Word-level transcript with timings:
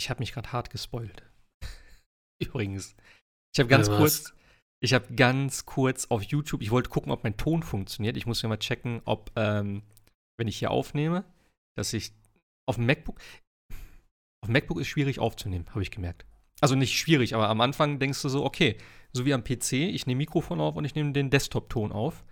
ich 0.00 0.08
habe 0.08 0.20
mich 0.20 0.32
gerade 0.32 0.50
hart 0.50 0.70
gespoilt. 0.70 1.22
Übrigens. 2.42 2.96
Ich 3.52 3.60
habe 3.60 3.68
ganz 3.68 3.88
Also 3.88 4.00
kurz, 4.00 4.34
ich 4.82 4.94
habe 4.94 5.14
ganz 5.14 5.66
kurz 5.66 6.06
auf 6.06 6.22
YouTube, 6.22 6.62
ich 6.62 6.70
wollte 6.70 6.88
gucken, 6.88 7.12
ob 7.12 7.22
mein 7.22 7.36
Ton 7.36 7.62
funktioniert. 7.62 8.16
Ich 8.16 8.24
muss 8.24 8.40
ja 8.40 8.48
mal 8.48 8.56
checken, 8.56 9.02
ob, 9.04 9.30
ähm, 9.36 9.82
wenn 10.38 10.48
ich 10.48 10.58
hier 10.58 10.70
aufnehme, 10.70 11.24
dass 11.76 11.92
ich 11.92 12.12
auf 12.66 12.76
dem 12.76 12.86
MacBook, 12.86 13.20
auf 14.42 14.46
dem 14.46 14.52
MacBook 14.52 14.80
ist 14.80 14.88
schwierig 14.88 15.18
aufzunehmen, 15.18 15.68
habe 15.70 15.82
ich 15.82 15.90
gemerkt. 15.90 16.24
Also 16.62 16.76
nicht 16.76 16.96
schwierig, 16.96 17.34
aber 17.34 17.50
am 17.50 17.60
Anfang 17.60 17.98
denkst 17.98 18.22
du 18.22 18.30
so, 18.30 18.44
okay, 18.44 18.78
so 19.12 19.26
wie 19.26 19.34
am 19.34 19.44
PC, 19.44 19.72
ich 19.72 20.06
nehme 20.06 20.18
Mikrofon 20.18 20.60
auf 20.60 20.76
und 20.76 20.86
ich 20.86 20.94
nehme 20.94 21.12
den 21.12 21.28
Desktop-Ton 21.28 21.92
auf. 21.92 22.24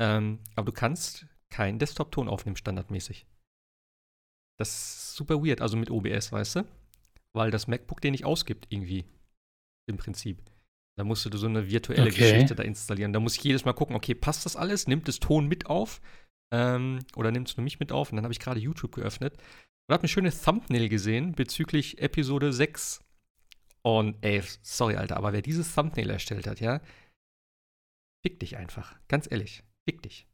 Ähm, 0.00 0.40
aber 0.56 0.66
du 0.66 0.72
kannst 0.72 1.26
keinen 1.50 1.78
Desktop-Ton 1.78 2.28
aufnehmen, 2.28 2.56
standardmäßig. 2.56 3.26
Das 4.58 4.70
ist 4.70 5.14
super 5.14 5.44
weird, 5.44 5.60
also 5.60 5.76
mit 5.76 5.90
OBS, 5.90 6.32
weißt 6.32 6.56
du? 6.56 6.81
Weil 7.34 7.50
das 7.50 7.66
MacBook 7.66 8.00
den 8.00 8.12
nicht 8.12 8.24
ausgibt, 8.24 8.66
irgendwie. 8.70 9.04
Im 9.86 9.96
Prinzip. 9.96 10.42
Da 10.96 11.04
musst 11.04 11.24
du 11.24 11.36
so 11.36 11.46
eine 11.46 11.70
virtuelle 11.70 12.10
Okay. 12.10 12.32
Geschichte 12.32 12.54
da 12.54 12.62
installieren. 12.62 13.12
Da 13.12 13.20
muss 13.20 13.36
ich 13.36 13.44
jedes 13.44 13.64
Mal 13.64 13.72
gucken, 13.72 13.96
okay, 13.96 14.14
passt 14.14 14.44
das 14.44 14.56
alles? 14.56 14.86
Nimmt 14.86 15.08
es 15.08 15.18
Ton 15.20 15.48
mit 15.48 15.66
auf? 15.66 16.00
Ähm, 16.52 16.98
oder 17.16 17.30
nimmt 17.30 17.48
es 17.48 17.56
nur 17.56 17.64
mich 17.64 17.80
mit 17.80 17.92
auf? 17.92 18.10
Und 18.12 18.16
dann 18.16 18.24
habe 18.24 18.32
ich 18.32 18.40
gerade 18.40 18.60
YouTube 18.60 18.94
geöffnet 18.94 19.34
und 19.88 19.94
habe 19.94 20.02
eine 20.02 20.08
schöne 20.08 20.30
Thumbnail 20.30 20.88
gesehen 20.90 21.32
bezüglich 21.32 21.98
Episode 22.00 22.52
6. 22.52 23.00
Und 23.82 24.16
ey, 24.20 24.42
sorry, 24.62 24.96
Alter, 24.96 25.16
aber 25.16 25.32
wer 25.32 25.42
dieses 25.42 25.74
Thumbnail 25.74 26.10
erstellt 26.10 26.46
hat, 26.46 26.60
ja, 26.60 26.80
fick 28.24 28.38
dich 28.38 28.56
einfach. 28.58 28.94
Ganz 29.08 29.26
ehrlich, 29.30 29.64
fick 29.88 30.02
dich. 30.02 30.26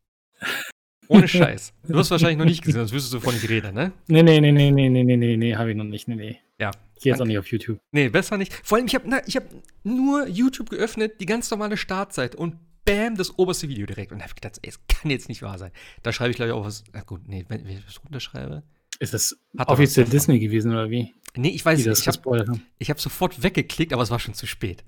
Ohne 1.07 1.29
Scheiß. 1.29 1.73
Du 1.87 1.96
hast 1.96 2.10
wahrscheinlich 2.10 2.38
noch 2.38 2.45
nicht 2.45 2.62
gesehen, 2.62 2.80
sonst 2.80 2.93
wüsstest 2.93 3.15
du, 3.15 3.19
wovon 3.19 3.37
ich 3.37 3.49
rede, 3.49 3.73
ne? 3.73 3.93
Nee, 4.09 4.23
nee, 4.24 4.41
nee, 4.41 4.52
nee, 4.52 4.71
nee, 4.71 4.88
nee, 4.88 5.05
nee, 5.05 5.16
nee, 5.16 5.37
nee, 5.37 5.55
habe 5.57 5.71
ich 5.71 5.77
noch 5.77 5.85
nicht. 5.85 6.09
Nee, 6.09 6.16
nee. 6.16 6.41
Ja. 6.61 6.71
Ich 6.97 7.03
gehe 7.03 7.12
jetzt 7.12 7.21
auch 7.21 7.27
nicht 7.27 7.39
auf 7.39 7.47
YouTube. 7.47 7.79
Nee, 7.93 8.09
besser 8.09 8.37
nicht. 8.37 8.53
Vor 8.53 8.77
allem, 8.77 8.87
ich 8.87 8.95
habe 8.95 9.09
hab 9.16 9.45
nur 9.85 10.27
YouTube 10.27 10.71
geöffnet, 10.71 11.21
die 11.21 11.27
ganz 11.27 11.49
normale 11.51 11.77
Startseite 11.77 12.37
und 12.37 12.57
bam, 12.85 13.16
das 13.16 13.38
oberste 13.38 13.69
Video 13.69 13.87
direkt. 13.87 14.10
Und 14.10 14.19
da 14.19 14.24
habe 14.24 14.32
ich 14.32 14.35
gedacht, 14.35 14.59
ey, 14.63 14.71
es 14.71 14.80
kann 14.88 15.10
jetzt 15.10 15.29
nicht 15.29 15.43
wahr 15.43 15.59
sein. 15.59 15.71
Da 16.02 16.13
schreibe 16.13 16.30
ich 16.30 16.37
gleich 16.37 16.51
auch 16.51 16.65
was. 16.65 16.82
Na 16.93 17.02
gut, 17.02 17.29
nee, 17.29 17.45
wenn, 17.49 17.65
wenn 17.65 17.79
ich 17.79 17.85
das 17.85 18.02
runterschreibe. 18.02 18.65
Ist 18.99 19.15
das 19.15 19.38
offiziell. 19.57 20.07
Disney 20.07 20.41
gewesen 20.41 20.73
oder 20.73 20.91
wie? 20.91 21.15
Nee, 21.37 21.51
ich 21.51 21.65
weiß 21.65 21.79
nicht. 21.79 21.99
Ich 21.99 22.09
habe 22.09 22.60
ich 22.79 22.91
hab 22.91 23.01
sofort 23.01 23.43
weggeklickt, 23.43 23.93
aber 23.93 24.02
es 24.02 24.10
war 24.10 24.19
schon 24.19 24.35
zu 24.35 24.47
spät. 24.47 24.85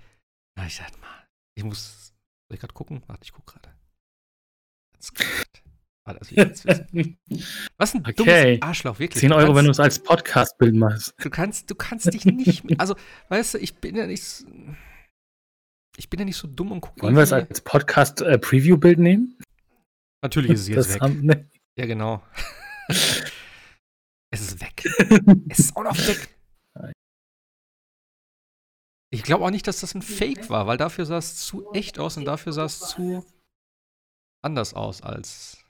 Hab 0.58 0.66
ich 0.66 0.78
dachte, 0.78 0.98
Mann, 0.98 1.10
ich 1.54 1.62
muss. 1.62 2.12
Soll 2.48 2.54
ich 2.54 2.60
gerade 2.60 2.74
gucken? 2.74 3.02
Warte, 3.06 3.22
ich 3.22 3.32
gucke 3.32 3.52
gerade. 3.52 3.72
Ah, 6.10 6.18
das 6.18 6.30
jetzt 6.30 6.64
wissen. 6.64 7.18
Was 7.78 7.94
ein 7.94 8.00
Okay. 8.00 8.14
dummes 8.56 8.62
Arschloch, 8.62 8.98
wirklich. 8.98 9.20
10 9.20 9.30
Du 9.30 9.36
Euro, 9.36 9.46
kannst- 9.46 9.58
wenn 9.58 9.64
du 9.66 9.70
es 9.70 9.80
als 9.80 9.98
Podcast-Bild 10.02 10.74
machst. 10.74 11.14
Du 11.18 11.30
kannst, 11.30 11.70
du 11.70 11.74
kannst 11.74 12.12
dich 12.12 12.24
nicht, 12.24 12.64
also, 12.80 12.94
weißt 13.28 13.54
du, 13.54 13.58
ich 13.58 13.74
bin 13.76 13.96
ja 13.96 14.06
nicht, 14.06 14.44
ich 15.96 16.08
bin 16.10 16.20
ja 16.20 16.24
nicht 16.26 16.36
so 16.36 16.48
dumm 16.48 16.72
und 16.72 16.80
gucke 16.80 17.02
Wollen 17.02 17.14
wir 17.16 17.22
es 17.22 17.32
als 17.32 17.60
Podcast-Preview-Bild 17.60 18.98
nehmen? 18.98 19.38
Natürlich 20.22 20.50
ist 20.52 20.60
es 20.62 20.68
jetzt 20.68 20.76
Das 20.78 20.94
weg. 20.94 21.00
haben- 21.02 21.20
ne. 21.24 21.48
Ja, 21.78 21.86
genau. 21.86 22.22
es 22.88 24.40
ist 24.40 24.60
weg. 24.60 24.84
Es 25.48 25.58
ist 25.60 25.76
auch 25.76 25.84
noch 25.84 25.96
weg. 25.96 26.36
Ich 29.12 29.22
glaube 29.24 29.44
auch 29.44 29.50
nicht, 29.50 29.66
dass 29.66 29.80
das 29.80 29.94
ein 29.94 30.02
Fake 30.02 30.50
war, 30.50 30.66
weil 30.68 30.76
dafür 30.76 31.04
sah 31.04 31.18
es 31.18 31.36
zu 31.36 31.72
echt 31.72 31.98
aus 31.98 32.16
und 32.16 32.24
dafür 32.26 32.52
sah 32.52 32.64
es 32.64 32.78
zu 32.78 33.24
anders 34.42 34.72
aus 34.74 35.02
als. 35.02 35.64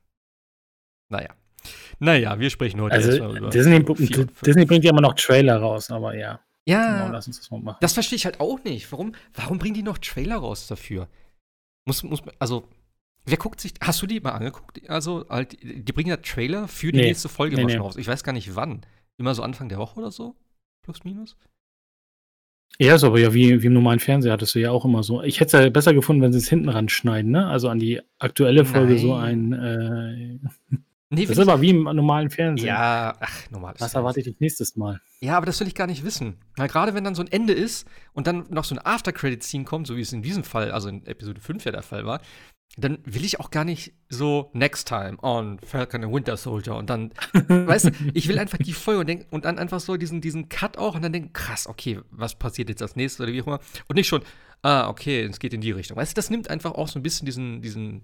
Naja. 1.11 1.29
Naja, 1.99 2.39
wir 2.39 2.49
sprechen 2.49 2.81
heute 2.81 2.97
erstmal 2.97 3.23
Also 3.23 3.37
über. 3.37 3.51
Disney, 3.51 3.85
vier. 4.07 4.27
Disney 4.47 4.65
bringt 4.65 4.85
ja 4.85 4.91
immer 4.93 5.03
noch 5.03 5.15
Trailer 5.15 5.59
raus, 5.59 5.91
aber 5.91 6.15
ja, 6.17 6.41
ja, 6.67 7.03
genau, 7.03 7.13
lass 7.13 7.27
uns 7.27 7.39
das 7.39 7.51
mal 7.51 7.61
machen. 7.61 7.77
Das 7.81 7.93
verstehe 7.93 8.17
ich 8.17 8.25
halt 8.25 8.41
auch 8.41 8.63
nicht. 8.65 8.91
Warum, 8.91 9.13
warum 9.35 9.59
bringen 9.59 9.75
die 9.75 9.83
noch 9.83 9.99
Trailer 9.99 10.37
raus 10.37 10.67
dafür? 10.67 11.09
Muss, 11.87 12.03
muss, 12.03 12.25
man- 12.25 12.35
also, 12.39 12.67
wer 13.27 13.37
guckt 13.37 13.61
sich, 13.61 13.75
hast 13.83 14.01
du 14.01 14.07
die 14.07 14.21
mal 14.21 14.31
angeguckt? 14.31 14.89
Also, 14.89 15.27
halt, 15.29 15.59
die 15.63 15.93
bringen 15.93 16.09
ja 16.09 16.17
Trailer 16.17 16.67
für 16.69 16.93
die 16.93 16.99
Nee. 17.01 17.07
nächste 17.09 17.29
Folge 17.29 17.57
Nee, 17.57 17.65
mal 17.65 17.69
nee. 17.73 17.77
raus. 17.79 17.97
Ich 17.97 18.07
weiß 18.07 18.25
gar 18.25 18.33
nicht 18.33 18.55
wann. 18.57 18.81
Immer 19.19 19.35
so 19.35 19.43
Anfang 19.43 19.69
der 19.69 19.79
Woche 19.79 19.99
oder 20.01 20.11
so? 20.11 20.37
Plus, 20.83 21.05
minus? 21.05 21.37
Ja, 22.79 22.95
ist 22.95 23.05
aber 23.05 23.19
ja 23.19 23.35
wie, 23.35 23.63
wie 23.63 23.67
im 23.67 23.75
normalen 23.75 24.01
Fernseher 24.01 24.33
hattest 24.33 24.55
du 24.55 24.61
ja 24.61 24.71
auch 24.71 24.85
immer 24.87 25.03
so. 25.03 25.23
Ich 25.23 25.41
hätte 25.41 25.59
es 25.59 25.65
ja 25.65 25.69
besser 25.71 25.93
gefunden, 25.93 26.23
wenn 26.23 26.33
sie 26.33 26.39
es 26.39 26.49
hinten 26.49 26.71
ranschneiden, 26.71 27.31
ne? 27.31 27.47
Also 27.49 27.69
an 27.69 27.79
die 27.79 28.01
aktuelle 28.19 28.65
Folge 28.65 28.97
so 28.99 29.13
ein. 29.15 29.49
Nein. 29.51 30.51
Äh, 30.73 30.77
Nee, 31.13 31.27
das 31.27 31.39
ist 31.39 31.49
aber 31.49 31.61
wie 31.61 31.71
im 31.71 31.83
normalen 31.83 32.31
Fernsehen. 32.31 32.69
ja, 32.69 33.17
ach, 33.19 33.51
normales. 33.51 33.81
Was 33.81 33.95
erwarte 33.95 34.21
ich 34.21 34.27
dich 34.27 34.39
nächstes 34.39 34.77
Mal? 34.77 35.01
Ja, 35.21 35.37
aber 35.37 35.47
das 35.47 35.59
will 35.59 35.67
ich 35.67 35.75
gar 35.75 35.89
nicht 35.89 36.05
wissen. 36.05 36.37
Weil 36.57 36.69
gerade 36.69 36.95
wenn 36.95 37.03
dann 37.03 37.17
so 37.17 37.23
ein 37.23 37.33
Ende 37.33 37.53
ist 37.53 37.87
und 38.13 38.29
dann 38.29 38.47
noch 38.49 38.65
so 38.65 38.77
ein 38.77 38.81
After-Credit-Scene 38.85 39.65
kommt, 39.65 39.89
so 39.89 39.97
wie 39.97 40.03
es 40.03 40.13
in 40.13 40.23
diesem 40.23 40.45
Fall, 40.45 40.71
also 40.71 40.89
in 40.89 41.05
Episode 41.07 41.41
5 41.41 41.65
ja 41.65 41.73
der 41.73 41.83
Fall 41.83 42.07
war, 42.07 42.21
dann 42.77 42.99
will 43.05 43.25
ich 43.25 43.41
auch 43.41 43.51
gar 43.51 43.65
nicht 43.65 43.93
so 44.09 44.51
Next 44.53 44.87
Time 44.87 45.19
on 45.23 45.59
Falcon 45.59 46.05
and 46.05 46.15
Winter 46.15 46.37
Soldier 46.37 46.77
und 46.77 46.89
dann, 46.89 47.11
weißt 47.49 47.87
du, 47.87 47.91
ich 48.15 48.29
will 48.29 48.39
einfach 48.39 48.59
die 48.59 48.73
Folge 48.73 49.01
und, 49.01 49.09
denk, 49.09 49.27
und 49.31 49.45
dann 49.45 49.59
einfach 49.59 49.81
so 49.81 49.97
diesen, 49.97 50.21
diesen 50.21 50.49
Cut 50.49 50.79
auch 50.79 50.95
und 50.95 51.03
dann 51.03 51.13
denken, 51.13 51.33
krass, 51.33 51.67
okay, 51.67 51.99
was 52.13 52.37
passiert 52.37 52.69
jetzt 52.69 52.83
als 52.83 52.95
nächstes 52.95 53.21
oder 53.21 53.33
wie 53.33 53.43
auch 53.43 53.49
immer. 53.49 53.61
Und 53.89 53.97
nicht 53.97 54.07
schon, 54.07 54.23
ah, 54.63 54.89
okay, 54.89 55.25
es 55.25 55.41
geht 55.41 55.53
in 55.53 55.61
die 55.61 55.73
Richtung. 55.73 55.97
Weißt 55.97 56.13
du, 56.13 56.15
das 56.15 56.31
nimmt 56.31 56.49
einfach 56.49 56.73
auch 56.73 56.87
so 56.87 57.01
ein 57.01 57.03
bisschen 57.03 57.27
diesen, 57.27 57.61
diesen 57.63 58.03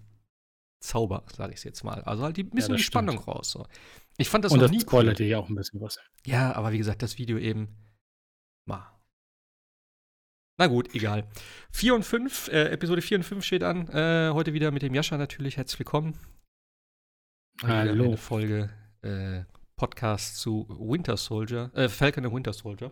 Zauber, 0.80 1.24
sage 1.34 1.54
ich 1.54 1.64
jetzt 1.64 1.82
mal. 1.84 2.02
Also 2.02 2.22
halt 2.22 2.36
die, 2.36 2.44
ein 2.44 2.50
bisschen 2.50 2.72
das 2.72 2.78
die 2.78 2.84
stimmt. 2.84 3.10
Spannung 3.10 3.18
raus. 3.24 3.50
So. 3.50 3.66
Ich 4.18 4.28
fand 4.28 4.44
das 4.44 4.52
Und 4.52 4.58
noch 4.58 4.64
das 4.66 4.72
nie 4.72 4.80
spoilert 4.80 5.18
dir 5.18 5.26
ja 5.26 5.38
auch 5.38 5.48
ein 5.48 5.54
bisschen 5.54 5.80
was. 5.80 5.98
ja, 6.24 6.54
aber 6.54 6.72
wie 6.72 6.78
gesagt, 6.78 7.02
das 7.02 7.18
Video 7.18 7.38
eben. 7.38 7.68
Ma. 8.66 8.92
Na 10.58 10.66
gut, 10.68 10.94
egal. 10.94 11.28
4 11.72 11.94
und 11.94 12.02
5, 12.04 12.48
äh, 12.48 12.70
Episode 12.70 13.02
4 13.02 13.18
und 13.18 13.24
5 13.24 13.44
steht 13.44 13.62
an. 13.62 13.88
Äh, 13.88 14.30
heute 14.32 14.52
wieder 14.54 14.70
mit 14.70 14.82
dem 14.82 14.94
Jascha 14.94 15.18
natürlich. 15.18 15.56
Herzlich 15.58 15.78
willkommen. 15.80 16.18
Hallo. 17.62 18.04
Eine 18.04 18.16
Folge 18.16 18.70
äh, 19.02 19.44
Podcast 19.76 20.38
zu 20.38 20.66
Winter 20.68 21.16
Soldier, 21.16 21.70
äh, 21.74 21.88
Falcon 21.88 22.24
and 22.24 22.34
Winter 22.34 22.52
Soldier. 22.52 22.90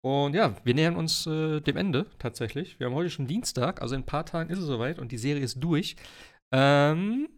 Und 0.00 0.34
ja, 0.34 0.56
wir 0.64 0.74
nähern 0.74 0.96
uns 0.96 1.26
äh, 1.26 1.60
dem 1.60 1.76
Ende 1.76 2.06
tatsächlich. 2.18 2.78
Wir 2.78 2.86
haben 2.86 2.94
heute 2.94 3.10
schon 3.10 3.26
Dienstag, 3.26 3.82
also 3.82 3.94
in 3.94 4.02
ein 4.02 4.06
paar 4.06 4.24
Tagen 4.24 4.48
ist 4.48 4.58
es 4.58 4.66
soweit 4.66 4.98
und 4.98 5.10
die 5.12 5.18
Serie 5.18 5.42
ist 5.42 5.62
durch. 5.62 5.96
Ähm, 6.52 7.28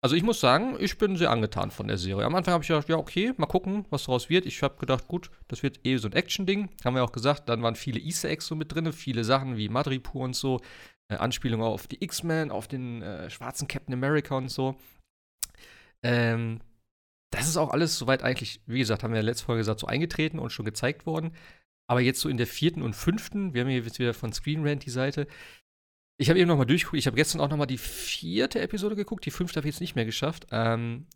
also 0.00 0.14
ich 0.14 0.22
muss 0.22 0.40
sagen, 0.40 0.76
ich 0.78 0.96
bin 0.96 1.16
sehr 1.16 1.30
angetan 1.30 1.70
von 1.72 1.88
der 1.88 1.98
Serie. 1.98 2.24
Am 2.24 2.34
Anfang 2.34 2.54
habe 2.54 2.62
ich 2.62 2.68
gedacht, 2.68 2.88
ja, 2.88 2.96
okay, 2.96 3.32
mal 3.36 3.46
gucken, 3.46 3.84
was 3.90 4.04
daraus 4.04 4.30
wird. 4.30 4.46
Ich 4.46 4.62
habe 4.62 4.78
gedacht, 4.78 5.08
gut, 5.08 5.30
das 5.48 5.62
wird 5.64 5.80
eh 5.84 5.96
so 5.96 6.08
ein 6.08 6.12
Action-Ding. 6.12 6.68
Haben 6.84 6.94
wir 6.94 7.02
auch 7.02 7.12
gesagt, 7.12 7.48
dann 7.48 7.62
waren 7.62 7.74
viele 7.74 7.98
Easter 7.98 8.28
Eggs 8.28 8.46
so 8.46 8.54
mit 8.54 8.72
drin, 8.72 8.92
viele 8.92 9.24
Sachen 9.24 9.56
wie 9.56 9.68
Madripoor 9.68 10.24
und 10.24 10.36
so, 10.36 10.60
äh, 11.08 11.16
Anspielungen 11.16 11.66
auf 11.66 11.88
die 11.88 12.02
X-Men, 12.02 12.52
auf 12.52 12.68
den 12.68 13.02
äh, 13.02 13.28
schwarzen 13.28 13.66
Captain 13.66 13.94
America 13.94 14.36
und 14.36 14.50
so. 14.50 14.76
Ähm, 16.04 16.60
das 17.30 17.48
ist 17.48 17.56
auch 17.56 17.70
alles 17.70 17.98
soweit 17.98 18.22
eigentlich, 18.22 18.60
wie 18.66 18.78
gesagt, 18.78 19.02
haben 19.02 19.12
wir 19.12 19.20
in 19.20 19.24
der 19.24 19.32
letzten 19.32 19.46
Folge 19.46 19.60
gesagt, 19.60 19.80
so 19.80 19.88
eingetreten 19.88 20.38
und 20.38 20.50
schon 20.50 20.64
gezeigt 20.64 21.06
worden. 21.06 21.32
Aber 21.90 22.00
jetzt 22.00 22.20
so 22.20 22.28
in 22.28 22.36
der 22.36 22.46
vierten 22.46 22.82
und 22.82 22.94
fünften, 22.94 23.54
wir 23.54 23.62
haben 23.62 23.68
hier 23.68 23.80
jetzt 23.80 23.98
wieder 23.98 24.14
von 24.14 24.32
Screen 24.32 24.66
Rant 24.66 24.84
die 24.84 24.90
Seite. 24.90 25.26
Ich 26.20 26.28
habe 26.28 26.38
eben 26.38 26.48
noch 26.48 26.56
mal 26.56 26.64
durchgeguckt. 26.64 26.98
Ich 26.98 27.06
habe 27.06 27.16
gestern 27.16 27.40
auch 27.40 27.48
noch 27.48 27.56
mal 27.56 27.66
die 27.66 27.78
vierte 27.78 28.60
Episode 28.60 28.96
geguckt. 28.96 29.24
Die 29.24 29.30
fünfte 29.30 29.58
habe 29.58 29.68
ich 29.68 29.76
jetzt 29.76 29.80
nicht 29.80 29.94
mehr 29.94 30.04
geschafft. 30.04 30.48
Ähm, 30.50 31.06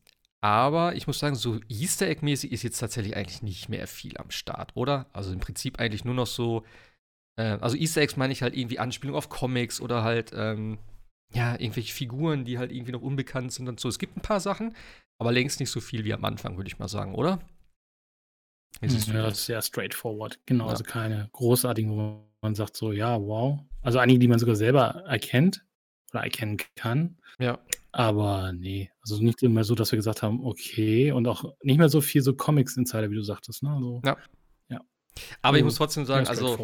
aber 0.40 0.94
ich 0.94 1.06
muss 1.06 1.18
sagen, 1.18 1.34
so 1.34 1.60
Easter 1.68 2.06
Egg-mäßig 2.08 2.52
ist 2.52 2.62
jetzt 2.62 2.78
tatsächlich 2.78 3.16
eigentlich 3.16 3.42
nicht 3.42 3.68
mehr 3.68 3.86
viel 3.88 4.16
am 4.16 4.30
Start, 4.30 4.72
oder? 4.74 5.06
Also 5.12 5.32
im 5.32 5.40
Prinzip 5.40 5.80
eigentlich 5.80 6.04
nur 6.04 6.14
noch 6.14 6.26
so. 6.26 6.64
Äh, 7.36 7.58
also 7.60 7.76
Easter 7.76 8.00
Eggs 8.00 8.16
meine 8.16 8.32
ich 8.32 8.42
halt 8.42 8.56
irgendwie 8.56 8.78
Anspielung 8.78 9.16
auf 9.16 9.28
Comics 9.28 9.80
oder 9.80 10.04
halt, 10.04 10.32
ähm, 10.34 10.78
ja, 11.32 11.52
irgendwelche 11.54 11.92
Figuren, 11.94 12.44
die 12.44 12.58
halt 12.58 12.70
irgendwie 12.72 12.92
noch 12.92 13.02
unbekannt 13.02 13.52
sind 13.52 13.68
und 13.68 13.80
so. 13.80 13.88
Es 13.88 13.98
gibt 13.98 14.16
ein 14.16 14.22
paar 14.22 14.40
Sachen, 14.40 14.74
aber 15.18 15.32
längst 15.32 15.58
nicht 15.60 15.70
so 15.70 15.80
viel 15.80 16.04
wie 16.04 16.14
am 16.14 16.24
Anfang, 16.24 16.56
würde 16.56 16.68
ich 16.68 16.78
mal 16.78 16.88
sagen, 16.88 17.14
oder? 17.14 17.40
Siehst 18.80 19.08
du 19.08 19.12
Ja, 19.12 19.22
das? 19.24 19.38
ist 19.38 19.46
sehr 19.46 19.62
straightforward. 19.62 20.38
Genau, 20.46 20.64
Ja. 20.64 20.70
also 20.70 20.84
keine 20.84 21.28
großartigen, 21.32 21.90
wo 21.92 22.24
man 22.40 22.54
sagt 22.54 22.76
so, 22.76 22.90
ja, 22.92 23.20
wow. 23.20 23.60
Also 23.82 23.98
einige, 23.98 24.18
die 24.18 24.28
man 24.28 24.38
sogar 24.38 24.56
selber 24.56 25.04
erkennt 25.06 25.64
oder 26.12 26.24
erkennen 26.24 26.56
kann. 26.76 27.18
Ja. 27.38 27.58
Aber 27.92 28.52
nee, 28.52 28.90
also 29.02 29.22
nicht 29.22 29.42
immer 29.42 29.64
so, 29.64 29.74
dass 29.74 29.92
wir 29.92 29.96
gesagt 29.96 30.22
haben, 30.22 30.44
okay, 30.44 31.12
und 31.12 31.26
auch 31.28 31.44
nicht 31.62 31.78
mehr 31.78 31.88
so 31.88 32.00
viel 32.00 32.22
so 32.22 32.34
Comics-Insider, 32.34 33.10
wie 33.10 33.14
du 33.16 33.22
sagtest, 33.22 33.62
ne? 33.62 33.70
Also, 33.74 34.00
Ja. 34.04 34.16
Aber 35.42 35.58
ich 35.58 35.62
Mhm. 35.62 35.66
muss 35.66 35.74
trotzdem 35.74 36.06
sagen, 36.06 36.26
also 36.26 36.56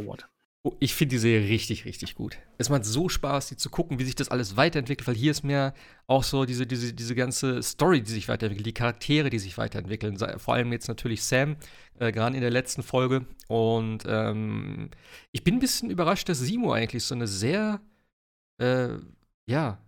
Ich 0.81 0.94
finde 0.94 1.17
die 1.17 1.19
Serie 1.19 1.49
richtig, 1.49 1.85
richtig 1.85 2.15
gut. 2.15 2.38
Es 2.59 2.69
macht 2.69 2.85
so 2.85 3.09
Spaß, 3.09 3.49
die 3.49 3.56
zu 3.56 3.70
gucken, 3.70 3.99
wie 3.99 4.05
sich 4.05 4.15
das 4.15 4.29
alles 4.29 4.56
weiterentwickelt, 4.56 5.06
weil 5.06 5.15
hier 5.15 5.31
ist 5.31 5.44
mehr 5.44 5.75
auch 6.06 6.25
so 6.25 6.44
diese, 6.44 6.67
diese, 6.67 6.93
diese 6.93 7.15
ganze 7.15 7.62
Story, 7.62 8.03
die 8.03 8.11
sich 8.11 8.29
weiterentwickelt, 8.29 8.67
die 8.67 8.73
Charaktere, 8.75 9.31
die 9.31 9.38
sich 9.38 9.59
weiterentwickeln. 9.59 10.19
Vor 10.38 10.55
allem 10.55 10.73
jetzt 10.73 10.88
natürlich 10.88 11.23
Sam, 11.23 11.56
äh, 11.99 12.12
gerade 12.12 12.35
in 12.35 12.43
der 12.43 12.50
letzten 12.50 12.82
Folge. 12.82 13.26
Und 13.47 14.05
ähm, 14.06 14.91
ich 15.32 15.44
bin 15.44 15.56
ein 15.56 15.61
bisschen 15.61 15.91
überrascht, 15.91 16.29
dass 16.29 16.41
Simo 16.41 16.73
eigentlich 16.73 17.05
so 17.05 17.14
eine 17.14 17.26
sehr, 17.26 17.81
äh, 18.61 18.91
ja, 19.49 19.79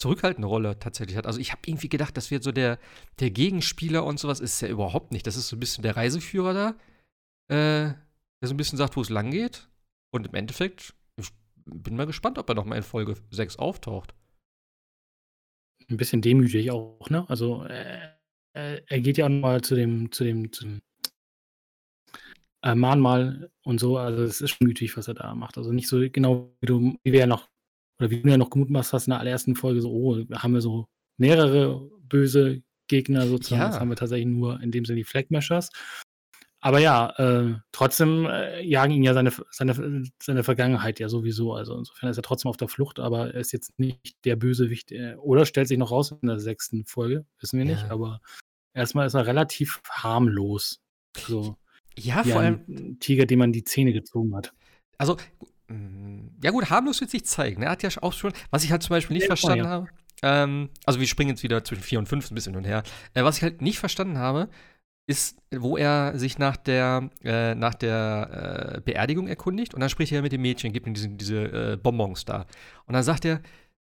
zurückhaltende 0.00 0.48
Rolle 0.48 0.78
tatsächlich 0.78 1.16
hat. 1.16 1.26
Also 1.26 1.40
ich 1.40 1.52
habe 1.52 1.62
irgendwie 1.66 1.88
gedacht, 1.88 2.16
das 2.16 2.30
wird 2.30 2.42
so 2.44 2.52
der, 2.52 2.78
der 3.20 3.30
Gegenspieler 3.30 4.04
und 4.04 4.20
sowas 4.20 4.40
ist 4.40 4.60
ja 4.62 4.68
überhaupt 4.68 5.12
nicht. 5.12 5.26
Das 5.26 5.36
ist 5.36 5.48
so 5.48 5.56
ein 5.56 5.60
bisschen 5.60 5.82
der 5.82 5.96
Reiseführer 5.96 6.54
da. 6.54 6.74
äh, 7.54 7.94
der 8.40 8.48
so 8.48 8.54
ein 8.54 8.56
bisschen 8.56 8.78
sagt, 8.78 8.96
wo 8.96 9.00
es 9.00 9.08
lang 9.10 9.30
geht. 9.30 9.68
Und 10.10 10.26
im 10.26 10.34
Endeffekt, 10.34 10.94
ich 11.16 11.30
bin 11.64 11.96
mal 11.96 12.06
gespannt, 12.06 12.38
ob 12.38 12.48
er 12.48 12.54
noch 12.54 12.64
mal 12.64 12.76
in 12.76 12.82
Folge 12.82 13.16
6 13.30 13.56
auftaucht. 13.56 14.14
Ein 15.90 15.96
bisschen 15.96 16.22
demütig 16.22 16.70
auch, 16.70 17.08
ne? 17.10 17.28
Also, 17.28 17.64
äh, 17.64 17.98
äh 18.54 18.82
er 18.86 19.00
geht 19.00 19.18
ja 19.18 19.26
auch 19.26 19.30
mal 19.30 19.62
zu 19.62 19.74
dem, 19.74 20.12
zu 20.12 20.24
dem, 20.24 20.52
zu 20.52 20.64
dem 20.64 20.82
äh, 22.62 22.74
Mahnmal 22.74 23.50
und 23.64 23.80
so. 23.80 23.96
Also, 23.96 24.22
es 24.22 24.40
ist 24.40 24.50
schon 24.50 24.66
mütig, 24.66 24.96
was 24.96 25.08
er 25.08 25.14
da 25.14 25.34
macht. 25.34 25.56
Also, 25.56 25.72
nicht 25.72 25.88
so 25.88 25.98
genau, 26.10 26.54
wie 26.60 26.66
du, 26.66 26.96
wie 27.02 27.12
wir 27.12 27.20
ja 27.20 27.26
noch, 27.26 27.48
oder 27.98 28.10
wie 28.10 28.22
du 28.22 28.28
ja 28.28 28.36
noch 28.36 28.50
gemutmaßt 28.50 28.92
hast 28.92 29.06
in 29.06 29.12
der 29.12 29.20
allerersten 29.20 29.56
Folge, 29.56 29.80
so, 29.80 29.90
oh, 29.90 30.16
haben 30.34 30.54
wir 30.54 30.60
so 30.60 30.86
mehrere 31.18 31.90
böse 32.02 32.62
Gegner 32.88 33.26
sozusagen. 33.26 33.60
Ja. 33.60 33.68
Das 33.68 33.80
haben 33.80 33.90
wir 33.90 33.96
tatsächlich 33.96 34.26
nur 34.26 34.60
in 34.60 34.70
dem 34.72 34.84
Sinne 34.84 34.98
die 34.98 35.04
Flagmashers. 35.04 35.70
Aber 36.60 36.80
ja, 36.80 37.10
äh, 37.18 37.54
trotzdem 37.70 38.26
äh, 38.26 38.60
jagen 38.62 38.92
ihn 38.92 39.04
ja 39.04 39.14
seine, 39.14 39.32
seine, 39.50 40.02
seine 40.20 40.42
Vergangenheit 40.42 40.98
ja 40.98 41.08
sowieso. 41.08 41.54
Also 41.54 41.76
insofern 41.76 42.10
ist 42.10 42.16
er 42.16 42.24
trotzdem 42.24 42.48
auf 42.48 42.56
der 42.56 42.68
Flucht, 42.68 42.98
aber 42.98 43.32
er 43.32 43.40
ist 43.40 43.52
jetzt 43.52 43.78
nicht 43.78 44.16
der 44.24 44.34
Bösewicht. 44.34 44.90
Äh, 44.90 45.14
oder 45.16 45.46
stellt 45.46 45.68
sich 45.68 45.78
noch 45.78 45.92
raus 45.92 46.12
in 46.20 46.26
der 46.26 46.40
sechsten 46.40 46.84
Folge, 46.84 47.24
wissen 47.40 47.58
wir 47.58 47.66
ja. 47.66 47.74
nicht. 47.74 47.90
Aber 47.90 48.20
erstmal 48.74 49.06
ist 49.06 49.14
er 49.14 49.26
relativ 49.26 49.80
harmlos. 49.88 50.80
So, 51.16 51.56
ja, 51.96 52.24
vor 52.24 52.40
allem. 52.40 52.98
Tiger, 52.98 53.26
dem 53.26 53.38
man 53.38 53.52
die 53.52 53.64
Zähne 53.64 53.92
gezogen 53.92 54.34
hat. 54.34 54.52
Also, 54.98 55.16
mm, 55.68 56.28
ja 56.42 56.50
gut, 56.50 56.70
harmlos 56.70 57.00
wird 57.00 57.10
sich 57.10 57.24
zeigen. 57.24 57.62
Er 57.62 57.70
hat 57.70 57.84
ja 57.84 57.90
auch 58.02 58.12
schon, 58.12 58.32
was 58.50 58.64
ich 58.64 58.72
halt 58.72 58.82
zum 58.82 58.90
Beispiel 58.90 59.14
nicht 59.14 59.24
ja, 59.24 59.28
verstanden 59.28 59.64
ja. 59.64 59.70
habe. 59.70 59.88
Ähm, 60.22 60.70
also 60.84 60.98
wir 60.98 61.06
springen 61.06 61.30
jetzt 61.30 61.44
wieder 61.44 61.62
zwischen 61.62 61.82
4 61.82 62.00
und 62.00 62.08
5 62.08 62.30
ein 62.30 62.34
bisschen 62.34 62.54
hin 62.54 62.58
und 62.58 62.68
her. 62.68 62.82
Äh, 63.14 63.22
was 63.22 63.36
ich 63.36 63.44
halt 63.44 63.62
nicht 63.62 63.78
verstanden 63.78 64.18
habe, 64.18 64.48
ist, 65.08 65.38
wo 65.50 65.76
er 65.76 66.18
sich 66.18 66.38
nach 66.38 66.56
der, 66.56 67.10
äh, 67.24 67.54
nach 67.54 67.74
der 67.74 68.74
äh, 68.76 68.80
Beerdigung 68.80 69.26
erkundigt 69.26 69.74
und 69.74 69.80
dann 69.80 69.88
spricht 69.88 70.12
er 70.12 70.22
mit 70.22 70.32
dem 70.32 70.42
Mädchen, 70.42 70.72
gibt 70.72 70.86
ihm 70.86 70.94
diese, 70.94 71.08
diese 71.08 71.72
äh, 71.72 71.76
Bonbons 71.76 72.24
da. 72.24 72.46
Und 72.86 72.92
dann 72.94 73.02
sagt 73.02 73.24
er, 73.24 73.40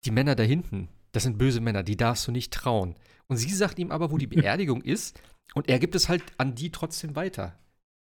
die 0.05 0.11
Männer 0.11 0.35
da 0.35 0.43
hinten, 0.43 0.89
das 1.13 1.23
sind 1.23 1.39
böse 1.39 1.61
Männer, 1.61 1.83
die 1.83 1.97
darfst 1.97 2.27
du 2.27 2.33
nicht 2.33 2.53
trauen. 2.53 2.97
Und 3.29 3.37
sie 3.37 3.51
sagt 3.51 3.79
ihm 3.79 3.93
aber, 3.93 4.11
wo 4.11 4.19
die 4.19 4.27
Beerdigung 4.27 4.83
ist 4.83 5.21
und 5.55 5.69
er 5.69 5.79
gibt 5.79 5.95
es 5.95 6.09
halt 6.09 6.25
an 6.37 6.55
die 6.57 6.71
trotzdem 6.71 7.15
weiter. 7.15 7.57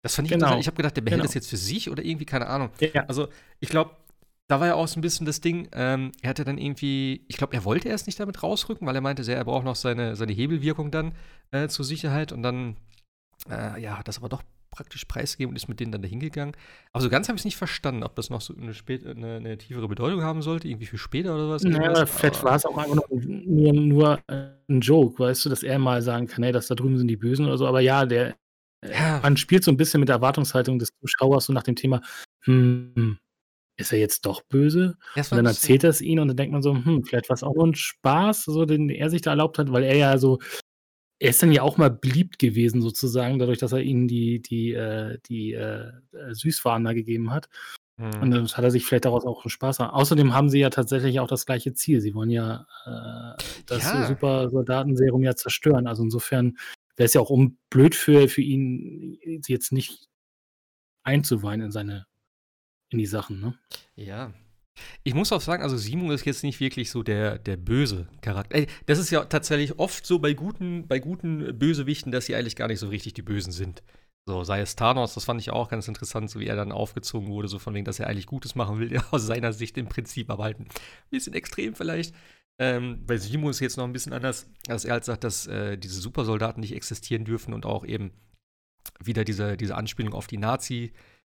Das 0.02 0.14
fand 0.14 0.26
ich 0.26 0.32
genau. 0.32 0.46
interessant. 0.46 0.60
Ich 0.60 0.66
habe 0.68 0.76
gedacht, 0.76 0.96
der 0.96 1.02
behält 1.02 1.20
genau. 1.20 1.26
das 1.26 1.34
jetzt 1.34 1.50
für 1.50 1.56
sich 1.56 1.90
oder 1.90 2.04
irgendwie, 2.04 2.24
keine 2.24 2.46
Ahnung. 2.46 2.70
Ja. 2.78 3.04
Also, 3.06 3.28
ich 3.58 3.68
glaube, 3.68 3.90
da 4.46 4.60
war 4.60 4.68
ja 4.68 4.74
auch 4.74 4.88
so 4.88 4.98
ein 4.98 5.02
bisschen 5.02 5.26
das 5.26 5.40
Ding, 5.40 5.68
ähm, 5.72 6.12
er 6.22 6.30
hatte 6.30 6.44
dann 6.44 6.58
irgendwie, 6.58 7.24
ich 7.28 7.36
glaube, 7.36 7.54
er 7.54 7.64
wollte 7.64 7.88
erst 7.88 8.06
nicht 8.06 8.18
damit 8.18 8.42
rausrücken, 8.42 8.86
weil 8.86 8.94
er 8.94 9.00
meinte, 9.00 9.30
er 9.30 9.44
braucht 9.44 9.64
noch 9.64 9.76
seine, 9.76 10.16
seine 10.16 10.32
Hebelwirkung 10.32 10.90
dann 10.90 11.12
äh, 11.50 11.68
zur 11.68 11.84
Sicherheit 11.84 12.32
und 12.32 12.42
dann, 12.42 12.76
äh, 13.50 13.80
ja, 13.80 13.98
hat 13.98 14.08
das 14.08 14.18
aber 14.18 14.28
doch 14.28 14.42
praktisch 14.70 15.04
preisgegeben 15.04 15.50
und 15.50 15.56
ist 15.56 15.68
mit 15.68 15.80
denen 15.80 15.92
dann 15.92 16.02
dahin 16.02 16.20
gegangen. 16.20 16.52
Aber 16.92 17.02
so 17.02 17.10
ganz 17.10 17.28
habe 17.28 17.36
ich 17.36 17.40
es 17.40 17.44
nicht 17.44 17.56
verstanden, 17.56 18.02
ob 18.02 18.14
das 18.14 18.30
noch 18.30 18.40
so 18.40 18.54
eine, 18.56 18.72
spät, 18.72 19.04
eine, 19.04 19.36
eine, 19.36 19.58
tiefere 19.58 19.88
Bedeutung 19.88 20.22
haben 20.22 20.42
sollte, 20.42 20.68
irgendwie 20.68 20.86
für 20.86 20.98
später 20.98 21.34
oder 21.34 21.50
was. 21.50 21.62
Naja, 21.64 22.06
vielleicht 22.06 22.42
war 22.44 22.54
es 22.54 22.64
auch 22.64 22.78
einfach 22.78 22.94
nur, 23.10 23.72
nur 23.72 24.20
ein 24.28 24.80
Joke, 24.80 25.18
weißt 25.18 25.44
du, 25.44 25.48
dass 25.48 25.62
er 25.62 25.78
mal 25.78 26.02
sagen 26.02 26.26
kann, 26.28 26.44
hey, 26.44 26.52
das 26.52 26.68
da 26.68 26.74
drüben 26.74 26.98
sind 26.98 27.08
die 27.08 27.16
Bösen 27.16 27.46
oder 27.46 27.58
so. 27.58 27.66
Aber 27.66 27.80
ja, 27.80 28.06
der, 28.06 28.36
ja. 28.84 29.20
man 29.22 29.36
spielt 29.36 29.64
so 29.64 29.70
ein 29.70 29.76
bisschen 29.76 30.00
mit 30.00 30.08
der 30.08 30.16
Erwartungshaltung 30.16 30.78
des 30.78 30.90
Zuschauers 31.00 31.46
so 31.46 31.52
nach 31.52 31.64
dem 31.64 31.76
Thema, 31.76 32.00
hm, 32.44 33.18
ist 33.76 33.92
er 33.92 33.98
jetzt 33.98 34.26
doch 34.26 34.42
böse? 34.42 34.96
Und 35.16 35.32
dann 35.32 35.46
erzählt 35.46 35.84
er 35.84 35.90
es 35.90 36.00
ihnen 36.00 36.20
und 36.20 36.28
dann 36.28 36.36
denkt 36.36 36.52
man 36.52 36.62
so, 36.62 36.74
hm, 36.74 37.02
vielleicht 37.04 37.28
war 37.28 37.34
es 37.34 37.42
auch 37.42 37.54
nur 37.54 37.66
ein 37.66 37.74
Spaß, 37.74 38.44
so, 38.44 38.64
den 38.64 38.88
er 38.88 39.10
sich 39.10 39.22
da 39.22 39.30
erlaubt 39.30 39.58
hat, 39.58 39.72
weil 39.72 39.82
er 39.82 39.96
ja 39.96 40.18
so, 40.18 40.38
er 41.20 41.30
ist 41.30 41.42
dann 41.42 41.52
ja 41.52 41.62
auch 41.62 41.76
mal 41.76 41.90
beliebt 41.90 42.38
gewesen, 42.38 42.80
sozusagen, 42.80 43.38
dadurch, 43.38 43.58
dass 43.58 43.72
er 43.72 43.82
ihnen 43.82 44.08
die, 44.08 44.40
die, 44.40 44.72
äh, 44.72 45.18
die 45.28 45.52
äh, 45.52 45.92
äh 46.12 46.34
Süßwaren 46.34 46.82
da 46.82 46.94
gegeben 46.94 47.30
hat. 47.30 47.50
Mhm. 47.98 48.22
Und 48.22 48.30
dann 48.30 48.48
hat 48.48 48.64
er 48.64 48.70
sich 48.70 48.86
vielleicht 48.86 49.04
daraus 49.04 49.26
auch 49.26 49.44
einen 49.44 49.50
Spaß 49.50 49.80
haben. 49.80 49.90
Außerdem 49.90 50.32
haben 50.32 50.48
sie 50.48 50.60
ja 50.60 50.70
tatsächlich 50.70 51.20
auch 51.20 51.28
das 51.28 51.44
gleiche 51.44 51.74
Ziel. 51.74 52.00
Sie 52.00 52.14
wollen 52.14 52.30
ja 52.30 52.66
äh, 52.86 53.42
das 53.66 53.84
ja. 53.84 54.06
Super-Soldatenserum 54.06 55.22
ja 55.22 55.36
zerstören. 55.36 55.86
Also 55.86 56.02
insofern 56.02 56.56
wäre 56.96 57.04
es 57.04 57.12
ja 57.12 57.20
auch 57.20 57.30
um 57.30 57.58
blöd 57.68 57.94
für, 57.94 58.26
für 58.28 58.42
ihn, 58.42 59.18
jetzt 59.46 59.72
nicht 59.72 60.08
einzuweihen 61.02 61.60
in 61.60 61.70
seine 61.70 62.06
in 62.88 62.98
die 62.98 63.06
Sachen, 63.06 63.40
ne? 63.40 63.54
Ja. 63.94 64.32
Ich 65.02 65.14
muss 65.14 65.32
auch 65.32 65.40
sagen, 65.40 65.62
also 65.62 65.76
Simon 65.76 66.10
ist 66.10 66.24
jetzt 66.24 66.42
nicht 66.42 66.60
wirklich 66.60 66.90
so 66.90 67.02
der, 67.02 67.38
der 67.38 67.56
böse 67.56 68.08
Charakter. 68.20 68.66
Das 68.86 68.98
ist 68.98 69.10
ja 69.10 69.24
tatsächlich 69.24 69.78
oft 69.78 70.06
so 70.06 70.18
bei 70.18 70.32
guten, 70.32 70.86
bei 70.86 70.98
guten 70.98 71.58
Bösewichten, 71.58 72.12
dass 72.12 72.26
sie 72.26 72.34
eigentlich 72.34 72.56
gar 72.56 72.68
nicht 72.68 72.80
so 72.80 72.88
richtig 72.88 73.14
die 73.14 73.22
Bösen 73.22 73.52
sind. 73.52 73.82
So, 74.26 74.44
sei 74.44 74.60
es 74.60 74.76
Thanos, 74.76 75.14
das 75.14 75.24
fand 75.24 75.40
ich 75.40 75.50
auch 75.50 75.68
ganz 75.70 75.88
interessant, 75.88 76.30
so 76.30 76.40
wie 76.40 76.46
er 76.46 76.56
dann 76.56 76.72
aufgezogen 76.72 77.28
wurde, 77.28 77.48
so 77.48 77.58
von 77.58 77.74
wegen, 77.74 77.84
dass 77.84 77.98
er 77.98 78.06
eigentlich 78.06 78.26
Gutes 78.26 78.54
machen 78.54 78.78
will, 78.78 78.92
ja, 78.92 79.04
aus 79.10 79.26
seiner 79.26 79.52
Sicht 79.52 79.76
im 79.78 79.88
Prinzip, 79.88 80.30
aber 80.30 80.44
halt 80.44 80.60
ein 80.60 80.68
bisschen 81.10 81.34
extrem 81.34 81.74
vielleicht. 81.74 82.14
Ähm, 82.60 83.06
bei 83.06 83.16
Simon 83.16 83.50
ist 83.50 83.60
jetzt 83.60 83.78
noch 83.78 83.84
ein 83.84 83.92
bisschen 83.92 84.12
anders, 84.12 84.46
dass 84.64 84.84
er 84.84 84.92
halt 84.92 85.04
sagt, 85.04 85.24
dass 85.24 85.46
äh, 85.46 85.78
diese 85.78 85.98
Supersoldaten 86.00 86.60
nicht 86.60 86.74
existieren 86.74 87.24
dürfen 87.24 87.54
und 87.54 87.64
auch 87.64 87.86
eben 87.86 88.12
wieder 89.02 89.24
diese, 89.24 89.56
diese 89.56 89.76
Anspielung 89.76 90.12
auf 90.12 90.26
die 90.26 90.36
Nazi- 90.36 90.92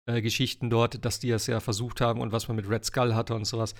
äh, 0.06 0.22
Geschichten 0.22 0.70
dort, 0.70 1.04
dass 1.04 1.20
die 1.20 1.30
das 1.30 1.46
ja 1.46 1.60
versucht 1.60 2.00
haben 2.00 2.20
und 2.20 2.32
was 2.32 2.48
man 2.48 2.56
mit 2.56 2.68
Red 2.68 2.84
Skull 2.84 3.14
hatte 3.14 3.34
und 3.34 3.44
sowas. 3.44 3.74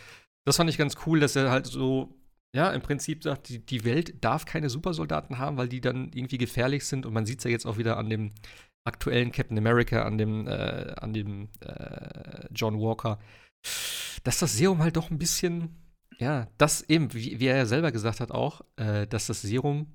Das 0.47 0.57
fand 0.57 0.71
ich 0.71 0.79
ganz 0.79 0.97
cool, 1.07 1.21
dass 1.21 1.37
er 1.37 1.51
halt 1.51 1.67
so, 1.67 2.15
ja, 2.55 2.71
im 2.73 2.83
Prinzip 2.83 3.23
sagt, 3.23 3.49
die, 3.49 3.65
die 3.65 3.85
Welt 3.85 4.25
darf 4.25 4.45
keine 4.45 4.71
Supersoldaten 4.71 5.39
haben, 5.39 5.57
weil 5.57 5.69
die 5.69 5.81
dann 5.81 6.11
irgendwie 6.13 6.39
gefährlich 6.39 6.87
sind. 6.87 7.07
Und 7.07 7.13
man 7.13 7.27
sieht 7.27 7.39
es 7.39 7.45
ja 7.45 7.51
jetzt 7.51 7.67
auch 7.67 7.79
wieder 7.79 7.97
an 7.97 8.11
dem 8.11 8.33
aktuellen 8.85 9.31
Captain 9.33 9.59
America, 9.59 10.03
an 10.03 10.19
dem, 10.19 10.47
äh, 10.49 10.95
an 11.01 11.13
dem 11.13 11.49
äh, 11.61 12.49
John 12.53 12.81
Walker, 12.81 13.19
dass 14.25 14.39
das 14.39 14.57
Serum 14.57 14.81
halt 14.81 14.97
doch 14.97 15.11
ein 15.11 15.19
bisschen, 15.19 15.77
ja, 16.19 16.49
das 16.59 16.83
eben, 16.89 17.13
wie, 17.15 17.39
wie 17.39 17.47
er 17.47 17.57
ja 17.57 17.67
selber 17.67 17.93
gesagt 17.93 18.21
hat 18.21 18.33
auch, 18.33 18.63
äh, 18.77 19.07
dass 19.07 19.27
das 19.27 19.43
Serum 19.43 19.93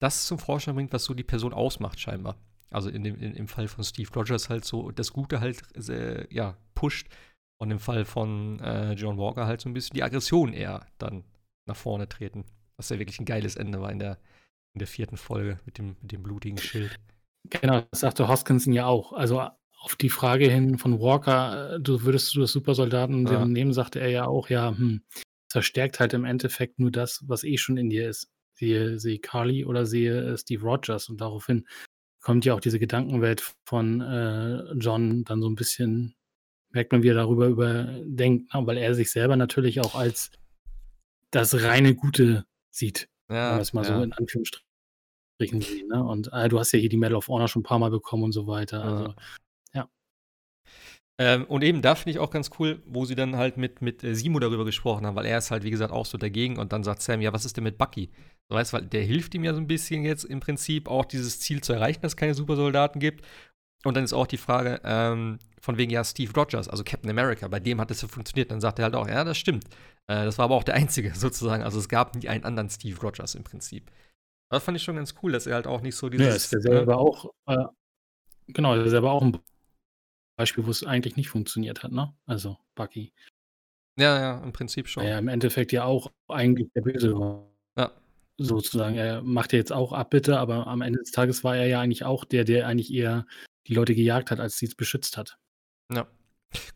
das 0.00 0.26
zum 0.26 0.38
Vorschein 0.38 0.74
bringt, 0.74 0.92
was 0.92 1.04
so 1.04 1.14
die 1.14 1.24
Person 1.24 1.54
ausmacht, 1.54 1.98
scheinbar. 1.98 2.36
Also 2.70 2.90
in 2.90 3.04
dem, 3.04 3.16
in, 3.16 3.34
im 3.34 3.48
Fall 3.48 3.68
von 3.68 3.84
Steve 3.84 4.10
Rogers 4.14 4.48
halt 4.48 4.64
so 4.64 4.90
das 4.90 5.12
Gute 5.12 5.40
halt 5.40 5.62
äh, 5.88 6.26
ja, 6.34 6.56
pusht 6.74 7.08
und 7.58 7.70
im 7.70 7.78
Fall 7.78 8.04
von 8.04 8.60
äh, 8.60 8.92
John 8.92 9.18
Walker 9.18 9.46
halt 9.46 9.60
so 9.60 9.68
ein 9.68 9.74
bisschen 9.74 9.94
die 9.94 10.02
Aggression 10.02 10.52
eher 10.52 10.86
dann 10.98 11.24
nach 11.66 11.76
vorne 11.76 12.08
treten. 12.08 12.44
Was 12.76 12.88
ja 12.88 12.98
wirklich 12.98 13.20
ein 13.20 13.26
geiles 13.26 13.56
Ende 13.56 13.80
war 13.80 13.92
in 13.92 14.00
der, 14.00 14.18
in 14.74 14.80
der 14.80 14.88
vierten 14.88 15.16
Folge 15.16 15.60
mit 15.64 15.78
dem, 15.78 15.96
mit 16.02 16.12
dem 16.12 16.22
blutigen 16.22 16.58
Schild. 16.58 16.98
Genau, 17.50 17.82
das 17.90 18.00
sagte 18.00 18.26
Hoskinson 18.26 18.72
ja 18.72 18.86
auch. 18.86 19.12
Also 19.12 19.40
auf 19.84 19.96
die 19.96 20.08
Frage 20.08 20.50
hin 20.50 20.78
von 20.78 20.98
Walker, 21.00 21.74
äh, 21.74 21.80
du 21.80 22.02
würdest 22.02 22.34
du 22.34 22.40
das 22.40 22.52
Supersoldaten 22.52 23.26
ja. 23.26 23.44
nehmen, 23.44 23.72
sagte 23.72 24.00
er 24.00 24.08
ja 24.08 24.26
auch, 24.26 24.48
ja, 24.48 24.70
hm, 24.70 25.02
verstärkt 25.50 26.00
halt 26.00 26.14
im 26.14 26.24
Endeffekt 26.24 26.78
nur 26.78 26.90
das, 26.90 27.22
was 27.26 27.44
eh 27.44 27.58
schon 27.58 27.76
in 27.76 27.90
dir 27.90 28.08
ist. 28.08 28.28
Sehe, 28.54 28.98
sehe 28.98 29.18
Carly 29.18 29.64
oder 29.64 29.84
sehe 29.84 30.32
äh, 30.32 30.38
Steve 30.38 30.64
Rogers 30.64 31.08
und 31.08 31.20
daraufhin 31.20 31.66
kommt 32.24 32.46
ja 32.46 32.54
auch 32.54 32.60
diese 32.60 32.78
Gedankenwelt 32.78 33.54
von 33.64 34.00
äh, 34.00 34.72
John 34.78 35.24
dann 35.24 35.42
so 35.42 35.48
ein 35.48 35.54
bisschen, 35.54 36.16
merkt 36.70 36.90
man, 36.90 37.02
wie 37.02 37.08
er 37.08 37.14
darüber 37.14 37.46
überdenkt, 37.46 38.52
ne? 38.52 38.66
weil 38.66 38.78
er 38.78 38.94
sich 38.94 39.10
selber 39.10 39.36
natürlich 39.36 39.80
auch 39.80 39.94
als 39.94 40.30
das 41.30 41.62
reine 41.62 41.94
Gute 41.94 42.46
sieht. 42.70 43.08
Ja, 43.28 43.50
wenn 43.50 43.58
wir 43.58 43.62
es 43.62 43.74
mal 43.74 43.84
ja. 43.84 43.96
so 43.96 44.02
in 44.02 44.12
Anführungsstrichen 44.14 45.60
sehen. 45.60 45.88
Ne? 45.88 46.02
Und 46.02 46.30
äh, 46.32 46.48
du 46.48 46.58
hast 46.58 46.72
ja 46.72 46.78
hier 46.78 46.88
die 46.88 46.96
Medal 46.96 47.16
of 47.16 47.28
Honor 47.28 47.46
schon 47.46 47.60
ein 47.60 47.64
paar 47.64 47.78
Mal 47.78 47.90
bekommen 47.90 48.24
und 48.24 48.32
so 48.32 48.46
weiter. 48.46 48.82
Also. 48.82 49.14
Ähm, 51.20 51.44
und 51.44 51.62
eben 51.62 51.80
da 51.80 51.94
finde 51.94 52.10
ich 52.10 52.18
auch 52.18 52.30
ganz 52.30 52.50
cool, 52.58 52.82
wo 52.86 53.04
sie 53.04 53.14
dann 53.14 53.36
halt 53.36 53.56
mit, 53.56 53.82
mit 53.82 54.02
äh, 54.02 54.14
Simo 54.14 54.40
darüber 54.40 54.64
gesprochen 54.64 55.06
haben, 55.06 55.14
weil 55.14 55.26
er 55.26 55.38
ist 55.38 55.52
halt, 55.52 55.62
wie 55.62 55.70
gesagt, 55.70 55.92
auch 55.92 56.06
so 56.06 56.18
dagegen 56.18 56.58
und 56.58 56.72
dann 56.72 56.82
sagt 56.82 57.02
Sam, 57.02 57.20
ja, 57.20 57.32
was 57.32 57.44
ist 57.44 57.56
denn 57.56 57.64
mit 57.64 57.78
Bucky? 57.78 58.10
So 58.48 58.56
weißt 58.56 58.72
weil 58.72 58.86
der 58.86 59.02
hilft 59.02 59.34
ihm 59.34 59.44
ja 59.44 59.54
so 59.54 59.60
ein 59.60 59.68
bisschen 59.68 60.04
jetzt 60.04 60.24
im 60.24 60.40
Prinzip 60.40 60.88
auch 60.88 61.04
dieses 61.04 61.38
Ziel 61.38 61.62
zu 61.62 61.72
erreichen, 61.72 62.02
dass 62.02 62.12
es 62.12 62.16
keine 62.16 62.34
Supersoldaten 62.34 63.00
gibt. 63.00 63.24
Und 63.84 63.96
dann 63.96 64.04
ist 64.04 64.12
auch 64.12 64.26
die 64.26 64.38
Frage, 64.38 64.80
ähm, 64.82 65.38
von 65.60 65.78
wegen 65.78 65.92
ja 65.92 66.02
Steve 66.04 66.32
Rogers, 66.34 66.68
also 66.68 66.82
Captain 66.84 67.10
America, 67.10 67.46
bei 67.48 67.60
dem 67.60 67.80
hat 67.80 67.90
es 67.90 68.02
ja 68.02 68.08
funktioniert. 68.08 68.50
Dann 68.50 68.60
sagt 68.60 68.78
er 68.78 68.86
halt 68.86 68.94
auch, 68.94 69.06
ja, 69.06 69.24
das 69.24 69.38
stimmt. 69.38 69.64
Äh, 70.08 70.24
das 70.24 70.38
war 70.38 70.46
aber 70.46 70.56
auch 70.56 70.64
der 70.64 70.74
einzige 70.74 71.14
sozusagen. 71.14 71.62
Also 71.62 71.78
es 71.78 71.88
gab 71.88 72.16
nie 72.16 72.28
einen 72.28 72.44
anderen 72.44 72.70
Steve 72.70 72.98
Rogers 73.00 73.34
im 73.34 73.44
Prinzip. 73.44 73.90
Das 74.50 74.64
fand 74.64 74.76
ich 74.76 74.82
schon 74.82 74.96
ganz 74.96 75.14
cool, 75.22 75.32
dass 75.32 75.46
er 75.46 75.54
halt 75.54 75.66
auch 75.66 75.80
nicht 75.80 75.96
so 75.96 76.08
dieses. 76.08 76.26
Ja, 76.26 76.34
ist 76.34 76.52
der 76.52 76.60
selber 76.60 76.92
ne? 76.92 76.98
auch, 76.98 77.30
äh, 77.46 77.64
genau, 78.48 78.74
der 78.74 78.88
selber 78.88 79.12
auch 79.12 79.22
ein 79.22 79.38
Beispiel, 80.36 80.66
wo 80.66 80.70
es 80.70 80.84
eigentlich 80.84 81.16
nicht 81.16 81.28
funktioniert 81.28 81.82
hat, 81.82 81.92
ne? 81.92 82.14
Also 82.26 82.58
Bucky. 82.74 83.12
Ja, 83.96 84.18
ja, 84.18 84.42
im 84.42 84.52
Prinzip 84.52 84.88
schon. 84.88 85.04
Ja, 85.04 85.18
im 85.18 85.28
Endeffekt 85.28 85.72
ja 85.72 85.84
auch 85.84 86.10
eigentlich 86.28 86.68
der 86.74 86.82
Böse 86.82 87.14
war. 87.18 87.48
Ja 87.76 87.92
sozusagen. 88.38 88.96
Er 88.96 89.22
macht 89.22 89.52
ja 89.52 89.58
jetzt 89.58 89.72
auch 89.72 89.92
Abbitte, 89.92 90.38
aber 90.38 90.66
am 90.66 90.82
Ende 90.82 90.98
des 90.98 91.10
Tages 91.10 91.44
war 91.44 91.56
er 91.56 91.66
ja 91.66 91.80
eigentlich 91.80 92.04
auch 92.04 92.24
der, 92.24 92.44
der 92.44 92.66
eigentlich 92.66 92.92
eher 92.92 93.26
die 93.66 93.74
Leute 93.74 93.94
gejagt 93.94 94.30
hat, 94.30 94.40
als 94.40 94.58
sie 94.58 94.66
es 94.66 94.74
beschützt 94.74 95.16
hat. 95.16 95.38
Ja. 95.92 96.06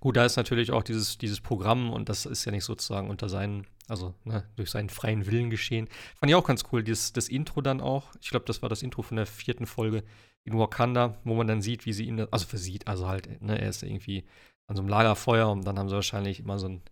Gut, 0.00 0.16
da 0.16 0.24
ist 0.24 0.36
natürlich 0.36 0.72
auch 0.72 0.82
dieses, 0.82 1.18
dieses 1.18 1.40
Programm 1.40 1.92
und 1.92 2.08
das 2.08 2.26
ist 2.26 2.44
ja 2.44 2.50
nicht 2.50 2.64
sozusagen 2.64 3.10
unter 3.10 3.28
seinen, 3.28 3.66
also 3.86 4.14
ne, 4.24 4.44
durch 4.56 4.70
seinen 4.70 4.88
freien 4.88 5.26
Willen 5.26 5.50
geschehen. 5.50 5.88
Fand 6.16 6.30
ich 6.30 6.34
auch 6.34 6.46
ganz 6.46 6.64
cool, 6.72 6.82
dieses, 6.82 7.12
das 7.12 7.28
Intro 7.28 7.60
dann 7.60 7.80
auch. 7.80 8.12
Ich 8.20 8.30
glaube, 8.30 8.46
das 8.46 8.60
war 8.60 8.68
das 8.68 8.82
Intro 8.82 9.02
von 9.02 9.16
der 9.16 9.26
vierten 9.26 9.66
Folge, 9.66 10.02
in 10.44 10.58
Wakanda, 10.58 11.18
wo 11.24 11.34
man 11.34 11.46
dann 11.46 11.62
sieht, 11.62 11.86
wie 11.86 11.92
sie 11.92 12.06
ihn, 12.06 12.20
also 12.30 12.46
versieht, 12.46 12.86
also 12.86 13.08
halt, 13.08 13.42
ne, 13.42 13.60
er 13.60 13.68
ist 13.68 13.82
irgendwie 13.82 14.24
an 14.66 14.76
so 14.76 14.82
einem 14.82 14.88
Lagerfeuer 14.88 15.50
und 15.50 15.64
dann 15.64 15.78
haben 15.78 15.88
sie 15.88 15.94
wahrscheinlich 15.94 16.40
immer 16.40 16.58
so 16.58 16.68
ein 16.68 16.82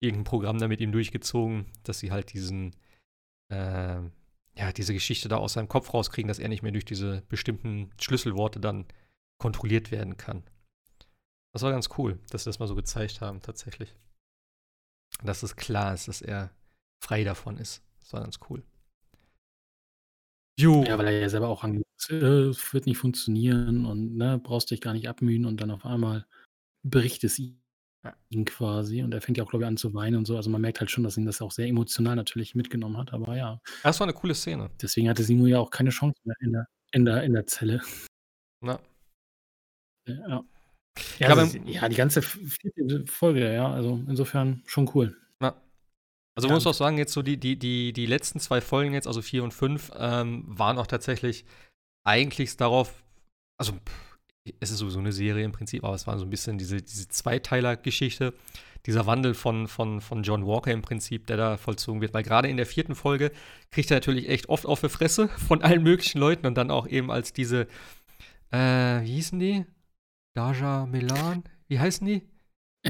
irgendein 0.00 0.24
Programm 0.24 0.58
da 0.58 0.68
mit 0.68 0.80
ihm 0.80 0.92
durchgezogen, 0.92 1.66
dass 1.82 1.98
sie 1.98 2.12
halt 2.12 2.32
diesen, 2.32 2.74
äh, 3.50 4.00
ja, 4.56 4.72
diese 4.76 4.92
Geschichte 4.92 5.28
da 5.28 5.36
aus 5.36 5.54
seinem 5.54 5.68
Kopf 5.68 5.92
rauskriegen, 5.92 6.28
dass 6.28 6.38
er 6.38 6.48
nicht 6.48 6.62
mehr 6.62 6.72
durch 6.72 6.84
diese 6.84 7.22
bestimmten 7.28 7.90
Schlüsselworte 7.98 8.60
dann 8.60 8.86
kontrolliert 9.38 9.90
werden 9.90 10.16
kann. 10.16 10.44
Das 11.52 11.62
war 11.62 11.72
ganz 11.72 11.88
cool, 11.98 12.18
dass 12.30 12.44
sie 12.44 12.50
das 12.50 12.58
mal 12.58 12.68
so 12.68 12.74
gezeigt 12.74 13.20
haben, 13.20 13.40
tatsächlich. 13.40 13.94
Dass 15.22 15.42
es 15.42 15.56
klar 15.56 15.94
ist, 15.94 16.08
dass 16.08 16.20
er 16.20 16.50
frei 17.02 17.24
davon 17.24 17.58
ist. 17.58 17.82
Das 18.00 18.12
war 18.12 18.20
ganz 18.20 18.38
cool. 18.50 18.62
Jo. 20.58 20.84
Ja, 20.84 20.98
weil 20.98 21.06
er 21.06 21.20
ja 21.20 21.28
selber 21.28 21.48
auch 21.48 21.64
angeht, 21.64 21.84
äh, 22.10 22.14
es 22.48 22.72
wird 22.72 22.86
nicht 22.86 22.98
funktionieren 22.98 23.86
und 23.86 24.16
ne, 24.16 24.38
brauchst 24.42 24.70
dich 24.70 24.80
gar 24.80 24.92
nicht 24.92 25.08
abmühen 25.08 25.46
und 25.46 25.60
dann 25.60 25.70
auf 25.70 25.84
einmal 25.84 26.26
bricht 26.84 27.24
es 27.24 27.38
ihm 27.38 28.44
quasi 28.44 29.02
und 29.02 29.12
er 29.14 29.20
fängt 29.20 29.38
ja 29.38 29.44
auch, 29.44 29.50
glaube 29.50 29.64
ich, 29.64 29.68
an 29.68 29.76
zu 29.76 29.94
weinen 29.94 30.16
und 30.16 30.26
so. 30.26 30.36
Also 30.36 30.50
man 30.50 30.60
merkt 30.60 30.80
halt 30.80 30.90
schon, 30.90 31.04
dass 31.04 31.16
ihn 31.16 31.26
das 31.26 31.40
auch 31.40 31.50
sehr 31.50 31.66
emotional 31.66 32.16
natürlich 32.16 32.54
mitgenommen 32.54 32.98
hat, 32.98 33.12
aber 33.12 33.36
ja. 33.36 33.60
Das 33.82 33.98
war 33.98 34.06
eine 34.06 34.14
coole 34.14 34.34
Szene. 34.34 34.70
Deswegen 34.80 35.08
hatte 35.08 35.24
Simo 35.24 35.46
ja 35.46 35.58
auch 35.58 35.70
keine 35.70 35.90
Chance 35.90 36.20
mehr 36.24 36.36
in 36.40 36.52
der, 36.52 36.66
in 36.92 37.04
der, 37.04 37.22
in 37.24 37.32
der 37.32 37.46
Zelle. 37.46 37.80
Na. 38.60 38.78
Ja. 40.06 40.44
Ja, 41.18 41.28
ja, 41.28 41.34
also, 41.34 41.58
ja, 41.58 41.88
die 41.88 41.96
ganze 41.96 42.22
vierte 42.22 43.04
Folge, 43.06 43.52
ja, 43.52 43.72
also 43.72 44.00
insofern 44.06 44.62
schon 44.66 44.88
cool. 44.94 45.16
Na. 45.40 45.60
Also 46.36 46.48
ja. 46.48 46.54
muss 46.54 46.66
auch 46.66 46.74
sagen, 46.74 46.98
jetzt 46.98 47.12
so 47.12 47.22
die, 47.22 47.36
die, 47.36 47.56
die, 47.56 47.92
die 47.92 48.06
letzten 48.06 48.40
zwei 48.40 48.60
Folgen 48.60 48.94
jetzt, 48.94 49.06
also 49.06 49.22
vier 49.22 49.44
und 49.44 49.54
fünf, 49.54 49.92
ähm, 49.96 50.44
waren 50.46 50.78
auch 50.78 50.86
tatsächlich 50.86 51.44
eigentlich 52.04 52.56
darauf, 52.56 53.04
also 53.56 53.72
es 54.60 54.70
ist 54.70 54.78
sowieso 54.78 54.98
eine 54.98 55.12
Serie 55.12 55.44
im 55.44 55.52
Prinzip, 55.52 55.84
aber 55.84 55.94
es 55.94 56.06
war 56.06 56.18
so 56.18 56.24
ein 56.24 56.30
bisschen 56.30 56.58
diese, 56.58 56.82
diese 56.82 57.08
Zweiteiler-Geschichte, 57.08 58.34
dieser 58.86 59.06
Wandel 59.06 59.32
von, 59.34 59.68
von, 59.68 60.00
von 60.00 60.22
John 60.22 60.46
Walker 60.46 60.70
im 60.70 60.82
Prinzip, 60.82 61.26
der 61.26 61.36
da 61.36 61.56
vollzogen 61.56 62.02
wird. 62.02 62.12
Weil 62.12 62.22
gerade 62.22 62.48
in 62.48 62.58
der 62.58 62.66
vierten 62.66 62.94
Folge 62.94 63.32
kriegt 63.70 63.90
er 63.90 63.96
natürlich 63.96 64.28
echt 64.28 64.48
oft 64.48 64.66
auf 64.66 64.80
die 64.80 64.88
Fresse 64.88 65.28
von 65.48 65.62
allen 65.62 65.82
möglichen 65.82 66.18
Leuten 66.18 66.46
und 66.46 66.56
dann 66.56 66.70
auch 66.70 66.86
eben 66.86 67.10
als 67.10 67.32
diese, 67.32 67.66
äh, 68.50 69.00
wie 69.02 69.14
hießen 69.14 69.38
die? 69.38 69.64
Daja 70.34 70.86
Melan? 70.86 71.44
Wie 71.68 71.78
heißen 71.78 72.06
die? 72.06 72.22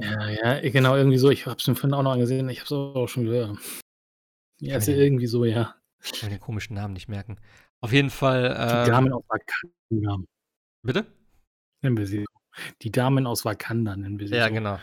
Ja, 0.01 0.29
ja, 0.29 0.71
genau, 0.71 0.97
irgendwie 0.97 1.19
so. 1.19 1.31
Ich 1.31 1.47
hab's 1.47 1.67
mir 1.67 1.75
vorhin 1.75 1.95
auch 1.95 2.03
noch 2.03 2.13
angesehen. 2.13 2.49
Ich 2.49 2.61
hab's 2.61 2.73
auch 2.73 3.07
schon 3.07 3.25
gehört. 3.25 3.59
Ja, 4.61 4.77
ist 4.77 4.89
ja 4.89 4.95
irgendwie 4.95 5.27
so, 5.27 5.45
ja. 5.45 5.75
Ich 6.03 6.13
kann 6.21 6.31
den 6.31 6.41
komischen 6.41 6.75
Namen 6.75 6.95
nicht 6.95 7.09
merken. 7.09 7.39
Auf 7.81 7.93
jeden 7.93 8.11
Fall. 8.11 8.47
Äh, 8.47 8.85
die 8.85 8.91
Damen 8.91 9.13
aus 9.13 9.25
Wakanda. 9.29 10.25
Bitte? 10.83 11.07
Nennen 11.83 11.97
wir 11.97 12.07
sie. 12.07 12.25
Die 12.83 12.91
Damen 12.91 13.27
aus 13.27 13.45
Wakanda 13.45 13.97
nennen 13.97 14.19
wir 14.19 14.29
sie. 14.29 14.35
Ja, 14.35 14.49
so. 14.49 14.55
genau. 14.55 14.79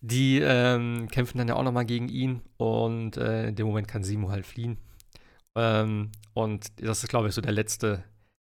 Die 0.00 0.40
ähm, 0.40 1.08
kämpfen 1.10 1.38
dann 1.38 1.48
ja 1.48 1.54
auch 1.54 1.62
nochmal 1.62 1.86
gegen 1.86 2.08
ihn 2.08 2.42
und 2.56 3.16
äh, 3.16 3.48
in 3.48 3.56
dem 3.56 3.66
Moment 3.66 3.88
kann 3.88 4.04
Simo 4.04 4.30
halt 4.30 4.46
fliehen. 4.46 4.78
Ähm, 5.54 6.12
und 6.34 6.80
das 6.80 7.02
ist, 7.02 7.08
glaube 7.08 7.28
ich, 7.28 7.34
so 7.34 7.40
der 7.40 7.52
letzte, 7.52 8.04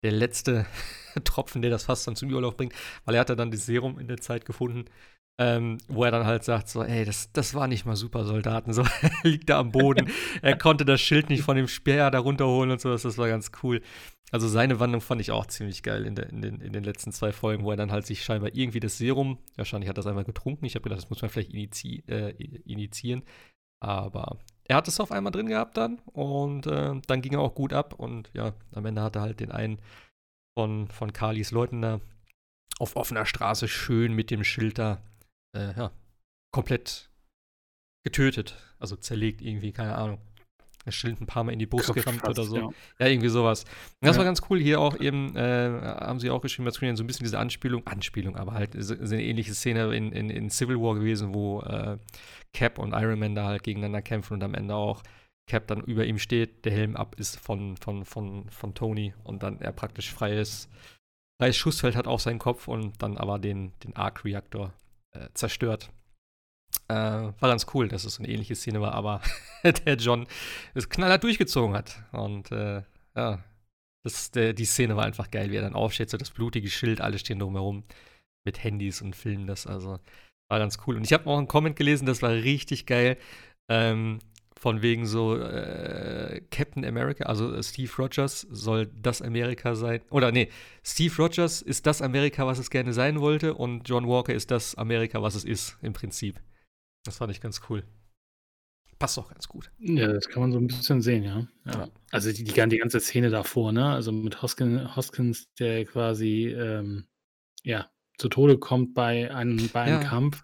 der 0.03 0.11
letzte 0.11 0.65
Tropfen, 1.23 1.61
der 1.61 1.71
das 1.71 1.85
fast 1.85 2.07
dann 2.07 2.15
zum 2.15 2.31
Urlaub 2.31 2.57
bringt, 2.57 2.73
weil 3.05 3.15
er 3.15 3.21
hat 3.21 3.29
dann 3.29 3.51
das 3.51 3.65
Serum 3.65 3.99
in 3.99 4.07
der 4.07 4.17
Zeit 4.17 4.45
gefunden, 4.45 4.85
ähm, 5.39 5.79
wo 5.87 6.03
er 6.03 6.11
dann 6.11 6.25
halt 6.25 6.43
sagt, 6.43 6.69
so, 6.69 6.83
ey, 6.83 7.05
das, 7.05 7.31
das 7.31 7.55
war 7.55 7.67
nicht 7.67 7.85
mal 7.85 7.95
Supersoldaten, 7.95 8.73
so, 8.73 8.83
er 9.01 9.11
liegt 9.23 9.49
da 9.49 9.59
am 9.59 9.71
Boden, 9.71 10.09
er 10.41 10.57
konnte 10.57 10.85
das 10.85 11.01
Schild 11.01 11.29
nicht 11.29 11.43
von 11.43 11.55
dem 11.55 11.67
Speer 11.67 12.11
da 12.11 12.19
runterholen 12.19 12.71
und 12.71 12.81
so, 12.81 12.91
das 12.91 13.17
war 13.17 13.27
ganz 13.27 13.51
cool. 13.63 13.81
Also 14.31 14.47
seine 14.47 14.79
Wandlung 14.79 15.01
fand 15.01 15.21
ich 15.21 15.31
auch 15.31 15.45
ziemlich 15.45 15.83
geil 15.83 16.05
in, 16.05 16.15
der, 16.15 16.29
in, 16.29 16.41
den, 16.41 16.59
in 16.59 16.73
den 16.73 16.83
letzten 16.83 17.11
zwei 17.11 17.31
Folgen, 17.31 17.63
wo 17.63 17.71
er 17.71 17.77
dann 17.77 17.91
halt 17.91 18.07
sich 18.07 18.23
scheinbar 18.23 18.49
irgendwie 18.53 18.79
das 18.79 18.97
Serum, 18.97 19.37
wahrscheinlich 19.57 19.89
hat 19.89 19.95
er 19.95 20.01
das 20.01 20.07
einmal 20.07 20.23
getrunken, 20.23 20.65
ich 20.65 20.75
habe 20.75 20.83
gedacht, 20.83 21.01
das 21.01 21.09
muss 21.09 21.21
man 21.21 21.29
vielleicht 21.29 21.51
inizi 21.51 22.03
äh, 22.07 22.31
initiieren, 22.65 23.23
aber 23.79 24.39
er 24.65 24.77
hat 24.77 24.87
es 24.87 24.99
auf 24.99 25.11
einmal 25.11 25.31
drin 25.31 25.47
gehabt 25.47 25.77
dann 25.77 25.99
und 26.05 26.67
äh, 26.67 26.99
dann 27.05 27.21
ging 27.21 27.33
er 27.33 27.41
auch 27.41 27.55
gut 27.55 27.73
ab 27.73 27.93
und 27.93 28.31
ja, 28.33 28.53
am 28.73 28.85
Ende 28.85 29.01
hat 29.01 29.15
er 29.15 29.23
halt 29.23 29.39
den 29.39 29.51
einen 29.51 29.79
von, 30.57 30.87
von 30.87 31.11
Kalis 31.11 31.51
Leuten 31.51 31.81
da 31.81 31.99
auf 32.79 32.95
offener 32.95 33.25
Straße 33.25 33.67
schön 33.67 34.13
mit 34.13 34.31
dem 34.31 34.43
Schild 34.43 34.79
da 34.79 35.01
äh, 35.53 35.73
ja, 35.77 35.91
komplett 36.51 37.09
getötet. 38.03 38.55
Also 38.79 38.95
zerlegt 38.95 39.41
irgendwie, 39.41 39.71
keine 39.71 39.95
Ahnung. 39.95 40.19
Das 40.85 40.95
Schild 40.95 41.21
ein 41.21 41.25
paar 41.25 41.45
Mal 41.45 41.53
in 41.53 41.59
die 41.59 41.65
Brust 41.65 41.93
gerammt 41.93 42.27
oder 42.27 42.43
so. 42.43 42.57
Ja. 42.57 42.69
ja. 42.99 43.07
irgendwie 43.07 43.29
sowas. 43.29 43.63
Und 43.63 44.07
das 44.07 44.15
ja. 44.15 44.17
war 44.17 44.25
ganz 44.25 44.41
cool. 44.49 44.59
Hier 44.59 44.81
auch 44.81 44.99
eben, 44.99 45.33
äh, 45.35 45.79
haben 45.81 46.19
sie 46.19 46.29
auch 46.29 46.41
geschrieben, 46.41 46.65
bei 46.65 46.71
Screen 46.71 46.97
so 46.97 47.03
ein 47.03 47.07
bisschen 47.07 47.23
diese 47.23 47.39
Anspielung, 47.39 47.87
Anspielung, 47.87 48.35
aber 48.35 48.53
halt 48.53 48.75
so, 48.77 48.95
so 48.95 49.15
eine 49.15 49.23
ähnliche 49.23 49.53
Szene 49.53 49.95
in, 49.95 50.11
in, 50.11 50.29
in, 50.29 50.49
Civil 50.49 50.75
War 50.81 50.95
gewesen, 50.95 51.33
wo 51.33 51.61
äh, 51.61 51.97
Cap 52.53 52.79
und 52.79 52.91
Iron 52.93 53.19
Man 53.19 53.33
da 53.33 53.45
halt 53.45 53.63
gegeneinander 53.63 54.01
kämpfen 54.01 54.33
und 54.33 54.43
am 54.43 54.53
Ende 54.53 54.75
auch 54.75 55.03
Cap 55.47 55.67
dann 55.67 55.81
über 55.81 56.05
ihm 56.05 56.19
steht, 56.19 56.65
der 56.65 56.73
Helm 56.73 56.95
ab 56.97 57.15
ist 57.17 57.39
von, 57.39 57.77
von, 57.77 58.03
von, 58.03 58.49
von 58.49 58.73
Tony 58.73 59.13
und 59.23 59.43
dann 59.43 59.59
er 59.59 59.71
praktisch 59.71 60.11
freies, 60.11 60.69
freies 61.39 61.55
Schussfeld 61.55 61.95
hat 61.95 62.07
auf 62.07 62.21
seinen 62.21 62.39
Kopf 62.39 62.67
und 62.67 63.01
dann 63.01 63.17
aber 63.17 63.39
den, 63.39 63.71
den 63.83 63.95
Arc-Reaktor 63.95 64.73
äh, 65.13 65.29
zerstört. 65.33 65.89
Äh, 66.87 66.93
war 66.93 67.49
ganz 67.49 67.67
cool, 67.73 67.87
dass 67.87 68.03
es 68.03 68.15
so 68.15 68.23
eine 68.23 68.31
ähnliche 68.31 68.55
Szene 68.55 68.81
war, 68.81 68.93
aber 68.93 69.21
der 69.85 69.95
John 69.95 70.27
es 70.73 70.89
knallhart 70.89 71.23
durchgezogen 71.23 71.75
hat. 71.75 72.03
Und 72.11 72.51
äh, 72.51 72.81
ja, 73.15 73.43
das, 74.03 74.31
der, 74.31 74.53
die 74.53 74.65
Szene 74.65 74.95
war 74.95 75.05
einfach 75.05 75.31
geil, 75.31 75.51
wie 75.51 75.55
er 75.55 75.61
dann 75.61 75.75
aufsteht, 75.75 76.09
so 76.09 76.17
das 76.17 76.31
blutige 76.31 76.69
Schild, 76.69 76.99
alle 76.99 77.19
stehen 77.19 77.39
drumherum 77.39 77.83
mit 78.45 78.63
Handys 78.63 79.01
und 79.01 79.15
filmen 79.15 79.47
das. 79.47 79.65
Also 79.65 79.99
war 80.49 80.59
ganz 80.59 80.77
cool. 80.85 80.97
Und 80.97 81.05
ich 81.05 81.13
habe 81.13 81.29
auch 81.29 81.37
einen 81.37 81.47
Comment 81.47 81.75
gelesen, 81.75 82.05
das 82.05 82.21
war 82.21 82.31
richtig 82.31 82.85
geil. 82.85 83.17
Ähm, 83.69 84.19
von 84.63 84.81
wegen 84.81 85.05
so 85.05 85.37
äh, 85.37 86.39
Captain 86.49 86.85
America, 86.85 87.25
also 87.25 87.61
Steve 87.61 87.91
Rogers 87.97 88.47
soll 88.49 88.89
das 88.95 89.21
Amerika 89.21 89.75
sein. 89.75 89.99
Oder 90.09 90.31
nee, 90.31 90.47
Steve 90.85 91.13
Rogers 91.17 91.61
ist 91.61 91.85
das 91.85 92.01
Amerika, 92.01 92.47
was 92.47 92.59
es 92.59 92.69
gerne 92.69 92.93
sein 92.93 93.19
wollte, 93.19 93.55
und 93.55 93.89
John 93.89 94.07
Walker 94.07 94.33
ist 94.33 94.51
das 94.51 94.75
Amerika, 94.75 95.21
was 95.21 95.35
es 95.35 95.43
ist, 95.43 95.77
im 95.81 95.91
Prinzip. 95.91 96.39
Das 97.03 97.17
fand 97.17 97.33
ich 97.33 97.41
ganz 97.41 97.59
cool. 97.69 97.83
Passt 98.99 99.19
auch 99.19 99.27
ganz 99.27 99.49
gut. 99.49 99.69
Ja, 99.79 100.07
das 100.13 100.29
kann 100.29 100.43
man 100.43 100.53
so 100.53 100.59
ein 100.59 100.67
bisschen 100.67 101.01
sehen, 101.01 101.23
ja. 101.23 101.45
ja. 101.65 101.89
Also 102.11 102.31
die, 102.31 102.45
die, 102.45 102.53
die, 102.53 102.77
ganze 102.77 103.01
Szene 103.01 103.29
davor, 103.29 103.73
ne? 103.73 103.89
Also 103.89 104.13
mit 104.13 104.41
Hoskins, 104.41 104.95
Hoskins 104.95 105.53
der 105.59 105.83
quasi 105.83 106.47
ähm, 106.47 107.03
ja, 107.63 107.91
zu 108.17 108.29
Tode 108.29 108.57
kommt 108.57 108.93
bei 108.93 109.29
einem, 109.29 109.69
bei 109.73 109.81
einem 109.81 110.01
ja. 110.03 110.07
Kampf 110.07 110.41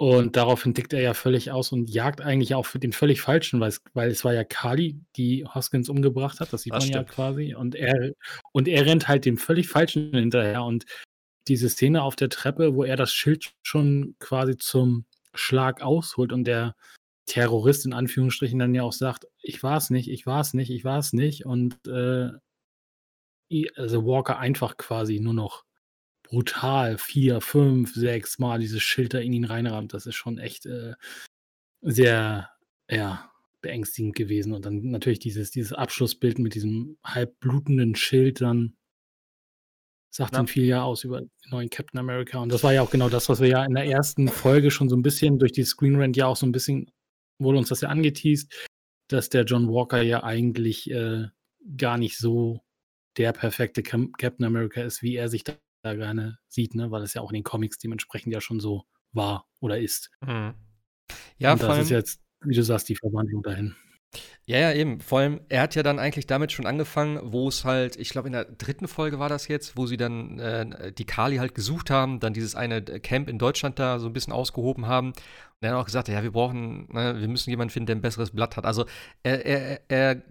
und 0.00 0.34
daraufhin 0.34 0.72
tickt 0.72 0.94
er 0.94 1.02
ja 1.02 1.12
völlig 1.12 1.50
aus 1.50 1.72
und 1.72 1.90
jagt 1.90 2.22
eigentlich 2.22 2.54
auch 2.54 2.64
für 2.64 2.78
den 2.78 2.94
völlig 2.94 3.20
falschen, 3.20 3.60
weil 3.60 3.68
es, 3.68 3.82
weil 3.92 4.10
es 4.10 4.24
war 4.24 4.32
ja 4.32 4.44
Kali, 4.44 4.98
die 5.16 5.44
Hoskins 5.44 5.90
umgebracht 5.90 6.40
hat, 6.40 6.54
das 6.54 6.62
sieht 6.62 6.72
das 6.72 6.84
man 6.84 6.88
stimmt. 6.88 7.08
ja 7.08 7.14
quasi. 7.14 7.54
Und 7.54 7.74
er, 7.74 8.12
und 8.52 8.66
er 8.66 8.86
rennt 8.86 9.08
halt 9.08 9.26
dem 9.26 9.36
völlig 9.36 9.68
falschen 9.68 10.14
hinterher. 10.14 10.64
Und 10.64 10.86
diese 11.48 11.68
Szene 11.68 12.02
auf 12.02 12.16
der 12.16 12.30
Treppe, 12.30 12.74
wo 12.76 12.82
er 12.82 12.96
das 12.96 13.12
Schild 13.12 13.52
schon 13.62 14.14
quasi 14.20 14.56
zum 14.56 15.04
Schlag 15.34 15.82
ausholt 15.82 16.32
und 16.32 16.44
der 16.44 16.76
Terrorist 17.26 17.84
in 17.84 17.92
Anführungsstrichen 17.92 18.58
dann 18.58 18.74
ja 18.74 18.84
auch 18.84 18.94
sagt, 18.94 19.26
ich 19.42 19.62
war 19.62 19.76
es 19.76 19.90
nicht, 19.90 20.08
ich 20.10 20.24
war 20.24 20.40
es 20.40 20.54
nicht, 20.54 20.70
ich 20.70 20.82
war 20.82 20.98
es 20.98 21.12
nicht. 21.12 21.44
Und 21.44 21.76
äh, 21.86 22.30
also 23.76 24.06
Walker 24.06 24.38
einfach 24.38 24.78
quasi 24.78 25.20
nur 25.20 25.34
noch 25.34 25.64
brutal 26.30 26.96
vier, 26.96 27.40
fünf, 27.40 27.94
sechs 27.94 28.38
Mal 28.38 28.60
dieses 28.60 28.82
Schild 28.82 29.14
da 29.14 29.18
in 29.18 29.32
ihn 29.32 29.44
reinrammt. 29.44 29.92
Das 29.92 30.06
ist 30.06 30.14
schon 30.14 30.38
echt 30.38 30.64
äh, 30.66 30.94
sehr, 31.82 32.50
ja, 32.88 33.30
beängstigend 33.60 34.14
gewesen. 34.14 34.52
Und 34.52 34.64
dann 34.64 34.90
natürlich 34.90 35.18
dieses, 35.18 35.50
dieses 35.50 35.72
Abschlussbild 35.72 36.38
mit 36.38 36.54
diesem 36.54 36.98
halb 37.04 37.38
blutenden 37.40 37.94
Schild 37.96 38.40
dann 38.40 38.76
sagt 40.12 40.32
ja. 40.32 40.38
dann 40.38 40.46
viel 40.46 40.64
ja 40.64 40.82
aus 40.82 41.04
über 41.04 41.20
den 41.20 41.30
neuen 41.50 41.70
Captain 41.70 42.00
America. 42.00 42.38
Und 42.38 42.52
das 42.52 42.64
war 42.64 42.72
ja 42.72 42.82
auch 42.82 42.90
genau 42.90 43.08
das, 43.08 43.28
was 43.28 43.40
wir 43.40 43.48
ja 43.48 43.64
in 43.64 43.74
der 43.74 43.86
ersten 43.86 44.28
Folge 44.28 44.70
schon 44.70 44.88
so 44.88 44.96
ein 44.96 45.02
bisschen 45.02 45.38
durch 45.38 45.52
die 45.52 45.64
Screen 45.64 45.96
Rant 45.96 46.16
ja 46.16 46.26
auch 46.26 46.36
so 46.36 46.46
ein 46.46 46.52
bisschen 46.52 46.90
wurde 47.38 47.58
uns 47.58 47.68
das 47.68 47.80
ja 47.80 47.88
angeteased, 47.88 48.68
dass 49.08 49.28
der 49.28 49.44
John 49.44 49.68
Walker 49.68 50.02
ja 50.02 50.22
eigentlich 50.22 50.90
äh, 50.90 51.28
gar 51.76 51.96
nicht 51.96 52.18
so 52.18 52.60
der 53.16 53.32
perfekte 53.32 53.82
Captain 53.82 54.44
America 54.44 54.82
ist, 54.82 55.02
wie 55.02 55.16
er 55.16 55.28
sich 55.28 55.44
da 55.82 55.94
gerne 55.94 56.38
sieht, 56.48 56.74
ne? 56.74 56.90
weil 56.90 57.02
es 57.02 57.14
ja 57.14 57.22
auch 57.22 57.30
in 57.30 57.34
den 57.34 57.44
Comics 57.44 57.78
dementsprechend 57.78 58.32
ja 58.32 58.40
schon 58.40 58.60
so 58.60 58.84
war 59.12 59.46
oder 59.60 59.78
ist. 59.78 60.10
Mhm. 60.20 60.54
Ja, 61.38 61.52
Und 61.52 61.62
das 61.62 61.70
allem, 61.70 61.82
ist 61.82 61.90
jetzt, 61.90 62.20
wie 62.44 62.54
du 62.54 62.62
sagst, 62.62 62.88
die 62.88 62.96
Verwandlung 62.96 63.42
dahin. 63.42 63.74
Ja, 64.44 64.58
ja, 64.58 64.72
eben. 64.72 65.00
Vor 65.00 65.20
allem, 65.20 65.40
er 65.48 65.62
hat 65.62 65.76
ja 65.76 65.82
dann 65.82 66.00
eigentlich 66.00 66.26
damit 66.26 66.50
schon 66.50 66.66
angefangen, 66.66 67.20
wo 67.22 67.46
es 67.48 67.64
halt, 67.64 67.96
ich 67.96 68.10
glaube, 68.10 68.26
in 68.28 68.32
der 68.32 68.44
dritten 68.44 68.88
Folge 68.88 69.20
war 69.20 69.28
das 69.28 69.46
jetzt, 69.46 69.76
wo 69.76 69.86
sie 69.86 69.96
dann 69.96 70.38
äh, 70.40 70.92
die 70.92 71.04
Kali 71.04 71.36
halt 71.36 71.54
gesucht 71.54 71.90
haben, 71.90 72.18
dann 72.18 72.34
dieses 72.34 72.56
eine 72.56 72.82
Camp 72.82 73.28
in 73.28 73.38
Deutschland 73.38 73.78
da 73.78 74.00
so 74.00 74.08
ein 74.08 74.12
bisschen 74.12 74.32
ausgehoben 74.32 74.86
haben. 74.86 75.08
Und 75.08 75.16
er 75.60 75.70
hat 75.70 75.78
auch 75.78 75.84
gesagt, 75.84 76.08
ja, 76.08 76.22
wir 76.22 76.32
brauchen, 76.32 76.88
ne, 76.92 77.20
wir 77.20 77.28
müssen 77.28 77.50
jemanden 77.50 77.70
finden, 77.70 77.86
der 77.86 77.96
ein 77.96 78.02
besseres 78.02 78.32
Blatt 78.32 78.56
hat. 78.56 78.64
Also 78.64 78.86
er, 79.22 79.46
er, 79.46 79.80
er 79.88 80.22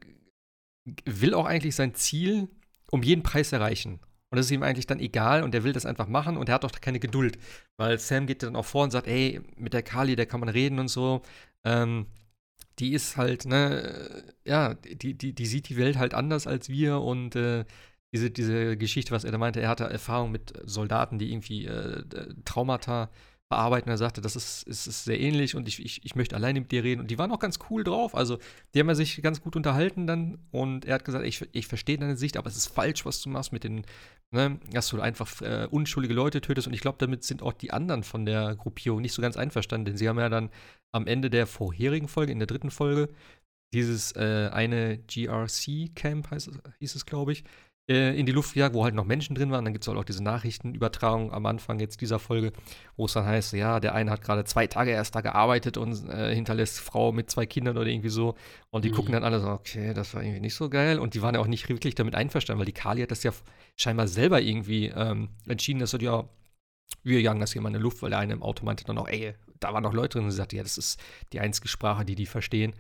will 1.06 1.34
auch 1.34 1.46
eigentlich 1.46 1.76
sein 1.76 1.94
Ziel 1.94 2.50
um 2.92 3.04
jeden 3.04 3.24
Preis 3.24 3.54
erreichen. 3.54 4.00
Und 4.32 4.38
das 4.38 4.46
ist 4.46 4.52
ihm 4.52 4.64
eigentlich 4.64 4.88
dann 4.88 5.00
egal 5.00 5.44
und 5.44 5.56
er 5.56 5.64
will 5.64 5.74
das 5.74 5.86
einfach 5.86 6.08
machen 6.08 6.38
und 6.38 6.50
er 6.50 6.56
hat 6.56 6.66
auch 6.66 6.72
keine 6.82 7.00
Geduld. 7.00 7.40
Weil 7.78 7.98
Sam 8.00 8.28
geht 8.28 8.44
dann 8.44 8.56
auch 8.56 8.66
vor 8.66 8.84
und 8.84 8.92
sagt, 8.92 9.08
ey, 9.08 9.42
mit 9.58 9.74
der 9.74 9.84
Kali, 9.84 10.16
da 10.16 10.26
kann 10.26 10.40
man 10.40 10.50
reden 10.50 10.80
und 10.80 10.88
so. 10.88 11.24
Ähm, 11.64 12.08
die 12.80 12.94
ist 12.94 13.18
halt, 13.18 13.46
ne, 13.46 14.24
ja, 14.46 14.76
die, 14.76 15.14
die, 15.16 15.34
die 15.34 15.46
sieht 15.46 15.70
die 15.70 15.78
Welt 15.78 15.98
halt 15.98 16.14
anders 16.14 16.48
als 16.48 16.70
wir 16.70 17.02
und 17.02 17.36
äh, 17.36 17.66
diese, 18.14 18.32
diese 18.32 18.78
Geschichte, 18.78 19.12
was 19.12 19.24
er 19.24 19.32
da 19.32 19.38
meinte, 19.38 19.62
er 19.62 19.70
hatte 19.70 19.86
Erfahrung 19.86 20.32
mit 20.32 20.54
Soldaten, 20.64 21.20
die 21.20 21.32
irgendwie 21.32 21.66
äh, 21.66 22.04
Traumata 22.46 23.10
bearbeiten. 23.50 23.90
Er 23.90 23.98
sagte, 23.98 24.22
das 24.22 24.36
ist, 24.36 24.64
ist, 24.64 24.88
ist 24.88 25.04
sehr 25.04 25.20
ähnlich 25.20 25.56
und 25.56 25.68
ich, 25.68 25.84
ich, 25.84 26.06
ich 26.06 26.16
möchte 26.16 26.36
alleine 26.36 26.62
mit 26.62 26.72
dir 26.72 26.84
reden. 26.84 27.02
Und 27.02 27.12
die 27.12 27.18
waren 27.18 27.32
auch 27.32 27.40
ganz 27.40 27.60
cool 27.70 27.84
drauf. 27.84 28.16
Also, 28.16 28.38
die 28.74 28.80
haben 28.80 28.88
ja 28.88 28.96
sich 28.96 29.22
ganz 29.22 29.42
gut 29.42 29.56
unterhalten 29.56 30.08
dann. 30.08 30.38
Und 30.52 30.86
er 30.86 30.96
hat 30.96 31.06
gesagt, 31.06 31.26
ich, 31.26 31.48
ich 31.52 31.68
verstehe 31.68 31.98
deine 31.98 32.16
Sicht, 32.16 32.38
aber 32.38 32.48
es 32.48 32.56
ist 32.56 32.68
falsch, 32.68 33.06
was 33.06 33.22
du 33.22 33.30
machst 33.30 33.52
mit 33.52 33.64
den, 33.64 33.86
ne, 34.32 34.60
dass 34.72 34.90
du 34.90 35.02
einfach 35.02 35.42
äh, 35.42 35.68
unschuldige 35.70 36.14
Leute 36.14 36.42
tötest. 36.42 36.68
Und 36.68 36.74
ich 36.74 36.82
glaube, 36.82 37.00
damit 37.00 37.24
sind 37.24 37.42
auch 37.42 37.54
die 37.54 37.72
anderen 37.72 38.04
von 38.04 38.26
der 38.26 38.56
Gruppierung 38.56 39.02
nicht 39.02 39.14
so 39.14 39.22
ganz 39.22 39.36
einverstanden. 39.36 39.86
Denn 39.86 39.98
sie 39.98 40.08
haben 40.08 40.20
ja 40.20 40.30
dann 40.30 40.52
am 40.92 41.08
Ende 41.08 41.30
der 41.30 41.48
vorherigen 41.48 42.08
Folge, 42.08 42.32
in 42.32 42.40
der 42.40 42.48
dritten 42.48 42.72
Folge, 42.72 43.10
dieses 43.74 44.16
äh, 44.16 44.50
eine 44.52 45.00
GRC-Camp, 45.00 46.30
hieß 46.80 46.96
es, 46.96 47.06
glaube 47.06 47.32
ich, 47.34 47.44
in 47.90 48.28
die 48.28 48.32
Luft 48.32 48.54
gejagt, 48.54 48.76
wo 48.76 48.84
halt 48.84 48.94
noch 48.94 49.06
Menschen 49.06 49.36
drin 49.36 49.50
waren. 49.50 49.66
Dann 49.66 49.74
gibt 49.74 49.84
es 49.84 49.88
halt 49.88 49.98
auch 49.98 50.04
diese 50.04 50.24
Nachrichtenübertragung 50.24 51.34
am 51.34 51.48
Anfang 51.48 51.80
jetzt 51.80 52.02
dieser 52.02 52.20
Folge, 52.20 52.54
wo 52.98 53.06
es 53.06 53.14
dann 53.14 53.26
heißt, 53.26 53.54
ja, 53.54 53.80
der 53.80 53.96
eine 53.96 54.12
hat 54.12 54.22
gerade 54.22 54.44
zwei 54.46 54.68
Tage 54.68 54.92
erst 54.92 55.16
da 55.16 55.22
gearbeitet 55.22 55.78
und 55.78 56.08
äh, 56.08 56.36
hinterlässt 56.36 56.80
Frau 56.80 57.12
mit 57.12 57.32
zwei 57.32 57.48
Kindern 57.48 57.78
oder 57.78 57.88
irgendwie 57.88 58.10
so. 58.10 58.36
Und 58.70 58.86
die 58.86 58.92
mhm. 58.92 58.94
gucken 58.94 59.14
dann 59.14 59.24
alle 59.24 59.40
so, 59.40 59.48
okay, 59.48 59.96
das 59.96 60.14
war 60.14 60.22
irgendwie 60.22 60.40
nicht 60.40 60.54
so 60.54 60.70
geil. 60.70 61.00
Und 61.00 61.16
die 61.16 61.24
waren 61.24 61.34
ja 61.34 61.42
auch 61.42 61.48
nicht 61.48 61.68
wirklich 61.68 61.96
damit 61.96 62.14
einverstanden, 62.14 62.60
weil 62.60 62.68
die 62.68 62.74
Kali 62.74 63.02
hat 63.02 63.10
das 63.10 63.24
ja 63.24 63.32
scheinbar 63.76 64.08
selber 64.08 64.40
irgendwie 64.40 64.88
ähm, 64.88 65.30
entschieden, 65.48 65.80
dass 65.80 65.90
so, 65.90 65.98
ja, 65.98 66.30
wir 67.04 67.22
jagen 67.22 67.40
das 67.40 67.54
hier 67.54 67.62
mal 67.64 67.70
in 67.70 67.74
die 67.74 67.80
Luft, 67.80 68.04
weil 68.04 68.12
der 68.12 68.20
eine 68.20 68.34
im 68.34 68.44
Auto 68.44 68.66
meinte 68.66 68.84
dann 68.84 69.00
auch, 69.00 69.08
ey, 69.08 69.34
da 69.60 69.74
waren 69.74 69.84
noch 69.84 69.94
Leute 69.94 70.18
drin 70.18 70.26
und 70.26 70.32
sie 70.32 70.38
sagte, 70.38 70.58
ja, 70.58 70.64
das 70.64 70.78
ist 70.78 71.02
die 71.34 71.40
einzige 71.40 71.68
Sprache, 71.68 72.06
die 72.06 72.16
die 72.16 72.28
verstehen. 72.28 72.74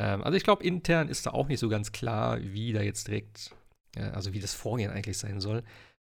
Ähm, 0.00 0.24
also 0.24 0.36
ich 0.36 0.42
glaube, 0.42 0.64
intern 0.64 1.08
ist 1.08 1.26
da 1.26 1.30
auch 1.30 1.46
nicht 1.46 1.60
so 1.60 1.68
ganz 1.68 1.92
klar, 1.92 2.38
wie 2.42 2.72
da 2.72 2.82
jetzt 2.82 3.06
direkt 3.06 3.54
also 3.96 4.32
wie 4.32 4.40
das 4.40 4.54
Vorgehen 4.54 4.90
eigentlich 4.90 5.18
sein 5.18 5.40
soll. 5.40 5.62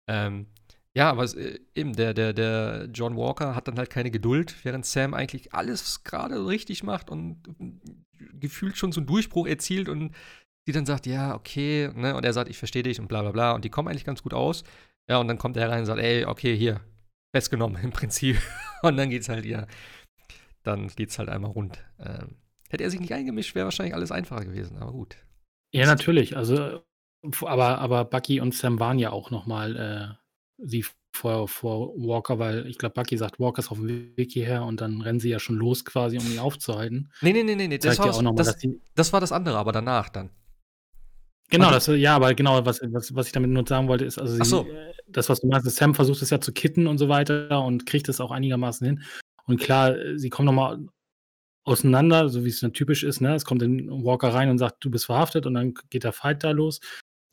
Ähm, 0.07 0.47
ja, 0.93 1.09
aber 1.09 1.23
es, 1.23 1.33
äh, 1.33 1.59
eben, 1.73 1.93
der, 1.93 2.13
der, 2.13 2.33
der 2.33 2.89
John 2.93 3.15
Walker 3.15 3.55
hat 3.55 3.67
dann 3.67 3.77
halt 3.77 3.89
keine 3.89 4.11
Geduld, 4.11 4.55
während 4.63 4.85
Sam 4.85 5.13
eigentlich 5.13 5.53
alles 5.53 6.03
gerade 6.03 6.45
richtig 6.45 6.83
macht 6.83 7.09
und 7.09 7.41
gefühlt 8.33 8.77
schon 8.77 8.91
so 8.91 8.99
einen 8.99 9.07
Durchbruch 9.07 9.47
erzielt 9.47 9.87
und 9.87 10.13
die 10.67 10.73
dann 10.73 10.85
sagt, 10.85 11.05
ja, 11.07 11.33
okay, 11.33 11.89
ne, 11.95 12.15
und 12.15 12.25
er 12.25 12.33
sagt, 12.33 12.49
ich 12.49 12.57
verstehe 12.57 12.83
dich 12.83 12.99
und 12.99 13.07
bla 13.07 13.21
bla 13.21 13.31
bla 13.31 13.51
und 13.53 13.65
die 13.65 13.69
kommen 13.69 13.87
eigentlich 13.87 14.05
ganz 14.05 14.21
gut 14.21 14.33
aus. 14.33 14.63
Ja, 15.09 15.17
und 15.17 15.27
dann 15.27 15.37
kommt 15.37 15.57
er 15.57 15.69
rein 15.69 15.79
und 15.79 15.85
sagt, 15.85 15.99
ey, 15.99 16.25
okay, 16.25 16.55
hier, 16.55 16.81
festgenommen 17.33 17.81
im 17.83 17.91
Prinzip. 17.91 18.37
und 18.83 18.97
dann 18.97 19.09
geht's 19.09 19.29
halt, 19.29 19.45
ja, 19.45 19.65
dann 20.63 20.87
geht's 20.89 21.17
halt 21.17 21.29
einmal 21.29 21.51
rund. 21.51 21.83
Ähm, 21.99 22.35
hätte 22.69 22.83
er 22.83 22.91
sich 22.91 22.99
nicht 22.99 23.13
eingemischt, 23.13 23.55
wäre 23.55 23.65
wahrscheinlich 23.65 23.95
alles 23.95 24.11
einfacher 24.11 24.45
gewesen, 24.45 24.77
aber 24.77 24.91
gut. 24.91 25.15
Ja, 25.73 25.85
natürlich. 25.85 26.35
Also 26.35 26.83
aber 27.41 27.79
aber 27.79 28.05
Bucky 28.05 28.39
und 28.41 28.53
Sam 28.53 28.79
waren 28.79 28.99
ja 28.99 29.11
auch 29.11 29.31
noch 29.31 29.45
mal, 29.45 29.75
äh, 29.77 30.65
sie 30.65 30.85
vor 31.13 31.47
vor 31.47 31.93
Walker, 31.95 32.39
weil 32.39 32.67
ich 32.67 32.77
glaube, 32.77 32.93
Bucky 32.93 33.17
sagt, 33.17 33.39
Walker 33.39 33.59
ist 33.59 33.71
auf 33.71 33.77
dem 33.77 34.15
Weg 34.17 34.31
hierher 34.31 34.63
und 34.63 34.81
dann 34.81 35.01
rennen 35.01 35.19
sie 35.19 35.29
ja 35.29 35.39
schon 35.39 35.57
los 35.57 35.85
quasi, 35.85 36.17
um 36.17 36.25
ihn 36.25 36.39
aufzuhalten. 36.39 37.11
Nee, 37.21 37.33
nee, 37.33 37.43
nee, 37.43 37.55
nee, 37.55 37.67
ne, 37.67 37.77
das 37.77 37.99
war 37.99 38.07
ja 38.07 38.13
auch 38.13 38.21
noch 38.21 38.33
mal, 38.33 38.43
das 38.43 38.55
das 38.95 39.13
war 39.13 39.19
das 39.19 39.31
andere, 39.31 39.57
aber 39.57 39.71
danach 39.71 40.09
dann. 40.09 40.29
Genau, 41.49 41.69
das 41.69 41.87
ja, 41.87 42.15
aber 42.15 42.33
genau, 42.33 42.65
was 42.65 42.79
was 42.81 43.13
was 43.13 43.27
ich 43.27 43.33
damit 43.33 43.49
nur 43.49 43.67
sagen 43.67 43.89
wollte, 43.89 44.05
ist, 44.05 44.17
also 44.17 44.35
sie 44.35 44.45
so. 44.45 44.71
äh, 44.71 44.93
das, 45.09 45.27
was 45.27 45.41
du 45.41 45.47
meinst, 45.47 45.69
Sam 45.69 45.93
versucht 45.93 46.21
es 46.21 46.29
ja 46.29 46.39
zu 46.39 46.53
kitten 46.53 46.87
und 46.87 46.97
so 46.97 47.09
weiter 47.09 47.61
und 47.63 47.85
kriegt 47.85 48.07
es 48.07 48.21
auch 48.21 48.31
einigermaßen 48.31 48.87
hin. 48.87 49.03
Und 49.47 49.59
klar, 49.59 49.97
äh, 49.97 50.17
sie 50.17 50.29
kommen 50.29 50.45
noch 50.45 50.53
mal 50.53 50.79
auseinander, 51.65 52.29
so 52.29 52.45
wie 52.45 52.49
es 52.49 52.61
dann 52.61 52.73
typisch 52.73 53.03
ist, 53.03 53.21
ne? 53.21 53.35
Es 53.35 53.45
kommt 53.45 53.61
dann 53.61 53.89
Walker 54.03 54.33
rein 54.33 54.49
und 54.49 54.59
sagt: 54.59 54.83
„Du 54.83 54.89
bist 54.89 55.05
verhaftet“ 55.05 55.45
und 55.45 55.53
dann 55.55 55.73
geht 55.89 56.05
der 56.05 56.13
Fight 56.13 56.43
da 56.43 56.51
los. 56.51 56.79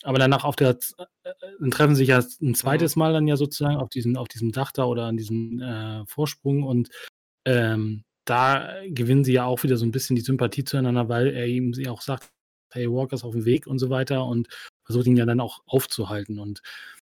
Aber 0.03 0.19
danach 0.19 0.45
auf 0.45 0.57
der, 0.57 0.71
äh, 0.71 1.33
dann 1.61 1.71
treffen 1.71 1.95
sich 1.95 2.09
ja 2.09 2.23
ein 2.41 2.55
zweites 2.55 2.97
mhm. 2.97 3.01
Mal 3.01 3.13
dann 3.13 3.27
ja 3.27 3.37
sozusagen 3.37 3.77
auf 3.77 3.89
diesem, 3.89 4.17
auf 4.17 4.29
diesem 4.29 4.53
Dach 4.53 4.73
da 4.73 4.85
oder 4.85 5.05
an 5.05 5.17
diesem 5.17 5.61
äh, 5.61 6.07
Vorsprung 6.07 6.63
und 6.63 6.91
ähm, 7.45 8.05
da 8.25 8.75
gewinnen 8.89 9.25
sie 9.25 9.33
ja 9.33 9.45
auch 9.45 9.63
wieder 9.63 9.77
so 9.79 9.87
ein 9.87 9.91
bisschen 9.91 10.17
die 10.17 10.23
Sympathie 10.23 10.65
zueinander, 10.65 11.09
weil 11.09 11.29
er 11.29 11.47
ihm 11.47 11.73
sie 11.73 11.89
auch 11.89 12.03
sagt, 12.03 12.31
hey, 12.73 12.91
Walker 12.91 13.15
ist 13.15 13.25
auf 13.25 13.33
dem 13.33 13.47
Weg 13.47 13.67
und 13.67 13.79
so 13.79 13.89
weiter 13.89 14.27
und 14.27 14.49
versucht 14.85 15.07
ihn 15.07 15.17
ja 15.17 15.25
dann 15.25 15.41
auch 15.41 15.63
aufzuhalten. 15.67 16.39
Und 16.39 16.61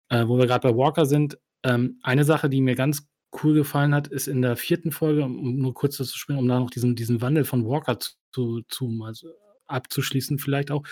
äh, 0.08 0.26
wo 0.26 0.38
wir 0.38 0.46
gerade 0.46 0.66
bei 0.66 0.76
Walker 0.76 1.04
sind, 1.04 1.38
ähm, 1.64 1.98
eine 2.02 2.24
Sache, 2.24 2.48
die 2.48 2.62
mir 2.62 2.74
ganz 2.74 3.06
cool 3.42 3.54
gefallen 3.54 3.94
hat, 3.94 4.08
ist 4.08 4.26
in 4.26 4.42
der 4.42 4.56
vierten 4.56 4.92
Folge, 4.92 5.24
um 5.24 5.56
nur 5.56 5.74
kurz 5.74 5.96
zu 5.96 6.04
springen, 6.04 6.38
um 6.38 6.48
da 6.48 6.58
noch 6.58 6.70
diesen, 6.70 6.96
diesen 6.96 7.20
Wandel 7.20 7.44
von 7.44 7.66
Walker 7.66 7.98
zu, 8.32 8.62
zu 8.68 9.02
also 9.04 9.28
abzuschließen, 9.66 10.38
vielleicht 10.38 10.70
auch, 10.70 10.82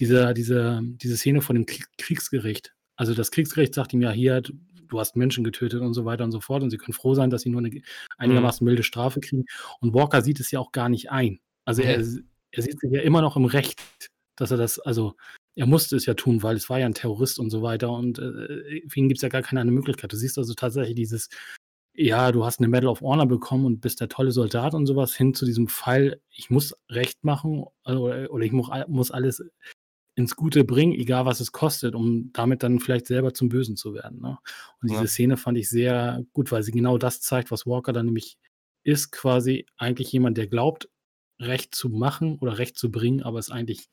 diese, 0.00 0.34
diese, 0.34 0.80
diese 0.82 1.16
Szene 1.16 1.40
von 1.40 1.56
dem 1.56 1.66
Kriegsgericht. 1.66 2.74
Also 2.96 3.14
das 3.14 3.30
Kriegsgericht 3.30 3.74
sagt 3.74 3.92
ihm 3.92 4.02
ja 4.02 4.10
hier, 4.10 4.42
du 4.42 5.00
hast 5.00 5.16
Menschen 5.16 5.44
getötet 5.44 5.80
und 5.80 5.94
so 5.94 6.04
weiter 6.04 6.24
und 6.24 6.32
so 6.32 6.40
fort 6.40 6.62
und 6.62 6.70
sie 6.70 6.78
können 6.78 6.94
froh 6.94 7.14
sein, 7.14 7.30
dass 7.30 7.42
sie 7.42 7.50
nur 7.50 7.60
eine 7.60 7.80
einigermaßen 8.18 8.64
mhm. 8.64 8.70
milde 8.70 8.82
Strafe 8.82 9.20
kriegen. 9.20 9.44
Und 9.80 9.94
Walker 9.94 10.22
sieht 10.22 10.40
es 10.40 10.50
ja 10.50 10.60
auch 10.60 10.72
gar 10.72 10.88
nicht 10.88 11.10
ein. 11.10 11.40
Also 11.64 11.82
er, 11.82 11.96
er 11.96 12.62
sieht 12.62 12.80
sich 12.80 12.92
ja 12.92 13.00
immer 13.02 13.22
noch 13.22 13.36
im 13.36 13.46
Recht, 13.46 13.82
dass 14.36 14.50
er 14.50 14.56
das, 14.56 14.78
also 14.78 15.14
er 15.56 15.66
musste 15.66 15.96
es 15.96 16.06
ja 16.06 16.14
tun, 16.14 16.42
weil 16.42 16.56
es 16.56 16.68
war 16.68 16.78
ja 16.78 16.86
ein 16.86 16.94
Terrorist 16.94 17.38
und 17.38 17.50
so 17.50 17.62
weiter 17.62 17.90
und 17.90 18.18
äh, 18.18 18.82
für 18.88 18.98
ihn 18.98 19.08
gibt 19.08 19.18
es 19.18 19.22
ja 19.22 19.28
gar 19.28 19.42
keine 19.42 19.60
andere 19.60 19.76
Möglichkeit. 19.76 20.12
Du 20.12 20.16
siehst 20.16 20.36
also 20.38 20.54
tatsächlich 20.54 20.96
dieses, 20.96 21.28
ja, 21.94 22.32
du 22.32 22.44
hast 22.44 22.58
eine 22.58 22.68
Medal 22.68 22.88
of 22.88 23.00
Honor 23.00 23.26
bekommen 23.26 23.64
und 23.64 23.80
bist 23.80 24.00
der 24.00 24.08
tolle 24.08 24.32
Soldat 24.32 24.74
und 24.74 24.86
sowas, 24.86 25.14
hin 25.14 25.32
zu 25.34 25.46
diesem 25.46 25.68
Fall, 25.68 26.20
ich 26.30 26.50
muss 26.50 26.74
Recht 26.90 27.22
machen 27.22 27.64
also, 27.84 28.06
oder 28.06 28.44
ich 28.44 28.52
muss 28.52 29.10
alles 29.12 29.44
ins 30.16 30.36
Gute 30.36 30.64
bringen, 30.64 30.92
egal 30.92 31.26
was 31.26 31.40
es 31.40 31.52
kostet, 31.52 31.94
um 31.94 32.30
damit 32.32 32.62
dann 32.62 32.78
vielleicht 32.78 33.06
selber 33.06 33.34
zum 33.34 33.48
Bösen 33.48 33.76
zu 33.76 33.94
werden. 33.94 34.20
Ne? 34.20 34.38
Und 34.80 34.90
diese 34.90 35.02
ja. 35.02 35.06
Szene 35.06 35.36
fand 35.36 35.58
ich 35.58 35.68
sehr 35.68 36.24
gut, 36.32 36.52
weil 36.52 36.62
sie 36.62 36.72
genau 36.72 36.98
das 36.98 37.20
zeigt, 37.20 37.50
was 37.50 37.66
Walker 37.66 37.92
dann 37.92 38.06
nämlich 38.06 38.36
ist, 38.84 39.10
quasi 39.10 39.66
eigentlich 39.76 40.12
jemand, 40.12 40.38
der 40.38 40.46
glaubt, 40.46 40.88
Recht 41.40 41.74
zu 41.74 41.88
machen 41.88 42.38
oder 42.38 42.58
Recht 42.58 42.78
zu 42.78 42.92
bringen, 42.92 43.22
aber 43.22 43.40
es 43.40 43.50
eigentlich 43.50 43.88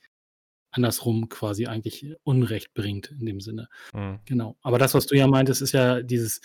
andersrum 0.71 1.27
quasi 1.27 1.65
eigentlich 1.65 2.15
Unrecht 2.23 2.73
bringt 2.73 3.11
in 3.11 3.25
dem 3.25 3.41
Sinne. 3.41 3.67
Mhm. 3.93 4.19
Genau. 4.25 4.57
Aber 4.61 4.77
das, 4.77 4.93
was 4.93 5.07
du 5.07 5.15
ja 5.15 5.27
meintest, 5.27 5.61
ist 5.61 5.71
ja 5.71 6.01
dieses, 6.01 6.41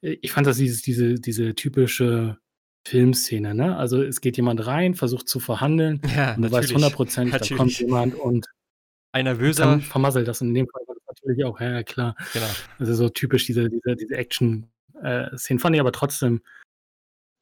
ich 0.00 0.32
fand 0.32 0.46
das 0.46 0.58
dieses, 0.58 0.82
diese, 0.82 1.14
diese 1.14 1.54
typische 1.54 2.38
Filmszene, 2.86 3.54
ne? 3.54 3.76
Also 3.76 4.02
es 4.02 4.20
geht 4.20 4.36
jemand 4.36 4.66
rein, 4.66 4.94
versucht 4.94 5.28
zu 5.28 5.40
verhandeln 5.40 6.00
ja, 6.14 6.34
und 6.34 6.42
du 6.42 6.50
weißt 6.50 6.72
hundertprozentig, 6.72 7.48
da 7.48 7.56
kommt 7.56 7.78
jemand 7.78 8.14
und 8.14 8.46
ein 9.18 9.24
nervöser. 9.24 9.80
vermasselt 9.80 10.28
das 10.28 10.40
in 10.40 10.54
dem 10.54 10.66
Fall 10.68 10.82
natürlich 11.22 11.44
auch, 11.44 11.60
ja, 11.60 11.82
klar. 11.82 12.14
Genau. 12.32 12.46
Also 12.78 12.94
so 12.94 13.08
typisch 13.08 13.46
diese, 13.46 13.68
diese, 13.68 13.96
diese 13.96 14.16
Action-Szenen. 14.16 15.58
Äh, 15.58 15.60
fand 15.60 15.74
ich 15.74 15.80
aber 15.80 15.92
trotzdem 15.92 16.42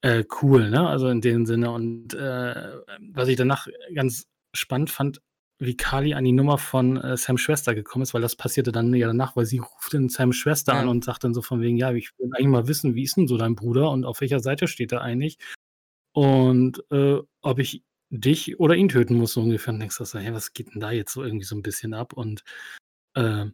äh, 0.02 0.24
cool, 0.42 0.70
ne? 0.70 0.88
Also 0.88 1.08
in 1.08 1.20
dem 1.20 1.46
Sinne. 1.46 1.70
Und 1.70 2.14
äh, 2.14 2.72
was 3.12 3.28
ich 3.28 3.36
danach 3.36 3.66
ganz 3.94 4.26
spannend 4.54 4.90
fand, 4.90 5.20
wie 5.58 5.76
Kali 5.76 6.14
an 6.14 6.24
die 6.24 6.32
Nummer 6.32 6.58
von 6.58 6.98
äh, 6.98 7.16
Sams 7.16 7.40
Schwester 7.40 7.74
gekommen 7.74 8.02
ist, 8.02 8.12
weil 8.12 8.20
das 8.20 8.36
passierte 8.36 8.72
dann 8.72 8.92
ja 8.92 9.06
danach, 9.06 9.36
weil 9.36 9.46
sie 9.46 9.58
ruft 9.58 9.94
dann 9.94 10.08
Sams 10.08 10.36
Schwester 10.36 10.74
ja. 10.74 10.80
an 10.80 10.88
und 10.88 11.04
sagt 11.04 11.24
dann 11.24 11.32
so 11.32 11.40
von 11.40 11.62
wegen, 11.62 11.78
ja, 11.78 11.92
ich 11.92 12.10
will 12.18 12.30
eigentlich 12.34 12.48
mal 12.48 12.68
wissen, 12.68 12.94
wie 12.94 13.04
ist 13.04 13.16
denn 13.16 13.26
so 13.26 13.38
dein 13.38 13.54
Bruder 13.54 13.90
und 13.90 14.04
auf 14.04 14.20
welcher 14.20 14.40
Seite 14.40 14.68
steht 14.68 14.92
er 14.92 15.00
eigentlich? 15.00 15.38
Und 16.12 16.84
äh, 16.90 17.18
ob 17.42 17.58
ich 17.58 17.82
dich 18.10 18.58
oder 18.60 18.74
ihn 18.74 18.88
töten 18.88 19.16
muss, 19.16 19.32
so 19.32 19.42
ungefähr. 19.42 19.74
Und 19.74 19.80
denkst 19.80 19.98
du 19.98 20.04
so, 20.04 20.18
hey, 20.18 20.32
was 20.32 20.52
geht 20.52 20.74
denn 20.74 20.80
da 20.80 20.90
jetzt 20.90 21.12
so 21.12 21.22
irgendwie 21.22 21.44
so 21.44 21.56
ein 21.56 21.62
bisschen 21.62 21.94
ab? 21.94 22.12
Und 22.12 22.42
äh, 23.14 23.46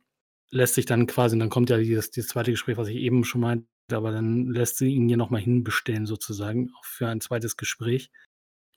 lässt 0.51 0.75
sich 0.75 0.87
dann 0.87 1.07
quasi, 1.07 1.35
und 1.35 1.41
dann 1.41 1.51
kommt 1.51 1.71
ja 1.71 1.79
dieses, 1.79 2.11
dieses 2.11 2.31
zweite 2.31 2.51
Gespräch, 2.51 2.77
was 2.77 2.89
ich 2.89 2.97
eben 2.97 3.25
schon 3.25 3.41
meinte, 3.41 3.67
aber 3.93 4.13
dann 4.13 4.47
lässt 4.47 4.77
sie 4.77 4.95
ihn 4.95 5.09
ja 5.09 5.17
nochmal 5.17 5.41
hinbestellen, 5.41 6.07
sozusagen, 6.07 6.71
auch 6.79 6.85
für 6.85 7.09
ein 7.09 7.21
zweites 7.21 7.57
Gespräch, 7.57 8.11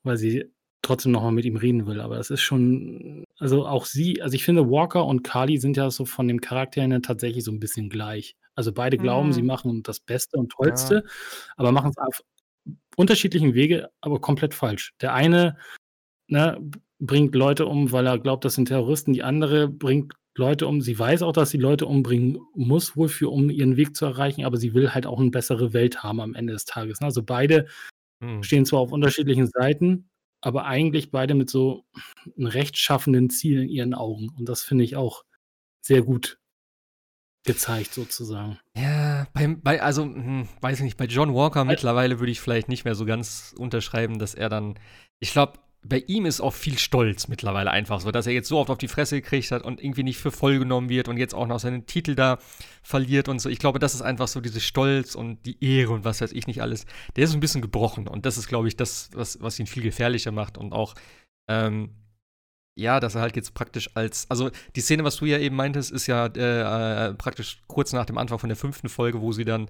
weil 0.03 0.17
sie 0.17 0.51
trotzdem 0.81 1.11
nochmal 1.11 1.31
mit 1.31 1.45
ihm 1.45 1.57
reden 1.57 1.87
will. 1.87 1.99
Aber 1.99 2.17
es 2.17 2.29
ist 2.29 2.41
schon, 2.41 3.23
also 3.39 3.65
auch 3.65 3.85
sie, 3.85 4.21
also 4.21 4.35
ich 4.35 4.45
finde, 4.45 4.69
Walker 4.69 5.05
und 5.05 5.23
Carly 5.23 5.57
sind 5.57 5.77
ja 5.77 5.89
so 5.91 6.05
von 6.05 6.27
dem 6.27 6.41
Charakter 6.41 6.81
her 6.81 7.01
tatsächlich 7.01 7.43
so 7.43 7.51
ein 7.51 7.59
bisschen 7.59 7.89
gleich. 7.89 8.35
Also 8.55 8.71
beide 8.71 8.97
glauben, 8.97 9.33
sie 9.33 9.41
mhm. 9.41 9.47
machen 9.47 9.83
das 9.83 9.99
Beste 9.99 10.37
und 10.37 10.51
Tollste, 10.51 11.03
ja. 11.05 11.11
aber 11.57 11.71
machen 11.71 11.89
es 11.89 11.97
auf 11.97 12.21
unterschiedlichen 12.95 13.53
Wege, 13.53 13.89
aber 14.01 14.19
komplett 14.19 14.53
falsch. 14.53 14.93
Der 15.01 15.13
eine 15.13 15.57
ne, 16.27 16.59
bringt 16.99 17.35
Leute 17.35 17.65
um, 17.65 17.91
weil 17.91 18.07
er 18.07 18.19
glaubt, 18.19 18.45
das 18.45 18.55
sind 18.55 18.67
Terroristen. 18.67 19.13
Die 19.13 19.23
andere 19.23 19.67
bringt 19.67 20.13
Leute 20.35 20.67
um. 20.67 20.81
Sie 20.81 20.97
weiß 20.97 21.21
auch, 21.21 21.33
dass 21.33 21.49
sie 21.49 21.57
Leute 21.57 21.85
umbringen 21.85 22.39
muss, 22.53 22.95
wohl 22.97 23.09
für, 23.09 23.29
um 23.29 23.49
ihren 23.49 23.77
Weg 23.77 23.95
zu 23.95 24.05
erreichen, 24.05 24.45
aber 24.45 24.57
sie 24.57 24.73
will 24.73 24.93
halt 24.93 25.05
auch 25.05 25.19
eine 25.19 25.31
bessere 25.31 25.73
Welt 25.73 26.03
haben 26.03 26.19
am 26.19 26.35
Ende 26.35 26.53
des 26.53 26.65
Tages. 26.65 26.99
Ne? 26.99 27.07
Also 27.07 27.23
beide 27.23 27.67
hm. 28.21 28.43
stehen 28.43 28.65
zwar 28.65 28.79
auf 28.79 28.91
unterschiedlichen 28.91 29.47
Seiten, 29.47 30.09
aber 30.41 30.65
eigentlich 30.65 31.11
beide 31.11 31.35
mit 31.35 31.49
so 31.49 31.85
einem 32.37 32.47
rechtschaffenden 32.47 33.29
Ziel 33.29 33.63
in 33.63 33.69
ihren 33.69 33.93
Augen. 33.93 34.29
Und 34.37 34.49
das 34.49 34.61
finde 34.61 34.83
ich 34.83 34.95
auch 34.95 35.23
sehr 35.81 36.01
gut 36.01 36.39
gezeigt, 37.45 37.93
sozusagen. 37.93 38.59
Ja, 38.75 39.27
beim, 39.33 39.61
bei, 39.61 39.81
also, 39.81 40.03
hm, 40.03 40.47
weiß 40.61 40.79
ich 40.79 40.83
nicht, 40.83 40.97
bei 40.97 41.05
John 41.05 41.33
Walker 41.33 41.59
also, 41.59 41.69
mittlerweile 41.69 42.19
würde 42.19 42.31
ich 42.31 42.41
vielleicht 42.41 42.69
nicht 42.69 42.85
mehr 42.85 42.95
so 42.95 43.05
ganz 43.05 43.53
unterschreiben, 43.57 44.19
dass 44.19 44.33
er 44.33 44.49
dann, 44.49 44.77
ich 45.19 45.31
glaube, 45.31 45.59
bei 45.87 46.03
ihm 46.07 46.25
ist 46.25 46.41
auch 46.41 46.53
viel 46.53 46.79
Stolz 46.79 47.27
mittlerweile 47.27 47.69
einfach 47.69 48.01
so, 48.01 48.11
dass 48.11 48.25
er 48.25 48.33
jetzt 48.33 48.47
so 48.47 48.57
oft 48.57 48.71
auf 48.71 48.79
die 48.79 48.87
Fresse 48.87 49.21
gekriegt 49.21 49.51
hat 49.51 49.63
und 49.63 49.83
irgendwie 49.83 50.03
nicht 50.03 50.17
für 50.17 50.31
voll 50.31 50.57
genommen 50.57 50.89
wird 50.89 51.07
und 51.07 51.17
jetzt 51.17 51.35
auch 51.35 51.45
noch 51.45 51.59
seinen 51.59 51.85
Titel 51.85 52.15
da 52.15 52.39
verliert 52.81 53.29
und 53.29 53.39
so. 53.39 53.49
Ich 53.49 53.59
glaube, 53.59 53.77
das 53.77 53.93
ist 53.93 54.01
einfach 54.01 54.27
so 54.27 54.41
dieses 54.41 54.63
Stolz 54.63 55.13
und 55.13 55.45
die 55.45 55.63
Ehre 55.63 55.93
und 55.93 56.03
was 56.03 56.21
weiß 56.21 56.31
ich 56.31 56.47
nicht 56.47 56.61
alles. 56.61 56.87
Der 57.15 57.25
ist 57.25 57.33
ein 57.33 57.39
bisschen 57.39 57.61
gebrochen 57.61 58.07
und 58.07 58.25
das 58.25 58.37
ist, 58.37 58.47
glaube 58.47 58.67
ich, 58.67 58.75
das, 58.75 59.11
was, 59.13 59.39
was 59.41 59.59
ihn 59.59 59.67
viel 59.67 59.83
gefährlicher 59.83 60.31
macht 60.31 60.57
und 60.57 60.73
auch, 60.73 60.95
ähm, 61.47 61.91
ja, 62.77 62.99
dass 62.99 63.15
er 63.15 63.21
halt 63.21 63.35
jetzt 63.35 63.53
praktisch 63.53 63.89
als, 63.95 64.29
also 64.29 64.51
die 64.75 64.81
Szene, 64.81 65.03
was 65.03 65.17
du 65.17 65.25
ja 65.25 65.37
eben 65.37 65.55
meintest, 65.55 65.91
ist 65.91 66.07
ja 66.07 66.27
äh, 66.27 67.09
äh, 67.09 67.13
praktisch 67.13 67.63
kurz 67.67 67.93
nach 67.93 68.05
dem 68.05 68.17
Anfang 68.17 68.39
von 68.39 68.49
der 68.49 68.57
fünften 68.57 68.89
Folge, 68.89 69.21
wo 69.21 69.31
sie 69.31 69.45
dann, 69.45 69.69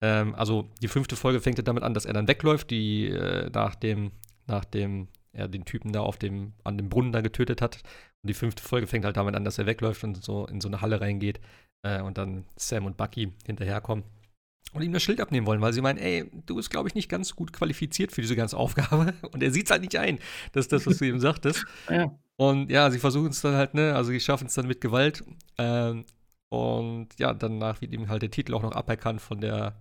ähm, 0.00 0.34
also 0.34 0.70
die 0.80 0.88
fünfte 0.88 1.16
Folge 1.16 1.40
fängt 1.40 1.58
ja 1.58 1.64
damit 1.64 1.82
an, 1.82 1.94
dass 1.94 2.04
er 2.04 2.12
dann 2.12 2.28
wegläuft, 2.28 2.70
die 2.70 3.08
äh, 3.08 3.50
nach 3.52 3.74
dem, 3.74 4.12
nach 4.46 4.64
dem, 4.64 5.08
er 5.32 5.48
den 5.48 5.64
Typen 5.64 5.92
da 5.92 6.00
auf 6.00 6.18
dem, 6.18 6.52
an 6.62 6.78
dem 6.78 6.88
Brunnen 6.88 7.12
da 7.12 7.20
getötet 7.20 7.60
hat. 7.60 7.82
Und 8.22 8.28
die 8.28 8.34
fünfte 8.34 8.62
Folge 8.62 8.86
fängt 8.86 9.04
halt 9.04 9.16
damit 9.16 9.34
an, 9.34 9.44
dass 9.44 9.58
er 9.58 9.66
wegläuft 9.66 10.04
und 10.04 10.22
so 10.22 10.46
in 10.46 10.60
so 10.60 10.68
eine 10.68 10.80
Halle 10.80 11.00
reingeht 11.00 11.40
äh, 11.82 12.00
und 12.00 12.16
dann 12.16 12.44
Sam 12.56 12.86
und 12.86 12.96
Bucky 12.96 13.32
hinterherkommen 13.44 14.04
und 14.72 14.82
ihm 14.82 14.92
das 14.92 15.02
Schild 15.02 15.20
abnehmen 15.20 15.46
wollen, 15.46 15.60
weil 15.60 15.72
sie 15.72 15.80
meinen, 15.80 15.98
ey, 15.98 16.30
du 16.44 16.56
bist, 16.56 16.70
glaube 16.70 16.88
ich, 16.88 16.94
nicht 16.94 17.08
ganz 17.08 17.34
gut 17.34 17.52
qualifiziert 17.52 18.12
für 18.12 18.20
diese 18.20 18.36
ganze 18.36 18.56
Aufgabe. 18.56 19.14
Und 19.32 19.42
er 19.42 19.50
sieht 19.50 19.66
es 19.66 19.70
halt 19.70 19.80
nicht 19.80 19.96
ein. 19.96 20.18
Das 20.52 20.66
ist 20.66 20.72
das, 20.72 20.86
was 20.86 20.98
du 20.98 21.04
ihm 21.08 21.18
sagtest. 21.18 21.64
Ja. 21.88 22.12
Und 22.36 22.70
ja, 22.70 22.90
sie 22.90 22.98
versuchen 22.98 23.28
es 23.28 23.40
dann 23.40 23.54
halt, 23.54 23.74
ne, 23.74 23.94
also 23.94 24.10
sie 24.10 24.20
schaffen 24.20 24.46
es 24.46 24.54
dann 24.54 24.66
mit 24.66 24.80
Gewalt. 24.80 25.24
Ähm, 25.58 26.04
und 26.48 27.08
ja, 27.18 27.32
danach 27.34 27.80
wird 27.80 27.92
ihm 27.92 28.08
halt 28.08 28.22
der 28.22 28.30
Titel 28.30 28.54
auch 28.54 28.62
noch 28.62 28.72
aberkannt 28.72 29.20
von 29.20 29.40
der, 29.40 29.80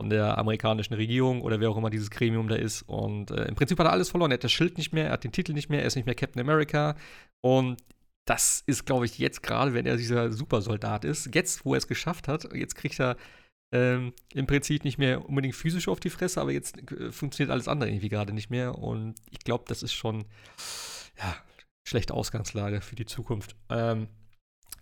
von 0.00 0.10
der 0.10 0.38
amerikanischen 0.38 0.94
Regierung 0.94 1.42
oder 1.42 1.58
wer 1.60 1.70
auch 1.70 1.76
immer 1.76 1.90
dieses 1.90 2.10
Gremium 2.10 2.48
da 2.48 2.56
ist. 2.56 2.82
Und 2.82 3.30
äh, 3.30 3.46
im 3.46 3.54
Prinzip 3.54 3.78
hat 3.78 3.86
er 3.86 3.92
alles 3.92 4.10
verloren. 4.10 4.30
Er 4.30 4.34
hat 4.34 4.44
das 4.44 4.52
Schild 4.52 4.76
nicht 4.76 4.92
mehr, 4.92 5.06
er 5.06 5.12
hat 5.12 5.24
den 5.24 5.32
Titel 5.32 5.52
nicht 5.52 5.70
mehr, 5.70 5.80
er 5.80 5.86
ist 5.86 5.96
nicht 5.96 6.06
mehr 6.06 6.14
Captain 6.14 6.40
America. 6.40 6.96
Und 7.40 7.82
das 8.26 8.62
ist, 8.66 8.84
glaube 8.84 9.06
ich, 9.06 9.18
jetzt 9.18 9.42
gerade, 9.42 9.72
wenn 9.72 9.86
er 9.86 9.96
dieser 9.96 10.32
Supersoldat 10.32 11.04
ist, 11.04 11.34
jetzt, 11.34 11.64
wo 11.64 11.74
er 11.74 11.78
es 11.78 11.86
geschafft 11.86 12.28
hat, 12.28 12.52
jetzt 12.54 12.74
kriegt 12.74 13.00
er 13.00 13.16
ähm, 13.72 14.12
im 14.32 14.46
Prinzip 14.46 14.84
nicht 14.84 14.98
mehr 14.98 15.28
unbedingt 15.28 15.54
physisch 15.54 15.88
auf 15.88 16.00
die 16.00 16.10
Fresse, 16.10 16.40
aber 16.40 16.52
jetzt 16.52 16.78
äh, 16.92 17.10
funktioniert 17.10 17.50
alles 17.50 17.68
andere 17.68 17.90
irgendwie 17.90 18.08
gerade 18.08 18.32
nicht 18.32 18.50
mehr. 18.50 18.78
Und 18.78 19.14
ich 19.30 19.40
glaube, 19.40 19.64
das 19.66 19.82
ist 19.82 19.92
schon, 19.92 20.24
ja, 21.18 21.36
schlechte 21.86 22.14
Ausgangslage 22.14 22.80
für 22.80 22.96
die 22.96 23.06
Zukunft. 23.06 23.56
Ähm, 23.70 24.08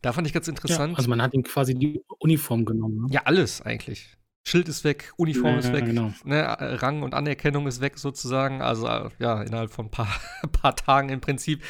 da 0.02 0.12
fand 0.12 0.26
ich 0.26 0.32
ganz 0.32 0.48
interessant. 0.48 0.92
Ja, 0.92 0.96
also 0.98 1.08
man 1.08 1.22
hat 1.22 1.34
ihm 1.34 1.42
quasi 1.42 1.74
die 1.74 2.02
Uniform 2.18 2.64
genommen. 2.64 3.02
Ne? 3.02 3.06
Ja, 3.10 3.22
alles 3.24 3.62
eigentlich. 3.62 4.16
Schild 4.46 4.68
ist 4.68 4.84
weg, 4.84 5.12
Uniform 5.16 5.54
ja, 5.54 5.58
ist 5.58 5.72
weg, 5.72 5.86
genau. 5.86 6.12
ne, 6.24 6.44
Rang 6.82 7.02
und 7.02 7.14
Anerkennung 7.14 7.66
ist 7.66 7.80
weg 7.80 7.98
sozusagen. 7.98 8.60
Also 8.60 8.86
ja, 9.18 9.42
innerhalb 9.42 9.70
von 9.70 9.86
ein 9.86 9.90
paar, 9.90 10.20
paar 10.52 10.76
Tagen 10.76 11.08
im 11.08 11.20
Prinzip 11.20 11.62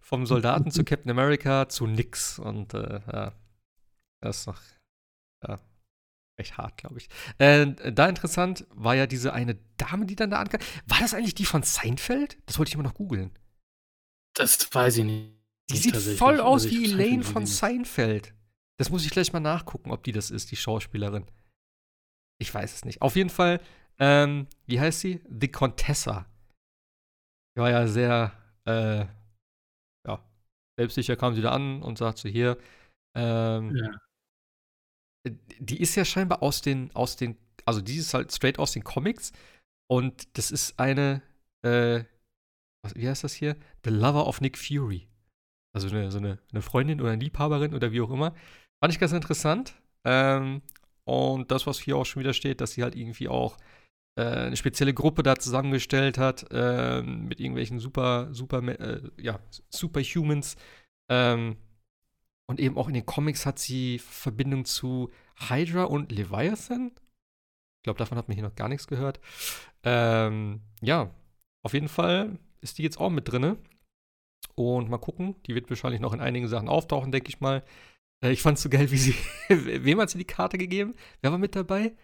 vom 0.00 0.26
Soldaten 0.26 0.70
zu 0.70 0.84
Captain 0.84 1.10
America 1.10 1.68
zu 1.68 1.86
nix. 1.86 2.38
Und 2.38 2.74
äh, 2.74 3.00
ja, 3.10 3.32
das 4.20 4.40
ist 4.40 4.46
noch 4.46 4.60
ja, 5.46 5.58
recht 6.38 6.58
hart, 6.58 6.76
glaube 6.76 6.98
ich. 6.98 7.08
Äh, 7.38 7.68
da 7.92 8.06
interessant 8.06 8.66
war 8.74 8.94
ja 8.94 9.06
diese 9.06 9.32
eine 9.32 9.56
Dame, 9.78 10.04
die 10.04 10.16
dann 10.16 10.30
da 10.30 10.40
ankam. 10.40 10.60
War 10.86 11.00
das 11.00 11.14
eigentlich 11.14 11.34
die 11.34 11.46
von 11.46 11.62
Seinfeld? 11.62 12.36
Das 12.44 12.58
wollte 12.58 12.68
ich 12.68 12.74
immer 12.74 12.84
noch 12.84 12.94
googeln. 12.94 13.30
Das 14.40 14.74
weiß 14.74 14.96
ich 14.96 15.04
nicht. 15.04 15.34
Die 15.70 15.76
sieht 15.76 15.96
voll 15.96 16.40
aus 16.40 16.64
wie 16.64 16.86
Elaine 16.86 17.22
von 17.22 17.44
Seinfeld. 17.44 18.32
Das 18.78 18.88
muss 18.88 19.04
ich 19.04 19.10
gleich 19.10 19.34
mal 19.34 19.40
nachgucken, 19.40 19.90
ob 19.90 20.02
die 20.02 20.12
das 20.12 20.30
ist, 20.30 20.50
die 20.50 20.56
Schauspielerin. 20.56 21.26
Ich 22.40 22.52
weiß 22.52 22.74
es 22.74 22.84
nicht. 22.86 23.02
Auf 23.02 23.16
jeden 23.16 23.28
Fall, 23.28 23.60
ähm, 23.98 24.46
wie 24.66 24.80
heißt 24.80 25.00
sie? 25.00 25.20
The 25.28 25.48
Contessa. 25.48 26.24
Die 27.54 27.60
war 27.60 27.70
ja 27.70 27.86
sehr, 27.86 28.32
äh, 28.64 29.04
ja, 30.08 30.24
selbstsicher 30.78 31.16
kam 31.16 31.34
sie 31.34 31.42
da 31.42 31.50
an 31.50 31.82
und 31.82 31.98
sagte 31.98 32.30
hier, 32.30 32.56
ähm, 33.14 33.76
ja. 33.76 33.90
die 35.58 35.82
ist 35.82 35.96
ja 35.96 36.06
scheinbar 36.06 36.42
aus 36.42 36.62
den, 36.62 36.90
aus 36.96 37.16
den, 37.16 37.36
also 37.66 37.82
die 37.82 37.96
ist 37.96 38.14
halt 38.14 38.32
straight 38.32 38.58
aus 38.58 38.72
den 38.72 38.84
Comics 38.84 39.32
und 39.86 40.38
das 40.38 40.50
ist 40.50 40.80
eine, 40.80 41.20
äh, 41.62 42.04
was, 42.82 42.94
wie 42.94 43.08
heißt 43.08 43.24
das 43.24 43.34
hier? 43.34 43.56
The 43.84 43.90
Lover 43.90 44.26
of 44.26 44.40
Nick 44.40 44.58
Fury. 44.58 45.08
Also 45.72 45.88
eine, 45.88 46.10
so 46.10 46.18
eine, 46.18 46.38
eine 46.50 46.62
Freundin 46.62 47.00
oder 47.00 47.10
eine 47.10 47.22
Liebhaberin 47.22 47.74
oder 47.74 47.92
wie 47.92 48.00
auch 48.00 48.10
immer. 48.10 48.34
Fand 48.82 48.92
ich 48.92 48.98
ganz 48.98 49.12
interessant. 49.12 49.74
Ähm, 50.04 50.62
und 51.04 51.50
das, 51.50 51.66
was 51.66 51.78
hier 51.78 51.96
auch 51.96 52.06
schon 52.06 52.20
wieder 52.20 52.32
steht, 52.32 52.60
dass 52.60 52.72
sie 52.72 52.82
halt 52.82 52.96
irgendwie 52.96 53.28
auch 53.28 53.56
äh, 54.16 54.22
eine 54.22 54.56
spezielle 54.56 54.94
Gruppe 54.94 55.22
da 55.22 55.36
zusammengestellt 55.36 56.18
hat, 56.18 56.46
äh, 56.50 57.02
mit 57.02 57.40
irgendwelchen 57.40 57.78
super, 57.78 58.28
super, 58.32 58.62
äh, 58.62 59.02
ja, 59.18 59.40
Superhumans. 59.68 60.56
Ähm, 61.08 61.56
und 62.48 62.58
eben 62.58 62.76
auch 62.76 62.88
in 62.88 62.94
den 62.94 63.06
Comics 63.06 63.46
hat 63.46 63.58
sie 63.58 63.98
Verbindung 63.98 64.64
zu 64.64 65.10
Hydra 65.36 65.84
und 65.84 66.10
Leviathan. 66.10 66.90
Ich 67.78 67.84
glaube, 67.84 67.98
davon 67.98 68.18
hat 68.18 68.28
man 68.28 68.34
hier 68.34 68.44
noch 68.44 68.56
gar 68.56 68.68
nichts 68.68 68.88
gehört. 68.88 69.20
Ähm, 69.84 70.60
ja, 70.82 71.14
auf 71.62 71.72
jeden 71.74 71.88
Fall 71.88 72.38
ist 72.60 72.78
die 72.78 72.82
jetzt 72.82 72.98
auch 72.98 73.10
mit 73.10 73.30
drinne. 73.30 73.56
Und 74.54 74.90
mal 74.90 74.98
gucken, 74.98 75.36
die 75.46 75.54
wird 75.54 75.70
wahrscheinlich 75.70 76.00
noch 76.00 76.12
in 76.12 76.20
einigen 76.20 76.48
Sachen 76.48 76.68
auftauchen, 76.68 77.12
denke 77.12 77.28
ich 77.28 77.40
mal. 77.40 77.62
Äh, 78.22 78.32
ich 78.32 78.42
fand 78.42 78.58
es 78.58 78.62
so 78.62 78.68
geil, 78.68 78.90
wie 78.90 78.96
sie. 78.96 79.14
Wem 79.48 80.00
hat 80.00 80.10
sie 80.10 80.18
die 80.18 80.24
Karte 80.24 80.58
gegeben? 80.58 80.94
Wer 81.22 81.30
war 81.30 81.38
mit 81.38 81.56
dabei? 81.56 81.94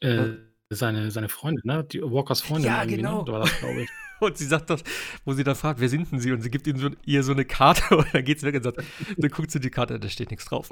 Äh, 0.00 0.34
seine, 0.70 1.10
seine 1.10 1.28
Freundin, 1.28 1.62
ne? 1.64 1.84
Die 1.84 2.02
Walkers 2.02 2.40
Freundin. 2.40 2.66
Ja, 2.66 2.84
ne? 2.84 2.96
genau. 2.96 3.24
Ne? 3.24 3.32
War 3.32 3.40
das, 3.40 3.58
glaube 3.58 3.82
ich. 3.82 3.90
und 4.20 4.36
sie 4.36 4.46
sagt 4.46 4.70
das, 4.70 4.82
wo 5.24 5.32
sie 5.32 5.44
dann 5.44 5.54
fragt, 5.54 5.80
wer 5.80 5.88
sind 5.88 6.10
denn 6.10 6.20
sie? 6.20 6.32
Und 6.32 6.42
sie 6.42 6.50
gibt 6.50 6.66
ihm 6.66 6.78
so, 6.78 6.90
ihr 7.04 7.22
so 7.22 7.32
eine 7.32 7.44
Karte 7.44 7.96
und 7.96 8.12
dann 8.12 8.24
geht 8.24 8.40
sie 8.40 8.46
weg 8.46 8.56
und 8.56 8.64
sagt, 8.64 8.82
dann 9.16 9.30
guckt 9.30 9.50
sie 9.50 9.60
die 9.60 9.70
Karte, 9.70 9.98
da 9.98 10.08
steht 10.08 10.30
nichts 10.30 10.46
drauf. 10.46 10.68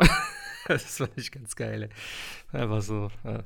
das 0.68 0.96
fand 0.96 1.12
ich 1.16 1.30
ganz 1.30 1.56
geil, 1.56 1.84
ey. 1.84 2.58
Einfach 2.60 2.82
so. 2.82 3.10
Ja. 3.24 3.44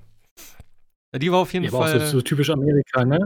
Die 1.19 1.31
war 1.31 1.39
auf 1.39 1.53
jeden 1.53 1.65
die 1.65 1.71
Fall. 1.71 1.95
War 1.95 2.03
auch 2.03 2.07
so, 2.07 2.19
so 2.19 2.21
typisch 2.23 2.51
Amerika, 2.51 3.05
ne? 3.05 3.19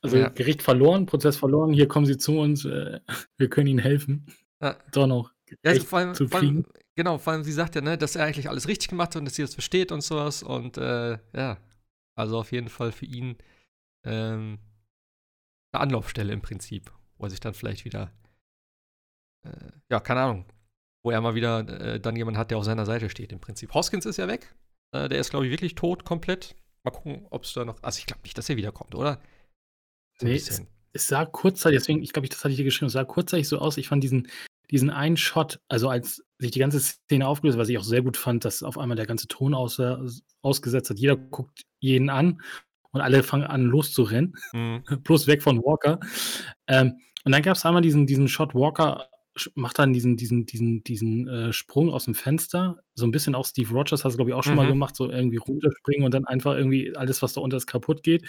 Also 0.00 0.16
ja. 0.16 0.28
Gericht 0.28 0.62
verloren, 0.62 1.06
Prozess 1.06 1.36
verloren, 1.36 1.72
hier 1.72 1.88
kommen 1.88 2.06
Sie 2.06 2.18
zu 2.18 2.38
uns, 2.38 2.64
äh, 2.64 3.00
wir 3.36 3.50
können 3.50 3.66
Ihnen 3.66 3.78
helfen. 3.78 4.26
Ja. 4.62 4.76
Doch 4.92 5.06
noch. 5.06 5.32
Ja, 5.64 5.70
also 5.72 5.84
vor 5.84 5.98
allem, 5.98 6.14
zu 6.14 6.28
vor 6.28 6.40
allem, 6.40 6.66
genau, 6.94 7.18
vor 7.18 7.32
allem 7.32 7.42
sie 7.42 7.52
sagt 7.52 7.74
ja, 7.74 7.80
ne, 7.80 7.96
dass 7.96 8.16
er 8.16 8.26
eigentlich 8.26 8.48
alles 8.48 8.68
richtig 8.68 8.88
gemacht 8.88 9.10
hat 9.10 9.16
und 9.16 9.24
dass 9.24 9.34
sie 9.34 9.42
das 9.42 9.54
versteht 9.54 9.92
und 9.92 10.02
sowas. 10.02 10.42
Und 10.42 10.76
äh, 10.76 11.18
ja, 11.34 11.58
also 12.16 12.38
auf 12.38 12.52
jeden 12.52 12.68
Fall 12.68 12.92
für 12.92 13.06
ihn 13.06 13.36
ähm, 14.04 14.58
eine 15.72 15.82
Anlaufstelle 15.82 16.32
im 16.32 16.42
Prinzip, 16.42 16.92
wo 17.16 17.24
er 17.24 17.30
sich 17.30 17.40
dann 17.40 17.54
vielleicht 17.54 17.84
wieder, 17.84 18.12
äh, 19.46 19.70
ja, 19.90 20.00
keine 20.00 20.20
Ahnung, 20.20 20.44
wo 21.02 21.10
er 21.10 21.20
mal 21.20 21.34
wieder 21.34 21.60
äh, 21.80 22.00
dann 22.00 22.16
jemand 22.16 22.36
hat, 22.36 22.50
der 22.50 22.58
auf 22.58 22.64
seiner 22.64 22.86
Seite 22.86 23.08
steht 23.08 23.32
im 23.32 23.40
Prinzip. 23.40 23.72
Hoskins 23.74 24.06
ist 24.06 24.18
ja 24.18 24.28
weg. 24.28 24.54
Äh, 24.92 25.08
der 25.08 25.20
ist, 25.20 25.30
glaube 25.30 25.46
ich, 25.46 25.50
wirklich 25.52 25.74
tot 25.74 26.04
komplett. 26.04 26.56
Mal 26.84 26.90
gucken, 26.90 27.26
ob 27.30 27.44
es 27.44 27.52
da 27.52 27.64
noch. 27.64 27.82
Also 27.82 27.98
ich 27.98 28.06
glaube 28.06 28.22
nicht, 28.22 28.36
dass 28.36 28.48
er 28.48 28.56
wiederkommt, 28.56 28.94
oder? 28.94 29.20
Nee, 30.22 30.34
es, 30.34 30.62
es, 30.92 31.08
sah 31.08 31.24
kurzzeitig, 31.24 31.80
deswegen, 31.80 32.02
ich 32.02 32.12
glaube, 32.12 32.28
das 32.28 32.38
hatte 32.38 32.50
ich 32.50 32.56
dir 32.56 32.64
geschrieben, 32.64 32.86
es 32.86 32.94
sah 32.94 33.04
kurzzeitig 33.04 33.48
so 33.48 33.58
aus, 33.58 33.76
ich 33.76 33.88
fand 33.88 34.02
diesen, 34.02 34.28
diesen 34.70 34.90
einen 34.90 35.16
Shot, 35.16 35.60
also 35.68 35.88
als 35.88 36.24
sich 36.38 36.50
die 36.50 36.58
ganze 36.58 36.80
Szene 36.80 37.26
aufgelöst, 37.26 37.58
was 37.58 37.68
ich 37.68 37.78
auch 37.78 37.84
sehr 37.84 38.02
gut 38.02 38.16
fand, 38.16 38.44
dass 38.44 38.62
auf 38.62 38.78
einmal 38.78 38.96
der 38.96 39.06
ganze 39.06 39.28
Ton 39.28 39.54
aus, 39.54 39.80
ausgesetzt 40.42 40.90
hat. 40.90 40.98
Jeder 40.98 41.16
guckt 41.16 41.62
jeden 41.80 42.10
an 42.10 42.40
und 42.90 43.00
alle 43.00 43.22
fangen 43.22 43.44
an 43.44 43.62
loszurennen. 43.62 44.34
Mhm. 44.52 44.82
Bloß 45.04 45.26
weg 45.26 45.42
von 45.42 45.58
Walker. 45.58 46.00
Ähm, 46.66 47.00
und 47.24 47.32
dann 47.32 47.42
gab 47.42 47.56
es 47.56 47.64
einmal 47.64 47.82
diesen, 47.82 48.06
diesen 48.06 48.28
Shot, 48.28 48.54
Walker 48.54 49.08
macht 49.54 49.78
dann 49.78 49.92
diesen, 49.92 50.16
diesen, 50.16 50.46
diesen, 50.46 50.82
diesen 50.82 51.28
äh, 51.28 51.52
Sprung 51.52 51.90
aus 51.90 52.06
dem 52.06 52.14
Fenster. 52.14 52.78
So 52.94 53.06
ein 53.06 53.10
bisschen 53.10 53.34
auch 53.34 53.46
Steve 53.46 53.72
Rogers 53.72 54.04
hat 54.04 54.10
es, 54.10 54.16
glaube 54.16 54.30
ich, 54.30 54.34
auch 54.34 54.42
schon 54.42 54.54
mhm. 54.54 54.58
mal 54.58 54.66
gemacht, 54.66 54.96
so 54.96 55.10
irgendwie 55.10 55.36
runterspringen 55.36 56.04
und 56.04 56.12
dann 56.12 56.24
einfach 56.24 56.56
irgendwie 56.56 56.94
alles, 56.96 57.22
was 57.22 57.34
da 57.34 57.40
unter 57.40 57.56
ist, 57.56 57.66
kaputt 57.66 58.02
geht. 58.02 58.24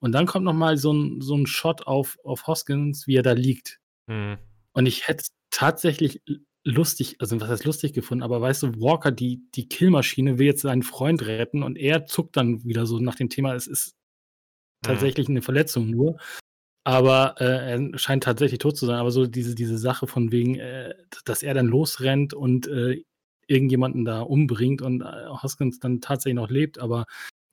Und 0.00 0.12
dann 0.12 0.26
kommt 0.26 0.44
noch 0.44 0.54
mal 0.54 0.76
so 0.76 0.92
ein, 0.92 1.20
so 1.20 1.36
ein 1.36 1.46
Shot 1.46 1.86
auf, 1.86 2.18
auf 2.24 2.46
Hoskins, 2.46 3.06
wie 3.06 3.16
er 3.16 3.22
da 3.22 3.32
liegt. 3.32 3.80
Mhm. 4.06 4.38
Und 4.72 4.86
ich 4.86 5.08
hätte 5.08 5.24
tatsächlich 5.50 6.22
lustig, 6.64 7.16
also 7.20 7.40
was 7.40 7.48
heißt 7.48 7.64
lustig 7.64 7.92
gefunden, 7.92 8.22
aber 8.22 8.40
weißt 8.40 8.62
du, 8.62 8.80
Walker, 8.80 9.10
die, 9.10 9.42
die 9.54 9.68
Killmaschine, 9.68 10.38
will 10.38 10.46
jetzt 10.46 10.62
seinen 10.62 10.82
Freund 10.82 11.26
retten 11.26 11.62
und 11.62 11.76
er 11.76 12.06
zuckt 12.06 12.36
dann 12.36 12.64
wieder 12.64 12.86
so 12.86 12.98
nach 12.98 13.14
dem 13.14 13.28
Thema, 13.28 13.54
es 13.54 13.66
ist 13.66 13.94
mhm. 14.82 14.88
tatsächlich 14.88 15.28
eine 15.28 15.42
Verletzung 15.42 15.90
nur. 15.90 16.18
Aber 16.82 17.34
äh, 17.38 17.72
er 17.72 17.98
scheint 17.98 18.24
tatsächlich 18.24 18.58
tot 18.58 18.76
zu 18.76 18.86
sein. 18.86 18.96
Aber 18.96 19.10
so 19.10 19.26
diese, 19.26 19.54
diese 19.54 19.76
Sache 19.76 20.06
von 20.06 20.32
wegen, 20.32 20.58
äh, 20.58 20.94
dass 21.26 21.42
er 21.42 21.52
dann 21.52 21.66
losrennt 21.66 22.32
und 22.32 22.66
äh, 22.68 23.04
irgendjemanden 23.46 24.04
da 24.04 24.22
umbringt 24.22 24.80
und 24.80 25.02
äh, 25.02 25.26
Hoskins 25.28 25.78
dann 25.78 26.00
tatsächlich 26.00 26.36
noch 26.36 26.50
lebt, 26.50 26.78
aber 26.78 27.04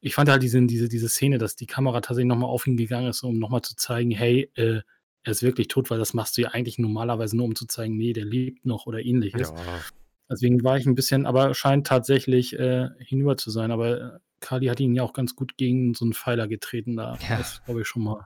ich 0.01 0.13
fand 0.13 0.29
halt 0.29 0.43
diese, 0.43 0.65
diese, 0.65 0.89
diese 0.89 1.09
Szene, 1.09 1.37
dass 1.37 1.55
die 1.55 1.65
Kamera 1.65 2.01
tatsächlich 2.01 2.27
nochmal 2.29 2.49
auf 2.49 2.67
ihn 2.67 2.77
gegangen 2.77 3.07
ist, 3.09 3.23
um 3.23 3.39
nochmal 3.39 3.61
zu 3.61 3.75
zeigen, 3.75 4.11
hey, 4.11 4.51
äh, 4.55 4.81
er 5.23 5.31
ist 5.31 5.43
wirklich 5.43 5.67
tot, 5.67 5.89
weil 5.89 5.97
das 5.99 6.13
machst 6.13 6.37
du 6.37 6.41
ja 6.41 6.49
eigentlich 6.49 6.79
normalerweise 6.79 7.35
nur, 7.35 7.45
um 7.45 7.55
zu 7.55 7.65
zeigen, 7.65 7.97
nee, 7.97 8.13
der 8.13 8.25
lebt 8.25 8.65
noch 8.65 8.85
oder 8.85 9.03
ähnliches. 9.03 9.49
Ja. 9.49 9.81
Deswegen 10.29 10.63
war 10.63 10.77
ich 10.77 10.85
ein 10.85 10.95
bisschen 10.95 11.25
aber 11.25 11.53
scheint 11.53 11.87
tatsächlich, 11.87 12.57
äh, 12.57 12.89
hinüber 12.99 13.37
zu 13.37 13.49
sein. 13.51 13.71
Aber, 13.71 13.99
äh, 14.15 14.19
Kali 14.39 14.67
hat 14.67 14.79
ihn 14.79 14.93
ja 14.95 15.03
auch 15.03 15.13
ganz 15.13 15.35
gut 15.35 15.57
gegen 15.57 15.93
so 15.95 16.05
einen 16.05 16.13
Pfeiler 16.13 16.47
getreten. 16.47 16.95
Da 16.95 17.17
Ja. 17.27 17.39
ist, 17.39 17.63
glaube 17.65 17.81
ich, 17.81 17.87
schon 17.87 18.03
mal 18.03 18.25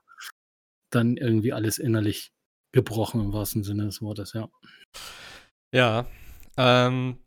dann 0.91 1.15
irgendwie 1.17 1.53
alles 1.53 1.79
innerlich 1.79 2.31
gebrochen 2.73 3.21
im 3.21 3.33
wahrsten 3.33 3.63
Sinne 3.63 3.85
des 3.85 4.01
Wortes, 4.01 4.33
ja. 4.33 4.49
Ja. 5.73 6.05
Ähm, 6.57 7.17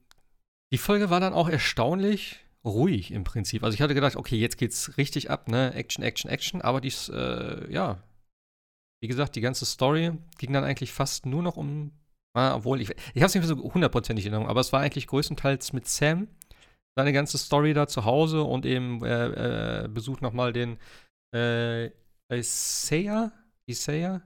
die 0.73 0.79
Folge 0.79 1.09
war 1.11 1.21
dann 1.21 1.33
auch 1.33 1.49
erstaunlich 1.49 2.44
ruhig 2.65 3.13
im 3.13 3.25
Prinzip. 3.25 3.63
Also 3.63 3.75
ich 3.75 3.83
hatte 3.83 3.95
gedacht, 3.95 4.17
okay, 4.17 4.37
jetzt 4.37 4.59
geht's 4.59 4.97
richtig 4.97 5.31
ab, 5.31 5.49
ne? 5.49 5.75
Action, 5.75 6.03
Action, 6.03 6.31
Action. 6.31 6.63
Aber 6.63 6.81
dies, 6.81 7.09
äh, 7.09 7.71
ja, 7.73 8.03
wie 9.03 9.09
gesagt, 9.09 9.37
die 9.37 9.41
ganze 9.41 9.67
Story 9.67 10.13
ging 10.39 10.53
dann 10.53 10.65
eigentlich 10.65 10.93
fast 10.93 11.27
nur 11.27 11.43
noch 11.43 11.57
um, 11.57 11.93
ah, 12.35 12.55
obwohl 12.57 12.81
ich, 12.81 12.91
ich 12.91 13.23
habe 13.23 13.27
es 13.27 13.35
nicht 13.35 13.47
so 13.47 13.57
hundertprozentig 13.57 14.25
in 14.25 14.33
Erinnerung, 14.33 14.51
aber 14.51 14.61
es 14.61 14.73
war 14.73 14.81
eigentlich 14.81 15.07
größtenteils 15.07 15.73
mit 15.73 15.87
Sam 15.87 16.29
seine 16.97 17.13
ganze 17.13 17.39
Story 17.39 17.75
da 17.75 17.87
zu 17.87 18.05
Hause 18.05 18.43
und 18.43 18.65
eben 18.65 19.05
äh, 19.05 19.85
äh, 19.85 19.89
besucht 19.89 20.23
nochmal 20.23 20.53
den 20.53 20.79
äh, 21.35 21.91
Isaiah, 22.33 23.33
Isaiah, 23.67 24.23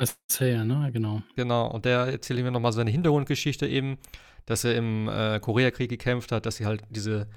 Isaiah, 0.00 0.64
ne? 0.64 0.90
Genau. 0.92 1.22
Genau, 1.36 1.66
und 1.68 1.84
der 1.84 2.06
erzählt 2.06 2.42
mir 2.42 2.50
nochmal 2.50 2.72
seine 2.72 2.90
Hintergrundgeschichte 2.90 3.66
eben, 3.66 3.98
dass 4.46 4.64
er 4.64 4.74
im 4.76 5.08
äh, 5.08 5.38
Koreakrieg 5.40 5.90
gekämpft 5.90 6.32
hat, 6.32 6.46
dass 6.46 6.56
sie 6.56 6.66
halt 6.66 6.82
diese 6.90 7.28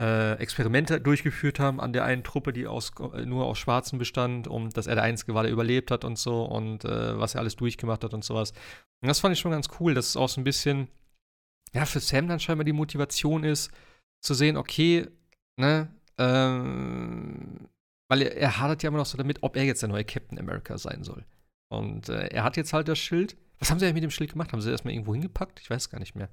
äh, 0.00 0.34
Experimente 0.34 1.00
durchgeführt 1.00 1.58
haben 1.58 1.80
an 1.80 1.92
der 1.92 2.04
einen 2.04 2.22
Truppe, 2.22 2.52
die 2.52 2.66
aus, 2.66 2.92
äh, 3.14 3.26
nur 3.26 3.46
aus 3.46 3.58
Schwarzen 3.58 3.98
bestand 3.98 4.46
und 4.46 4.76
dass 4.76 4.86
er 4.86 4.94
der 4.94 5.04
Einzige 5.04 5.34
war, 5.34 5.42
der 5.42 5.52
überlebt 5.52 5.90
hat 5.90 6.04
und 6.04 6.18
so 6.18 6.44
und 6.44 6.84
äh, 6.84 7.18
was 7.18 7.34
er 7.34 7.40
alles 7.40 7.56
durchgemacht 7.56 8.04
hat 8.04 8.14
und 8.14 8.24
sowas. 8.24 8.52
Und 9.02 9.08
das 9.08 9.20
fand 9.20 9.32
ich 9.32 9.40
schon 9.40 9.50
ganz 9.50 9.68
cool, 9.80 9.94
dass 9.94 10.08
es 10.08 10.16
auch 10.16 10.28
so 10.28 10.40
ein 10.40 10.44
bisschen, 10.44 10.88
ja, 11.72 11.84
für 11.84 12.00
Sam 12.00 12.28
dann 12.28 12.40
scheinbar 12.40 12.64
die 12.64 12.72
Motivation 12.72 13.44
ist, 13.44 13.70
zu 14.20 14.34
sehen, 14.34 14.56
okay, 14.56 15.06
ne, 15.56 15.92
ähm, 16.18 17.68
weil 18.08 18.22
er, 18.22 18.36
er 18.36 18.58
hadert 18.58 18.82
ja 18.82 18.88
immer 18.88 18.98
noch 18.98 19.06
so 19.06 19.18
damit, 19.18 19.42
ob 19.42 19.56
er 19.56 19.64
jetzt 19.64 19.82
der 19.82 19.88
neue 19.88 20.04
Captain 20.04 20.38
America 20.38 20.78
sein 20.78 21.02
soll. 21.04 21.24
Und 21.70 22.08
äh, 22.08 22.28
er 22.28 22.44
hat 22.44 22.56
jetzt 22.56 22.72
halt 22.72 22.88
das 22.88 22.98
Schild. 22.98 23.36
Was 23.58 23.70
haben 23.70 23.78
sie 23.78 23.86
eigentlich 23.86 23.94
mit 23.94 24.02
dem 24.04 24.10
Schild 24.10 24.32
gemacht? 24.32 24.52
Haben 24.52 24.60
sie 24.60 24.70
erstmal 24.70 24.94
irgendwo 24.94 25.12
hingepackt? 25.12 25.60
Ich 25.60 25.68
weiß 25.68 25.90
gar 25.90 25.98
nicht 25.98 26.14
mehr. 26.14 26.30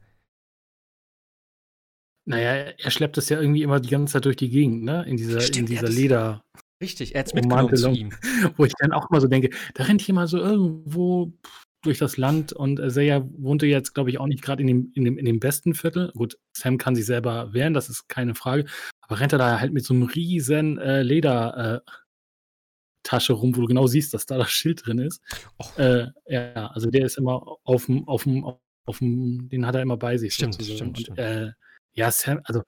Naja, 2.28 2.74
er 2.78 2.92
schleppt 2.92 3.18
es 3.18 3.30
ja 3.30 3.40
irgendwie 3.40 3.62
immer 3.62 3.80
die 3.80 3.90
ganze 3.90 4.14
Zeit 4.14 4.26
durch 4.26 4.36
die 4.36 4.50
Gegend, 4.50 4.84
ne? 4.84 5.06
In 5.06 5.18
dieser, 5.18 5.42
Stimmt, 5.42 5.58
in 5.70 5.76
dieser 5.76 5.88
das- 5.88 5.96
Leder, 5.96 6.42
Richtig, 6.82 7.16
er 7.16 7.20
hat 7.20 7.28
es 7.28 7.34
mitgenommen 7.34 7.76
zu 7.76 7.90
ihm. 7.90 8.10
wo 8.58 8.66
ich 8.66 8.74
dann 8.80 8.92
auch 8.92 9.10
mal 9.10 9.22
so 9.22 9.28
denke, 9.28 9.50
da 9.76 9.84
rennt 9.84 10.06
jemand 10.06 10.30
so 10.30 10.40
irgendwo 10.40 11.32
durch 11.84 12.00
das 12.00 12.18
Land 12.18 12.52
und 12.52 12.80
Isaiah 12.80 13.24
wohnte 13.38 13.66
jetzt, 13.68 13.94
glaube 13.94 14.10
ich, 14.10 14.20
auch 14.20 14.26
nicht 14.26 14.42
gerade 14.42 14.62
in 14.62 14.68
dem, 14.68 14.92
in, 14.96 15.06
dem, 15.06 15.18
in 15.18 15.26
dem 15.26 15.40
besten 15.40 15.74
Viertel. 15.74 16.12
Gut, 16.16 16.38
Sam 16.52 16.78
kann 16.78 16.96
sich 16.96 17.06
selber 17.06 17.54
wehren, 17.54 17.74
das 17.74 17.90
ist 17.90 18.10
keine 18.10 18.36
Frage. 18.36 18.66
Aber 19.02 19.20
rennt 19.20 19.32
er 19.34 19.40
da 19.40 19.60
halt 19.60 19.72
mit 19.72 19.86
so 19.86 19.94
einem 19.94 20.04
riesen 20.04 20.80
äh, 20.80 21.04
Leder 21.04 21.84
äh, 21.86 21.92
Tasche 23.06 23.34
rum, 23.34 23.56
wo 23.56 23.62
du 23.62 23.68
genau 23.68 23.88
siehst, 23.88 24.14
dass 24.14 24.26
da 24.26 24.38
das 24.38 24.52
Schild 24.52 24.86
drin 24.86 25.00
ist. 25.00 25.22
Äh, 25.78 26.08
ja, 26.28 26.68
also 26.74 26.90
der 26.90 27.06
ist 27.06 27.18
immer 27.18 27.58
auf 27.64 27.86
dem, 27.86 28.08
auf 28.08 28.24
dem, 28.24 28.44
auf 28.44 28.98
dem, 29.00 29.48
den 29.50 29.66
hat 29.66 29.76
er 29.76 29.82
immer 29.82 29.96
bei 29.98 30.18
sich. 30.18 30.34
Stimmt, 30.34 30.56
sozusagen. 30.56 30.76
stimmt, 30.96 30.98
Und, 30.98 31.04
stimmt. 31.04 31.20
Äh, 31.20 31.52
ja, 31.94 32.12
Sam, 32.12 32.42
also 32.44 32.64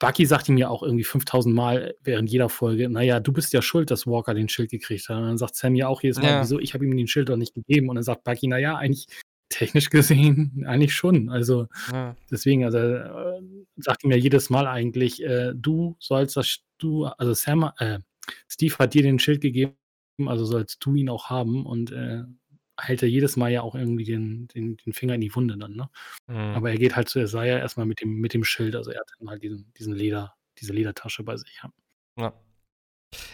Bucky 0.00 0.26
sagt 0.26 0.48
ihm 0.48 0.56
ja 0.56 0.68
auch 0.68 0.82
irgendwie 0.82 1.04
5000 1.04 1.54
Mal 1.54 1.94
während 2.02 2.28
jeder 2.28 2.48
Folge, 2.48 2.88
naja, 2.88 3.20
du 3.20 3.32
bist 3.32 3.52
ja 3.52 3.62
schuld, 3.62 3.90
dass 3.92 4.04
Walker 4.06 4.34
den 4.34 4.48
Schild 4.48 4.70
gekriegt 4.70 5.08
hat. 5.08 5.16
Und 5.18 5.22
dann 5.24 5.38
sagt 5.38 5.54
Sam 5.54 5.76
ja 5.76 5.86
auch 5.86 6.02
jedes 6.02 6.18
Mal, 6.18 6.32
Ja. 6.32 6.40
wieso, 6.40 6.58
ich 6.58 6.74
habe 6.74 6.84
ihm 6.84 6.96
den 6.96 7.06
Schild 7.06 7.28
doch 7.28 7.36
nicht 7.36 7.54
gegeben. 7.54 7.88
Und 7.88 7.94
dann 7.94 8.02
sagt 8.04 8.24
Bucky, 8.24 8.48
naja, 8.48 8.76
eigentlich 8.76 9.06
technisch 9.48 9.90
gesehen, 9.90 10.64
eigentlich 10.66 10.94
schon. 10.94 11.28
Also 11.28 11.68
Ja. 11.92 12.16
deswegen, 12.30 12.64
also 12.64 12.78
äh, 12.78 13.40
sagt 13.76 14.02
ihm 14.02 14.10
ja 14.10 14.16
jedes 14.16 14.50
Mal 14.50 14.66
eigentlich, 14.66 15.22
äh, 15.22 15.52
du 15.54 15.96
sollst 16.00 16.36
das, 16.36 16.58
du, 16.78 17.04
also 17.04 17.32
Sam, 17.34 17.70
äh, 17.78 17.98
Steve 18.48 18.74
hat 18.78 18.94
dir 18.94 19.02
den 19.02 19.18
Schild 19.20 19.40
gegeben, 19.40 19.74
also 20.26 20.44
sollst 20.44 20.84
du 20.84 20.94
ihn 20.94 21.08
auch 21.08 21.30
haben 21.30 21.66
und 21.66 21.92
äh, 21.92 22.22
hält 22.78 23.02
er 23.02 23.08
jedes 23.08 23.36
Mal 23.36 23.50
ja 23.50 23.62
auch 23.62 23.74
irgendwie 23.74 24.04
den, 24.04 24.48
den, 24.48 24.76
den 24.76 24.92
Finger 24.92 25.14
in 25.14 25.20
die 25.20 25.34
Wunde 25.34 25.56
dann, 25.56 25.74
ne? 25.74 25.88
Mhm. 26.26 26.36
Aber 26.56 26.70
er 26.70 26.78
geht 26.78 26.96
halt 26.96 27.08
zu 27.08 27.20
Isaiah 27.20 27.58
erstmal 27.58 27.86
mit 27.86 28.00
dem, 28.00 28.20
mit 28.20 28.34
dem 28.34 28.44
Schild, 28.44 28.76
also 28.76 28.90
er 28.90 29.00
hat 29.00 29.10
dann 29.18 29.28
halt 29.28 29.42
diesen, 29.42 29.72
diesen 29.78 29.94
Leder, 29.94 30.34
diese 30.58 30.72
Ledertasche 30.72 31.22
bei 31.22 31.36
sich, 31.36 31.60
ja. 31.62 31.72
Ja. 32.18 32.32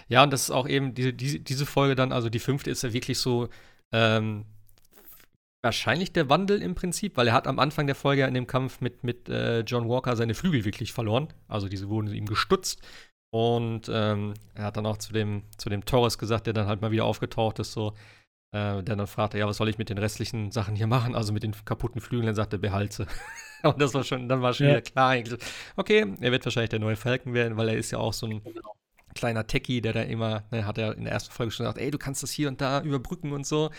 Ja, 0.08 0.24
und 0.24 0.32
das 0.32 0.42
ist 0.42 0.50
auch 0.50 0.68
eben 0.68 0.94
diese, 0.94 1.12
diese, 1.12 1.40
diese 1.40 1.66
Folge 1.66 1.94
dann, 1.94 2.12
also 2.12 2.28
die 2.28 2.40
fünfte 2.40 2.70
ist 2.70 2.82
ja 2.82 2.92
wirklich 2.92 3.18
so 3.18 3.48
ähm, 3.92 4.44
wahrscheinlich 5.62 6.12
der 6.12 6.28
Wandel 6.28 6.62
im 6.62 6.74
Prinzip, 6.74 7.16
weil 7.16 7.28
er 7.28 7.32
hat 7.32 7.46
am 7.46 7.58
Anfang 7.58 7.86
der 7.86 7.94
Folge 7.94 8.22
ja 8.22 8.28
in 8.28 8.34
dem 8.34 8.46
Kampf 8.46 8.80
mit, 8.80 9.04
mit 9.04 9.28
äh, 9.28 9.60
John 9.60 9.88
Walker 9.88 10.16
seine 10.16 10.34
Flügel 10.34 10.64
wirklich 10.64 10.92
verloren. 10.92 11.28
Also 11.48 11.68
diese 11.68 11.88
wurden 11.88 12.12
ihm 12.12 12.26
gestutzt. 12.26 12.82
Und 13.30 13.90
ähm, 13.92 14.34
er 14.54 14.64
hat 14.64 14.76
dann 14.76 14.86
auch 14.86 14.96
zu 14.98 15.12
dem, 15.12 15.42
zu 15.58 15.68
dem 15.68 15.84
Torres 15.84 16.18
gesagt, 16.18 16.46
der 16.46 16.54
dann 16.54 16.66
halt 16.66 16.80
mal 16.80 16.90
wieder 16.90 17.04
aufgetaucht 17.04 17.58
ist, 17.58 17.72
so, 17.72 17.90
äh, 18.52 18.82
der 18.82 18.96
dann 18.96 19.06
fragte, 19.06 19.38
ja, 19.38 19.46
was 19.46 19.58
soll 19.58 19.68
ich 19.68 19.78
mit 19.78 19.90
den 19.90 19.98
restlichen 19.98 20.50
Sachen 20.52 20.76
hier 20.76 20.86
machen? 20.86 21.14
Also 21.14 21.32
mit 21.32 21.42
den 21.42 21.54
kaputten 21.64 22.00
Flügeln, 22.00 22.26
dann 22.26 22.34
sagte 22.36 22.56
er, 22.56 22.60
behalte. 22.60 23.06
Und 23.64 23.80
das 23.80 23.94
war 23.94 24.04
schon, 24.04 24.28
dann 24.28 24.42
war 24.42 24.54
schon 24.54 24.66
Ja. 24.66 24.72
wieder 24.72 24.82
klar 24.82 25.10
eigentlich. 25.10 25.40
Okay, 25.76 26.06
er 26.20 26.32
wird 26.32 26.44
wahrscheinlich 26.46 26.70
der 26.70 26.78
neue 26.80 26.96
Falken 26.96 27.34
werden, 27.34 27.56
weil 27.58 27.68
er 27.70 27.76
ist 27.76 27.90
ja 27.90 27.98
auch 27.98 28.12
so 28.12 28.26
ein 28.26 28.42
kleiner 29.14 29.46
Techie, 29.46 29.80
der 29.80 29.92
da 29.94 30.02
immer, 30.02 30.44
ne, 30.50 30.64
hat 30.66 30.78
er 30.78 30.96
in 30.96 31.04
der 31.04 31.12
ersten 31.12 31.32
Folge 31.32 31.52
schon 31.52 31.64
gesagt, 31.64 31.78
ey, 31.78 31.90
du 31.90 31.98
kannst 31.98 32.22
das 32.22 32.30
hier 32.30 32.48
und 32.48 32.60
da 32.60 32.82
überbrücken 32.82 33.32
und 33.32 33.46
so. 33.46 33.70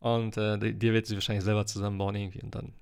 Und 0.00 0.36
äh, 0.36 0.58
dir 0.74 0.92
wird 0.92 1.06
sie 1.06 1.14
wahrscheinlich 1.14 1.44
selber 1.44 1.66
zusammenbauen 1.66 2.14
irgendwie 2.16 2.42
und 2.42 2.54
dann 2.54 2.72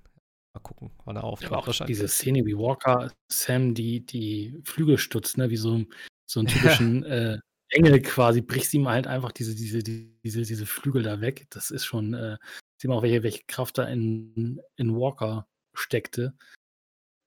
mal 0.58 0.62
gucken, 0.62 0.90
wann 1.04 1.16
er 1.16 1.24
auftaucht. 1.24 1.52
Aber 1.52 1.62
auch 1.62 1.66
wahrscheinlich. 1.66 1.96
diese 1.96 2.08
Szene, 2.08 2.44
wie 2.44 2.56
Walker 2.56 3.10
Sam 3.30 3.74
die, 3.74 4.04
die 4.04 4.60
Flügel 4.64 4.98
stutzt, 4.98 5.38
ne, 5.38 5.50
wie 5.50 5.56
so, 5.56 5.84
so 6.26 6.40
einen 6.40 6.46
typischen 6.82 7.04
äh, 7.04 7.38
Engel 7.70 8.00
quasi, 8.02 8.40
brichst 8.40 8.72
ihm 8.74 8.88
halt 8.88 9.06
einfach 9.06 9.32
diese, 9.32 9.54
diese, 9.54 9.82
die- 9.82 10.18
diese, 10.24 10.42
diese 10.42 10.66
Flügel 10.66 11.02
da 11.02 11.20
weg. 11.20 11.46
Das 11.50 11.70
ist 11.70 11.84
schon, 11.84 12.14
äh, 12.14 12.36
sieht 12.80 12.88
man 12.88 12.98
auch, 12.98 13.02
welche, 13.02 13.22
welche 13.22 13.44
Kraft 13.46 13.78
da 13.78 13.84
in, 13.84 14.60
in 14.76 14.94
Walker 14.96 15.46
steckte. 15.74 16.34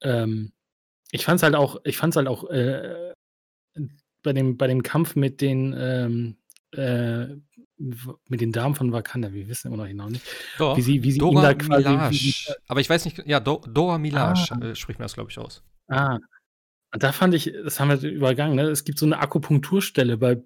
Ähm, 0.01 0.51
ich 1.11 1.25
fand's 1.25 1.43
halt 1.43 1.55
auch, 1.55 1.79
ich 1.83 1.97
fand's 1.97 2.15
halt 2.15 2.27
auch 2.27 2.49
äh, 2.49 3.13
bei, 4.23 4.33
dem, 4.33 4.57
bei 4.57 4.67
dem 4.67 4.81
Kampf 4.83 5.15
mit 5.15 5.41
den 5.41 5.75
ähm, 5.77 6.37
äh, 6.73 7.27
mit 8.27 8.41
den 8.41 8.51
Damen 8.51 8.75
von 8.75 8.91
Wakanda, 8.91 9.33
wir 9.33 9.47
wissen 9.47 9.67
immer 9.67 9.77
noch 9.83 9.87
genau 9.89 10.07
nicht, 10.09 10.23
Doch, 10.57 10.77
wie 10.77 10.81
sie, 10.81 11.03
wie 11.03 11.11
sie 11.11 11.17
Dora 11.19 11.53
quasi, 11.55 11.85
wie 12.11 12.17
sie. 12.17 12.53
Aber 12.67 12.79
ich 12.79 12.89
weiß 12.89 13.05
nicht, 13.05 13.23
ja, 13.25 13.39
Do 13.39 13.61
Dora 13.67 13.97
Milaje 13.97 14.35
Ah. 14.51 14.65
äh, 14.65 14.75
spricht 14.75 14.99
mir 14.99 15.05
das, 15.05 15.13
glaube 15.15 15.31
ich, 15.31 15.37
aus. 15.39 15.63
Ah, 15.87 16.19
und 16.93 17.01
da 17.03 17.11
fand 17.11 17.33
ich, 17.33 17.51
das 17.63 17.79
haben 17.79 17.89
wir 17.89 18.09
übergangen, 18.09 18.55
ne? 18.55 18.63
Es 18.63 18.83
gibt 18.83 18.99
so 18.99 19.05
eine 19.05 19.17
Akupunkturstelle 19.19 20.17
bei 20.17 20.37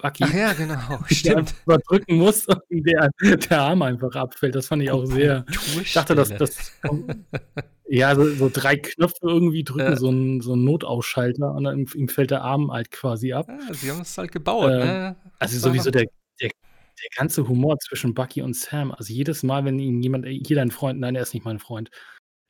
Bucky, 0.00 0.22
Ach 0.24 0.32
ja, 0.32 0.52
genau, 0.52 0.98
die 1.10 1.14
stimmt. 1.16 1.54
einfach 1.66 1.80
drücken 1.88 2.16
muss 2.18 2.46
und 2.46 2.60
der, 2.70 3.10
der 3.20 3.60
Arm 3.60 3.82
einfach 3.82 4.14
abfällt. 4.14 4.54
Das 4.54 4.68
fand 4.68 4.82
ich 4.82 4.90
auch 4.92 5.04
sehr. 5.06 5.44
Ich 5.82 5.92
dachte, 5.94 6.14
dass 6.14 6.28
das. 6.28 6.72
Ja, 7.90 8.14
so, 8.14 8.24
so 8.34 8.50
drei 8.52 8.76
Knöpfe 8.76 9.16
irgendwie 9.22 9.64
drücken, 9.64 9.80
Ja. 9.92 9.96
so 9.96 10.10
ein, 10.10 10.40
so 10.40 10.56
Notausschalter 10.56 11.52
und 11.54 11.64
dann 11.64 11.86
ihm, 11.94 12.08
fällt 12.08 12.30
der 12.30 12.42
Arm 12.42 12.70
halt 12.70 12.90
quasi 12.90 13.32
ab. 13.32 13.46
Ja, 13.48 13.74
sie 13.74 13.90
haben 13.90 14.02
es 14.02 14.16
halt 14.18 14.30
gebaut, 14.32 14.70
Ähm, 14.70 14.78
ne? 14.80 15.16
Also 15.38 15.58
sowieso 15.58 15.90
der, 15.90 16.02
der, 16.40 16.50
der 16.50 17.08
ganze 17.16 17.48
Humor 17.48 17.78
zwischen 17.78 18.12
Bucky 18.14 18.42
und 18.42 18.54
Sam. 18.56 18.92
Also 18.92 19.12
jedes 19.14 19.42
Mal, 19.42 19.64
wenn 19.64 19.78
ihn 19.78 20.02
jemand, 20.02 20.26
ey, 20.26 20.38
hier 20.44 20.56
dein 20.56 20.70
Freund, 20.70 21.00
nein, 21.00 21.14
er 21.16 21.22
ist 21.22 21.32
nicht 21.32 21.44
mein 21.46 21.58
Freund. 21.58 21.90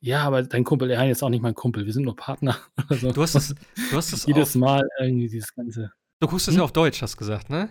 Ja, 0.01 0.23
aber 0.25 0.43
dein 0.43 0.65
Kumpel, 0.65 0.91
er 0.91 1.11
ist 1.11 1.23
auch 1.23 1.29
nicht 1.29 1.43
mein 1.43 1.55
Kumpel, 1.55 1.85
wir 1.87 1.93
sind 1.93 2.05
nur 2.05 2.17
Partner. 2.17 2.57
Oder 2.89 2.97
so. 2.99 3.13
Du 3.13 3.23
hast 3.23 3.35
es, 3.37 3.55
du 3.91 3.97
hast 3.97 4.13
es 4.13 4.27
jedes 4.27 4.55
Mal 4.57 4.83
irgendwie 5.01 5.29
dieses 5.29 5.55
ganze. 5.55 5.93
du 6.21 6.27
guckst 6.27 6.49
es 6.49 6.55
Hm? 6.55 6.59
ja 6.59 6.65
auf 6.65 6.73
Deutsch, 6.73 7.01
hast 7.03 7.17
gesagt, 7.17 7.49
ne? 7.51 7.69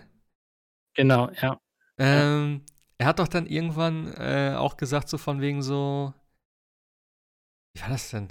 Genau, 0.94 1.30
ja. 1.42 1.58
Ähm, 1.98 2.62
er 2.98 3.06
hat 3.06 3.18
doch 3.18 3.28
dann 3.28 3.46
irgendwann 3.46 4.12
äh, 4.14 4.54
auch 4.56 4.76
gesagt, 4.76 5.08
so 5.08 5.18
von 5.18 5.40
wegen 5.40 5.62
so. 5.62 6.14
Wie 7.78 7.82
war 7.82 7.90
das 7.90 8.10
denn? 8.10 8.28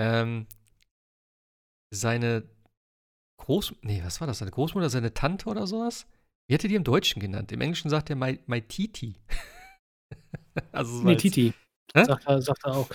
Ähm, 0.00 0.46
seine 1.94 2.44
Groß. 3.38 3.74
Nee, 3.82 4.00
was 4.02 4.20
war 4.20 4.26
das? 4.26 4.38
Seine 4.38 4.50
Großmutter, 4.50 4.88
seine 4.88 5.12
Tante 5.12 5.50
oder 5.50 5.66
sowas? 5.66 6.06
Wie 6.48 6.54
er 6.54 6.58
die 6.58 6.74
im 6.74 6.84
Deutschen 6.84 7.20
genannt? 7.20 7.52
Im 7.52 7.60
Englischen 7.60 7.90
sagt 7.90 8.08
er 8.08 8.16
my, 8.16 8.40
my 8.46 8.62
Titi. 8.62 9.16
also 10.72 10.98
so 10.98 11.04
Nee, 11.04 11.16
Titi. 11.16 11.52
Sagt 11.94 12.26
er, 12.26 12.40
sagt 12.40 12.64
er 12.64 12.74
auch. 12.74 12.88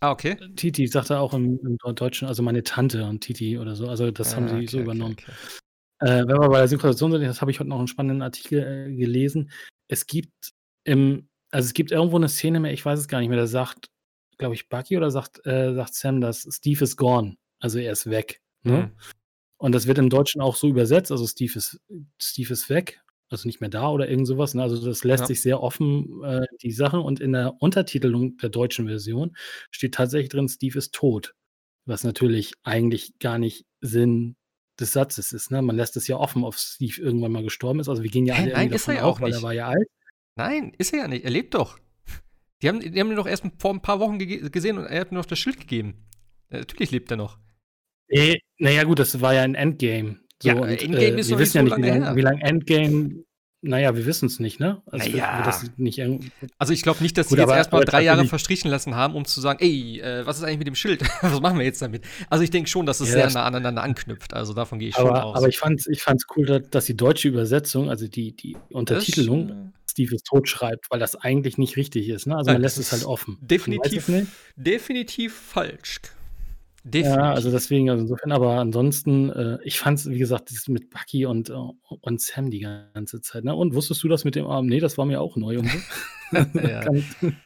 Ah, 0.00 0.10
okay. 0.10 0.36
Titi 0.56 0.86
sagt 0.86 1.08
er 1.08 1.20
auch 1.20 1.32
im, 1.32 1.58
im 1.64 1.78
Deutschen, 1.94 2.28
also 2.28 2.42
meine 2.42 2.62
Tante 2.62 3.04
und 3.06 3.20
Titi 3.22 3.58
oder 3.58 3.74
so. 3.76 3.88
Also 3.88 4.10
das 4.10 4.36
haben 4.36 4.44
Ah, 4.44 4.48
sie 4.50 4.56
okay, 4.56 4.66
so 4.66 4.76
okay, 4.76 4.84
übernommen. 4.84 5.16
okay. 5.18 5.32
Äh, 6.00 6.28
wenn 6.28 6.38
wir 6.38 6.48
bei 6.50 6.58
der 6.58 6.68
Synchronisation 6.68 7.12
sind, 7.12 7.22
das 7.22 7.40
habe 7.40 7.50
ich 7.50 7.58
heute 7.60 7.70
noch 7.70 7.78
einen 7.78 7.88
spannenden 7.88 8.20
Artikel 8.20 8.58
äh, 8.90 8.94
gelesen. 8.94 9.50
Es 9.88 10.06
gibt 10.06 10.52
im, 10.84 11.30
also 11.50 11.66
es 11.66 11.72
gibt 11.72 11.92
irgendwo 11.92 12.16
eine 12.16 12.28
Szene 12.28 12.60
mehr, 12.60 12.74
ich 12.74 12.84
weiß 12.84 12.98
es 12.98 13.08
gar 13.08 13.20
nicht 13.20 13.30
mehr, 13.30 13.38
da 13.38 13.46
sagt, 13.46 13.88
glaube 14.38 14.54
ich, 14.54 14.68
Bucky 14.68 14.96
oder 14.96 15.10
sagt, 15.10 15.44
äh, 15.46 15.74
sagt 15.74 15.94
Sam, 15.94 16.20
dass 16.20 16.46
Steve 16.50 16.84
is 16.84 16.96
gone. 16.96 17.36
Also 17.58 17.78
er 17.78 17.92
ist 17.92 18.08
weg. 18.10 18.40
Ne? 18.62 18.84
Hm. 18.84 18.90
Und 19.58 19.72
das 19.72 19.86
wird 19.86 19.98
im 19.98 20.10
Deutschen 20.10 20.40
auch 20.40 20.56
so 20.56 20.68
übersetzt, 20.68 21.10
also 21.10 21.26
Steve 21.26 21.54
ist, 21.56 21.80
Steve 22.20 22.52
ist 22.52 22.68
weg. 22.68 23.00
also 23.30 23.48
nicht 23.48 23.60
mehr 23.60 23.70
da 23.70 23.88
oder 23.90 24.08
irgend 24.08 24.26
sowas. 24.26 24.54
Ne? 24.54 24.62
Also 24.62 24.84
das 24.84 25.02
lässt 25.04 25.22
ja. 25.22 25.26
sich 25.26 25.42
sehr 25.42 25.62
offen, 25.62 26.22
äh, 26.22 26.46
die 26.62 26.72
Sache. 26.72 27.00
Und 27.00 27.20
in 27.20 27.32
der 27.32 27.54
Untertitelung 27.60 28.36
der 28.36 28.50
deutschen 28.50 28.86
Version 28.86 29.36
steht 29.70 29.94
tatsächlich 29.94 30.28
drin, 30.28 30.48
Steve 30.48 30.78
ist 30.78 30.94
tot. 30.94 31.34
Was 31.86 32.04
natürlich 32.04 32.52
eigentlich 32.64 33.18
gar 33.18 33.38
nicht 33.38 33.64
Sinn 33.80 34.36
des 34.78 34.92
Satzes 34.92 35.32
ist. 35.32 35.50
Ne? 35.50 35.62
Man 35.62 35.76
lässt 35.76 35.96
es 35.96 36.06
ja 36.06 36.16
offen, 36.16 36.44
ob 36.44 36.54
Steve 36.54 37.00
irgendwann 37.00 37.32
mal 37.32 37.42
gestorben 37.42 37.80
ist. 37.80 37.88
Also 37.88 38.02
wir 38.02 38.10
gehen 38.10 38.26
ja 38.26 38.34
alle 38.34 38.52
Nein, 38.52 38.72
ist 38.72 38.88
er 38.88 38.96
ja 38.96 39.04
auch 39.04 39.20
nicht. 39.20 39.36
er 39.36 39.42
war 39.42 39.54
ja 39.54 39.68
alt. 39.68 39.88
Nein, 40.36 40.74
ist 40.76 40.92
er 40.92 41.00
ja 41.00 41.08
nicht. 41.08 41.24
Er 41.24 41.30
lebt 41.30 41.54
doch. 41.54 41.78
Die 42.62 42.68
haben, 42.68 42.80
die 42.80 42.98
haben 42.98 43.10
ihn 43.10 43.16
doch 43.16 43.26
erst 43.26 43.44
vor 43.58 43.72
ein 43.72 43.82
paar 43.82 44.00
Wochen 44.00 44.18
gesehen 44.18 44.78
und 44.78 44.86
er 44.86 45.00
hat 45.00 45.12
mir 45.12 45.18
noch 45.18 45.26
das 45.26 45.38
Schild 45.38 45.60
gegeben. 45.60 46.06
Natürlich 46.48 46.90
lebt 46.90 47.10
er 47.10 47.16
noch. 47.16 47.38
Nee, 48.08 48.40
naja, 48.58 48.84
gut, 48.84 48.98
das 48.98 49.20
war 49.20 49.34
ja 49.34 49.42
ein 49.42 49.54
Endgame. 49.54 50.20
So, 50.42 50.48
ja, 50.48 50.54
und, 50.54 50.68
Endgame 50.68 51.16
äh, 51.16 51.20
ist 51.20 51.30
wir 51.30 51.38
wissen 51.38 51.64
nicht 51.64 51.72
ja 51.72 51.76
so 51.76 51.82
nicht, 51.82 52.16
wie 52.16 52.20
lange 52.20 52.22
lang 52.22 52.38
Endgame. 52.38 53.24
Naja, 53.66 53.96
wir 53.96 54.06
wissen 54.06 54.26
es 54.26 54.38
nicht, 54.38 54.60
ne? 54.60 54.80
Also, 54.90 55.10
Naja. 55.10 55.60
nicht 55.76 56.00
Also 56.58 56.72
ich 56.72 56.82
glaube 56.82 57.02
nicht, 57.02 57.18
dass 57.18 57.28
Gut, 57.28 57.38
sie 57.38 57.42
jetzt 57.42 57.52
erstmal 57.52 57.84
drei 57.84 58.02
Jahre 58.02 58.24
verstrichen 58.24 58.70
lassen 58.70 58.94
haben, 58.94 59.14
um 59.14 59.24
zu 59.24 59.40
sagen, 59.40 59.58
ey, 59.60 60.00
äh, 60.00 60.24
was 60.26 60.38
ist 60.38 60.44
eigentlich 60.44 60.58
mit 60.58 60.66
dem 60.68 60.74
Schild? 60.74 61.02
was 61.22 61.40
machen 61.40 61.58
wir 61.58 61.64
jetzt 61.64 61.82
damit? 61.82 62.02
Also 62.30 62.44
ich 62.44 62.50
denke 62.50 62.70
schon, 62.70 62.86
dass 62.86 63.00
es 63.00 63.08
Ja, 63.08 63.14
sehr 63.14 63.30
nah 63.30 63.44
aneinander 63.44 63.82
anknüpft. 63.82 64.34
Also 64.34 64.54
davon 64.54 64.78
gehe 64.78 64.88
ich 64.90 64.94
schon 64.94 65.08
aber, 65.08 65.24
aus. 65.24 65.36
aber 65.36 65.48
ich 65.48 65.58
fand 65.58 65.80
es 65.80 65.86
ich 65.86 66.02
fand's 66.02 66.26
cool, 66.36 66.46
dass, 66.46 66.62
dass 66.70 66.84
die 66.86 66.96
deutsche 66.96 67.28
Übersetzung, 67.28 67.90
also 67.90 68.06
die, 68.06 68.36
die 68.36 68.56
Untertitelung, 68.70 69.48
Das, 69.48 69.56
Steve 69.90 70.14
ist 70.14 70.26
tot 70.26 70.48
schreibt, 70.48 70.90
weil 70.90 71.00
das 71.00 71.16
eigentlich 71.16 71.58
nicht 71.58 71.76
richtig 71.76 72.08
ist. 72.08 72.26
Ne? 72.26 72.36
Also 72.36 72.52
man 72.52 72.60
lässt 72.60 72.78
es 72.78 72.92
halt 72.92 73.04
offen. 73.04 73.38
definitiv, 73.40 74.10
definitiv 74.56 75.34
falsch. 75.34 76.00
Definitiv. 76.88 77.16
Ja, 77.16 77.32
also 77.32 77.50
deswegen, 77.50 77.90
also 77.90 78.02
insofern, 78.02 78.30
aber 78.30 78.58
ansonsten, 78.60 79.30
äh, 79.30 79.58
ich 79.64 79.80
fand 79.80 79.98
es, 79.98 80.08
wie 80.08 80.18
gesagt, 80.18 80.50
das 80.52 80.68
mit 80.68 80.88
Bucky 80.90 81.26
und, 81.26 81.50
äh, 81.50 81.54
und 82.00 82.20
Sam 82.20 82.50
die 82.50 82.60
ganze 82.60 83.20
Zeit. 83.20 83.42
Ne? 83.44 83.54
Und 83.54 83.74
wusstest 83.74 84.02
du 84.04 84.08
das 84.08 84.24
mit 84.24 84.36
dem 84.36 84.46
Arm? 84.46 84.66
Nee, 84.66 84.78
das 84.78 84.96
war 84.96 85.04
mir 85.04 85.20
auch 85.20 85.36
neu. 85.36 85.60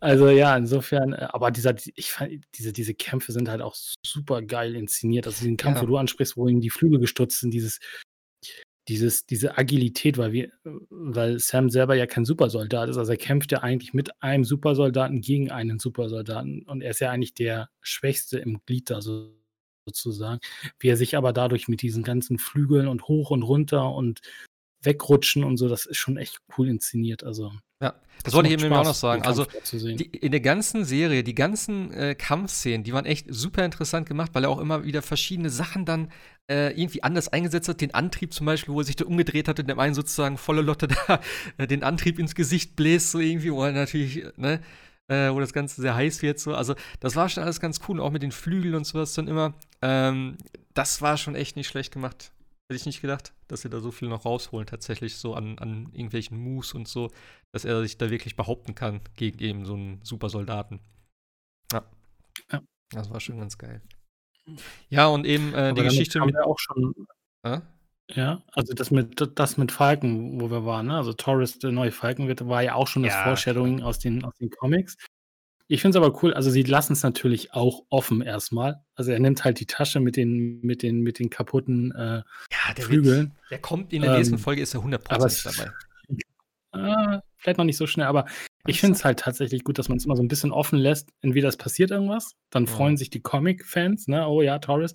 Also 0.00 0.30
ja, 0.30 0.56
insofern, 0.56 1.12
äh, 1.12 1.28
aber 1.30 1.50
dieser, 1.50 1.74
ich 1.94 2.10
fand, 2.10 2.42
diese, 2.54 2.72
diese 2.72 2.94
Kämpfe 2.94 3.32
sind 3.32 3.48
halt 3.50 3.60
auch 3.60 3.74
super 4.04 4.40
geil 4.40 4.74
inszeniert. 4.74 5.26
Also 5.26 5.40
diesen 5.40 5.58
Kampf, 5.58 5.76
Ja. 5.76 5.82
wo 5.82 5.86
du 5.86 5.96
ansprichst, 5.98 6.36
wo 6.36 6.48
ihm 6.48 6.60
die 6.60 6.70
Flügel 6.70 6.98
gestutzt 6.98 7.40
sind, 7.40 7.52
dieses, 7.52 7.80
dieses, 8.90 9.24
diese 9.24 9.56
Agilität, 9.56 10.18
weil 10.18 10.32
wir, 10.32 10.50
weil 10.90 11.38
Sam 11.38 11.70
selber 11.70 11.94
ja 11.94 12.06
kein 12.06 12.24
Supersoldat 12.24 12.88
ist, 12.88 12.96
also 12.96 13.12
er 13.12 13.16
kämpft 13.16 13.52
ja 13.52 13.58
eigentlich 13.62 13.94
mit 13.94 14.20
einem 14.20 14.44
Supersoldaten 14.44 15.20
gegen 15.20 15.52
einen 15.52 15.78
Supersoldaten 15.78 16.62
und 16.66 16.82
er 16.82 16.90
ist 16.90 16.98
ja 16.98 17.10
eigentlich 17.10 17.34
der 17.34 17.70
Schwächste 17.80 18.38
im 18.38 18.60
Glied 18.66 18.90
da 18.90 19.00
so, 19.00 19.32
sozusagen. 19.86 20.40
Wie 20.80 20.88
er 20.88 20.96
sich 20.96 21.16
aber 21.16 21.32
dadurch 21.32 21.68
mit 21.68 21.82
diesen 21.82 22.02
ganzen 22.02 22.38
Flügeln 22.38 22.88
und 22.88 23.06
hoch 23.06 23.30
und 23.30 23.44
runter 23.44 23.94
und 23.94 24.22
wegrutschen 24.82 25.44
und 25.44 25.56
so, 25.56 25.68
das 25.68 25.86
ist 25.86 25.98
schon 25.98 26.16
echt 26.16 26.40
cool 26.58 26.68
inszeniert. 26.68 27.22
Also 27.22 27.52
Ja, 27.80 27.94
das 28.22 28.34
wollte 28.34 28.50
ich 28.50 28.62
eben 28.62 28.72
auch 28.72 28.84
Spaß, 28.84 28.86
noch 28.86 28.94
sagen. 28.94 29.22
Also 29.22 29.46
die, 29.72 30.04
in 30.04 30.32
der 30.32 30.40
ganzen 30.40 30.84
Serie, 30.84 31.24
die 31.24 31.34
ganzen 31.34 31.92
äh, 31.94 32.14
Kampfszenen, 32.14 32.84
die 32.84 32.92
waren 32.92 33.06
echt 33.06 33.26
super 33.30 33.64
interessant 33.64 34.06
gemacht, 34.06 34.30
weil 34.34 34.44
er 34.44 34.50
auch 34.50 34.58
immer 34.58 34.84
wieder 34.84 35.00
verschiedene 35.00 35.48
Sachen 35.48 35.86
dann 35.86 36.10
äh, 36.50 36.78
irgendwie 36.78 37.02
anders 37.02 37.28
eingesetzt 37.28 37.68
hat. 37.68 37.80
Den 37.80 37.94
Antrieb 37.94 38.34
zum 38.34 38.44
Beispiel, 38.44 38.74
wo 38.74 38.80
er 38.80 38.84
sich 38.84 38.96
da 38.96 39.06
umgedreht 39.06 39.48
hat 39.48 39.58
und 39.58 39.68
dem 39.68 39.78
einen 39.78 39.94
sozusagen 39.94 40.36
volle 40.36 40.60
Lotte 40.60 40.88
da 41.06 41.20
äh, 41.56 41.66
den 41.66 41.82
Antrieb 41.82 42.18
ins 42.18 42.34
Gesicht 42.34 42.76
bläst, 42.76 43.12
so 43.12 43.18
irgendwie, 43.18 43.52
wo 43.52 43.64
er 43.64 43.72
natürlich, 43.72 44.24
ne, 44.36 44.60
äh, 45.08 45.30
wo 45.30 45.40
das 45.40 45.54
Ganze 45.54 45.80
sehr 45.80 45.94
heiß 45.94 46.20
wird, 46.20 46.38
so. 46.38 46.54
Also, 46.54 46.74
das 47.00 47.16
war 47.16 47.28
schon 47.30 47.42
alles 47.42 47.60
ganz 47.60 47.80
cool, 47.88 48.00
auch 48.00 48.10
mit 48.10 48.22
den 48.22 48.32
Flügeln 48.32 48.74
und 48.74 48.84
sowas 48.84 49.14
dann 49.14 49.28
immer. 49.28 49.54
Ähm, 49.80 50.36
das 50.74 51.00
war 51.00 51.16
schon 51.16 51.34
echt 51.34 51.56
nicht 51.56 51.68
schlecht 51.68 51.92
gemacht. 51.92 52.32
Hätte 52.70 52.76
ich 52.76 52.86
nicht 52.86 53.00
gedacht, 53.00 53.34
dass 53.48 53.62
sie 53.62 53.68
da 53.68 53.80
so 53.80 53.90
viel 53.90 54.06
noch 54.06 54.24
rausholen, 54.24 54.64
tatsächlich 54.64 55.16
so 55.16 55.34
an, 55.34 55.58
an 55.58 55.88
irgendwelchen 55.90 56.38
Moves 56.38 56.72
und 56.72 56.86
so, 56.86 57.10
dass 57.50 57.64
er 57.64 57.82
sich 57.82 57.98
da 57.98 58.10
wirklich 58.10 58.36
behaupten 58.36 58.76
kann 58.76 59.00
gegen 59.16 59.40
eben 59.40 59.64
so 59.64 59.74
einen 59.74 59.98
Supersoldaten. 60.04 60.78
Ja. 61.72 61.84
Ja. 62.52 62.62
Das 62.90 63.10
war 63.10 63.18
schon 63.18 63.40
ganz 63.40 63.58
geil. 63.58 63.82
Ja, 64.88 65.08
und 65.08 65.26
eben 65.26 65.52
äh, 65.52 65.74
die 65.74 65.82
Geschichte 65.82 66.20
haben 66.20 66.26
mit. 66.26 66.36
wir 66.36 66.46
auch 66.46 66.58
schon 66.60 66.94
Äh? 67.42 67.60
Ja, 68.08 68.40
also 68.52 68.72
das 68.72 68.92
mit 68.92 69.20
das 69.34 69.56
mit 69.56 69.72
Falken, 69.72 70.40
wo 70.40 70.48
wir 70.48 70.64
waren, 70.64 70.86
ne? 70.86 70.96
Also 70.96 71.12
Taurus, 71.12 71.58
der 71.58 71.72
neue 71.72 71.90
Falken 71.90 72.28
wird, 72.28 72.46
war 72.46 72.62
ja 72.62 72.74
auch 72.74 72.86
schon 72.86 73.02
das 73.02 73.14
Ja, 73.14 73.24
Foreshadowing 73.24 73.82
aus 73.82 73.98
den, 73.98 74.24
aus 74.24 74.36
den 74.36 74.50
Comics. 74.50 74.96
Ich 75.72 75.82
finde 75.82 75.96
es 75.98 76.04
aber 76.04 76.20
cool, 76.22 76.34
also 76.34 76.50
sie 76.50 76.64
lassen 76.64 76.94
es 76.94 77.04
natürlich 77.04 77.52
auch 77.54 77.84
offen 77.90 78.22
erstmal. 78.22 78.82
Also 78.96 79.12
er 79.12 79.20
nimmt 79.20 79.44
halt 79.44 79.60
die 79.60 79.66
Tasche 79.66 80.00
mit 80.00 80.16
den, 80.16 80.60
mit 80.62 80.82
den, 80.82 81.00
mit 81.02 81.20
den 81.20 81.30
kaputten 81.30 81.92
äh, 81.92 82.22
Ja, 82.50 82.74
der, 82.76 82.84
Flügeln. 82.84 83.28
Wird, 83.28 83.50
der 83.52 83.58
kommt 83.60 83.92
in 83.92 84.02
der 84.02 84.16
nächsten 84.16 84.34
Ähm, 84.34 84.40
Folge, 84.40 84.62
ist 84.62 84.74
er 84.74 84.80
100% 84.80 84.98
aber 85.10 85.26
es- 85.26 85.42
dabei. 85.44 85.70
äh, 86.72 87.20
vielleicht 87.36 87.58
noch 87.58 87.64
nicht 87.64 87.76
so 87.76 87.86
schnell, 87.86 88.06
aber 88.06 88.26
ich 88.66 88.80
finde 88.80 88.96
es 88.96 89.04
halt 89.04 89.20
tatsächlich 89.20 89.62
gut, 89.62 89.78
dass 89.78 89.88
man 89.88 89.98
es 89.98 90.04
immer 90.04 90.16
so 90.16 90.22
ein 90.24 90.28
bisschen 90.28 90.50
offen 90.50 90.78
lässt. 90.78 91.10
Entweder 91.22 91.48
es 91.48 91.56
passiert 91.56 91.92
irgendwas, 91.92 92.34
dann 92.50 92.64
Ja. 92.66 92.70
freuen 92.72 92.96
sich 92.96 93.08
die 93.10 93.20
Comic-Fans, 93.22 94.08
ne? 94.08 94.26
Oh 94.28 94.42
ja, 94.42 94.58
Taurus. 94.58 94.92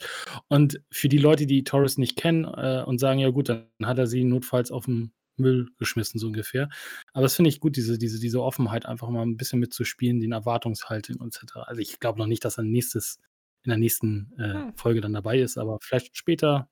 Und 0.50 0.82
für 0.92 1.08
die 1.08 1.18
Leute, 1.18 1.46
die 1.46 1.64
Taurus 1.64 1.98
nicht 1.98 2.18
kennen 2.18 2.44
äh, 2.44 2.84
und 2.86 3.00
sagen, 3.00 3.20
ja 3.20 3.30
gut, 3.30 3.48
dann 3.48 3.66
hat 3.84 3.98
er 3.98 4.08
sie 4.08 4.26
notfalls 4.26 4.72
auf 4.72 4.86
den 4.86 5.14
Müll 5.38 5.70
geschmissen, 5.78 6.20
so 6.20 6.28
ungefähr. 6.28 6.70
Aber 7.14 7.24
das 7.24 7.36
finde 7.36 7.50
ich 7.50 7.60
gut, 7.60 7.76
diese, 7.76 7.98
diese, 7.98 8.20
diese 8.20 8.42
Offenheit, 8.42 8.86
einfach 8.86 9.10
mal 9.10 9.24
ein 9.24 9.38
bisschen 9.38 9.60
mitzuspielen, 9.60 10.20
den 10.20 10.32
Erwartungshaltung 10.32 11.26
etc. 11.26 11.58
Also 11.66 11.82
ich 11.82 12.00
glaube 12.00 12.20
noch 12.20 12.28
nicht, 12.28 12.46
dass 12.46 12.58
er 12.58 12.64
nächstes, 12.64 13.20
in 13.64 13.70
der 13.70 13.78
nächsten 13.78 14.34
äh, 14.38 14.54
Hm. 14.54 14.76
Folge 14.76 15.02
dann 15.02 15.14
dabei 15.14 15.40
ist, 15.40 15.58
aber 15.58 15.80
vielleicht 15.82 16.18
später 16.18 16.70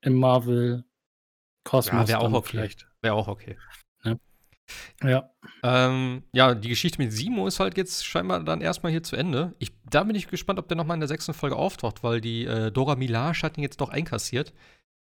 im 0.00 0.14
Marvel 0.14 0.84
Kosmos 1.64 2.08
Ja, 2.10 2.20
wäre 2.20 2.20
auch 2.20 2.32
okay. 2.32 2.50
vielleicht. 2.50 2.88
Wäre 3.00 3.14
auch 3.14 3.28
okay. 3.28 3.56
Ja. 5.02 5.30
Ähm, 5.62 6.22
ja, 6.32 6.54
die 6.54 6.68
Geschichte 6.68 6.98
mit 6.98 7.12
Simo 7.12 7.46
ist 7.46 7.60
halt 7.60 7.76
jetzt 7.76 8.06
scheinbar 8.06 8.42
dann 8.42 8.60
erstmal 8.60 8.92
hier 8.92 9.02
zu 9.02 9.16
Ende. 9.16 9.54
Ich, 9.58 9.72
da 9.90 10.04
bin 10.04 10.16
ich 10.16 10.28
gespannt, 10.28 10.58
ob 10.58 10.68
der 10.68 10.76
nochmal 10.76 10.96
in 10.96 11.00
der 11.00 11.08
sechsten 11.08 11.34
Folge 11.34 11.56
auftaucht, 11.56 12.02
weil 12.02 12.20
die 12.20 12.44
äh, 12.44 12.70
Dora 12.70 12.96
Milaje 12.96 13.42
hat 13.42 13.58
ihn 13.58 13.62
jetzt 13.62 13.80
doch 13.80 13.90
einkassiert. 13.90 14.52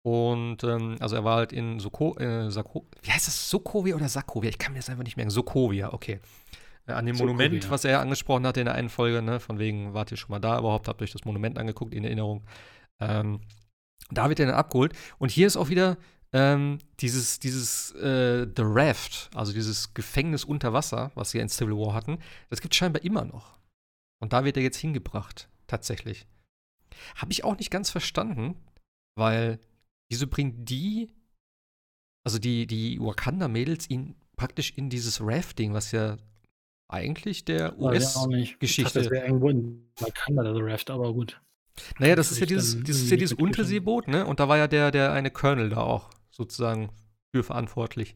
Und 0.05 0.65
ähm, 0.65 0.97
also 1.01 1.15
er 1.15 1.25
war 1.25 1.37
halt 1.37 1.53
in 1.53 1.79
Soko, 1.79 2.17
äh, 2.19 2.51
Sako, 2.51 2.87
wie 3.03 3.11
heißt 3.11 3.29
das? 3.29 3.49
Sokovia 3.49 3.95
oder 3.95 4.09
Sakovia? 4.09 4.51
Ich 4.51 4.59
kann 4.59 4.73
mir 4.73 4.81
das 4.81 4.91
einfach 4.91 5.05
nicht 5.05 5.17
merken. 5.17 5.31
Sokovia, 5.31 5.93
okay. 5.93 6.19
Äh, 6.87 6.93
an 6.93 7.07
dem 7.07 7.15
Sokovia. 7.15 7.35
Monument, 7.35 7.71
was 7.71 7.85
er 7.85 8.01
angesprochen 8.01 8.47
hatte 8.47 8.61
in 8.61 8.67
der 8.67 8.75
einen 8.75 8.89
Folge, 8.89 9.23
ne? 9.23 9.39
Von 9.39 9.61
wegen, 9.61 9.95
wart 9.95 10.11
ihr 10.11 10.17
schon 10.17 10.31
mal 10.31 10.41
da 10.41 10.59
überhaupt, 10.59 10.89
habt 10.89 11.03
euch 11.03 11.13
das 11.13 11.25
Monument 11.25 11.57
angeguckt 11.57 11.95
in 11.95 12.05
Erinnerung. 12.05 12.45
Ähm, 13.01 13.41
da 14.11 14.29
wird 14.29 14.41
er 14.41 14.47
dann 14.47 14.57
abgeholt. 14.57 14.93
Und 15.19 15.31
hier 15.31 15.47
ist 15.47 15.57
auch 15.57 15.69
wieder 15.69 15.97
ähm, 16.33 16.79
dieses, 17.01 17.39
dieses 17.39 17.93
äh, 17.93 18.47
The 18.57 18.63
Raft, 18.65 19.31
also 19.35 19.53
dieses 19.53 19.95
Gefängnis 19.95 20.45
unter 20.45 20.73
Wasser, 20.73 21.13
was 21.15 21.31
sie 21.31 21.39
in 21.39 21.49
Civil 21.49 21.77
War 21.77 21.95
hatten, 21.95 22.19
das 22.51 22.61
gibt 22.61 22.75
es 22.75 22.79
scheinbar 22.79 23.05
immer 23.05 23.25
noch. 23.25 23.59
Und 24.21 24.33
da 24.33 24.45
wird 24.45 24.57
er 24.57 24.63
jetzt 24.63 24.79
hingebracht, 24.79 25.49
tatsächlich. 25.67 26.27
Habe 27.17 27.33
ich 27.33 27.45
auch 27.45 27.57
nicht 27.57 27.71
ganz 27.71 27.91
verstanden, 27.91 28.57
weil 29.17 29.61
wieso 30.13 30.27
bringen 30.27 30.65
die, 30.65 31.11
also 32.25 32.39
die, 32.39 32.67
die 32.67 33.01
Wakanda-Mädels, 33.01 33.91
ihn 33.91 34.15
praktisch 34.37 34.73
in 34.77 34.91
dieses 34.91 35.21
Rafting, 35.21 35.73
was 35.73 35.91
ja 35.91 36.19
eigentlich 36.89 37.45
der. 37.45 37.79
US-Geschichte. 37.79 38.63
Ich 38.63 38.77
dachte, 38.85 38.99
das 39.01 39.11
wäre 39.11 39.27
irgendwo 39.27 39.49
in 39.49 39.91
Wakanda, 39.99 40.43
der 40.43 40.55
Raft, 40.55 40.91
aber 40.91 41.13
gut. 41.13 41.41
Naja, 41.99 42.15
das 42.15 42.31
ist 42.31 42.39
ja 42.39 42.47
dieses, 42.47 42.83
dieses, 42.85 43.11
ja 43.11 43.17
dieses. 43.17 43.39
Unterseeboot, 43.39 44.07
ne? 44.07 44.27
Und 44.27 44.41
da 44.41 44.49
war 44.49 44.59
ja 44.59 44.69
der, 44.69 44.91
der 44.91 45.13
eine 45.13 45.31
Colonel 45.31 45.71
da 45.71 45.79
auch 45.79 46.11
sozusagen 46.31 46.91
für 47.35 47.43
verantwortlich. 47.43 48.15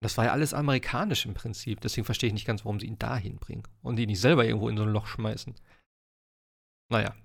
Das 0.00 0.16
war 0.16 0.26
ja 0.26 0.32
alles 0.32 0.54
amerikanisch 0.54 1.26
im 1.26 1.34
Prinzip. 1.34 1.80
Deswegen 1.80 2.04
verstehe 2.04 2.28
ich 2.28 2.34
nicht 2.34 2.46
ganz, 2.46 2.64
warum 2.64 2.78
sie 2.78 2.86
ihn 2.86 3.00
dahin 3.00 3.38
bringen 3.38 3.64
und 3.82 3.98
ihn 3.98 4.06
nicht 4.06 4.20
selber 4.20 4.44
irgendwo 4.44 4.68
in 4.68 4.76
so 4.76 4.84
ein 4.84 4.92
Loch 4.92 5.06
schmeißen. 5.08 5.56
Naja, 6.88 7.16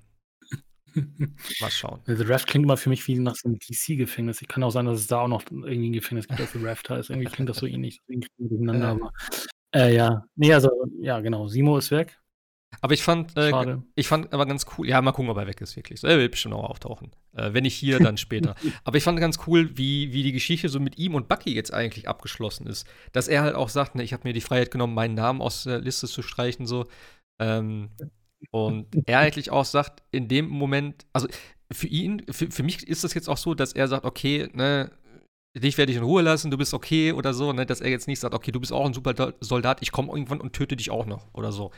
mal 1.61 1.71
schauen. 1.71 1.99
The 2.05 2.23
Raft 2.23 2.47
klingt 2.47 2.65
immer 2.65 2.77
für 2.77 2.89
mich 2.89 3.07
wie 3.07 3.17
nach 3.19 3.35
so 3.35 3.47
einem 3.47 3.59
DC-Gefängnis. 3.59 4.41
Ich 4.41 4.47
kann 4.47 4.63
auch 4.63 4.71
sein, 4.71 4.85
dass 4.85 4.99
es 4.99 5.07
da 5.07 5.21
auch 5.21 5.27
noch 5.27 5.43
irgendwie 5.49 5.89
ein 5.89 5.93
Gefängnis 5.93 6.27
gibt, 6.27 6.39
das 6.39 6.53
The 6.53 6.65
Raft 6.65 6.89
heißt. 6.89 7.09
Irgendwie 7.09 7.29
klingt 7.29 7.49
das 7.49 7.57
so 7.57 7.65
ähnlich. 7.65 8.01
Ja. 8.39 8.91
aber. 8.91 9.11
Äh, 9.73 9.95
ja. 9.95 10.23
Nee, 10.35 10.53
also, 10.53 10.69
ja, 10.99 11.19
genau. 11.19 11.47
Simo 11.47 11.77
ist 11.77 11.91
weg. 11.91 12.17
Aber 12.81 12.93
ich 12.93 13.03
fand, 13.03 13.37
äh, 13.37 13.77
ich 13.95 14.07
fand 14.07 14.33
aber 14.33 14.45
ganz 14.45 14.65
cool, 14.77 14.87
ja, 14.87 15.01
mal 15.01 15.11
gucken, 15.11 15.29
ob 15.29 15.37
er 15.37 15.47
weg 15.47 15.61
ist, 15.61 15.75
wirklich. 15.75 16.03
Er 16.03 16.17
wird 16.17 16.31
bestimmt 16.31 16.55
auch 16.55 16.69
auftauchen. 16.69 17.11
Äh, 17.33 17.53
wenn 17.53 17.63
nicht 17.63 17.75
hier, 17.75 17.99
dann 17.99 18.17
später. 18.17 18.55
aber 18.83 18.97
ich 18.97 19.03
fand 19.03 19.19
ganz 19.19 19.39
cool, 19.47 19.77
wie, 19.77 20.11
wie 20.13 20.23
die 20.23 20.31
Geschichte 20.31 20.69
so 20.69 20.79
mit 20.79 20.97
ihm 20.97 21.15
und 21.15 21.27
Bucky 21.27 21.53
jetzt 21.53 21.73
eigentlich 21.73 22.07
abgeschlossen 22.07 22.67
ist. 22.67 22.87
Dass 23.11 23.27
er 23.27 23.43
halt 23.43 23.55
auch 23.55 23.69
sagt, 23.69 23.95
ne, 23.95 24.03
ich 24.03 24.13
habe 24.13 24.27
mir 24.27 24.33
die 24.33 24.41
Freiheit 24.41 24.71
genommen, 24.71 24.93
meinen 24.93 25.15
Namen 25.15 25.41
aus 25.41 25.63
der 25.63 25.79
Liste 25.79 26.07
zu 26.07 26.21
streichen, 26.21 26.65
so. 26.65 26.87
Ähm, 27.39 27.89
und 28.51 28.87
er 29.07 29.19
eigentlich 29.19 29.51
auch 29.51 29.65
sagt, 29.65 30.03
in 30.11 30.27
dem 30.27 30.47
Moment, 30.47 31.05
also 31.13 31.27
für 31.71 31.87
ihn, 31.87 32.23
für, 32.29 32.51
für 32.51 32.63
mich 32.63 32.87
ist 32.87 33.03
das 33.03 33.13
jetzt 33.13 33.29
auch 33.29 33.37
so, 33.37 33.53
dass 33.53 33.73
er 33.73 33.87
sagt, 33.87 34.05
okay, 34.05 34.49
ne, 34.53 34.91
dich 35.55 35.77
werde 35.77 35.91
ich 35.91 35.97
in 35.97 36.03
Ruhe 36.03 36.21
lassen, 36.21 36.51
du 36.51 36.57
bist 36.57 36.73
okay 36.73 37.11
oder 37.11 37.33
so, 37.33 37.53
ne, 37.53 37.65
dass 37.65 37.81
er 37.81 37.89
jetzt 37.89 38.07
nicht 38.07 38.19
sagt, 38.19 38.33
okay, 38.33 38.51
du 38.51 38.59
bist 38.59 38.71
auch 38.71 38.85
ein 38.85 38.93
super 38.93 39.33
Soldat, 39.39 39.81
ich 39.81 39.91
komme 39.91 40.11
irgendwann 40.11 40.41
und 40.41 40.53
töte 40.53 40.75
dich 40.75 40.91
auch 40.91 41.05
noch 41.05 41.33
oder 41.33 41.51
so. 41.51 41.71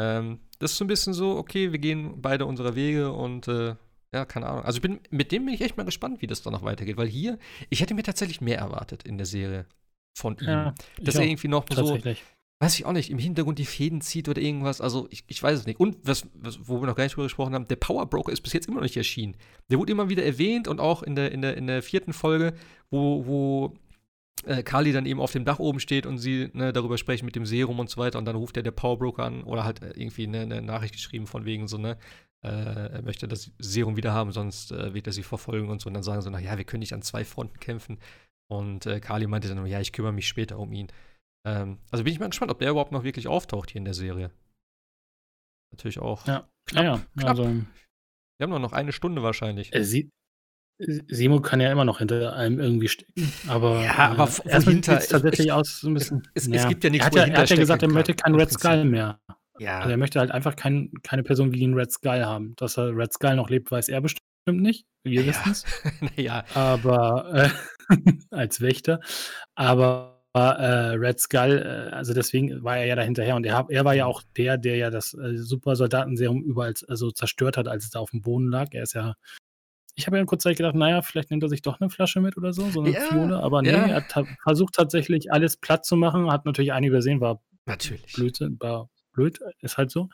Ähm, 0.00 0.40
das 0.58 0.72
ist 0.72 0.78
so 0.78 0.84
ein 0.84 0.88
bisschen 0.88 1.14
so, 1.14 1.36
okay, 1.36 1.72
wir 1.72 1.78
gehen 1.78 2.20
beide 2.20 2.46
unsere 2.46 2.74
Wege 2.74 3.12
und 3.12 3.48
äh, 3.48 3.76
ja, 4.12 4.24
keine 4.24 4.46
Ahnung. 4.46 4.64
Also 4.64 4.78
ich 4.78 4.82
bin, 4.82 5.00
mit 5.10 5.32
dem 5.32 5.44
bin 5.44 5.54
ich 5.54 5.60
echt 5.60 5.76
mal 5.76 5.84
gespannt, 5.84 6.22
wie 6.22 6.26
das 6.26 6.42
dann 6.42 6.52
noch 6.52 6.62
weitergeht, 6.62 6.96
weil 6.96 7.08
hier, 7.08 7.38
ich 7.68 7.80
hätte 7.80 7.94
mir 7.94 8.02
tatsächlich 8.02 8.40
mehr 8.40 8.58
erwartet 8.58 9.02
in 9.02 9.18
der 9.18 9.26
Serie 9.26 9.66
von 10.16 10.36
ihm. 10.38 10.48
Ja, 10.48 10.74
dass 11.02 11.16
er 11.16 11.24
irgendwie 11.24 11.48
noch 11.48 11.66
so, 11.70 11.98
weiß 12.60 12.78
ich 12.78 12.86
auch 12.86 12.92
nicht, 12.92 13.10
im 13.10 13.18
Hintergrund 13.18 13.58
die 13.58 13.66
Fäden 13.66 14.00
zieht 14.00 14.28
oder 14.28 14.40
irgendwas. 14.40 14.80
Also 14.80 15.06
ich, 15.10 15.24
ich 15.26 15.42
weiß 15.42 15.58
es 15.58 15.66
nicht. 15.66 15.80
Und 15.80 15.96
was, 16.04 16.26
was, 16.34 16.58
wo 16.62 16.80
wir 16.80 16.86
noch 16.86 16.96
gar 16.96 17.04
nicht 17.04 17.14
drüber 17.14 17.26
gesprochen 17.26 17.54
haben, 17.54 17.68
der 17.68 17.76
Power 17.76 18.06
Broker 18.06 18.32
ist 18.32 18.42
bis 18.42 18.52
jetzt 18.52 18.66
immer 18.66 18.76
noch 18.76 18.82
nicht 18.82 18.96
erschienen. 18.96 19.36
Der 19.70 19.78
wurde 19.78 19.92
immer 19.92 20.08
wieder 20.08 20.24
erwähnt 20.24 20.68
und 20.68 20.80
auch 20.80 21.02
in 21.02 21.14
der, 21.14 21.32
in 21.32 21.42
der, 21.42 21.56
in 21.56 21.66
der 21.66 21.82
vierten 21.82 22.12
Folge, 22.12 22.54
wo, 22.90 23.26
wo 23.26 23.74
äh, 24.46 24.62
Kali 24.62 24.92
dann 24.92 25.06
eben 25.06 25.20
auf 25.20 25.32
dem 25.32 25.44
Dach 25.44 25.58
oben 25.58 25.80
steht 25.80 26.06
und 26.06 26.18
sie 26.18 26.50
ne, 26.52 26.72
darüber 26.72 26.96
sprechen 26.96 27.24
mit 27.26 27.36
dem 27.36 27.46
Serum 27.46 27.80
und 27.80 27.90
so 27.90 28.00
weiter 28.00 28.18
und 28.18 28.24
dann 28.24 28.36
ruft 28.36 28.56
er 28.56 28.62
der 28.62 28.70
Power 28.70 28.98
Broker 28.98 29.24
an 29.24 29.42
oder 29.42 29.64
halt 29.64 29.80
irgendwie 29.82 30.26
eine, 30.26 30.40
eine 30.40 30.62
Nachricht 30.62 30.94
geschrieben 30.94 31.26
von 31.26 31.44
wegen 31.44 31.68
so, 31.68 31.78
ne, 31.78 31.98
äh, 32.44 32.48
er 32.48 33.02
möchte 33.02 33.26
das 33.26 33.50
Serum 33.58 33.96
wieder 33.96 34.12
haben, 34.12 34.32
sonst 34.32 34.70
äh, 34.70 34.92
wird 34.92 35.06
er 35.06 35.12
sie 35.12 35.22
verfolgen 35.22 35.70
und 35.70 35.80
so. 35.80 35.88
Und 35.88 35.94
dann 35.94 36.02
sagen 36.02 36.20
sie, 36.20 36.30
na 36.30 36.38
ja, 36.38 36.56
wir 36.58 36.64
können 36.64 36.80
nicht 36.80 36.92
an 36.92 37.02
zwei 37.02 37.24
Fronten 37.24 37.58
kämpfen. 37.58 37.98
Und 38.48 38.86
äh, 38.86 39.00
Kali 39.00 39.26
meinte 39.26 39.48
dann, 39.48 39.66
ja, 39.66 39.80
ich 39.80 39.92
kümmere 39.92 40.12
mich 40.12 40.28
später 40.28 40.58
um 40.58 40.72
ihn. 40.72 40.88
Ähm, 41.46 41.78
also 41.90 42.04
bin 42.04 42.12
ich 42.12 42.20
mal 42.20 42.28
gespannt, 42.28 42.50
ob 42.50 42.58
der 42.58 42.70
überhaupt 42.70 42.92
noch 42.92 43.04
wirklich 43.04 43.28
auftaucht 43.28 43.70
hier 43.70 43.78
in 43.78 43.84
der 43.84 43.94
Serie. 43.94 44.30
Natürlich 45.72 45.98
auch. 45.98 46.26
Ja, 46.26 46.48
knapp, 46.66 46.84
ja, 46.84 47.06
knapp. 47.18 47.28
Also, 47.30 47.44
wir 47.44 48.42
haben 48.42 48.50
nur 48.50 48.58
noch 48.58 48.72
eine 48.72 48.92
Stunde 48.92 49.22
wahrscheinlich. 49.22 49.72
Er 49.72 49.84
sieht, 49.84 50.10
Simo 50.78 51.40
kann 51.40 51.60
ja 51.60 51.70
immer 51.70 51.84
noch 51.84 51.98
hinter 51.98 52.34
einem 52.34 52.58
irgendwie 52.58 52.88
stecken. 52.88 53.32
Aber, 53.48 53.82
ja, 53.82 54.10
aber 54.10 54.24
äh, 54.24 54.48
erstmal 54.48 54.60
sieht 54.60 54.88
es 54.88 55.08
tatsächlich 55.08 55.52
aus 55.52 55.80
so 55.80 55.88
ein 55.88 55.94
bisschen. 55.94 56.28
Es, 56.34 56.46
es, 56.46 56.48
ja. 56.48 56.62
es 56.62 56.68
gibt 56.68 56.84
ja 56.84 56.90
nichts, 56.90 57.06
er 57.06 57.06
hat 57.06 57.28
ja, 57.28 57.34
er 57.34 57.42
hat 57.42 57.50
ja 57.50 57.56
gesagt, 57.56 57.82
er 57.82 57.90
möchte 57.90 58.14
keinen 58.14 58.34
Red 58.34 58.50
Skull 58.50 58.84
mehr. 58.84 59.20
Ja. 59.58 59.78
Also 59.78 59.90
er 59.90 59.96
möchte 59.96 60.18
halt 60.18 60.32
einfach 60.32 60.56
kein, 60.56 60.90
keine 61.02 61.22
Person 61.22 61.52
wie 61.52 61.60
den 61.60 61.74
Red 61.74 61.92
Skull 61.92 62.24
haben. 62.24 62.54
Dass 62.56 62.76
er 62.76 62.96
Red 62.96 63.12
Skull 63.12 63.36
noch 63.36 63.50
lebt, 63.50 63.70
weiß 63.70 63.88
er 63.88 64.00
bestimmt 64.00 64.24
nicht. 64.46 64.84
Wir 65.04 65.22
ja. 65.22 65.28
wissen 65.28 65.52
es. 65.52 65.64
naja. 66.00 66.44
Aber 66.54 67.50
äh, 67.88 67.94
als 68.30 68.60
Wächter. 68.60 69.00
Aber 69.54 70.13
äh, 70.34 70.96
Red 70.96 71.20
Skull, 71.20 71.62
äh, 71.64 71.94
also 71.94 72.12
deswegen 72.12 72.62
war 72.64 72.78
er 72.78 72.86
ja 72.86 72.96
da 72.96 73.02
hinterher 73.02 73.36
und 73.36 73.46
er, 73.46 73.66
er 73.68 73.84
war 73.84 73.94
ja 73.94 74.06
auch 74.06 74.22
der, 74.36 74.58
der 74.58 74.76
ja 74.76 74.90
das 74.90 75.14
äh, 75.14 75.36
Supersoldatenserum 75.36 76.42
überall 76.42 76.74
also 76.88 77.10
zerstört 77.10 77.56
hat, 77.56 77.68
als 77.68 77.84
es 77.84 77.90
da 77.90 78.00
auf 78.00 78.10
dem 78.10 78.22
Boden 78.22 78.48
lag. 78.48 78.68
Er 78.72 78.82
ist 78.82 78.94
ja 78.94 79.14
ich 79.96 80.06
habe 80.06 80.18
ja 80.18 80.24
kurz 80.24 80.42
Zeit 80.42 80.56
gedacht, 80.56 80.74
naja, 80.74 81.02
vielleicht 81.02 81.30
nimmt 81.30 81.44
er 81.44 81.48
sich 81.48 81.62
doch 81.62 81.80
eine 81.80 81.88
Flasche 81.88 82.20
mit 82.20 82.36
oder 82.36 82.52
so, 82.52 82.68
so 82.70 82.80
eine 82.80 82.90
ja, 82.90 83.00
Fiole, 83.02 83.40
aber 83.40 83.62
nee, 83.62 83.70
ja. 83.70 83.86
er 83.86 83.94
hat 83.94 84.26
versucht 84.42 84.74
tatsächlich 84.74 85.32
alles 85.32 85.56
platt 85.56 85.84
zu 85.84 85.96
machen, 85.96 86.30
hat 86.32 86.46
natürlich 86.46 86.72
einen 86.72 86.86
übersehen, 86.86 87.20
war 87.20 87.40
natürlich. 87.64 88.12
Blödsinn, 88.12 88.56
war 88.58 88.88
blöd, 89.12 89.38
ist 89.60 89.78
halt 89.78 89.92
so. 89.92 90.08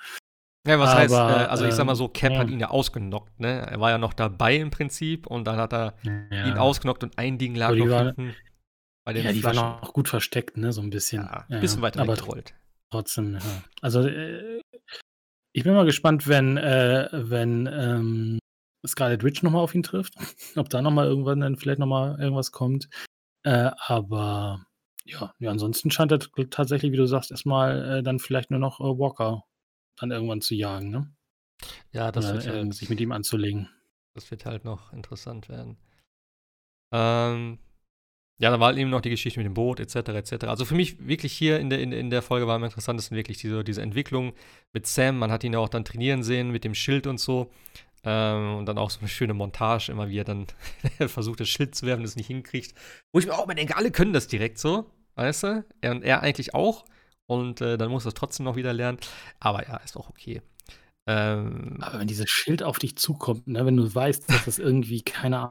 Ja, 0.66 0.78
was 0.78 0.90
aber, 0.90 0.98
heißt, 0.98 1.14
äh, 1.14 1.46
also 1.48 1.64
ich 1.64 1.72
sag 1.72 1.86
mal 1.86 1.94
so, 1.94 2.08
Cap 2.08 2.32
ja. 2.32 2.38
hat 2.40 2.50
ihn 2.50 2.60
ja 2.60 2.68
ausgenockt, 2.68 3.40
ne? 3.40 3.66
Er 3.70 3.80
war 3.80 3.88
ja 3.88 3.96
noch 3.96 4.12
dabei 4.12 4.56
im 4.56 4.70
Prinzip 4.70 5.26
und 5.26 5.46
dann 5.46 5.56
hat 5.56 5.72
er 5.72 5.94
ja. 6.02 6.46
ihn 6.46 6.58
ausgenockt 6.58 7.02
und 7.02 7.16
ein 7.16 7.38
Ding 7.38 7.54
lag 7.54 7.74
noch 7.74 7.88
war, 7.88 8.04
hinten 8.04 8.34
bei 9.05 9.12
den 9.12 9.24
Ja, 9.24 9.32
die 9.32 9.40
Flaschen. 9.40 9.62
waren 9.62 9.82
auch 9.82 9.92
gut 9.92 10.09
versteckt, 10.09 10.57
ne? 10.57 10.72
So 10.72 10.80
ein 10.80 10.90
bisschen. 10.90 11.22
Ja, 11.22 11.46
ein 11.48 11.61
bisschen 11.61 11.82
weiter 11.82 12.01
aber 12.01 12.16
weggerollt. 12.16 12.55
Trotzdem, 12.90 13.34
ja. 13.34 13.40
Also 13.80 14.01
äh, 14.03 14.61
ich 15.53 15.64
bin 15.64 15.74
mal 15.74 15.84
gespannt, 15.84 16.26
wenn, 16.28 16.57
äh, 16.57 17.09
wenn 17.12 17.66
ähm, 17.66 18.38
Scarlet 18.86 19.22
Witch 19.22 19.42
nochmal 19.42 19.62
auf 19.62 19.74
ihn 19.74 19.82
trifft. 19.82 20.14
Ob 20.57 20.68
da 20.68 20.82
nochmal 20.82 21.07
irgendwann 21.07 21.40
dann 21.40 21.57
vielleicht 21.57 21.78
nochmal 21.78 22.20
irgendwas 22.20 22.53
kommt. 22.53 22.88
Äh, 23.42 23.70
aber 23.76 24.64
ja, 25.05 25.34
ja, 25.38 25.51
ansonsten 25.51 25.90
scheint 25.90 26.12
er 26.12 26.18
tatsächlich, 26.51 26.92
wie 26.92 26.96
du 26.96 27.07
sagst, 27.07 27.30
erstmal 27.30 27.98
äh, 27.98 28.03
dann 28.03 28.18
vielleicht 28.18 28.51
nur 28.51 28.61
noch 28.61 28.80
äh, 28.80 28.84
Walker 28.84 29.44
dann 29.96 30.11
irgendwann 30.11 30.40
zu 30.40 30.55
jagen, 30.55 30.90
ne? 30.90 31.12
Ja, 31.92 32.11
das 32.11 32.26
Oder, 32.26 32.34
wird 32.34 32.46
halt, 32.46 32.74
sich 32.74 32.88
mit 32.88 33.01
ihm 33.01 33.12
anzulegen. 33.12 33.68
Das 34.14 34.30
wird 34.30 34.46
halt 34.46 34.64
noch 34.64 34.92
interessant 34.92 35.48
werden. 35.48 35.76
Ähm, 36.92 37.59
ja, 38.41 38.51
dann 38.51 38.59
war 38.59 38.68
halt 38.68 38.78
eben 38.78 38.88
noch 38.88 39.03
die 39.03 39.11
Geschichte 39.11 39.38
mit 39.38 39.45
dem 39.45 39.53
Boot, 39.53 39.80
etc., 39.80 39.97
etc. 40.09 40.45
Also 40.47 40.64
für 40.64 40.74
mich 40.74 41.07
wirklich 41.07 41.34
hier 41.34 41.61
in 41.61 41.68
der, 41.68 41.78
in, 41.80 41.93
in 41.93 42.09
der 42.09 42.22
Folge 42.22 42.47
war 42.47 42.57
am 42.57 42.64
interessantesten 42.64 43.14
wirklich 43.14 43.36
diese, 43.36 43.62
diese 43.62 43.82
Entwicklung 43.82 44.32
mit 44.72 44.86
Sam. 44.86 45.18
Man 45.18 45.30
hat 45.30 45.45
ihn 45.45 45.53
ja 45.53 45.59
auch 45.59 45.68
dann 45.68 45.84
trainieren 45.84 46.22
sehen 46.22 46.51
mit 46.51 46.64
dem 46.64 46.74
Schild 46.74 47.07
und 47.07 47.20
so. 47.20 47.51
Ähm, 48.03 48.57
und 48.57 48.64
dann 48.64 48.78
auch 48.78 48.88
so 48.88 49.01
eine 49.01 49.09
schöne 49.09 49.34
Montage, 49.34 49.93
immer 49.93 50.09
wie 50.09 50.18
er 50.18 50.24
dann 50.24 50.47
versucht, 51.07 51.41
das 51.41 51.51
Schild 51.51 51.74
zu 51.74 51.84
werfen, 51.84 52.03
das 52.03 52.16
nicht 52.16 52.28
hinkriegt. 52.28 52.74
Wo 53.12 53.18
ich 53.18 53.26
mir 53.26 53.34
auch 53.34 53.45
immer 53.45 53.55
denke, 53.55 53.76
alle 53.76 53.91
können 53.91 54.14
das 54.14 54.26
direkt 54.26 54.59
so, 54.59 54.91
weißt 55.16 55.43
du? 55.43 55.64
Er 55.82 55.91
und 55.91 56.03
er 56.03 56.22
eigentlich 56.22 56.55
auch. 56.55 56.86
Und 57.26 57.61
äh, 57.61 57.76
dann 57.76 57.91
muss 57.91 58.07
er 58.07 58.09
es 58.09 58.14
trotzdem 58.14 58.45
noch 58.45 58.57
wieder 58.57 58.72
lernen. 58.72 58.99
Aber 59.38 59.68
ja, 59.68 59.76
ist 59.76 59.99
auch 59.99 60.09
okay. 60.09 60.41
Ähm, 61.07 61.76
Aber 61.82 62.01
wenn 62.01 62.09
dieses 62.09 62.30
Schild 62.30 62.62
auf 62.62 62.78
dich 62.78 62.97
zukommt, 62.97 63.49
ne, 63.49 63.66
wenn 63.66 63.76
du 63.76 63.95
weißt, 63.95 64.30
dass 64.30 64.47
das 64.47 64.59
irgendwie 64.59 65.03
keine 65.03 65.51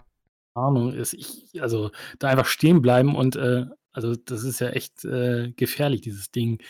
Ahnung 0.54 0.94
ist, 0.94 1.14
ich, 1.14 1.62
also 1.62 1.92
da 2.20 2.30
einfach 2.30 2.46
stehen 2.46 2.82
bleiben 2.82 3.16
und 3.16 3.36
äh, 3.36 3.66
also 3.92 4.16
das 4.16 4.44
ist 4.44 4.60
ja 4.60 4.70
echt 4.70 5.04
äh, 5.06 5.52
gefährlich, 5.56 6.02
dieses 6.02 6.32
Ding. 6.32 6.62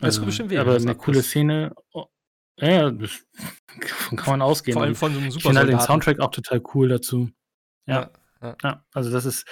Das 0.00 0.16
ist 0.16 0.24
bestimmt 0.24 0.50
weh, 0.50 0.58
aber 0.58 0.76
eine 0.76 0.94
coole 0.94 1.22
Szene. 1.22 1.74
Oh, 1.92 2.06
ja, 2.58 2.90
das 2.90 3.24
kann 4.16 4.26
man 4.26 4.42
ausgehen. 4.42 4.74
Vor 4.74 4.82
allem 4.82 4.94
von 4.94 5.12
so 5.12 5.18
einem 5.18 5.30
super 5.30 5.38
Ich 5.38 5.42
finde 5.44 5.60
halt 5.60 5.70
den 5.70 5.80
Soundtrack 5.80 6.20
auch 6.20 6.30
total 6.30 6.62
cool 6.74 6.88
dazu. 6.88 7.30
Ja. 7.86 8.10
Ja, 8.42 8.56
ja. 8.62 8.84
also 8.94 9.10
das 9.10 9.26
ist, 9.26 9.46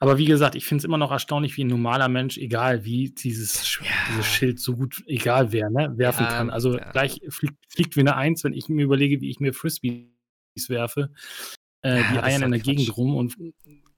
aber 0.00 0.18
wie 0.18 0.26
gesagt, 0.26 0.54
ich 0.54 0.66
finde 0.66 0.80
es 0.80 0.84
immer 0.84 0.98
noch 0.98 1.10
erstaunlich, 1.10 1.56
wie 1.56 1.64
ein 1.64 1.68
normaler 1.68 2.08
Mensch, 2.08 2.36
egal 2.36 2.84
wie 2.84 3.10
dieses, 3.10 3.78
ja. 3.80 3.90
dieses 4.10 4.26
Schild 4.26 4.60
so 4.60 4.76
gut, 4.76 5.02
egal 5.06 5.52
wer, 5.52 5.70
ne, 5.70 5.96
werfen 5.96 6.24
ja, 6.24 6.30
kann. 6.30 6.50
Also 6.50 6.78
gleich 6.92 7.22
fliegt, 7.30 7.56
fliegt 7.68 7.96
wie 7.96 8.00
eine 8.00 8.16
Eins, 8.16 8.44
wenn 8.44 8.52
ich 8.52 8.68
mir 8.68 8.84
überlege, 8.84 9.22
wie 9.22 9.30
ich 9.30 9.40
mir 9.40 9.54
Frisbees 9.54 10.08
werfe. 10.68 11.10
Äh, 11.84 12.02
die 12.12 12.18
eiern 12.18 12.42
in 12.42 12.50
der 12.50 12.60
Quatsch. 12.60 12.76
Gegend 12.76 12.96
rum 12.96 13.16
und 13.16 13.36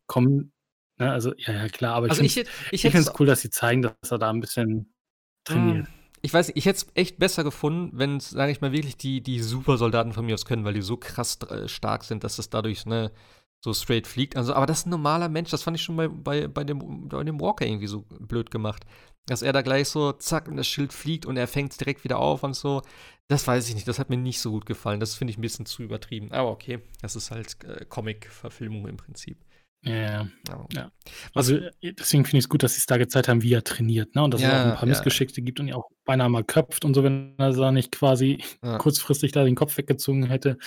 kommen, 0.07 0.53
ne, 0.99 1.11
also 1.11 1.33
ja, 1.37 1.53
ja 1.53 1.69
klar, 1.69 1.95
aber 1.95 2.11
also 2.11 2.23
ich, 2.23 2.37
ich, 2.37 2.47
ich, 2.71 2.85
ich 2.85 2.93
finde 2.93 3.09
es 3.09 3.21
cool, 3.21 3.27
dass 3.27 3.41
sie 3.41 3.51
zeigen, 3.51 3.83
dass 3.83 4.11
er 4.11 4.19
da 4.19 4.31
ein 4.31 4.41
bisschen 4.41 4.93
trainiert. 5.45 5.87
Hm 5.87 5.93
ich 6.27 6.35
weiß 6.35 6.49
nicht, 6.49 6.57
ich 6.57 6.67
hätte 6.67 6.79
es 6.79 6.87
echt 6.95 7.19
besser 7.19 7.45
gefunden, 7.45 7.91
wenn 7.93 8.17
es, 8.17 8.31
sage 8.31 8.51
ich 8.51 8.61
mal, 8.61 8.73
wirklich 8.73 8.97
die, 8.97 9.21
die 9.21 9.39
Supersoldaten 9.41 10.13
von 10.13 10.27
mir 10.27 10.35
aus 10.35 10.45
können, 10.45 10.65
weil 10.65 10.75
die 10.75 10.83
so 10.83 10.97
krass 10.97 11.39
äh, 11.49 11.69
stark 11.69 12.03
sind, 12.03 12.25
dass 12.25 12.41
es 12.41 12.51
dadurch 12.51 12.85
ne, 12.85 13.13
so 13.65 13.73
straight 13.73 14.07
fliegt. 14.07 14.37
Also, 14.37 14.55
aber 14.55 14.67
das 14.67 14.81
ist 14.81 14.87
ein 14.87 14.91
normaler 14.91 15.29
Mensch, 15.29 15.51
das 15.51 15.63
fand 15.63 15.77
ich 15.77 15.83
schon 15.83 15.97
bei, 15.97 16.09
bei, 16.09 16.49
bei, 16.49 16.65
dem, 16.65 17.09
bei 17.09 17.25
dem 17.25 17.41
Walker 17.41 17.67
irgendwie 17.67 17.87
so 17.87 18.05
blöd 18.21 18.51
gemacht. 18.51 18.85
Dass 19.27 19.43
er 19.43 19.53
da 19.53 19.63
gleich 19.63 19.89
so, 19.89 20.13
zack, 20.13 20.47
und 20.47 20.57
das 20.57 20.69
Schild 20.69 20.93
fliegt 20.93 21.27
und 21.27 21.37
er 21.37 21.49
fängt 21.49 21.73
es 21.73 21.79
direkt 21.79 22.05
wieder 22.05 22.19
auf 22.19 22.45
und 22.45 22.55
so. 22.55 22.83
Das 23.29 23.45
weiß 23.45 23.69
ich 23.69 23.75
nicht, 23.75 23.89
das 23.89 23.99
hat 23.99 24.09
mir 24.09 24.17
nicht 24.17 24.41
so 24.41 24.53
gut 24.53 24.67
gefallen. 24.67 25.01
Das 25.01 25.17
finde 25.17 25.33
ich 25.33 25.39
ein 25.39 25.43
bisschen 25.43 25.67
zu 25.67 25.83
übertrieben. 25.83 26.31
Aber 26.31 26.51
okay, 26.51 26.79
das 27.03 27.17
ist 27.17 27.33
halt 27.33 27.57
äh, 27.65 27.85
Comic-Verfilmung 27.85 28.87
im 28.87 28.97
Prinzip. 28.97 29.39
Ja, 29.83 30.29
ja. 30.73 30.91
Also 31.35 31.57
äh, 31.57 31.93
deswegen 31.93 32.25
finde 32.25 32.39
ich 32.39 32.45
es 32.45 32.49
gut, 32.49 32.63
dass 32.63 32.75
sie 32.75 32.81
es 32.81 32.87
da 32.87 32.97
gezeigt 32.97 33.29
haben, 33.29 33.43
wie 33.43 33.53
er 33.53 33.63
trainiert, 33.63 34.15
ne? 34.15 34.23
Und 34.23 34.35
dass 34.35 34.43
es 34.43 34.49
auch 34.49 34.53
ein 34.53 34.75
paar 34.75 34.83
ja. 34.83 34.89
Missgeschickte 34.89 35.43
gibt 35.43 35.61
und 35.61 35.69
ihn 35.69 35.75
auch 35.75 35.89
beinahe 36.05 36.29
mal 36.29 36.45
köpft 36.45 36.85
und 36.85 36.95
so, 36.95 37.05
wenn 37.05 37.35
er 37.39 37.53
da 37.53 37.71
nicht 37.71 37.93
quasi 37.93 38.43
ja. 38.63 38.79
kurzfristig 38.79 39.33
da 39.33 39.45
den 39.45 39.55
Kopf 39.55 39.77
weggezogen 39.77 40.27
hätte. 40.27 40.59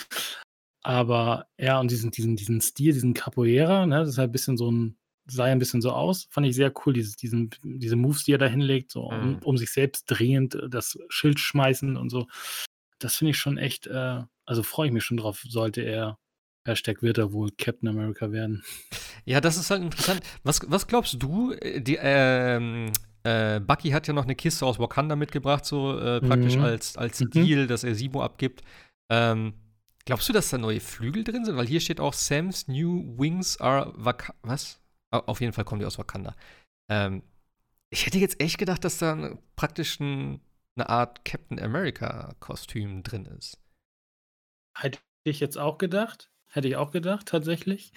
Aber 0.82 1.48
ja, 1.58 1.80
und 1.80 1.92
diesen, 1.92 2.12
diesen, 2.12 2.36
diesen 2.36 2.62
Stil, 2.62 2.94
diesen 2.94 3.14
Capoeira, 3.14 3.86
ne, 3.86 4.00
das 4.00 4.10
ist 4.10 4.18
halt 4.18 4.30
ein 4.30 4.34
bisschen 4.34 4.58
so 4.58 4.72
ein, 4.72 4.98
sah 5.26 5.48
ja 5.48 5.52
ein 5.52 5.60
bisschen 5.60 5.82
so 5.82 5.92
aus, 5.92 6.28
fand 6.32 6.48
ich 6.48 6.56
sehr 6.56 6.74
cool, 6.86 6.94
dieses, 6.94 7.16
diesen, 7.16 7.50
diese 7.64 7.96
Moves, 7.96 8.24
die 8.24 8.34
er 8.34 8.38
da 8.38 8.48
hinlegt, 8.48 8.92
so 8.92 9.04
um, 9.04 9.32
mhm. 9.32 9.40
um 9.44 9.58
sich 9.58 9.72
selbst 9.72 10.06
drehend 10.08 10.56
äh, 10.56 10.70
das 10.70 10.98
Schild 11.10 11.40
schmeißen 11.40 11.98
und 11.98 12.10
so. 12.10 12.28
Das 13.00 13.16
finde 13.16 13.32
ich 13.32 13.38
schon 13.38 13.58
echt, 13.58 13.88
äh, 13.88 14.22
also 14.46 14.64
freue 14.64 14.88
ich 14.88 14.94
mich 14.94 15.04
schon 15.04 15.18
drauf, 15.18 15.44
sollte 15.48 15.82
er 15.82 16.18
Hashtag 16.66 17.02
wird 17.02 17.18
er 17.18 17.32
wohl 17.32 17.50
Captain 17.58 17.90
America 17.90 18.32
werden. 18.32 18.64
Ja, 19.26 19.42
das 19.42 19.58
ist 19.58 19.70
halt 19.70 19.84
interessant. 19.84 20.22
Was, 20.44 20.62
was 20.68 20.88
glaubst 20.88 21.22
du? 21.22 21.54
Äh, 21.54 21.82
die, 21.82 21.98
ähm, 22.02 22.92
äh, 23.24 23.60
Bucky 23.60 23.90
hat 23.90 24.08
ja 24.08 24.14
noch 24.14 24.24
eine 24.24 24.36
Kiste 24.36 24.66
aus 24.66 24.80
Wakanda 24.80 25.16
mitgebracht, 25.16 25.66
so 25.66 25.98
äh, 26.00 26.22
praktisch 26.22 26.56
mhm. 26.56 26.64
als, 26.64 26.98
als 26.98 27.20
mhm. 27.20 27.30
Deal, 27.32 27.68
dass 27.68 27.84
er 27.84 27.96
Simo 27.96 28.24
abgibt. 28.24 28.62
Ähm, 29.10 29.54
glaubst 30.10 30.28
du, 30.28 30.34
dass 30.34 30.50
da 30.50 30.58
neue 30.58 30.80
Flügel 30.80 31.24
drin 31.24 31.46
sind? 31.46 31.56
Weil 31.56 31.68
hier 31.68 31.80
steht 31.80 32.00
auch 32.00 32.14
Sam's 32.14 32.68
New 32.68 33.16
Wings 33.20 33.62
are 33.62 33.94
Wakanda. 33.96 34.40
Was? 34.42 34.82
Auf 35.12 35.40
jeden 35.40 35.54
Fall 35.54 35.66
kommen 35.66 35.82
die 35.82 35.86
aus 35.86 36.00
Wakanda. 36.00 36.36
Ähm, 36.90 37.22
ich 37.92 38.08
hätte 38.08 38.18
jetzt 38.18 38.42
echt 38.42 38.58
gedacht, 38.58 38.84
dass 38.84 38.98
da 38.98 39.38
praktisch 39.56 40.00
ein, 40.00 40.42
eine 40.76 40.90
Art 40.90 41.26
Captain 41.26 41.60
America-Kostüm 41.60 43.04
drin 43.04 43.28
ist. 43.28 43.60
Hätte 44.76 44.98
ich 45.26 45.40
jetzt 45.40 45.60
auch 45.60 45.78
gedacht. 45.78 46.32
Hätte 46.48 46.68
ich 46.68 46.76
auch 46.76 46.90
gedacht, 46.90 47.28
tatsächlich. 47.28 47.92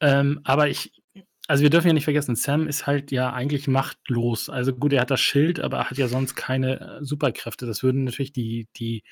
Ähm, 0.00 0.40
aber 0.44 0.68
ich, 0.68 1.02
also 1.48 1.62
wir 1.62 1.68
dürfen 1.68 1.88
ja 1.88 1.92
nicht 1.92 2.04
vergessen, 2.04 2.34
Sam 2.34 2.66
ist 2.66 2.86
halt 2.86 3.12
ja 3.12 3.30
eigentlich 3.30 3.68
machtlos. 3.68 4.48
Also 4.48 4.74
gut, 4.74 4.94
er 4.94 5.02
hat 5.02 5.10
das 5.10 5.20
Schild, 5.20 5.60
aber 5.60 5.80
er 5.80 5.90
hat 5.90 5.98
ja 5.98 6.08
sonst 6.08 6.34
keine 6.34 6.80
äh, 6.80 7.04
Superkräfte. 7.04 7.66
Das 7.66 7.82
würden 7.82 8.04
natürlich 8.04 8.32
die, 8.32 8.68
die, 8.74 9.02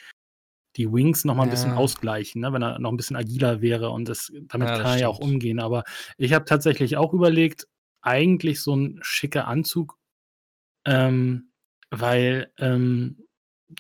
die 0.76 0.92
Wings 0.92 1.24
noch 1.24 1.34
mal 1.34 1.42
ein 1.42 1.48
ja. 1.48 1.54
bisschen 1.54 1.72
ausgleichen, 1.72 2.40
ne? 2.40 2.52
wenn 2.52 2.62
er 2.62 2.78
noch 2.78 2.90
ein 2.90 2.96
bisschen 2.96 3.16
agiler 3.16 3.60
wäre 3.60 3.90
und 3.90 4.08
das, 4.08 4.32
damit 4.48 4.68
ja, 4.68 4.74
das 4.74 4.82
kann 4.82 4.92
er 4.92 5.00
ja 5.00 5.08
auch 5.08 5.18
umgehen. 5.18 5.60
Aber 5.60 5.84
ich 6.16 6.32
habe 6.32 6.44
tatsächlich 6.44 6.96
auch 6.96 7.12
überlegt, 7.12 7.66
eigentlich 8.02 8.62
so 8.62 8.74
ein 8.74 8.98
schicker 9.02 9.46
Anzug, 9.46 9.98
ähm, 10.86 11.50
weil 11.90 12.52
ähm, 12.58 13.26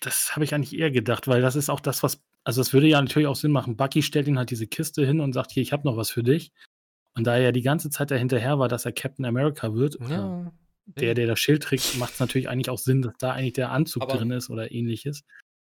das 0.00 0.34
habe 0.34 0.44
ich 0.44 0.54
eigentlich 0.54 0.78
eher 0.78 0.90
gedacht, 0.90 1.26
weil 1.26 1.40
das 1.40 1.56
ist 1.56 1.70
auch 1.70 1.80
das, 1.80 2.02
was 2.02 2.20
also 2.44 2.60
es 2.62 2.72
würde 2.72 2.88
ja 2.88 3.00
natürlich 3.00 3.28
auch 3.28 3.36
Sinn 3.36 3.52
machen. 3.52 3.76
Bucky 3.76 4.02
stellt 4.02 4.26
ihn 4.26 4.38
halt 4.38 4.50
diese 4.50 4.66
Kiste 4.66 5.04
hin 5.04 5.20
und 5.20 5.32
sagt, 5.32 5.52
hier, 5.52 5.62
ich 5.62 5.72
habe 5.72 5.86
noch 5.86 5.96
was 5.96 6.10
für 6.10 6.22
dich. 6.22 6.52
Und 7.14 7.26
da 7.26 7.36
er 7.36 7.42
ja 7.42 7.52
die 7.52 7.62
ganze 7.62 7.90
Zeit 7.90 8.10
dahinterher 8.10 8.58
war, 8.58 8.68
dass 8.68 8.86
er 8.86 8.92
Captain 8.92 9.24
America 9.24 9.74
wird, 9.74 9.98
ja, 10.08 10.50
der, 10.86 11.14
der 11.14 11.26
das 11.26 11.38
Schild 11.38 11.62
trägt, 11.62 11.98
macht 11.98 12.14
es 12.14 12.20
natürlich 12.20 12.48
eigentlich 12.48 12.70
auch 12.70 12.78
Sinn, 12.78 13.02
dass 13.02 13.14
da 13.18 13.32
eigentlich 13.32 13.52
der 13.54 13.70
Anzug 13.70 14.04
aber 14.04 14.16
drin 14.16 14.30
ist 14.30 14.48
oder 14.48 14.72
ähnliches. 14.72 15.24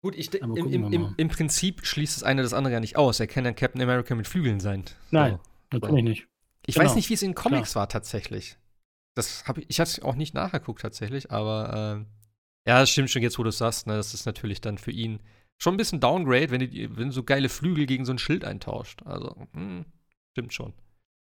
Gut, 0.02 0.16
ich, 0.16 0.34
im, 0.34 0.56
im, 0.56 0.94
im, 0.94 1.16
im, 1.18 1.28
Prinzip 1.28 1.86
schließt 1.86 2.18
das 2.18 2.24
eine 2.24 2.44
das 2.44 2.54
andere 2.54 2.74
ja 2.74 2.80
nicht 2.80 2.98
aus. 2.98 3.20
Er 3.20 3.28
kann 3.28 3.46
ja 3.46 3.54
Captain 3.54 3.82
America 3.82 4.14
mit 4.14 4.28
Flügeln 4.28 4.60
sein. 4.60 4.86
Nein, 5.10 5.40
so. 5.72 5.80
natürlich 5.80 6.04
nicht. 6.04 6.28
Ich 6.68 6.76
genau. 6.76 6.86
weiß 6.86 6.96
nicht, 6.96 7.10
wie 7.10 7.16
es 7.16 7.24
in 7.24 7.34
Comics 7.34 7.72
Klar. 7.72 7.84
war 7.84 7.90
tatsächlich. 7.90 8.58
Das 9.16 9.48
habe 9.48 9.62
ich, 9.62 9.72
ich 9.72 9.80
hatte 9.80 10.04
auch 10.06 10.16
nicht 10.16 10.36
nachgeguckt 10.36 10.82
tatsächlich, 10.82 11.32
aber 11.32 12.06
äh, 12.06 12.70
ja, 12.70 12.80
das 12.80 12.92
stimmt 12.92 13.10
schon 13.10 13.24
jetzt, 13.24 13.40
wo 13.40 13.44
du 13.44 13.50
es 13.50 13.58
sagst. 13.58 13.88
Ne, 13.88 13.96
das 13.96 14.14
ist 14.14 14.26
natürlich 14.26 14.62
dann 14.62 14.78
für 14.78 14.92
ihn 14.92 15.20
schon 15.58 15.74
ein 15.74 15.78
bisschen 15.78 16.00
Downgrade, 16.00 16.52
wenn, 16.52 16.60
die, 16.60 16.96
wenn 16.96 17.08
du 17.08 17.12
so 17.12 17.24
geile 17.24 17.50
Flügel 17.50 17.88
gegen 17.88 18.06
so 18.06 18.12
ein 18.12 18.20
Schild 18.20 18.46
eintauscht. 18.46 19.02
Also, 19.04 19.48
hm, 19.54 19.86
stimmt 20.32 20.54
schon. 20.54 20.74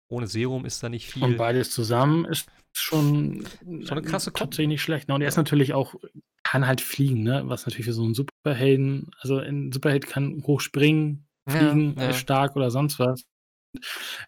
Ohne 0.09 0.27
Serum 0.27 0.65
ist 0.65 0.83
da 0.83 0.89
nicht 0.89 1.07
viel. 1.07 1.23
Und 1.23 1.37
beides 1.37 1.71
zusammen 1.71 2.25
ist 2.25 2.49
schon, 2.73 3.47
schon 3.65 3.99
eine 3.99 4.03
krasse 4.03 4.31
Kombi. 4.31 4.51
Tatsächlich 4.51 4.69
nicht 4.69 4.83
schlecht. 4.83 5.09
Ne? 5.09 5.15
Und 5.15 5.23
er 5.23 5.29
ist 5.29 5.37
natürlich 5.37 5.75
auch, 5.75 5.95
kann 6.43 6.67
halt 6.67 6.81
fliegen, 6.81 7.23
ne? 7.23 7.43
Was 7.47 7.67
natürlich 7.67 7.87
für 7.87 7.93
so 7.93 8.05
einen 8.05 8.15
Superhelden, 8.15 9.11
also 9.21 9.37
ein 9.39 9.71
Superheld 9.71 10.07
kann 10.07 10.43
hoch 10.47 10.61
springen, 10.61 11.27
fliegen, 11.47 11.95
ja, 11.97 12.05
ja. 12.05 12.13
stark 12.15 12.57
oder 12.57 12.71
sonst 12.71 12.99
was. 12.99 13.25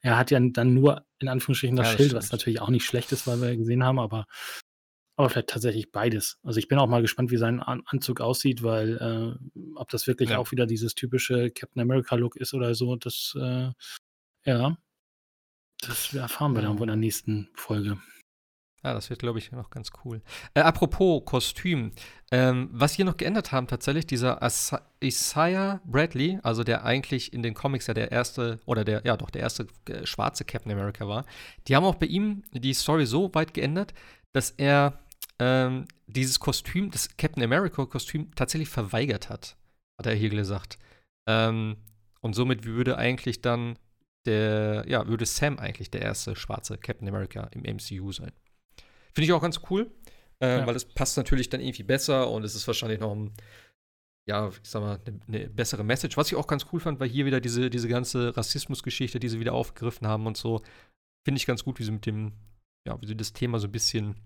Er 0.03 0.19
hat 0.19 0.31
ja 0.31 0.39
dann 0.39 0.75
nur 0.75 1.07
in 1.19 1.29
Anführungsstrichen 1.29 1.77
das, 1.77 1.93
ja, 1.93 1.97
Schild, 1.97 2.09
stimmt. 2.11 2.23
was 2.23 2.33
natürlich 2.33 2.61
auch 2.61 2.69
nicht 2.69 2.85
schlecht 2.85 3.11
ist, 3.13 3.27
weil 3.27 3.41
wir 3.41 3.57
gesehen 3.57 3.85
haben, 3.85 3.99
aber 3.99 4.27
aber 5.17 5.29
vielleicht 5.29 5.49
tatsächlich 5.51 5.93
beides. 5.93 6.39
Also 6.43 6.59
ich 6.59 6.69
bin 6.69 6.79
auch 6.79 6.87
mal 6.87 7.03
gespannt, 7.03 7.31
wie 7.31 7.37
sein 7.37 7.61
An 7.61 7.83
Anzug 7.85 8.23
aussieht, 8.23 8.63
weil 8.63 8.97
äh, 8.97 9.61
ob 9.75 9.91
das 9.91 10.07
wirklich 10.07 10.35
auch 10.35 10.51
wieder 10.51 10.67
dieses 10.67 10.95
typische 10.95 11.51
Captain 11.51 11.83
America-Look 11.83 12.37
ist 12.37 12.55
oder 12.55 12.75
so, 12.75 12.97
das 12.97 13.37
äh, 13.39 13.71
ja, 14.47 14.79
das 15.81 16.13
erfahren 16.15 16.55
wir 16.55 16.63
dann 16.63 16.79
wohl 16.79 16.85
in 16.85 16.89
der 16.89 16.97
nächsten 16.97 17.49
Folge. 17.55 17.99
Ja, 18.83 18.95
das 18.95 19.11
wird, 19.11 19.21
glaube 19.21 19.39
ich, 19.39 19.53
noch 19.53 19.69
ganz 19.69 19.91
cool. 20.05 20.23
Äh, 20.55 20.61
apropos 20.61 21.23
Kostüm. 21.27 21.93
Ähm, 22.31 22.71
was 22.73 22.95
hier 22.95 23.05
noch 23.05 23.19
geändert 23.19 23.53
haben, 23.53 23.67
tatsächlich, 23.67 24.07
dieser 24.07 24.43
As 24.43 24.75
Isaiah 25.03 25.83
Bradley, 25.85 26.39
also 26.43 26.65
der 26.65 26.85
eigentlich 26.85 27.35
in 27.35 27.43
den 27.43 27.53
Comics 27.53 27.89
ja 27.89 27.95
der 27.95 28.11
erste, 28.11 28.59
oder 28.65 28.85
der, 28.85 29.03
ja 29.05 29.19
doch, 29.19 29.29
der 29.29 29.43
erste 29.43 29.67
äh, 29.87 30.07
schwarze 30.07 30.45
Captain 30.45 30.73
America 30.73 31.07
war, 31.07 31.27
die 31.69 31.77
haben 31.77 31.85
auch 31.85 31.97
bei 31.97 32.07
ihm 32.07 32.43
die 32.53 32.73
Story 32.73 33.05
so 33.05 33.35
weit 33.35 33.53
geändert, 33.53 33.93
dass 34.33 34.51
er 34.53 34.99
ähm, 35.39 35.87
dieses 36.07 36.41
Kostüm, 36.41 36.91
das 36.91 37.17
Captain 37.19 37.43
America-Kostüm, 37.43 38.35
tatsächlich 38.35 38.71
verweigert 38.71 39.29
hat, 39.29 39.57
hat 39.99 40.07
er 40.07 40.15
hier 40.15 40.31
gesagt. 40.31 40.79
Ähm, 41.27 41.77
und 42.23 42.35
somit 42.35 42.65
würde 42.65 42.97
eigentlich 42.97 43.43
dann 43.43 43.79
der, 44.27 44.85
ja, 44.87 45.07
würde 45.07 45.27
Sam 45.27 45.59
eigentlich 45.59 45.91
der 45.91 46.03
erste 46.03 46.37
schwarze 46.37 46.79
Captain 46.79 47.09
America 47.09 47.49
im 47.53 47.63
MCU 47.63 48.13
sein. 48.13 48.33
Finde 49.15 49.25
ich 49.25 49.33
auch 49.33 49.43
ganz 49.43 49.61
cool, 49.71 49.91
äh, 50.41 50.59
ja. 50.59 50.67
weil 50.67 50.77
es 50.77 50.85
passt 50.85 51.17
natürlich 51.17 51.49
dann 51.49 51.61
irgendwie 51.61 51.83
besser 51.83 52.31
und 52.31 52.45
es 52.45 52.55
ist 52.55 52.67
wahrscheinlich 52.67 53.01
noch 53.01 53.13
ein, 53.13 53.33
ja, 54.29 54.49
ich 54.49 54.69
sag 54.69 54.83
mal, 54.83 55.01
eine, 55.05 55.21
eine 55.27 55.49
bessere 55.49 55.85
Message. 55.85 56.17
Was 56.17 56.29
ich 56.29 56.37
auch 56.37 56.47
ganz 56.47 56.67
cool 56.73 56.81
fand, 56.81 57.01
war 57.01 57.07
hier 57.07 57.27
wieder 57.27 57.41
diese, 57.41 57.71
diese 57.71 57.89
ganze 57.89 58.37
Rassismusgeschichte, 58.37 59.19
die 59.19 59.29
sie 59.29 59.41
wieder 59.41 59.55
aufgegriffen 59.55 60.07
haben 60.07 60.27
und 60.27 60.37
so. 60.37 60.63
Finde 61.25 61.39
ich 61.39 61.47
ganz 61.47 61.65
gut, 61.65 61.79
wie 61.79 61.85
sie 61.85 61.93
mit 61.93 62.07
dem, 62.07 62.33
ja, 62.87 63.01
wie 63.01 63.07
sie 63.07 63.17
das 63.17 63.33
Thema 63.33 63.59
so 63.59 63.67
ein 63.67 63.73
bisschen 63.73 64.17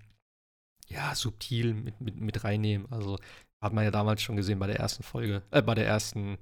ja, 0.88 1.14
subtil 1.14 1.74
mit, 1.74 2.00
mit, 2.00 2.20
mit 2.20 2.44
reinnehmen. 2.44 2.90
Also 2.90 3.18
hat 3.62 3.72
man 3.72 3.84
ja 3.84 3.90
damals 3.90 4.22
schon 4.22 4.36
gesehen 4.36 4.58
bei 4.58 4.66
der 4.66 4.78
ersten 4.78 5.02
Folge, 5.02 5.42
äh, 5.50 5.62
bei 5.62 5.74
der 5.74 5.86
ersten, 5.86 6.38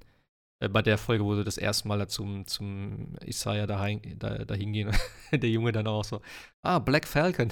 äh, 0.63 0.69
bei 0.69 0.83
der 0.83 0.99
Folge, 0.99 1.25
wo 1.25 1.35
sie 1.35 1.45
das 1.45 1.59
erste 1.59 1.89
Mal 1.89 2.07
zum, 2.09 2.47
zum 2.47 3.17
Isaiah 3.25 3.67
da, 3.67 3.87
da, 4.17 4.45
da 4.45 4.55
hingehen. 4.55 4.91
der 5.33 5.51
Junge 5.51 5.73
dann 5.73 5.87
auch 5.87 6.05
so, 6.05 6.21
ah, 6.63 6.79
Black 6.79 7.07
Falcon. 7.07 7.49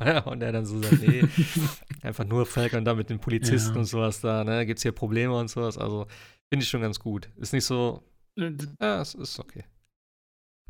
und 0.24 0.42
er 0.42 0.52
dann 0.52 0.66
so 0.66 0.82
sagt, 0.82 1.02
nee, 1.02 1.22
einfach 2.02 2.24
nur 2.24 2.46
Falcon 2.46 2.84
da 2.84 2.94
mit 2.94 3.10
den 3.10 3.20
Polizisten 3.20 3.74
ja. 3.74 3.80
und 3.80 3.84
sowas 3.84 4.20
da, 4.20 4.44
ne, 4.44 4.66
gibt's 4.66 4.82
hier 4.82 4.92
Probleme 4.92 5.36
und 5.36 5.48
sowas. 5.48 5.78
Also 5.78 6.06
finde 6.48 6.64
ich 6.64 6.68
schon 6.68 6.80
ganz 6.80 6.98
gut. 6.98 7.30
Ist 7.36 7.52
nicht 7.52 7.64
so, 7.64 8.02
äh, 8.36 8.52
ja, 8.80 9.00
es 9.00 9.14
ist 9.14 9.38
okay. 9.38 9.64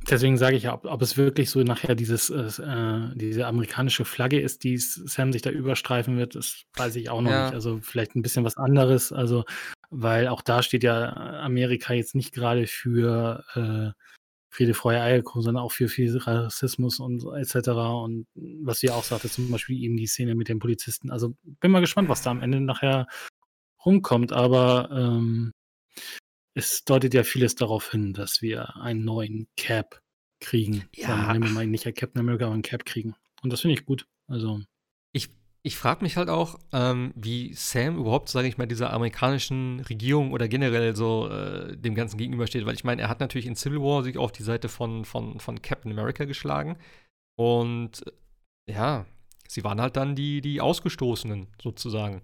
Deswegen 0.08 0.38
sage 0.38 0.56
ich 0.56 0.62
ja, 0.62 0.72
ob, 0.72 0.86
ob, 0.86 1.02
es 1.02 1.18
wirklich 1.18 1.50
so 1.50 1.62
nachher 1.62 1.94
dieses, 1.94 2.30
äh, 2.30 3.10
diese 3.14 3.46
amerikanische 3.46 4.06
Flagge 4.06 4.40
ist, 4.40 4.64
die 4.64 4.78
Sam 4.78 5.30
sich 5.30 5.42
da 5.42 5.50
überstreifen 5.50 6.16
wird, 6.16 6.34
das 6.34 6.64
weiß 6.74 6.96
ich 6.96 7.10
auch 7.10 7.20
noch 7.20 7.30
ja. 7.30 7.44
nicht. 7.44 7.54
Also 7.54 7.80
vielleicht 7.82 8.16
ein 8.16 8.22
bisschen 8.22 8.44
was 8.44 8.56
anderes. 8.56 9.12
Also, 9.12 9.44
weil 9.90 10.28
auch 10.28 10.42
da 10.42 10.62
steht 10.62 10.84
ja 10.84 11.12
Amerika 11.42 11.92
jetzt 11.92 12.14
nicht 12.14 12.32
gerade 12.32 12.66
für 12.66 13.44
äh, 13.54 14.00
Friede, 14.52 14.74
Freude, 14.74 15.00
Eierkuchen, 15.00 15.42
sondern 15.42 15.62
auch 15.62 15.72
für 15.72 15.88
viel 15.88 16.16
Rassismus 16.16 16.98
und 16.98 17.24
etc. 17.24 17.68
Und 17.68 18.26
was 18.34 18.80
sie 18.80 18.90
auch 18.90 19.04
sagte, 19.04 19.28
zum 19.28 19.50
Beispiel 19.50 19.80
eben 19.80 19.96
die 19.96 20.08
Szene 20.08 20.34
mit 20.34 20.48
den 20.48 20.58
Polizisten. 20.58 21.10
Also 21.10 21.36
bin 21.60 21.70
mal 21.70 21.80
gespannt, 21.80 22.08
was 22.08 22.22
da 22.22 22.30
am 22.30 22.42
Ende 22.42 22.60
nachher 22.60 23.06
rumkommt. 23.84 24.32
Aber 24.32 24.90
ähm, 24.92 25.52
es 26.54 26.84
deutet 26.84 27.14
ja 27.14 27.22
vieles 27.22 27.54
darauf 27.54 27.92
hin, 27.92 28.12
dass 28.12 28.42
wir 28.42 28.76
einen 28.76 29.04
neuen 29.04 29.48
Cap 29.56 30.00
kriegen. 30.40 30.88
Ja. 30.96 31.08
Dann 31.08 31.32
nehmen 31.32 31.44
wir 31.44 31.54
mal 31.54 31.66
nicht 31.66 31.84
Captain 31.84 32.20
America, 32.20 32.46
aber 32.46 32.54
einen 32.54 32.62
Cap 32.62 32.84
kriegen. 32.84 33.14
Und 33.42 33.52
das 33.52 33.60
finde 33.60 33.74
ich 33.74 33.86
gut. 33.86 34.06
Also. 34.26 34.60
Ich, 35.62 35.76
frage 35.76 36.02
mich 36.02 36.16
halt 36.16 36.30
auch, 36.30 36.58
ähm, 36.72 37.12
wie 37.14 37.52
Sam 37.54 37.98
überhaupt, 37.98 38.28
sage 38.28 38.48
ich 38.48 38.56
mal, 38.56 38.66
dieser 38.66 38.92
amerikanischen 38.92 39.80
Regierung 39.80 40.32
oder 40.32 40.48
generell 40.48 40.96
so 40.96 41.28
äh, 41.28 41.76
dem 41.76 41.94
Ganzen 41.94 42.16
gegenübersteht. 42.16 42.64
Weil 42.64 42.74
ich 42.74 42.84
meine, 42.84 43.02
er 43.02 43.08
hat 43.08 43.20
natürlich 43.20 43.46
in 43.46 43.56
Civil 43.56 43.80
War 43.80 44.02
sich 44.02 44.16
auf 44.16 44.32
die 44.32 44.42
Seite 44.42 44.68
von, 44.68 45.04
von, 45.04 45.38
von 45.38 45.60
Captain 45.60 45.92
America 45.92 46.24
geschlagen. 46.24 46.78
Und 47.36 48.06
äh, 48.66 48.72
ja, 48.72 49.06
sie 49.48 49.64
waren 49.64 49.80
halt 49.80 49.96
dann 49.96 50.14
die, 50.14 50.40
die 50.40 50.60
Ausgestoßenen 50.60 51.48
sozusagen. 51.62 52.22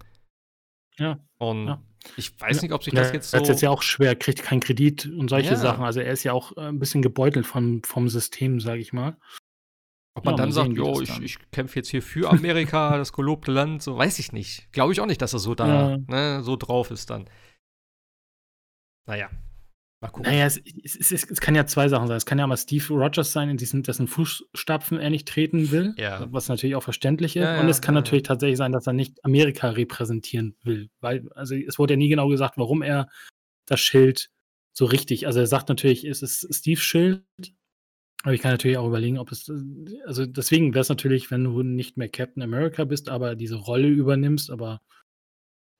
Ja. 0.99 1.18
Und 1.39 1.66
ja. 1.66 1.82
ich 2.16 2.41
weiß 2.41 2.62
nicht, 2.62 2.72
ob 2.72 2.84
sich 2.84 2.95
das 2.95 3.12
jetzt 3.12 3.30
so. 3.30 3.37
Er 3.37 3.43
ist 3.43 3.49
jetzt 3.49 3.62
ja 3.62 3.70
auch 3.70 3.82
schwer, 3.82 4.16
kriegt 4.16 4.43
keinen 4.43 4.61
Kredit 4.61 5.07
und 5.07 5.28
solche 5.28 5.51
ja. 5.51 5.57
Sachen. 5.57 5.84
Also 5.84 6.01
er 6.01 6.12
ist 6.12 6.24
ja 6.24 6.32
auch 6.32 6.57
äh, 6.57 6.68
ein 6.68 6.78
bisschen 6.78 7.03
gebeutelt 7.03 7.47
von, 7.47 7.82
vom 7.84 8.09
System, 8.09 8.61
sage 8.61 8.80
ich 8.80 8.93
mal. 8.93 9.16
Ob 10.16 10.24
man 10.24 10.34
ja, 10.34 10.38
dann 10.38 10.52
sagt, 10.52 10.72
jo, 10.72 11.00
ich, 11.00 11.20
ich 11.20 11.50
kämpfe 11.50 11.76
jetzt 11.76 11.90
hier 11.90 12.02
für 12.02 12.30
Amerika, 12.30 12.96
das 12.98 13.12
gelobte 13.12 13.52
Land, 13.52 13.82
so 13.82 13.96
weiß 13.96 14.18
ich 14.18 14.32
nicht. 14.32 14.72
Glaube 14.72 14.92
ich 14.92 15.00
auch 15.00 15.06
nicht, 15.06 15.20
dass 15.22 15.34
er 15.34 15.38
so 15.38 15.54
da, 15.54 15.98
ne, 15.98 16.42
so 16.42 16.56
drauf 16.56 16.90
ist 16.90 17.10
dann. 17.10 17.28
Naja, 19.06 19.30
Mal 20.02 20.08
gucken. 20.08 20.30
Naja, 20.30 20.44
es, 20.44 20.60
es, 20.84 21.10
es, 21.10 21.30
es, 21.30 21.40
kann 21.40 21.54
ja 21.54 21.64
zwei 21.64 21.88
Sachen 21.88 22.06
sein. 22.06 22.18
Es 22.18 22.26
kann 22.26 22.38
ja 22.38 22.46
mal 22.46 22.58
Steve 22.58 22.86
Rogers 22.92 23.32
sein, 23.32 23.48
in 23.48 23.56
diesen, 23.56 23.82
dessen 23.82 24.08
Fußstapfen 24.08 24.98
er 24.98 25.08
nicht 25.08 25.26
treten 25.26 25.70
will, 25.70 25.94
ja. 25.96 26.26
was 26.30 26.48
natürlich 26.48 26.76
auch 26.76 26.82
verständlich 26.82 27.34
ist. 27.34 27.42
Ja, 27.42 27.60
und 27.60 27.68
es 27.68 27.80
kann 27.80 27.94
ja, 27.94 28.02
natürlich 28.02 28.24
tatsächlich 28.24 28.58
sein, 28.58 28.72
dass 28.72 28.86
er 28.86 28.92
nicht 28.92 29.24
Amerika 29.24 29.70
repräsentieren 29.70 30.54
will. 30.62 30.90
Weil, 31.00 31.26
also 31.34 31.54
es 31.54 31.78
wurde 31.78 31.94
ja 31.94 31.98
nie 31.98 32.10
genau 32.10 32.28
gesagt, 32.28 32.58
warum 32.58 32.82
er 32.82 33.08
das 33.64 33.80
Schild 33.80 34.28
so 34.74 34.84
richtig, 34.84 35.26
also 35.26 35.40
er 35.40 35.46
sagt 35.46 35.70
natürlich, 35.70 36.04
es 36.04 36.20
ist 36.20 36.54
Steves 36.54 36.82
Schild, 36.82 37.24
aber 38.26 38.34
ich 38.34 38.40
kann 38.40 38.50
natürlich 38.50 38.76
auch 38.76 38.88
überlegen, 38.88 39.18
ob 39.18 39.30
es, 39.30 39.48
also 40.04 40.26
deswegen 40.26 40.74
wäre 40.74 40.80
es 40.80 40.88
natürlich, 40.88 41.30
wenn 41.30 41.44
du 41.44 41.62
nicht 41.62 41.96
mehr 41.96 42.08
Captain 42.08 42.42
America 42.42 42.82
bist, 42.82 43.08
aber 43.08 43.36
diese 43.36 43.54
Rolle 43.54 43.86
übernimmst, 43.86 44.50
aber 44.50 44.80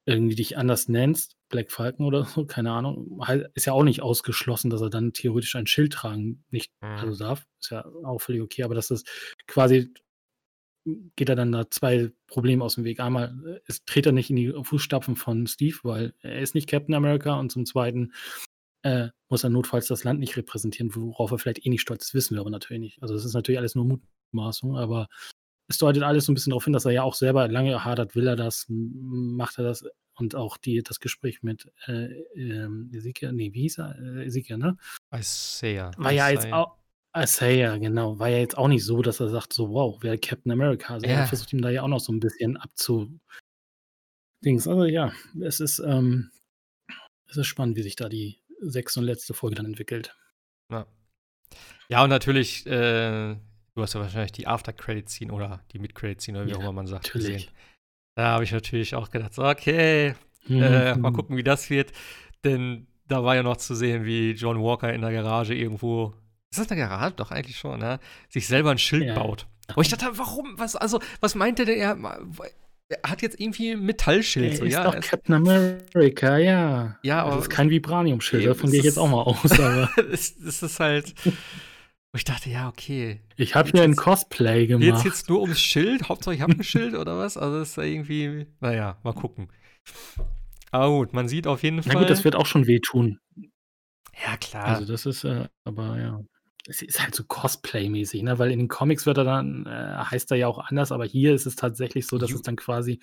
irgendwie 0.05 0.36
dich 0.36 0.57
anders 0.57 0.88
nennst, 0.88 1.36
Black 1.49 1.72
Falcon 1.72 2.07
oder 2.07 2.24
so, 2.24 2.44
keine 2.47 2.70
Ahnung, 2.70 3.20
ist 3.55 3.66
ja 3.66 3.72
auch 3.72 3.82
nicht 3.82 4.01
ausgeschlossen, 4.01 4.70
dass 4.70 4.80
er 4.80 4.90
dann 4.90 5.12
theoretisch 5.12 5.57
ein 5.57 5.66
Schild 5.66 5.94
tragen 5.94 6.44
nicht 6.51 6.70
mhm. 6.82 6.88
also 6.88 7.18
darf. 7.18 7.44
Ist 7.61 7.72
ja 7.72 7.84
auch 8.05 8.20
völlig 8.20 8.42
okay, 8.42 8.62
aber 8.62 8.76
das 8.76 8.92
ist 8.92 9.11
quasi 9.49 9.92
geht 11.16 11.28
er 11.28 11.34
dann 11.34 11.51
da 11.51 11.68
zwei 11.68 12.12
Probleme 12.28 12.62
aus 12.62 12.76
dem 12.76 12.84
Weg. 12.84 13.01
Einmal 13.01 13.61
es 13.66 13.84
tritt 13.86 14.07
er 14.07 14.12
nicht 14.12 14.30
in 14.30 14.36
die 14.36 14.55
Fußstapfen 14.62 15.16
von 15.16 15.49
Steve, 15.49 15.78
weil 15.82 16.14
er 16.20 16.38
ist 16.38 16.55
nicht 16.55 16.68
Captain 16.68 16.94
America 16.94 17.40
und 17.40 17.51
zum 17.51 17.66
Zweiten 17.66 18.12
äh, 18.87 19.11
muss 19.28 19.45
er 19.45 19.51
notfalls 19.51 19.89
das 19.89 20.05
Land 20.05 20.20
nicht 20.20 20.37
repräsentieren, 20.37 20.95
worauf 20.95 21.32
er 21.32 21.39
vielleicht 21.39 21.66
eh 21.66 21.70
nicht 21.70 21.80
stolz 21.80 22.07
ist, 22.07 22.14
wissen 22.14 22.34
wir 22.34 22.41
aber 22.41 22.51
natürlich 22.51 22.80
nicht. 22.80 23.03
Also 23.03 23.14
es 23.14 23.24
ist 23.24 23.34
natürlich 23.34 23.59
alles 23.59 23.74
nur 23.74 23.84
Mutmaßung, 23.84 24.76
aber 24.76 25.09
es 25.68 25.78
deutet 25.78 26.05
alles 26.05 26.26
so 26.26 26.32
ein 26.32 26.34
bisschen 26.34 26.51
darauf 26.51 26.64
hin, 26.64 26.72
dass 26.72 26.84
er 26.84 26.93
ja 26.93 27.03
auch 27.03 27.14
selber 27.14 27.49
lange 27.49 27.84
hadert, 27.84 28.14
will 28.14 28.28
er 28.28 28.37
das, 28.37 28.66
macht 28.68 29.59
er 29.59 29.64
das 29.64 29.84
und 30.14 30.34
auch 30.34 30.57
die, 30.57 30.82
das 30.82 31.01
Gespräch 31.01 31.43
mit 31.43 31.70
äh, 31.87 32.12
äh, 32.34 32.68
Ezekiel, 32.93 33.32
nee, 33.32 33.53
wie 33.53 33.62
hieß 33.62 33.78
er? 33.78 33.99
Äh, 33.99 34.26
Ezekiel, 34.26 34.59
ne? 34.59 34.76
Isaiah. 35.12 35.91
War 35.99 36.12
ja 36.12 36.28
jetzt 36.30 36.53
auch, 36.53 36.76
Isaiah, 37.16 37.76
genau, 37.78 38.18
war 38.18 38.28
ja 38.28 38.39
jetzt 38.39 38.57
auch 38.57 38.68
nicht 38.68 38.84
so, 38.84 39.03
dass 39.03 39.20
er 39.20 39.28
sagt, 39.28 39.53
so, 39.53 39.70
wow, 39.70 39.99
wer 40.03 40.16
Captain 40.18 40.53
America. 40.53 40.95
Also 40.95 41.07
ja. 41.07 41.14
er 41.14 41.26
versucht 41.26 41.53
ihm 41.53 41.62
da 41.62 41.70
ja 41.70 41.82
auch 41.82 41.89
noch 41.89 42.01
so 42.01 42.12
ein 42.12 42.20
bisschen 42.20 42.57
abzu. 42.57 43.18
Dings. 44.45 44.68
Also 44.68 44.84
ja, 44.84 45.12
es 45.41 45.61
ist, 45.61 45.80
ähm, 45.80 46.30
es 47.28 47.37
ist 47.37 47.47
spannend, 47.47 47.76
wie 47.76 47.82
sich 47.82 47.97
da 47.97 48.09
die 48.09 48.39
sechste 48.61 49.01
und 49.01 49.07
letzte 49.07 49.35
Folge 49.35 49.57
dann 49.57 49.67
entwickelt. 49.67 50.15
Ja. 50.71 50.87
Ja, 51.89 52.03
und 52.03 52.11
natürlich 52.11 52.67
äh, 52.67 53.37
Du 53.77 53.83
hast 53.83 53.93
ja 53.93 54.01
wahrscheinlich 54.01 54.33
die 54.33 54.47
After-Credit-Scene 54.47 55.31
oder 55.31 55.61
die 55.71 55.79
Mid-Credit-Scene 55.79 56.39
oder 56.39 56.47
wie 56.47 56.53
ja, 56.53 56.57
auch 56.57 56.63
immer 56.63 56.73
man 56.73 56.87
sagt. 56.87 57.09
Natürlich. 57.09 57.35
Gesehen. 57.35 57.51
Da 58.15 58.29
habe 58.29 58.45
ich 58.45 58.51
natürlich 58.51 58.95
auch 58.95 59.11
gedacht, 59.11 59.35
so, 59.35 59.45
okay, 59.45 60.15
mhm. 60.47 60.63
äh, 60.63 60.97
mal 60.97 61.13
gucken, 61.13 61.37
wie 61.37 61.43
das 61.43 61.69
wird. 61.69 61.93
Denn 62.43 62.87
da 63.07 63.23
war 63.23 63.35
ja 63.35 63.43
noch 63.43 63.59
zu 63.59 63.75
sehen, 63.75 64.07
wie 64.07 64.31
John 64.31 64.63
Walker 64.63 64.91
in 64.95 65.03
der 65.03 65.13
Garage 65.13 65.55
irgendwo. 65.55 66.15
Ist 66.51 66.59
das 66.59 66.71
eine 66.71 66.81
Garage? 66.81 67.17
Doch, 67.17 67.31
eigentlich 67.31 67.59
schon, 67.59 67.79
ne? 67.79 68.01
Sich 68.31 68.47
selber 68.47 68.71
ein 68.71 68.79
Schild 68.79 69.05
ja. 69.05 69.15
baut. 69.15 69.47
Wo 69.75 69.83
ich 69.83 69.89
dachte, 69.91 70.07
warum? 70.13 70.59
Was, 70.59 70.75
also, 70.75 70.99
was 71.21 71.35
meinte 71.35 71.67
der? 71.67 71.77
Er, 71.77 71.99
er 72.89 73.11
hat 73.11 73.22
jetzt 73.22 73.41
irgendwie 73.41 73.72
ein 73.72 73.84
Metallschild. 73.84 74.53
Er 74.53 74.57
so, 74.59 74.64
ist 74.64 74.72
ja, 74.72 74.84
doch 74.84 75.01
Captain 75.01 75.34
America, 75.34 76.39
ja. 76.39 76.99
Ja, 77.03 77.22
aber. 77.22 77.37
Das 77.37 77.45
ist 77.45 77.51
kein 77.51 77.70
Vibranium-Schild, 77.70 78.47
davon 78.47 78.70
gehe 78.70 78.80
ich 78.80 78.84
jetzt 78.84 78.99
auch 78.99 79.09
mal 79.09 79.22
aus. 79.22 79.51
Aber 79.59 79.91
das, 79.97 80.37
das 80.39 80.62
ist 80.62 80.80
halt. 80.80 81.14
Ich 82.14 82.24
dachte, 82.24 82.49
ja, 82.49 82.68
okay. 82.68 83.20
Ich 83.37 83.55
habe 83.55 83.70
hier 83.70 83.82
ein 83.82 83.97
Cosplay 83.97 84.66
gemacht. 84.66 84.84
Jetzt 84.84 85.05
jetzt 85.05 85.28
nur 85.28 85.43
ums 85.43 85.61
Schild? 85.61 86.09
Hauptsache, 86.09 86.34
ich 86.34 86.41
habe 86.41 86.53
ein 86.53 86.62
Schild 86.62 86.95
oder 86.95 87.18
was? 87.18 87.37
Also, 87.37 87.59
das 87.59 87.70
ist 87.70 87.76
ja 87.76 87.82
irgendwie. 87.82 88.47
Naja, 88.61 88.99
mal 89.03 89.12
gucken. 89.12 89.49
Aber 90.70 90.89
gut, 90.91 91.12
man 91.12 91.28
sieht 91.28 91.47
auf 91.47 91.62
jeden 91.62 91.82
Fall. 91.82 91.95
Na 91.95 92.01
gut, 92.01 92.11
das 92.11 92.24
wird 92.24 92.37
auch 92.37 92.47
schon 92.47 92.66
wehtun. 92.66 93.18
Ja, 94.24 94.37
klar. 94.41 94.64
Also, 94.64 94.91
das 94.91 95.07
ist, 95.07 95.24
äh, 95.24 95.49
aber 95.64 95.99
ja. 95.99 96.20
Es 96.69 96.83
ist 96.83 97.01
halt 97.01 97.14
so 97.14 97.25
Cosplay-mäßig, 97.25 98.23
ne? 98.23 98.39
Weil 98.39 98.51
in 98.51 98.59
den 98.59 98.69
Comics 98.69 99.07
wird 99.07 99.19
er 99.19 99.25
dann, 99.25 99.67
äh, 99.67 99.97
heißt 99.97 100.31
er 100.31 100.37
ja 100.37 100.49
auch 100.49 100.59
anders, 100.59 100.93
aber 100.93 101.05
hier 101.05 101.35
ist 101.35 101.47
es 101.47 101.57
tatsächlich 101.57 102.07
so, 102.07 102.19
dass 102.19 102.31
Ju 102.31 102.37
es 102.37 102.43
dann 102.43 102.57
quasi 102.57 103.01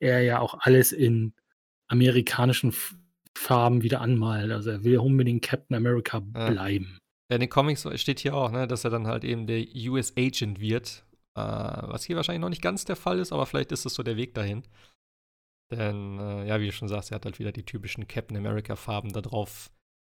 er 0.00 0.22
ja 0.22 0.40
auch 0.40 0.54
alles 0.60 0.92
in 0.92 1.34
amerikanischen 1.88 2.72
Farben 3.36 3.82
wieder 3.82 4.00
anmalt. 4.00 4.50
Also 4.50 4.70
er 4.70 4.84
will 4.84 4.98
unbedingt 4.98 5.42
Captain 5.42 5.76
America 5.76 6.20
bleiben. 6.20 6.98
Ja, 7.30 7.36
in 7.36 7.40
den 7.40 7.50
Comics 7.50 7.86
steht 8.00 8.20
hier 8.20 8.34
auch, 8.34 8.50
ne, 8.50 8.66
dass 8.66 8.84
er 8.84 8.90
dann 8.90 9.06
halt 9.06 9.24
eben 9.24 9.46
der 9.46 9.64
US 9.90 10.16
Agent 10.16 10.60
wird. 10.60 11.04
Äh, 11.36 11.40
was 11.40 12.04
hier 12.04 12.16
wahrscheinlich 12.16 12.40
noch 12.40 12.48
nicht 12.48 12.62
ganz 12.62 12.84
der 12.84 12.96
Fall 12.96 13.18
ist, 13.18 13.32
aber 13.32 13.46
vielleicht 13.46 13.70
ist 13.70 13.86
es 13.86 13.94
so 13.94 14.02
der 14.02 14.16
Weg 14.16 14.34
dahin. 14.34 14.62
Denn, 15.70 16.18
äh, 16.18 16.48
ja, 16.48 16.60
wie 16.60 16.66
du 16.66 16.72
schon 16.72 16.88
sagst, 16.88 17.10
er 17.10 17.16
hat 17.16 17.26
halt 17.26 17.38
wieder 17.38 17.52
die 17.52 17.64
typischen 17.64 18.08
Captain 18.08 18.36
America-Farben 18.36 19.12
da 19.12 19.20
drauf 19.20 19.70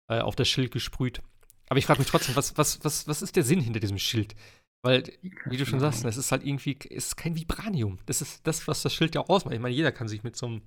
äh, 0.10 0.20
auf 0.20 0.36
das 0.36 0.50
Schild 0.50 0.72
gesprüht. 0.72 1.22
Aber 1.68 1.80
ich 1.80 1.86
frage 1.86 2.00
mich 2.00 2.10
trotzdem, 2.10 2.36
was, 2.36 2.58
was, 2.58 2.84
was, 2.84 3.08
was 3.08 3.22
ist 3.22 3.36
der 3.36 3.44
Sinn 3.44 3.60
hinter 3.60 3.80
diesem 3.80 3.98
Schild? 3.98 4.36
Weil, 4.84 5.04
wie 5.46 5.58
du 5.58 5.66
schon 5.66 5.80
sagst, 5.80 6.06
es 6.06 6.18
ist 6.18 6.32
halt 6.32 6.46
irgendwie, 6.46 6.78
es 6.92 7.08
ist 7.08 7.16
kein 7.16 7.36
Vibranium. 7.36 7.98
Das 8.06 8.22
ist 8.22 8.46
das, 8.46 8.68
was 8.68 8.84
das 8.84 8.94
Schild 8.94 9.16
ja 9.16 9.22
auch 9.22 9.30
ausmacht. 9.30 9.56
Ich 9.56 9.62
meine, 9.62 9.74
jeder 9.74 9.92
kann 9.92 10.08
sich 10.08 10.24
mit 10.24 10.36
so 10.36 10.46
einem 10.46 10.62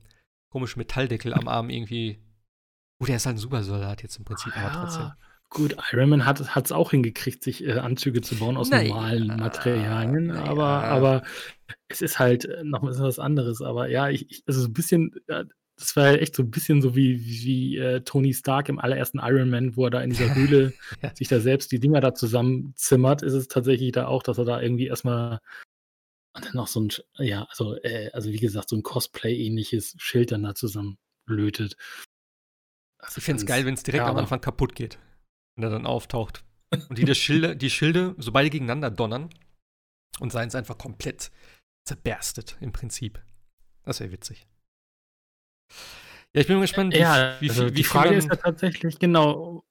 komischen 0.50 0.80
Metalldeckel 0.80 1.34
am 1.34 1.46
Arm 1.46 1.70
irgendwie. 1.70 2.18
Gut, 2.98 3.10
er 3.10 3.16
ist 3.16 3.26
halt 3.26 3.36
ein 3.36 3.40
Supersoldat 3.40 4.02
jetzt 4.02 4.16
im 4.16 4.24
Prinzip, 4.24 4.56
aber 4.56 4.72
trotzdem. 4.72 5.12
Gut, 5.50 5.76
Iron 5.92 6.10
Man 6.10 6.26
hat 6.26 6.40
es 6.40 6.72
auch 6.72 6.90
hingekriegt, 6.90 7.42
sich 7.42 7.64
äh, 7.64 7.78
Anzüge 7.78 8.20
zu 8.20 8.36
bauen 8.36 8.56
aus 8.56 8.68
naja, 8.68 8.88
normalen 8.88 9.28
Materialien, 9.28 10.30
aber, 10.32 10.84
aber 10.84 11.22
es 11.86 12.02
ist 12.02 12.18
halt 12.18 12.44
äh, 12.44 12.64
noch 12.64 12.82
was 12.82 13.18
anderes. 13.18 13.62
Aber 13.62 13.88
ja, 13.88 14.10
ich, 14.10 14.30
ich 14.30 14.42
also 14.46 14.60
so 14.60 14.68
ein 14.68 14.74
bisschen, 14.74 15.14
äh, 15.28 15.44
das 15.78 15.96
war 15.96 16.04
halt 16.04 16.20
echt 16.20 16.34
so 16.34 16.42
ein 16.42 16.50
bisschen 16.50 16.82
so 16.82 16.96
wie, 16.96 17.24
wie, 17.24 17.76
äh, 17.78 18.00
Tony 18.00 18.34
Stark 18.34 18.68
im 18.68 18.78
allerersten 18.78 19.18
Iron 19.20 19.50
Man, 19.50 19.76
wo 19.76 19.84
er 19.84 19.90
da 19.90 20.00
in 20.02 20.10
dieser 20.10 20.34
Höhle 20.34 20.72
ja. 21.02 21.14
sich 21.14 21.28
da 21.28 21.40
selbst 21.40 21.72
die 21.72 21.80
Dinger 21.80 22.00
da 22.00 22.14
zusammenzimmert, 22.14 23.22
ist 23.22 23.34
es 23.34 23.48
tatsächlich 23.48 23.92
da 23.92 24.06
auch, 24.06 24.22
dass 24.22 24.38
er 24.38 24.44
da 24.44 24.60
irgendwie 24.60 24.88
erstmal 24.88 25.40
dann 26.34 26.52
noch 26.54 26.68
so 26.68 26.80
ein, 26.80 26.90
ja, 27.18 27.44
also, 27.44 27.76
äh, 27.82 28.10
also 28.12 28.30
wie 28.30 28.38
gesagt, 28.38 28.68
so 28.68 28.76
ein 28.76 28.82
Cosplay-ähnliches 28.82 29.96
Schild 29.98 30.32
dann 30.32 30.42
da 30.42 30.54
zusammenlötet. 30.54 31.76
Also 32.98 33.18
ich 33.18 33.24
finde 33.24 33.40
es 33.40 33.46
geil, 33.46 33.64
wenn 33.64 33.74
es 33.74 33.82
direkt 33.82 34.04
ja, 34.04 34.10
am 34.10 34.16
Anfang 34.16 34.40
kaputt 34.40 34.74
geht 34.74 34.98
wenn 35.58 35.64
er 35.64 35.70
dann 35.70 35.86
auftaucht. 35.86 36.44
Und 36.70 36.98
die, 36.98 37.04
die, 37.04 37.14
Schilde, 37.14 37.56
die 37.56 37.70
Schilde, 37.70 38.14
sobald 38.18 38.46
die 38.46 38.50
gegeneinander 38.50 38.90
donnern 38.90 39.30
und 40.20 40.30
seien 40.30 40.48
es 40.48 40.54
einfach 40.54 40.78
komplett 40.78 41.32
zerberstet 41.84 42.56
im 42.60 42.72
Prinzip. 42.72 43.20
Das 43.82 44.00
wäre 44.00 44.12
witzig. 44.12 44.46
Ja, 46.34 46.40
ich 46.42 46.46
bin 46.46 46.60
gespannt, 46.60 46.94
wie, 46.94 46.98
ja, 46.98 47.36
wie, 47.40 47.48
also 47.48 47.66
wie, 47.66 47.72
die 47.72 47.84
Frage 47.84 48.14
ist 48.14 48.28
ja 48.28 48.36
tatsächlich 48.36 48.98
genau 48.98 49.64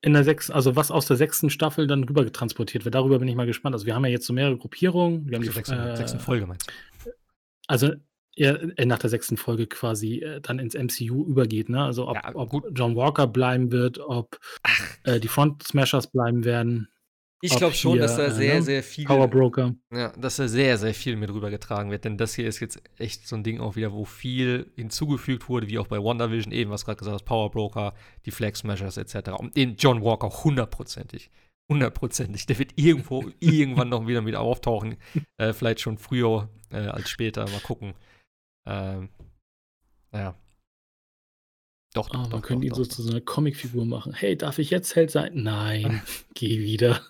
in 0.00 0.12
der 0.12 0.24
sechsten, 0.24 0.52
also 0.52 0.76
was 0.76 0.90
aus 0.90 1.06
der 1.06 1.16
sechsten 1.16 1.50
Staffel 1.50 1.86
dann 1.86 2.04
rüber 2.04 2.24
getransportiert 2.24 2.84
wird. 2.84 2.94
Darüber 2.94 3.18
bin 3.18 3.28
ich 3.28 3.34
mal 3.34 3.46
gespannt. 3.46 3.74
Also 3.74 3.86
wir 3.86 3.94
haben 3.94 4.04
ja 4.04 4.10
jetzt 4.10 4.26
so 4.26 4.32
mehrere 4.32 4.56
Gruppierungen. 4.56 5.28
Wir 5.28 5.36
haben 5.36 5.42
die 5.42 5.50
sechsten, 5.50 5.78
äh, 5.78 5.96
sechsten 5.96 6.20
Folge 6.20 6.46
meinst 6.46 6.70
du? 7.04 7.10
Also 7.66 7.92
er, 8.36 8.78
er 8.78 8.86
nach 8.86 8.98
der 8.98 9.10
sechsten 9.10 9.36
Folge 9.36 9.66
quasi 9.66 10.20
äh, 10.20 10.40
dann 10.40 10.58
ins 10.58 10.74
MCU 10.74 11.24
übergeht, 11.26 11.68
ne? 11.68 11.82
Also 11.82 12.08
ob, 12.08 12.16
ja, 12.16 12.34
ob 12.34 12.52
John 12.74 12.94
Walker 12.94 13.26
bleiben 13.26 13.72
wird, 13.72 13.98
ob 13.98 14.38
äh, 15.04 15.18
die 15.18 15.28
Front 15.28 15.62
Smashers 15.64 16.06
bleiben 16.08 16.44
werden. 16.44 16.88
Ich 17.42 17.54
glaube 17.54 17.74
schon, 17.74 17.98
dass 17.98 18.16
da 18.16 18.30
sehr, 18.30 18.54
äh, 18.54 18.56
ne? 18.56 18.62
sehr 18.62 18.82
viel. 18.82 19.04
Power 19.04 19.28
Broker. 19.28 19.74
Ja, 19.92 20.08
dass 20.16 20.36
da 20.36 20.48
sehr, 20.48 20.78
sehr 20.78 20.94
viel 20.94 21.16
mit 21.16 21.30
rübergetragen 21.30 21.90
wird. 21.90 22.04
Denn 22.04 22.16
das 22.16 22.34
hier 22.34 22.46
ist 22.46 22.60
jetzt 22.60 22.82
echt 22.96 23.28
so 23.28 23.36
ein 23.36 23.44
Ding 23.44 23.60
auch 23.60 23.76
wieder, 23.76 23.92
wo 23.92 24.04
viel 24.04 24.72
hinzugefügt 24.74 25.48
wurde, 25.48 25.68
wie 25.68 25.78
auch 25.78 25.86
bei 25.86 25.98
WandaVision, 25.98 26.52
eben 26.52 26.70
was 26.70 26.86
gerade 26.86 26.98
gesagt 26.98 27.14
hast, 27.14 27.24
Power 27.24 27.50
Broker, 27.50 27.94
die 28.24 28.30
Flag 28.30 28.56
Smashers 28.56 28.96
etc. 28.96 29.30
Und 29.38 29.56
den 29.56 29.76
John 29.76 30.02
Walker 30.02 30.30
hundertprozentig. 30.44 31.30
Hundertprozentig. 31.68 32.46
Der 32.46 32.58
wird 32.58 32.72
irgendwo, 32.76 33.24
irgendwann 33.40 33.90
noch 33.90 34.06
wieder 34.06 34.22
mit 34.22 34.34
auftauchen. 34.34 34.96
Äh, 35.36 35.52
vielleicht 35.52 35.80
schon 35.80 35.98
früher 35.98 36.48
äh, 36.70 36.86
als 36.86 37.10
später. 37.10 37.44
Mal 37.50 37.60
gucken. 37.60 37.94
Ähm, 38.66 39.10
naja. 40.10 40.34
Doch, 41.92 42.08
doch, 42.10 42.26
oh, 42.26 42.28
Man 42.28 42.42
könnte 42.42 42.66
ihn 42.66 42.74
so 42.74 42.84
zu 42.84 43.02
so 43.02 43.10
einer 43.10 43.20
Comicfigur 43.20 43.84
machen. 43.84 44.12
Hey, 44.14 44.36
darf 44.36 44.58
ich 44.58 44.70
jetzt 44.70 44.96
Held 44.96 45.10
sein? 45.10 45.32
Nein, 45.34 46.02
geh 46.34 46.60
wieder. 46.60 47.00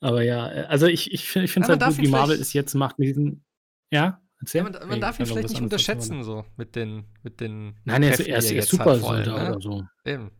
Aber 0.00 0.22
ja, 0.22 0.50
äh, 0.50 0.64
also 0.66 0.86
ich, 0.86 1.12
ich 1.12 1.28
finde 1.28 1.46
es 1.46 1.68
halt 1.68 1.82
gut, 1.82 1.98
wie 1.98 2.08
Marvel 2.08 2.40
es 2.40 2.52
jetzt 2.52 2.74
macht 2.74 2.98
mit 2.98 3.08
diesen. 3.08 3.44
Ja, 3.90 4.20
erzähl. 4.40 4.60
Ja, 4.60 4.64
man, 4.64 4.72
man 4.72 4.90
hey, 4.90 5.00
darf 5.00 5.18
ihn 5.18 5.26
vielleicht 5.26 5.50
nicht 5.50 5.62
unterschätzen, 5.62 6.22
so 6.22 6.44
mit 6.56 6.76
den, 6.76 7.04
mit 7.22 7.40
den. 7.40 7.76
Nein, 7.84 8.02
er 8.02 8.12
ist, 8.12 8.20
er 8.20 8.38
ist, 8.38 8.50
er 8.50 8.58
ist 8.58 8.70
super 8.70 8.98
Soldat 8.98 9.26
ne? 9.26 9.50
oder 9.50 9.60
so. 9.60 9.84
Eben. 10.04 10.30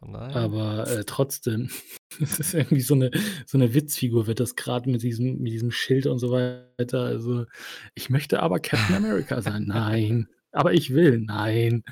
Aber 0.00 0.86
äh, 0.88 1.04
trotzdem, 1.04 1.70
es 2.20 2.38
ist 2.38 2.54
irgendwie 2.54 2.82
so 2.82 2.94
eine, 2.94 3.10
so 3.46 3.58
eine 3.58 3.74
Witzfigur, 3.74 4.26
wird 4.26 4.40
das 4.40 4.54
gerade 4.54 4.88
mit 4.90 5.02
diesem, 5.02 5.38
mit 5.38 5.52
diesem 5.52 5.70
Schild 5.70 6.06
und 6.06 6.18
so 6.18 6.30
weiter. 6.30 7.00
Also, 7.00 7.46
ich 7.94 8.10
möchte 8.10 8.42
aber 8.42 8.60
Captain 8.60 8.96
America 8.96 9.40
sein. 9.42 9.64
Nein. 9.66 10.28
Aber 10.52 10.72
ich 10.72 10.94
will, 10.94 11.18
nein. 11.18 11.84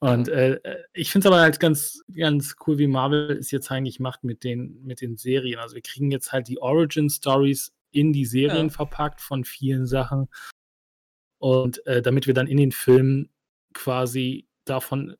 Und 0.00 0.28
äh, 0.28 0.54
äh 0.54 0.82
ich 0.92 1.12
finde 1.12 1.28
es 1.28 1.32
aber 1.32 1.42
halt 1.42 1.60
ganz, 1.60 2.02
ganz 2.14 2.56
cool, 2.66 2.78
wie 2.78 2.86
Marvel 2.86 3.36
es 3.38 3.50
jetzt 3.50 3.70
eigentlich 3.70 4.00
macht 4.00 4.24
mit 4.24 4.42
den, 4.42 4.82
mit 4.82 5.00
den 5.00 5.16
Serien. 5.16 5.60
Also 5.60 5.74
wir 5.74 5.82
kriegen 5.82 6.10
jetzt 6.10 6.32
halt 6.32 6.48
die 6.48 6.60
Origin-Stories 6.60 7.72
in 7.92 8.12
die 8.12 8.24
Serien 8.24 8.68
ja. 8.68 8.72
verpackt 8.72 9.20
von 9.20 9.44
vielen 9.44 9.86
Sachen. 9.86 10.28
Und 11.38 11.86
äh, 11.86 12.02
damit 12.02 12.26
wir 12.26 12.34
dann 12.34 12.46
in 12.46 12.56
den 12.56 12.72
Filmen 12.72 13.30
quasi 13.72 14.46
davon 14.64 15.16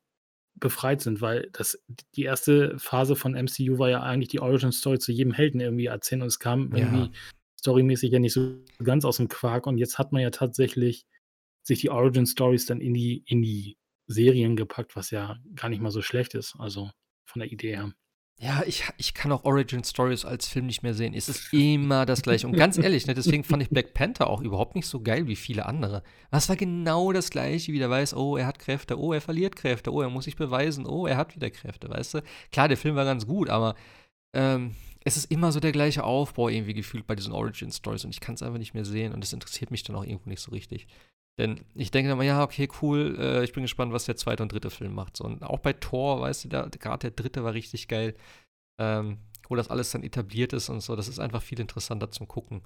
befreit 0.55 1.01
sind, 1.01 1.21
weil 1.21 1.49
das 1.53 1.83
die 2.15 2.23
erste 2.23 2.77
Phase 2.77 3.15
von 3.15 3.33
MCU 3.33 3.79
war 3.79 3.89
ja 3.89 4.01
eigentlich 4.03 4.29
die 4.29 4.39
Origin 4.39 4.71
Story 4.71 4.99
zu 4.99 5.11
jedem 5.11 5.33
Helden 5.33 5.59
irgendwie 5.59 5.87
erzählen 5.87 6.21
und 6.21 6.27
es 6.27 6.39
kam 6.39 6.71
ja. 6.71 6.77
irgendwie 6.77 7.17
storymäßig 7.59 8.11
ja 8.11 8.19
nicht 8.19 8.33
so 8.33 8.55
ganz 8.83 9.03
aus 9.03 9.17
dem 9.17 9.27
Quark 9.27 9.65
und 9.65 9.77
jetzt 9.77 9.97
hat 9.97 10.11
man 10.11 10.21
ja 10.21 10.29
tatsächlich 10.29 11.05
sich 11.71 11.81
die 11.81 11.89
Origin 11.89 12.25
Stories 12.25 12.65
dann 12.65 12.81
in 12.81 12.93
die 12.93 13.23
in 13.25 13.41
die 13.41 13.77
Serien 14.07 14.55
gepackt, 14.55 14.95
was 14.95 15.11
ja 15.11 15.37
gar 15.55 15.69
nicht 15.69 15.81
mal 15.81 15.91
so 15.91 16.01
schlecht 16.01 16.33
ist, 16.33 16.55
also 16.59 16.91
von 17.25 17.39
der 17.39 17.51
Idee 17.51 17.75
her. 17.75 17.93
Ja, 18.37 18.63
ich, 18.65 18.83
ich 18.97 19.13
kann 19.13 19.31
auch 19.31 19.43
Origin 19.43 19.83
Stories 19.83 20.25
als 20.25 20.47
Film 20.47 20.65
nicht 20.65 20.81
mehr 20.81 20.95
sehen. 20.95 21.13
Es 21.13 21.29
ist 21.29 21.53
immer 21.53 22.05
das 22.05 22.23
gleiche. 22.23 22.47
Und 22.47 22.53
ganz 22.53 22.77
ehrlich, 22.77 23.05
ne, 23.05 23.13
deswegen 23.13 23.43
fand 23.43 23.61
ich 23.61 23.69
Black 23.69 23.93
Panther 23.93 24.27
auch 24.27 24.41
überhaupt 24.41 24.75
nicht 24.75 24.87
so 24.87 24.99
geil 25.01 25.27
wie 25.27 25.35
viele 25.35 25.65
andere. 25.65 26.01
Was 26.31 26.49
war 26.49 26.55
genau 26.55 27.11
das 27.11 27.29
gleiche, 27.29 27.71
wie 27.71 27.79
der 27.79 27.89
weiß, 27.89 28.15
oh, 28.15 28.37
er 28.37 28.47
hat 28.47 28.57
Kräfte, 28.57 28.99
oh, 28.99 29.13
er 29.13 29.21
verliert 29.21 29.55
Kräfte, 29.55 29.93
oh, 29.93 30.01
er 30.01 30.09
muss 30.09 30.25
sich 30.25 30.35
beweisen, 30.35 30.87
oh, 30.87 31.05
er 31.05 31.17
hat 31.17 31.35
wieder 31.35 31.51
Kräfte, 31.51 31.87
weißt 31.89 32.15
du? 32.15 32.23
Klar, 32.51 32.67
der 32.67 32.77
Film 32.77 32.95
war 32.95 33.05
ganz 33.05 33.27
gut, 33.27 33.49
aber 33.49 33.75
ähm, 34.33 34.75
es 35.03 35.17
ist 35.17 35.31
immer 35.31 35.51
so 35.51 35.59
der 35.59 35.71
gleiche 35.71 36.03
Aufbau 36.03 36.49
irgendwie 36.49 36.73
gefühlt 36.73 37.05
bei 37.05 37.15
diesen 37.15 37.33
Origin 37.33 37.71
Stories 37.71 38.05
und 38.05 38.11
ich 38.11 38.21
kann 38.21 38.35
es 38.35 38.41
einfach 38.41 38.59
nicht 38.59 38.73
mehr 38.73 38.85
sehen 38.85 39.13
und 39.13 39.23
es 39.23 39.33
interessiert 39.33 39.69
mich 39.71 39.83
dann 39.83 39.95
auch 39.95 40.03
irgendwo 40.03 40.29
nicht 40.29 40.41
so 40.41 40.51
richtig. 40.51 40.87
Denn 41.37 41.63
ich 41.75 41.91
denke 41.91 42.11
immer, 42.11 42.23
ja, 42.23 42.43
okay, 42.43 42.69
cool, 42.81 43.15
äh, 43.19 43.43
ich 43.43 43.53
bin 43.53 43.63
gespannt, 43.63 43.93
was 43.93 44.05
der 44.05 44.15
zweite 44.17 44.43
und 44.43 44.51
dritte 44.51 44.69
Film 44.69 44.93
macht. 44.93 45.17
So, 45.17 45.23
und 45.25 45.43
auch 45.43 45.59
bei 45.59 45.73
Thor, 45.73 46.21
weißt 46.21 46.45
du, 46.45 46.49
gerade 46.49 46.99
der 46.99 47.11
dritte 47.11 47.43
war 47.43 47.53
richtig 47.53 47.87
geil, 47.87 48.15
ähm, 48.79 49.19
wo 49.47 49.55
das 49.55 49.69
alles 49.69 49.91
dann 49.91 50.03
etabliert 50.03 50.53
ist 50.53 50.69
und 50.69 50.81
so. 50.81 50.95
Das 50.95 51.07
ist 51.07 51.19
einfach 51.19 51.41
viel 51.41 51.59
interessanter 51.59 52.11
zum 52.11 52.27
Gucken. 52.27 52.63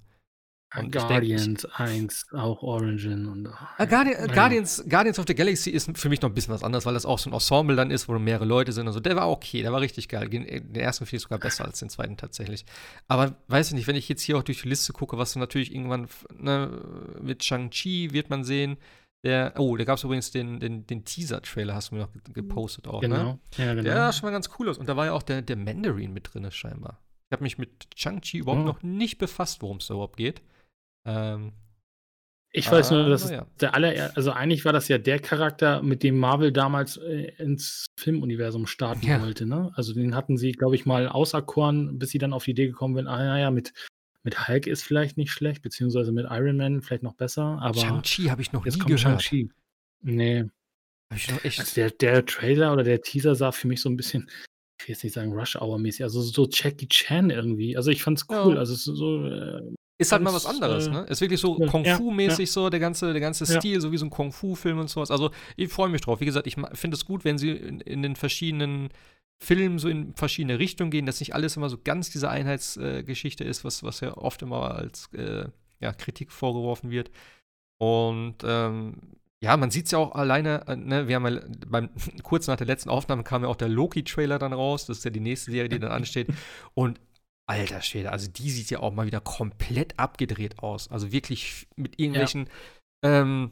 Und 0.78 0.92
Guardians 0.92 1.62
denk, 1.62 1.80
1, 1.80 2.28
auch 2.34 2.62
Origin 2.62 3.28
und. 3.28 3.46
Äh, 3.78 3.88
Guardian, 3.88 4.28
ja. 4.28 4.34
Guardians, 4.34 4.84
Guardians 4.90 5.20
of 5.20 5.26
the 5.28 5.36
Galaxy 5.36 5.70
ist 5.70 5.90
für 5.98 6.10
mich 6.10 6.22
noch 6.22 6.30
ein 6.30 6.34
bisschen 6.34 6.54
was 6.54 6.64
anderes, 6.64 6.86
weil 6.86 6.94
das 6.94 7.06
auch 7.06 7.20
so 7.20 7.30
ein 7.30 7.34
Ensemble 7.34 7.76
dann 7.76 7.92
ist, 7.92 8.10
wo 8.10 8.20
mehrere 8.20 8.46
Leute 8.46 8.74
sind 8.74 8.88
und 8.88 8.94
so. 8.94 9.00
Der 9.00 9.16
war 9.16 9.30
okay, 9.30 9.62
der 9.62 9.72
war 9.72 9.80
richtig 9.80 10.10
geil. 10.10 10.28
Den 10.28 10.76
ersten 10.76 11.06
finde 11.06 11.18
ich 11.18 11.24
sogar 11.24 11.40
besser 11.40 11.66
als 11.66 11.80
den 11.80 11.90
zweiten 11.90 12.18
tatsächlich. 12.18 12.66
Aber 13.08 13.36
weiß 13.48 13.70
ich 13.70 13.74
nicht, 13.74 13.88
wenn 13.88 13.96
ich 13.96 14.10
jetzt 14.10 14.22
hier 14.22 14.38
auch 14.38 14.44
durch 14.44 14.64
die 14.64 14.70
Liste 14.70 14.92
gucke, 14.92 15.18
was 15.18 15.36
natürlich 15.36 15.74
irgendwann 15.74 16.08
ne, 16.34 16.82
mit 17.22 17.44
Shang-Chi 17.44 18.12
wird 18.12 18.30
man 18.30 18.44
sehen. 18.44 18.78
Der, 19.24 19.54
oh, 19.58 19.76
da 19.76 19.86
gab 19.86 19.98
es 19.98 20.04
übrigens 20.04 20.30
den, 20.30 20.60
den, 20.60 20.86
den 20.86 21.04
Teaser-Trailer, 21.04 21.74
hast 21.74 21.90
du 21.90 21.96
mir 21.96 22.02
noch 22.02 22.12
gepostet 22.32 22.88
auch, 22.88 23.02
genau. 23.02 23.16
ne? 23.16 23.40
Ja, 23.58 23.74
genau. 23.74 23.82
Der 23.82 23.96
sah 23.96 24.14
schon 24.14 24.28
mal 24.28 24.32
ganz 24.32 24.52
cool 24.60 24.70
aus. 24.70 24.78
Und 24.78 24.88
da 24.88 24.96
war 24.96 25.08
ja 25.08 25.14
auch 25.14 25.24
der, 25.24 25.42
der 25.42 25.56
Mandarin 25.56 26.14
mit 26.14 26.32
drin, 26.32 26.48
scheinbar. 26.52 27.00
Ich 27.28 27.32
habe 27.32 27.42
mich 27.42 27.58
mit 27.58 27.88
Shang-Chi 27.96 28.38
überhaupt 28.38 28.62
oh. 28.62 28.66
noch 28.66 28.84
nicht 28.84 29.18
befasst, 29.18 29.64
worum 29.64 29.78
es 29.78 29.88
da 29.88 29.96
überhaupt 29.96 30.18
geht. 30.18 30.44
Ähm, 31.06 31.54
Ich 32.58 32.72
weiß 32.72 32.92
nur, 32.92 33.10
dass 33.10 33.30
ja. 33.30 33.46
der 33.60 33.76
aller, 33.76 34.16
also 34.16 34.32
eigentlich 34.32 34.64
war 34.64 34.72
das 34.72 34.88
ja 34.88 34.98
der 34.98 35.20
Charakter, 35.20 35.82
mit 35.82 36.04
dem 36.04 36.18
Marvel 36.18 36.54
damals 36.54 36.96
äh, 36.96 37.34
ins 37.38 37.86
Filmuniversum 38.00 38.66
starten 38.66 39.06
ja. 39.06 39.22
wollte. 39.22 39.46
Ne? 39.46 39.74
Also 39.76 39.94
den 39.94 40.16
hatten 40.16 40.38
sie, 40.38 40.54
glaube 40.54 40.76
ich, 40.76 40.86
mal 40.86 41.10
auserkoren, 41.10 42.00
bis 42.00 42.12
sie 42.12 42.18
dann 42.18 42.32
auf 42.32 42.46
die 42.46 42.52
Idee 42.52 42.68
gekommen 42.68 42.96
sind, 42.96 43.08
ah 43.08 43.18
naja, 43.18 43.52
mit, 43.52 43.74
mit 44.24 44.48
Hulk 44.48 44.68
ist 44.68 44.84
vielleicht 44.84 45.18
nicht 45.18 45.32
schlecht, 45.32 45.64
beziehungsweise 45.64 46.14
mit 46.14 46.28
Iron 46.30 46.56
Man 46.56 46.82
vielleicht 46.82 47.04
noch 47.04 47.16
besser. 47.16 47.60
Aber 47.62 47.78
Shang-Chi 47.78 48.30
habe 48.30 48.42
ich 48.42 48.54
noch 48.54 48.64
nie 48.64 48.72
gehört. 48.72 49.02
Shang-Chi. 49.02 49.50
Nee. 50.02 50.46
Hab 51.10 51.18
ich 51.18 51.30
noch 51.30 51.44
echt... 51.44 51.60
Also 51.60 51.76
der, 51.76 51.90
der 51.92 52.26
Trailer 52.26 52.72
oder 52.72 52.84
der 52.84 53.02
Teaser 53.02 53.36
sah 53.36 53.52
für 53.52 53.68
mich 53.68 53.82
so 53.82 53.90
ein 53.90 53.98
bisschen, 53.98 54.30
ich 54.80 54.88
will 54.88 54.94
jetzt 54.94 55.04
nicht 55.04 55.14
sagen 55.14 55.34
Rush 55.34 55.58
Hour-mäßig, 55.58 56.04
also 56.04 56.22
so 56.22 56.48
Jackie 56.50 56.88
Chan 56.88 57.32
irgendwie. 57.32 57.76
Also 57.76 57.92
ich 57.92 58.02
fand's 58.02 58.28
cool. 58.30 58.54
Ja. 58.54 58.60
Also 58.60 58.76
so 58.76 59.26
äh, 59.28 59.75
ist 59.98 60.12
halt 60.12 60.24
mal 60.24 60.34
was 60.34 60.46
anderes, 60.46 60.88
äh, 60.88 60.92
ne? 60.92 61.02
Ist 61.04 61.22
wirklich 61.22 61.40
so 61.40 61.56
Kung 61.56 61.86
Fu-mäßig 61.86 62.50
ja, 62.50 62.54
so, 62.54 62.70
der 62.70 62.80
ganze, 62.80 63.14
der 63.14 63.22
ganze 63.22 63.46
Stil, 63.46 63.80
so 63.80 63.92
wie 63.92 63.98
so 63.98 64.06
ein 64.06 64.10
Kung 64.10 64.32
Fu-Film 64.32 64.80
und 64.80 64.90
sowas. 64.90 65.10
Also, 65.10 65.32
ich 65.56 65.72
freue 65.72 65.90
mich 65.90 66.02
drauf. 66.02 66.20
Wie 66.20 66.26
gesagt, 66.26 66.48
ich 66.48 66.56
finde 66.74 66.96
es 66.96 67.06
gut, 67.06 67.24
wenn 67.24 67.38
sie 67.38 67.52
in, 67.52 67.80
in, 67.80 68.02
den 68.02 68.16
verschiedenen 68.16 68.90
Filmen 69.38 69.80
so 69.80 69.88
in 69.88 70.14
verschiedene 70.14 70.60
Richtungen 70.60 70.92
gehen, 70.92 71.06
dass 71.06 71.20
nicht 71.20 71.34
alles 71.34 71.56
immer 71.56 71.70
so 71.70 71.78
ganz 71.82 72.10
diese 72.10 72.30
Einheitsgeschichte 72.30 73.44
äh, 73.44 73.48
ist, 73.48 73.64
was, 73.64 73.84
was 73.84 74.02
ja 74.02 74.18
oft 74.18 74.42
immer 74.42 74.76
als 74.76 75.10
äh, 75.14 75.46
ja, 75.80 75.94
Kritik 75.94 76.32
vorgeworfen 76.32 76.92
wird. 76.92 77.10
Und 77.78 78.38
ähm, 78.44 78.98
ja, 79.42 79.56
man 79.58 79.70
sieht 79.70 79.86
es 79.86 79.92
ja 79.92 80.00
auch 80.00 80.16
alleine, 80.16 80.68
äh, 80.68 80.76
ne, 80.76 81.08
wir 81.08 81.16
haben 81.16 81.28
ja 81.28 81.42
beim, 81.68 81.90
kurz 82.24 82.48
nach 82.48 82.58
der 82.58 82.68
letzten 82.68 82.90
Aufnahme 82.90 83.24
kam 83.24 83.44
ja 83.44 83.48
auch 83.48 83.56
der 83.56 83.70
Loki-Trailer 83.70 84.40
dann 84.40 84.54
raus. 84.54 84.88
Das 84.88 84.98
ist 84.98 85.06
ja 85.06 85.12
die 85.12 85.20
nächste 85.20 85.52
Serie, 85.52 85.70
die 85.70 85.80
dann 85.80 85.92
ansteht. 85.92 86.28
Und 86.74 87.00
Alter 87.48 87.82
Schwede, 87.82 88.12
also 88.12 88.30
die 88.30 88.50
sieht 88.50 88.72
ja 88.72 88.80
auch 88.80 88.92
mal 88.94 89.06
wieder 89.06 89.22
komplett 89.22 90.00
abgedreht 90.00 90.60
aus. 90.60 90.90
Also 90.90 91.12
wirklich 91.12 91.68
mit 91.76 92.00
irgendwelchen, 92.00 92.50
ja. 93.04 93.22
ähm, 93.22 93.52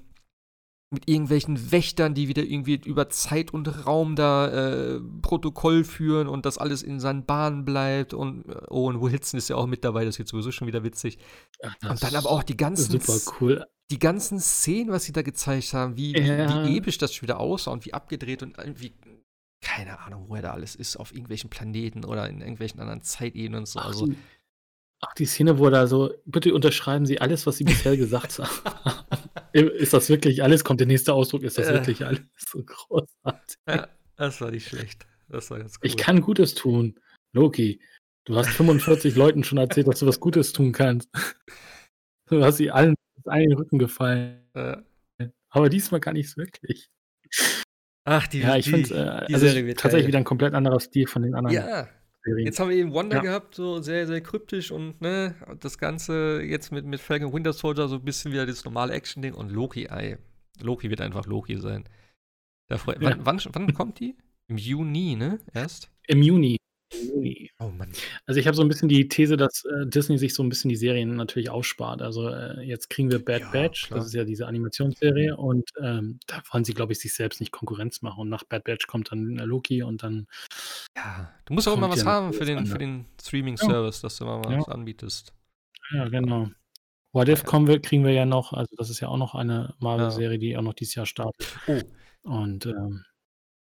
mit 0.89 1.07
irgendwelchen 1.07 1.71
Wächtern, 1.71 2.13
die 2.13 2.27
wieder 2.27 2.43
irgendwie 2.43 2.75
über 2.85 3.09
Zeit 3.09 3.53
und 3.53 3.85
Raum 3.85 4.15
da 4.15 4.47
äh, 4.95 5.01
Protokoll 5.21 5.83
führen 5.83 6.27
und 6.27 6.45
das 6.45 6.57
alles 6.57 6.81
in 6.81 6.99
seinen 6.99 7.25
Bahnen 7.25 7.65
bleibt. 7.65 8.13
Und 8.13 8.47
äh, 8.47 8.65
Owen 8.69 9.01
Wilson 9.01 9.37
ist 9.37 9.49
ja 9.49 9.57
auch 9.57 9.67
mit 9.67 9.83
dabei, 9.83 10.05
das 10.05 10.17
wird 10.17 10.27
sowieso 10.27 10.51
schon 10.51 10.67
wieder 10.67 10.83
witzig. 10.83 11.19
Ach, 11.61 11.75
und 11.89 12.01
dann 12.01 12.15
aber 12.15 12.29
auch 12.29 12.43
die 12.43 12.57
ganzen, 12.57 12.99
super 12.99 13.19
cool. 13.41 13.65
die 13.91 13.99
ganzen 13.99 14.39
Szenen, 14.39 14.91
was 14.91 15.03
sie 15.03 15.13
da 15.13 15.21
gezeigt 15.21 15.73
haben, 15.73 15.97
wie, 15.97 16.17
ja. 16.17 16.65
wie, 16.65 16.69
wie 16.69 16.77
episch 16.77 16.97
das 16.97 17.13
schon 17.13 17.27
wieder 17.27 17.39
aussah 17.39 17.71
und 17.71 17.85
wie 17.85 17.93
abgedreht 17.93 18.41
und 18.41 18.57
wie 18.79 18.93
keine 19.63 19.99
Ahnung, 19.99 20.25
wo 20.27 20.35
er 20.35 20.41
da 20.41 20.51
alles 20.51 20.75
ist, 20.75 20.97
auf 20.97 21.11
irgendwelchen 21.11 21.49
Planeten 21.49 22.03
oder 22.05 22.29
in 22.29 22.41
irgendwelchen 22.41 22.79
anderen 22.79 23.01
Zeitebenen 23.01 23.61
und 23.61 23.65
so. 23.67 23.79
Ach, 23.79 23.87
also, 23.87 24.07
die, 24.07 24.17
ach, 24.99 25.13
die 25.15 25.25
Szene, 25.25 25.57
wo 25.57 25.65
er 25.65 25.71
da 25.71 25.87
so, 25.87 26.13
bitte 26.25 26.53
unterschreiben 26.53 27.05
Sie 27.05 27.19
alles, 27.19 27.47
was 27.47 27.57
Sie 27.57 27.63
bisher 27.63 27.97
gesagt 27.97 28.39
haben. 28.39 29.03
ist 29.53 29.93
das 29.93 30.09
wirklich 30.09 30.43
alles? 30.43 30.63
Kommt 30.63 30.81
der 30.81 30.87
nächste 30.87 31.13
Ausdruck, 31.13 31.43
ist 31.43 31.57
das 31.57 31.67
äh, 31.67 31.73
wirklich 31.73 32.05
alles 32.05 32.21
so 32.37 32.63
großartig? 32.63 33.57
Ja, 33.67 33.87
das 34.17 34.41
war 34.41 34.51
nicht 34.51 34.67
schlecht. 34.67 35.07
Das 35.29 35.49
war 35.49 35.59
ganz 35.59 35.75
cool. 35.77 35.87
Ich 35.87 35.97
kann 35.97 36.21
Gutes 36.21 36.53
tun. 36.53 36.99
Loki, 37.31 37.79
du 38.25 38.35
hast 38.35 38.49
45 38.49 39.15
Leuten 39.15 39.43
schon 39.43 39.57
erzählt, 39.57 39.87
dass 39.87 39.99
du 39.99 40.05
was 40.05 40.19
Gutes 40.19 40.53
tun 40.53 40.73
kannst. 40.73 41.09
Du 42.27 42.43
hast 42.43 42.57
sie 42.57 42.69
allen 42.69 42.95
in 43.25 43.49
den 43.49 43.53
Rücken 43.53 43.79
gefallen. 43.79 44.43
Äh. 44.53 44.77
Aber 45.49 45.69
diesmal 45.69 45.99
kann 45.99 46.15
ich 46.15 46.27
es 46.27 46.37
wirklich. 46.37 46.89
Ach, 48.05 48.27
die 48.27 48.39
Ja, 48.39 48.57
ich 48.57 48.69
finde 48.69 48.95
äh, 49.29 49.33
also 49.33 49.73
tatsächlich 49.73 50.07
wieder 50.07 50.17
ein 50.17 50.23
komplett 50.23 50.53
anderer 50.53 50.79
Stil 50.79 51.07
von 51.07 51.21
den 51.21 51.35
anderen 51.35 51.55
Ja. 51.55 51.87
Serien. 52.23 52.45
Jetzt 52.45 52.59
haben 52.59 52.69
wir 52.69 52.77
eben 52.77 52.93
Wonder 52.93 53.17
ja. 53.17 53.21
gehabt, 53.21 53.55
so 53.55 53.81
sehr, 53.81 54.07
sehr 54.07 54.21
kryptisch 54.21 54.71
und 54.71 55.01
ne, 55.01 55.35
das 55.59 55.77
Ganze 55.77 56.41
jetzt 56.41 56.71
mit, 56.71 56.85
mit 56.85 57.01
Falcon 57.01 57.33
Winter 57.33 57.51
Soldier 57.51 57.87
so 57.87 57.95
ein 57.95 58.03
bisschen 58.03 58.31
wieder 58.31 58.45
das 58.45 58.63
normale 58.63 58.93
Action-Ding 58.93 59.33
und 59.33 59.51
Loki, 59.51 59.85
ey. 59.85 60.17
Loki 60.61 60.89
wird 60.89 61.01
einfach 61.01 61.25
Loki 61.25 61.57
sein. 61.57 61.83
Da 62.69 62.77
freu, 62.77 62.93
ja. 62.93 63.01
wann, 63.01 63.25
wann, 63.25 63.41
wann 63.51 63.73
kommt 63.73 63.99
die? 63.99 64.15
Im 64.47 64.57
Juni, 64.57 65.15
ne? 65.15 65.39
Erst? 65.53 65.89
Im 66.07 66.21
Juni. 66.21 66.57
Ui. 67.13 67.49
Oh 67.59 67.69
Mann. 67.69 67.91
Also 68.25 68.39
ich 68.39 68.47
habe 68.47 68.55
so 68.55 68.61
ein 68.61 68.67
bisschen 68.67 68.89
die 68.89 69.07
These, 69.07 69.37
dass 69.37 69.63
äh, 69.65 69.85
Disney 69.85 70.17
sich 70.17 70.33
so 70.33 70.43
ein 70.43 70.49
bisschen 70.49 70.69
die 70.69 70.75
Serien 70.75 71.15
natürlich 71.15 71.49
ausspart. 71.49 72.01
Also 72.01 72.29
äh, 72.29 72.61
jetzt 72.61 72.89
kriegen 72.89 73.11
wir 73.11 73.23
Bad 73.23 73.41
ja, 73.41 73.51
Batch, 73.51 73.87
klar. 73.87 73.99
das 73.99 74.07
ist 74.07 74.13
ja 74.13 74.23
diese 74.23 74.47
Animationsserie 74.47 75.35
und 75.35 75.69
ähm, 75.81 76.19
da 76.27 76.41
wollen 76.51 76.63
sie, 76.63 76.73
glaube 76.73 76.93
ich, 76.93 76.99
sich 76.99 77.13
selbst 77.13 77.39
nicht 77.39 77.51
Konkurrenz 77.51 78.01
machen. 78.01 78.21
Und 78.21 78.29
nach 78.29 78.43
Bad 78.43 78.63
Batch 78.63 78.87
kommt 78.87 79.11
dann 79.11 79.37
äh, 79.37 79.45
Loki 79.45 79.83
und 79.83 80.03
dann. 80.03 80.27
Ja, 80.95 81.31
du 81.45 81.53
musst 81.53 81.67
auch 81.67 81.77
immer 81.77 81.89
was 81.89 82.05
haben 82.05 82.33
für 82.33 82.45
den, 82.45 82.65
für 82.65 82.77
den 82.77 83.05
Streaming-Service, 83.21 84.01
ja. 84.01 84.05
dass 84.07 84.17
du 84.17 84.25
mal 84.25 84.43
was 84.43 84.67
ja. 84.67 84.73
anbietest. 84.73 85.33
Ja, 85.91 86.07
genau. 86.07 86.49
What 87.11 87.29
If 87.29 87.45
kommen 87.45 87.67
wir, 87.67 87.79
kriegen 87.79 88.03
wir 88.03 88.11
ja 88.11 88.25
noch, 88.25 88.53
also 88.53 88.75
das 88.75 88.89
ist 88.89 88.99
ja 88.99 89.07
auch 89.07 89.17
noch 89.17 89.35
eine 89.35 89.75
Marvel-Serie, 89.79 90.39
die 90.39 90.57
auch 90.57 90.63
noch 90.63 90.73
dieses 90.73 90.95
Jahr 90.95 91.05
startet. 91.05 91.47
Oh. 91.67 91.79
Und 92.23 92.65
ähm, 92.65 93.05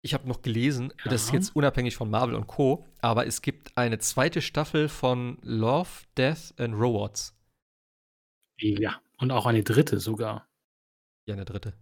ich 0.04 0.12
habe 0.12 0.28
noch 0.28 0.42
gelesen, 0.42 0.92
ja. 1.04 1.10
das 1.10 1.24
ist 1.24 1.32
jetzt 1.32 1.56
unabhängig 1.56 1.96
von 1.96 2.10
Marvel 2.10 2.34
und 2.34 2.46
Co., 2.46 2.86
aber 3.00 3.26
es 3.26 3.40
gibt 3.40 3.76
eine 3.76 3.98
zweite 3.98 4.42
Staffel 4.42 4.88
von 4.90 5.38
Love, 5.40 5.88
Death 6.16 6.52
and 6.58 6.74
Robots. 6.74 7.34
Ja, 8.60 9.00
und 9.18 9.30
auch 9.30 9.46
eine 9.46 9.64
dritte 9.64 9.98
sogar. 9.98 10.46
Ja, 11.26 11.34
eine 11.34 11.46
dritte. 11.46 11.72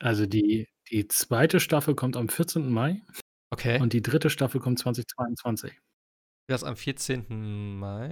Also 0.00 0.26
die, 0.26 0.68
die 0.90 1.08
zweite 1.08 1.58
Staffel 1.58 1.94
kommt 1.94 2.16
am 2.16 2.28
14. 2.28 2.70
Mai. 2.70 3.00
Okay. 3.50 3.80
Und 3.80 3.94
die 3.94 4.02
dritte 4.02 4.28
Staffel 4.28 4.60
kommt 4.60 4.78
2022. 4.78 5.72
Das 6.46 6.64
am 6.64 6.76
14. 6.76 7.78
Mai? 7.78 8.10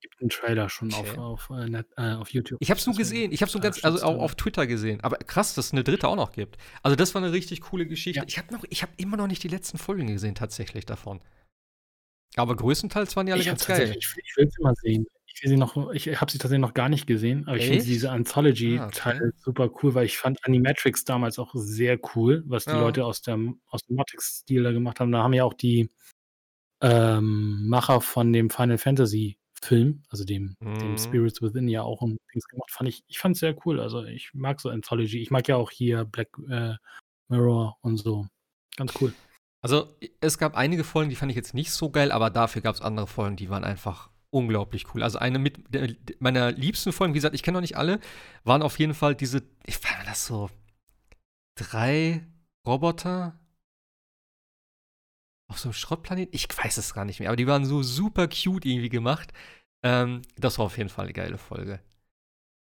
Gibt 0.00 0.20
einen 0.20 0.30
Trailer 0.30 0.68
schon 0.68 0.92
okay. 0.92 1.18
auf, 1.18 1.48
auf, 1.48 1.50
äh, 1.50 1.82
äh, 1.96 2.14
auf 2.14 2.30
YouTube. 2.30 2.58
Ich 2.60 2.70
habe 2.70 2.78
es 2.78 2.86
nur 2.86 2.96
gesehen. 2.96 3.32
Ich 3.32 3.40
habe 3.40 3.48
es 3.48 3.54
nur 3.54 3.62
ganz, 3.62 3.84
also 3.84 4.04
auch 4.04 4.18
auf 4.18 4.34
Twitter 4.34 4.66
gesehen. 4.66 5.00
Aber 5.02 5.16
krass, 5.18 5.54
dass 5.54 5.66
es 5.66 5.72
eine 5.72 5.84
dritte 5.84 6.08
auch 6.08 6.16
noch 6.16 6.32
gibt. 6.32 6.56
Also 6.82 6.96
das 6.96 7.14
war 7.14 7.22
eine 7.22 7.32
richtig 7.32 7.60
coole 7.62 7.86
Geschichte. 7.86 8.20
Ja. 8.20 8.24
Ich 8.26 8.38
habe 8.38 8.52
noch, 8.52 8.64
immer 8.96 9.16
noch 9.16 9.26
nicht 9.26 9.42
die 9.42 9.48
letzten 9.48 9.78
Folgen 9.78 10.06
gesehen 10.06 10.34
tatsächlich 10.34 10.86
davon. 10.86 11.20
Aber 12.36 12.56
größtenteils 12.56 13.16
waren 13.16 13.26
die 13.26 13.32
alle 13.32 13.40
ich 13.40 13.48
ganz 13.48 13.66
geil. 13.66 13.94
Ich, 13.98 14.14
ich 14.16 14.36
will 14.36 14.50
sie 14.50 14.62
mal 14.62 14.74
sehen. 14.76 15.06
Ich 15.26 15.42
will 15.42 15.50
sie 15.50 15.56
noch, 15.56 15.92
ich 15.92 16.20
habe 16.20 16.32
sie 16.32 16.38
tatsächlich 16.38 16.62
noch 16.62 16.74
gar 16.74 16.88
nicht 16.88 17.06
gesehen, 17.06 17.46
aber 17.46 17.56
Echt? 17.56 17.66
ich 17.66 17.70
finde 17.70 17.84
diese 17.84 18.10
Anthology-Teil 18.10 19.14
ah, 19.14 19.26
okay. 19.26 19.36
super 19.36 19.70
cool, 19.82 19.94
weil 19.94 20.06
ich 20.06 20.18
fand 20.18 20.44
Animatrix 20.44 21.04
damals 21.04 21.38
auch 21.38 21.52
sehr 21.54 21.98
cool, 22.16 22.42
was 22.46 22.64
die 22.64 22.72
ja. 22.72 22.80
Leute 22.80 23.04
aus, 23.04 23.22
der, 23.22 23.38
aus 23.68 23.84
dem 23.84 23.96
Matrix-Stil 23.96 24.64
da 24.64 24.72
gemacht 24.72 24.98
haben. 24.98 25.12
Da 25.12 25.22
haben 25.22 25.32
ja 25.32 25.44
auch 25.44 25.54
die 25.54 25.90
ähm, 26.80 27.68
Macher 27.68 28.00
von 28.00 28.32
dem 28.32 28.50
Final 28.50 28.78
Fantasy 28.78 29.38
Film, 29.62 30.02
also 30.08 30.24
dem, 30.24 30.56
mhm. 30.60 30.78
dem 30.78 30.98
Spirits 30.98 31.42
Within 31.42 31.68
ja 31.68 31.82
auch 31.82 32.02
ein 32.02 32.18
Dings 32.32 32.46
gemacht, 32.48 32.70
fand 32.70 32.88
ich, 32.88 33.02
ich 33.08 33.18
fand 33.18 33.34
es 33.34 33.40
sehr 33.40 33.56
cool. 33.64 33.80
Also 33.80 34.04
ich 34.04 34.30
mag 34.34 34.60
so 34.60 34.68
Anthology. 34.68 35.20
Ich 35.20 35.30
mag 35.30 35.48
ja 35.48 35.56
auch 35.56 35.70
hier 35.70 36.04
Black 36.04 36.28
äh, 36.48 36.74
Mirror 37.28 37.76
und 37.80 37.96
so. 37.96 38.26
Ganz 38.76 38.94
cool. 39.00 39.12
Also 39.60 39.88
es 40.20 40.38
gab 40.38 40.56
einige 40.56 40.84
Folgen, 40.84 41.10
die 41.10 41.16
fand 41.16 41.32
ich 41.32 41.36
jetzt 41.36 41.54
nicht 41.54 41.72
so 41.72 41.90
geil, 41.90 42.12
aber 42.12 42.30
dafür 42.30 42.62
gab 42.62 42.74
es 42.74 42.80
andere 42.80 43.08
Folgen, 43.08 43.36
die 43.36 43.50
waren 43.50 43.64
einfach 43.64 44.10
unglaublich 44.30 44.94
cool. 44.94 45.02
Also 45.02 45.18
eine 45.18 45.38
mit 45.38 45.74
der, 45.74 45.94
meiner 46.20 46.52
liebsten 46.52 46.92
Folgen, 46.92 47.14
wie 47.14 47.18
gesagt, 47.18 47.34
ich 47.34 47.42
kenne 47.42 47.56
noch 47.56 47.62
nicht 47.62 47.76
alle, 47.76 47.98
waren 48.44 48.62
auf 48.62 48.78
jeden 48.78 48.94
Fall 48.94 49.14
diese, 49.14 49.42
ich 49.66 49.78
fand 49.78 50.06
das 50.06 50.26
so, 50.26 50.50
drei 51.56 52.26
Roboter 52.66 53.38
auf 55.48 55.58
so 55.58 55.68
einem 55.68 55.74
Schrottplanet? 55.74 56.28
Ich 56.32 56.46
weiß 56.48 56.76
es 56.76 56.94
gar 56.94 57.04
nicht 57.04 57.20
mehr, 57.20 57.28
aber 57.28 57.36
die 57.36 57.46
waren 57.46 57.64
so 57.64 57.82
super 57.82 58.28
cute 58.28 58.66
irgendwie 58.66 58.88
gemacht. 58.88 59.32
Ähm, 59.82 60.22
das 60.36 60.58
war 60.58 60.66
auf 60.66 60.78
jeden 60.78 60.90
Fall 60.90 61.06
eine 61.06 61.14
geile 61.14 61.38
Folge. 61.38 61.80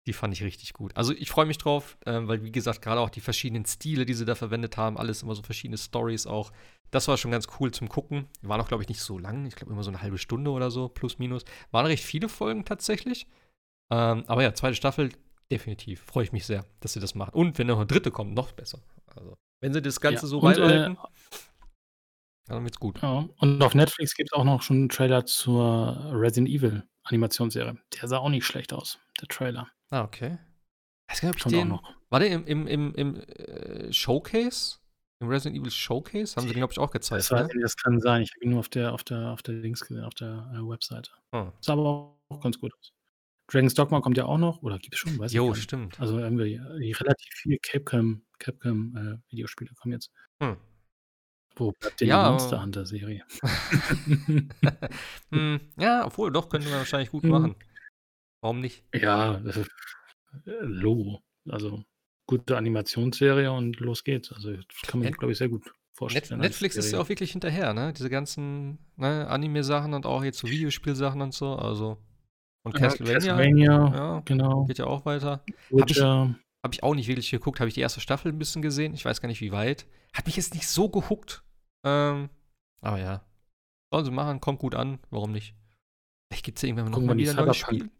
Die 0.07 0.13
fand 0.13 0.33
ich 0.33 0.43
richtig 0.43 0.73
gut. 0.73 0.97
Also 0.97 1.13
ich 1.13 1.31
freue 1.31 1.47
mich 1.47 1.59
drauf, 1.59 1.99
ähm, 2.07 2.27
weil 2.27 2.43
wie 2.43 2.53
gesagt, 2.53 2.83
gerade 2.83 3.01
auch 3.01 3.11
die 3.11 3.21
verschiedenen 3.21 3.67
Stile, 3.67 4.07
die 4.07 4.15
sie 4.15 4.25
da 4.25 4.35
verwendet 4.35 4.77
haben, 4.77 4.97
alles 4.97 5.23
immer 5.23 5.35
so 5.35 5.43
verschiedene 5.43 5.77
Stories 5.77 6.27
auch. 6.27 6.53
Das 6.91 7.07
war 7.07 7.17
schon 7.17 7.31
ganz 7.31 7.47
cool 7.61 7.71
zum 7.71 7.89
Gucken. 7.89 8.27
War 8.43 8.57
noch, 8.57 8.69
glaube 8.69 8.83
ich, 8.83 8.89
nicht 8.89 9.01
so 9.01 9.19
lang. 9.19 9.47
Ich 9.47 9.57
glaube 9.57 9.73
immer 9.73 9.85
so 9.85 9.91
eine 9.91 10.03
halbe 10.03 10.19
Stunde 10.19 10.51
oder 10.51 10.71
so, 10.71 10.89
plus 10.89 11.19
minus. 11.19 11.45
Waren 11.71 11.87
recht 11.87 12.03
viele 12.03 12.29
Folgen 12.29 12.65
tatsächlich. 12.65 13.27
Ähm, 13.93 14.25
aber 14.27 14.43
ja, 14.43 14.55
zweite 14.55 14.75
Staffel, 14.75 15.11
definitiv. 15.53 16.03
Freue 16.03 16.25
ich 16.25 16.33
mich 16.33 16.47
sehr, 16.47 16.65
dass 16.81 16.95
sie 16.95 17.01
das 17.01 17.15
machen. 17.15 17.35
Und 17.35 17.59
wenn 17.59 17.67
noch 17.67 17.77
eine 17.77 17.87
dritte 17.87 18.11
kommt, 18.11 18.35
noch 18.35 18.53
besser. 18.53 18.81
Also, 19.15 19.37
wenn 19.61 19.75
sie 19.75 19.83
das 19.83 20.01
Ganze 20.01 20.25
ja, 20.25 20.29
so 20.29 20.41
beibehalten. 20.41 20.97
Äh, 20.97 21.37
dann 22.55 22.65
wird's 22.65 22.79
gut. 22.79 23.01
Ja, 23.03 23.29
und 23.39 23.63
auf 23.63 23.75
Netflix 23.75 24.15
gibt 24.15 24.31
es 24.33 24.33
auch 24.33 24.45
noch 24.45 24.63
schon 24.63 24.77
einen 24.77 24.89
Trailer 24.89 25.25
zur 25.27 26.11
Resident 26.13 26.49
Evil 26.49 26.85
Animationsserie. 27.05 27.77
Der 28.01 28.09
sah 28.09 28.19
auch 28.19 28.29
nicht 28.29 28.45
schlecht 28.45 28.73
aus, 28.73 28.99
der 29.21 29.29
Trailer. 29.29 29.69
Ah, 29.91 30.03
okay. 30.03 30.39
weiß 31.09 31.23
nicht, 31.23 31.37
ich 31.37 31.45
den, 31.45 31.69
noch. 31.69 31.83
War 32.09 32.21
der 32.21 32.31
im, 32.31 32.47
im, 32.47 32.67
im, 32.67 32.95
im 32.95 33.17
äh, 33.17 33.93
Showcase? 33.93 34.79
Im 35.21 35.29
Resident 35.29 35.61
Evil 35.61 35.71
Showcase? 35.71 36.37
Haben 36.37 36.47
sie 36.47 36.55
den, 36.55 36.61
glaube 36.61 36.73
ich, 36.73 36.79
auch 36.79 36.91
gezeigt. 36.91 37.21
Das, 37.21 37.31
weiß 37.31 37.49
ne? 37.49 37.61
das 37.61 37.77
kann 37.77 38.01
sein. 38.01 38.23
Ich 38.23 38.33
habe 38.35 38.45
ihn 38.45 38.51
nur 38.51 38.61
auf 38.61 38.69
der, 38.69 38.95
auf 38.95 39.05
der, 39.05 39.31
auf 39.31 39.43
der 39.43 39.55
Links 39.55 39.81
gesehen, 39.81 40.05
auf 40.05 40.15
der 40.15 40.51
äh, 40.55 40.59
Webseite. 40.59 41.11
Hm. 41.35 41.53
Sah 41.61 41.75
aber 41.75 42.17
auch 42.29 42.41
ganz 42.41 42.59
gut 42.59 42.73
aus. 42.79 42.93
Dragon's 43.51 43.75
Dogma 43.75 44.01
kommt 44.01 44.17
ja 44.17 44.27
auch 44.27 44.39
noch, 44.39 44.63
oder 44.63 44.79
gibt 44.79 44.95
es 44.95 45.01
schon? 45.01 45.19
Weiß 45.19 45.33
jo, 45.33 45.53
stimmt. 45.55 45.99
Also 46.01 46.19
irgendwie 46.19 46.55
äh, 46.55 46.95
relativ 46.95 47.35
viele 47.35 47.59
Capcom, 47.59 48.23
Capcom 48.39 48.97
äh, 48.97 49.31
Videospiele 49.31 49.73
kommen 49.75 49.93
jetzt. 49.93 50.11
Hm. 50.41 50.57
Wo 51.61 51.73
bleibt 51.73 52.01
denn 52.01 52.09
die 52.09 52.15
Monster 52.15 52.63
Hunter-Serie? 52.63 53.23
Hm, 55.33 55.61
ja, 55.79 56.05
obwohl, 56.07 56.33
doch, 56.33 56.49
könnte 56.49 56.69
man 56.69 56.79
wahrscheinlich 56.79 57.11
gut 57.11 57.23
hm. 57.23 57.31
machen. 57.31 57.55
Warum 58.41 58.61
nicht? 58.61 58.83
Ja, 58.95 59.37
äh, 59.37 59.65
Logo. 60.63 61.23
Also 61.49 61.85
gute 62.27 62.57
Animationsserie 62.57 63.53
und 63.53 63.79
los 63.81 64.05
geht's. 64.05 64.33
Also 64.33 64.53
das 64.53 64.83
kann 64.87 65.01
man 65.01 65.09
sich, 65.09 65.19
glaube 65.19 65.33
ich, 65.33 65.39
sehr 65.39 65.49
gut 65.49 65.73
vorstellen. 65.93 66.41
Netflix 66.41 66.77
ist 66.77 66.93
ja 66.93 67.01
auch 67.01 67.09
wirklich 67.09 67.33
hinterher, 67.33 67.75
ne? 67.75 67.93
Diese 67.93 68.09
ganzen 68.09 68.79
ne, 68.97 69.27
Anime-Sachen 69.29 69.95
und 69.95 70.07
auch 70.07 70.25
jetzt 70.25 70.39
so 70.39 70.49
Videospielsachen 70.49 71.21
und 71.21 71.35
so. 71.35 71.57
Also 71.57 71.99
und 72.63 72.75
ja, 72.75 72.87
Castlevania, 72.87 73.15
Castlevania, 73.15 73.93
ja, 73.95 74.23
genau. 74.25 74.65
geht 74.65 74.79
ja 74.79 74.87
auch 74.87 75.05
weiter. 75.07 75.31
Habe 75.31 75.47
Witcher. 75.71 76.35
ich 76.71 76.83
auch 76.83 76.95
nicht 76.95 77.09
wirklich 77.09 77.31
geguckt. 77.31 77.61
Habe 77.61 77.69
ich 77.69 77.75
die 77.75 77.81
erste 77.81 78.01
Staffel 78.01 78.33
ein 78.33 78.39
bisschen 78.39 78.63
gesehen. 78.63 78.95
Ich 78.95 79.05
weiß 79.05 79.21
gar 79.21 79.29
nicht, 79.29 79.41
wie 79.41 79.53
weit. 79.53 79.87
Hat 80.13 80.27
mich 80.27 80.37
jetzt 80.37 80.55
nicht 80.55 80.69
so 80.69 80.89
gehuckt. 80.89 81.43
Ähm, 81.85 82.29
aber 82.81 82.99
ja. 82.99 83.25
Sollen 83.93 84.05
sie 84.05 84.11
machen, 84.11 84.41
kommt 84.41 84.59
gut 84.61 84.75
an. 84.75 84.99
Warum 85.11 85.33
nicht? 85.33 85.55
Vielleicht 86.29 86.45
gibt 86.45 86.59
es 86.59 86.63
ja 86.63 86.69
irgendwann 86.69 86.91
noch 86.93 87.01
mal 87.01 87.17
wieder 87.17 87.31
ein 87.37 87.45
neues 87.45 87.57
Spiel. 87.57 87.91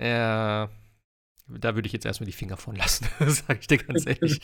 Ja, 0.00 0.70
da 1.48 1.74
würde 1.74 1.86
ich 1.86 1.92
jetzt 1.92 2.04
erstmal 2.04 2.26
die 2.26 2.32
Finger 2.32 2.56
von 2.56 2.76
lassen, 2.76 3.06
sage 3.28 3.58
ich 3.60 3.66
dir 3.66 3.78
ganz 3.78 4.04
ehrlich. 4.06 4.40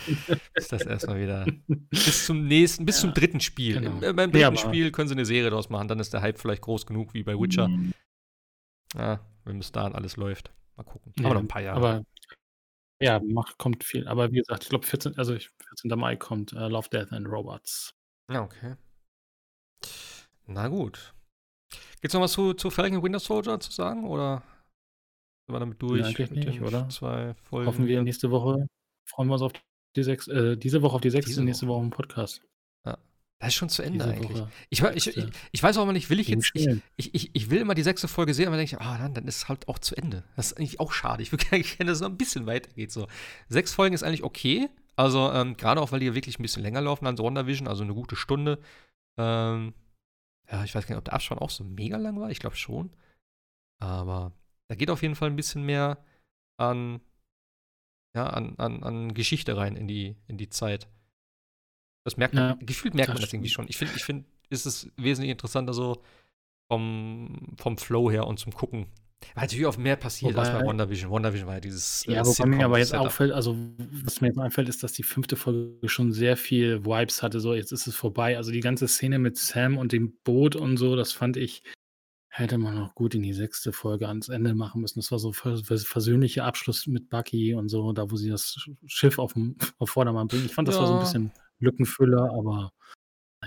Ist 0.55 0.73
das 0.73 0.83
erstmal 0.83 1.21
wieder 1.21 1.45
bis 1.91 2.27
zum 2.27 2.47
nächsten, 2.47 2.87
bis 2.87 3.01
zum 3.01 3.11
Ja, 3.11 3.15
dritten 3.15 3.41
Spiel. 3.41 3.81
genau. 3.81 3.97
Im, 3.99 4.03
äh, 4.03 4.13
beim 4.13 4.31
dritten 4.31 4.45
aber- 4.47 4.57
Spiel 4.57 4.93
können 4.93 5.09
sie 5.09 5.15
eine 5.15 5.25
Serie 5.27 5.51
draus 5.51 5.69
machen, 5.69 5.89
dann 5.89 5.99
ist 6.01 6.13
der 6.13 6.23
Hype 6.23 6.39
vielleicht 6.39 6.63
groß 6.63 6.87
genug 6.87 7.13
wie 7.15 7.23
bei 7.23 7.35
Witcher. 7.39 7.69
Mhm. 7.69 7.93
Ja, 8.95 9.21
wenn 9.45 9.59
bis 9.59 9.73
dahin 9.73 9.95
alles 9.95 10.17
läuft. 10.17 10.53
Mal 10.77 10.85
gucken. 10.85 11.13
Ja, 11.19 11.27
Aber 11.27 11.35
noch 11.35 11.43
ein 11.43 11.49
paar 11.49 11.63
Jahre. 11.63 11.77
Aber 11.79 12.05
ja, 13.03 13.21
macht, 13.25 13.59
kommt 13.59 13.85
viel. 13.85 14.07
Aber 14.09 14.31
wie 14.33 14.39
gesagt, 14.39 14.63
ich 14.65 14.69
glaube 14.71 14.87
14, 14.87 15.19
also 15.19 15.35
ich- 15.35 15.51
14. 15.69 15.99
Mai 15.99 16.17
kommt 16.17 16.53
äh, 16.53 16.69
Love, 16.69 16.89
Death 16.91 17.13
and 17.13 17.27
Robots. 17.29 17.95
ja, 18.31 18.43
okay. 18.43 18.77
Na 20.47 20.69
gut. 20.69 21.15
Gibt's 22.01 22.15
noch 22.15 22.21
was 22.21 22.33
zu, 22.33 22.53
zu 22.55 22.71
Falcon 22.71 23.03
Winter 23.03 23.21
Soldier 23.21 23.61
zu 23.61 23.71
sagen? 23.71 24.07
Oder 24.09 24.43
sind 25.47 25.55
wir 25.55 25.61
damit 25.61 25.81
durch? 25.81 26.05
eigentlich 26.05 26.31
mit 26.31 26.45
nicht, 26.47 26.61
oder? 26.61 26.89
Zwei 26.89 27.35
Folgen. 27.35 27.67
Hoffen 27.69 27.87
wir 27.87 28.03
nächste 28.03 28.31
Woche. 28.31 28.67
Freuen 29.09 29.29
wir 29.29 29.35
uns 29.35 29.43
auf 29.43 29.53
die 29.97 30.03
sechs, 30.03 30.27
äh, 30.29 30.57
diese 30.57 30.83
Woche 30.83 30.97
auf 30.97 31.01
die 31.01 31.11
sechste, 31.11 31.43
nächste 31.43 31.67
Woche 31.69 31.85
im 31.85 31.91
Podcast. 31.91 32.43
Das 33.43 33.49
ist 33.49 33.55
schon 33.57 33.68
zu 33.68 33.82
Ende 33.82 34.05
Diese 34.05 34.14
eigentlich. 34.14 34.45
Ich, 34.70 34.82
ich, 34.82 35.16
ich, 35.16 35.26
ich 35.51 35.62
weiß 35.62 35.76
auch 35.76 35.82
immer 35.82 35.93
nicht, 35.93 36.11
will 36.11 36.20
ich 36.20 36.28
jetzt. 36.28 36.53
Ich, 36.55 37.51
will 37.51 37.61
immer 37.61 37.74
die 37.74 37.82
sechste 37.82 38.07
Folge 38.07 38.34
sehen, 38.34 38.47
aber 38.47 38.57
dann 38.57 38.64
denke 38.64 38.76
ich, 38.76 38.86
ah, 38.86 38.99
dann, 38.99 39.14
dann 39.14 39.26
ist 39.26 39.38
es 39.38 39.49
halt 39.49 39.66
auch 39.66 39.80
zu 39.80 39.97
Ende. 39.97 40.22
Das 40.36 40.53
ist 40.53 40.59
eigentlich 40.59 40.78
auch 40.78 40.93
schade. 40.93 41.24
Ich 41.24 41.32
würde 41.32 41.45
gerne, 41.51 41.64
dass 41.86 41.97
es 41.97 42.01
noch 42.03 42.11
ein 42.11 42.16
bisschen 42.16 42.47
weitergeht. 42.47 42.93
So. 42.93 43.09
Sechs 43.49 43.74
Folgen 43.74 43.97
ist 43.97 44.05
eigentlich 44.05 44.22
okay. 44.22 44.70
Also, 44.95 45.32
ähm, 45.32 45.57
gerade 45.57 45.80
auch, 45.80 45.90
weil 45.90 45.99
die 45.99 46.07
ja 46.07 46.14
wirklich 46.14 46.38
ein 46.38 46.43
bisschen 46.43 46.62
länger 46.62 46.82
laufen 46.82 47.05
als 47.05 47.18
WandaVision, 47.18 47.66
also 47.66 47.82
eine 47.82 47.95
gute 47.95 48.14
Stunde. 48.14 48.61
Ähm, 49.18 49.74
ja, 50.49 50.62
ich 50.62 50.72
weiß 50.76 50.86
gar 50.86 50.95
nicht, 50.95 50.99
ob 50.99 51.05
der 51.07 51.14
Abspann 51.14 51.40
auch 51.40 51.51
so 51.51 51.64
mega 51.64 51.97
lang 51.97 52.20
war. 52.20 52.30
Ich 52.30 52.38
glaube 52.38 52.55
schon. 52.55 52.93
Aber 53.80 54.30
da 54.68 54.76
geht 54.76 54.88
auf 54.88 55.03
jeden 55.03 55.16
Fall 55.16 55.30
ein 55.30 55.36
bisschen 55.36 55.64
mehr 55.64 55.99
an, 56.61 57.01
ja, 58.14 58.28
an, 58.28 58.55
an, 58.59 58.84
an 58.84 59.14
Geschichte 59.14 59.57
rein 59.57 59.74
in 59.74 59.88
die, 59.88 60.14
in 60.28 60.38
die 60.38 60.49
Zeit. 60.49 60.86
Das 62.05 62.17
merkt 62.17 62.35
man, 62.35 62.51
Ja, 62.51 62.57
gefühlt 62.61 62.95
merkt 62.95 63.09
das 63.11 63.15
man 63.15 63.23
das 63.23 63.33
irgendwie 63.33 63.51
schon. 63.51 63.67
Ich 63.69 63.77
finde, 63.77 63.95
ich 63.97 64.05
finde, 64.05 64.25
ist 64.51 64.67
es 64.67 64.91
wesentlich 64.97 65.31
interessanter 65.31 65.73
so 65.73 66.03
vom, 66.71 67.55
vom 67.59 67.79
Flow 67.79 68.11
her 68.11 68.27
und 68.27 68.39
zum 68.39 68.53
Gucken. 68.53 68.87
Weil 69.35 69.45
natürlich 69.45 69.67
auch 69.67 69.77
mehr 69.77 69.95
passiert 69.95 70.37
als 70.37 70.49
bei 70.51 70.57
Wobei- 70.59 70.67
WandaVision. 70.67 71.11
WandaVision 71.13 71.47
war 71.47 71.55
ja 71.55 71.61
dieses 71.61 72.05
äh, 72.09 72.15
Ja, 72.15 72.27
wobei 72.27 72.47
mir 72.47 72.65
aber 72.65 72.79
jetzt 72.79 72.93
auffällt, 72.95 73.31
also 73.31 73.57
was 74.05 74.21
mir 74.21 74.29
jetzt 74.29 74.39
einfällt, 74.39 74.69
ist, 74.69 74.83
dass 74.83 74.93
die 74.95 75.05
fünfte 75.05 75.37
Folge 75.37 75.89
schon 75.89 76.13
sehr 76.13 76.37
viel 76.37 76.85
Vibes 76.85 77.23
hatte. 77.23 77.39
So, 77.39 77.55
jetzt 77.55 77.71
ist 77.71 77.87
es 77.87 77.95
vorbei. 77.95 78.37
Also 78.37 78.51
die 78.51 78.59
ganze 78.61 78.89
Szene 78.89 79.21
mit 79.21 79.39
Sam 79.39 79.79
und 79.79 79.93
dem 79.93 80.15
Boot 80.25 80.57
und 80.57 80.77
so, 80.77 80.97
das 80.97 81.13
fand 81.13 81.37
ich, 81.37 81.63
hätte 82.31 82.59
man 82.59 82.75
noch 82.75 82.97
gut 82.97 83.15
in 83.15 83.23
die 83.23 83.33
sechste 83.35 83.73
Folge 83.73 84.09
ans 84.09 84.29
Ende 84.29 84.55
machen 84.55 84.81
müssen. 84.81 84.99
Das 84.99 85.13
war 85.13 85.21
so 85.21 85.33
vers 85.33 85.61
vers 85.63 85.85
versöhnlicher 85.85 86.45
Abschluss 86.45 86.89
mit 86.89 87.09
Bucky 87.09 87.55
und 87.55 87.69
so, 87.69 87.93
da 87.93 88.11
wo 88.11 88.17
sie 88.17 88.31
das 88.31 88.59
Schiff 88.87 89.21
auf, 89.21 89.35
dem, 89.35 89.55
auf 89.79 89.91
Vordermann 89.91 90.27
bringen. 90.27 90.47
Ich 90.47 90.55
fand, 90.55 90.67
das 90.67 90.79
war 90.79 90.87
so 90.89 90.95
ein 90.95 90.99
Ja. 90.99 91.05
bisschen 91.05 91.31
Lückenfüller, 91.63 92.31
aber. 92.33 92.71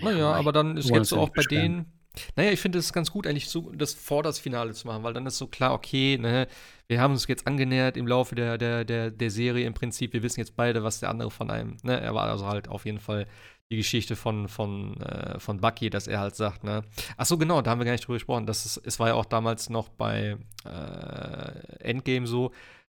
Naja, 0.02 0.34
aber 0.34 0.52
dann 0.52 0.78
ist 0.78 0.90
jetzt 0.90 1.14
auch 1.14 1.30
bei 1.30 1.44
denen. 1.44 1.92
Naja, 2.36 2.52
ich 2.52 2.60
finde 2.60 2.80
es 2.80 2.94
ganz 2.94 3.12
gut, 3.12 3.28
eigentlich 3.28 3.50
so, 3.50 3.72
das 3.72 3.94
vor 3.94 4.24
das 4.24 4.40
Finale 4.40 4.74
zu 4.74 4.88
machen, 4.88 5.04
weil 5.04 5.14
dann 5.14 5.26
ist 5.26 5.38
so 5.38 5.48
klar, 5.48 5.74
okay, 5.74 6.18
ne, 6.18 6.48
wir 6.88 7.02
haben 7.02 7.12
uns 7.12 7.28
jetzt 7.28 7.46
angenähert 7.46 7.98
im 7.98 8.08
Laufe 8.08 8.36
der, 8.36 8.58
der, 8.58 8.86
der, 8.86 9.12
der 9.12 9.30
Serie 9.30 9.66
im 9.66 9.74
Prinzip. 9.74 10.14
Wir 10.14 10.24
wissen 10.24 10.40
jetzt 10.40 10.56
beide, 10.56 10.84
was 10.84 11.02
der 11.02 11.10
andere 11.10 11.30
von 11.30 11.52
einem, 11.52 11.76
ne, 11.84 12.00
er 12.00 12.16
war 12.16 12.30
also 12.30 12.46
halt 12.48 12.70
auf 12.70 12.86
jeden 12.86 13.00
Fall 13.00 13.28
die 13.72 13.78
Geschichte 13.78 14.16
von, 14.16 14.48
von, 14.48 15.02
äh, 15.02 15.40
von 15.40 15.60
Bucky, 15.60 15.90
dass 15.90 16.08
er 16.08 16.20
halt 16.20 16.36
sagt, 16.36 16.64
ne. 16.64 16.84
Ach 17.18 17.26
so, 17.26 17.38
genau, 17.38 17.62
da 17.62 17.72
haben 17.72 17.80
wir 17.80 17.86
gar 17.86 17.94
nicht 17.94 18.06
drüber 18.06 18.16
gesprochen. 18.16 18.46
Das 18.46 18.66
ist, 18.66 18.78
es 18.86 19.00
war 19.00 19.08
ja 19.10 19.14
auch 19.16 19.26
damals 19.26 19.70
noch 19.70 19.90
bei 19.90 20.38
äh, 20.66 21.84
Endgame 21.84 22.28
so, 22.28 22.52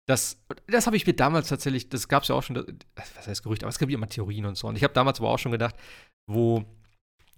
das, 0.08 0.42
das 0.66 0.86
habe 0.86 0.96
ich 0.96 1.06
mir 1.06 1.12
damals 1.12 1.48
tatsächlich, 1.48 1.90
das 1.90 2.08
gab 2.08 2.22
es 2.22 2.30
ja 2.30 2.34
auch 2.34 2.42
schon, 2.42 2.54
das, 2.94 3.14
was 3.14 3.26
heißt 3.26 3.42
Gerüchte, 3.42 3.66
aber 3.66 3.70
es 3.70 3.78
gab 3.78 3.90
ja 3.90 3.94
immer 3.94 4.08
Theorien 4.08 4.46
und 4.46 4.56
so. 4.56 4.66
Und 4.66 4.76
ich 4.76 4.82
habe 4.82 4.94
damals 4.94 5.20
aber 5.20 5.28
auch 5.28 5.38
schon 5.38 5.52
gedacht, 5.52 5.76
wo 6.26 6.64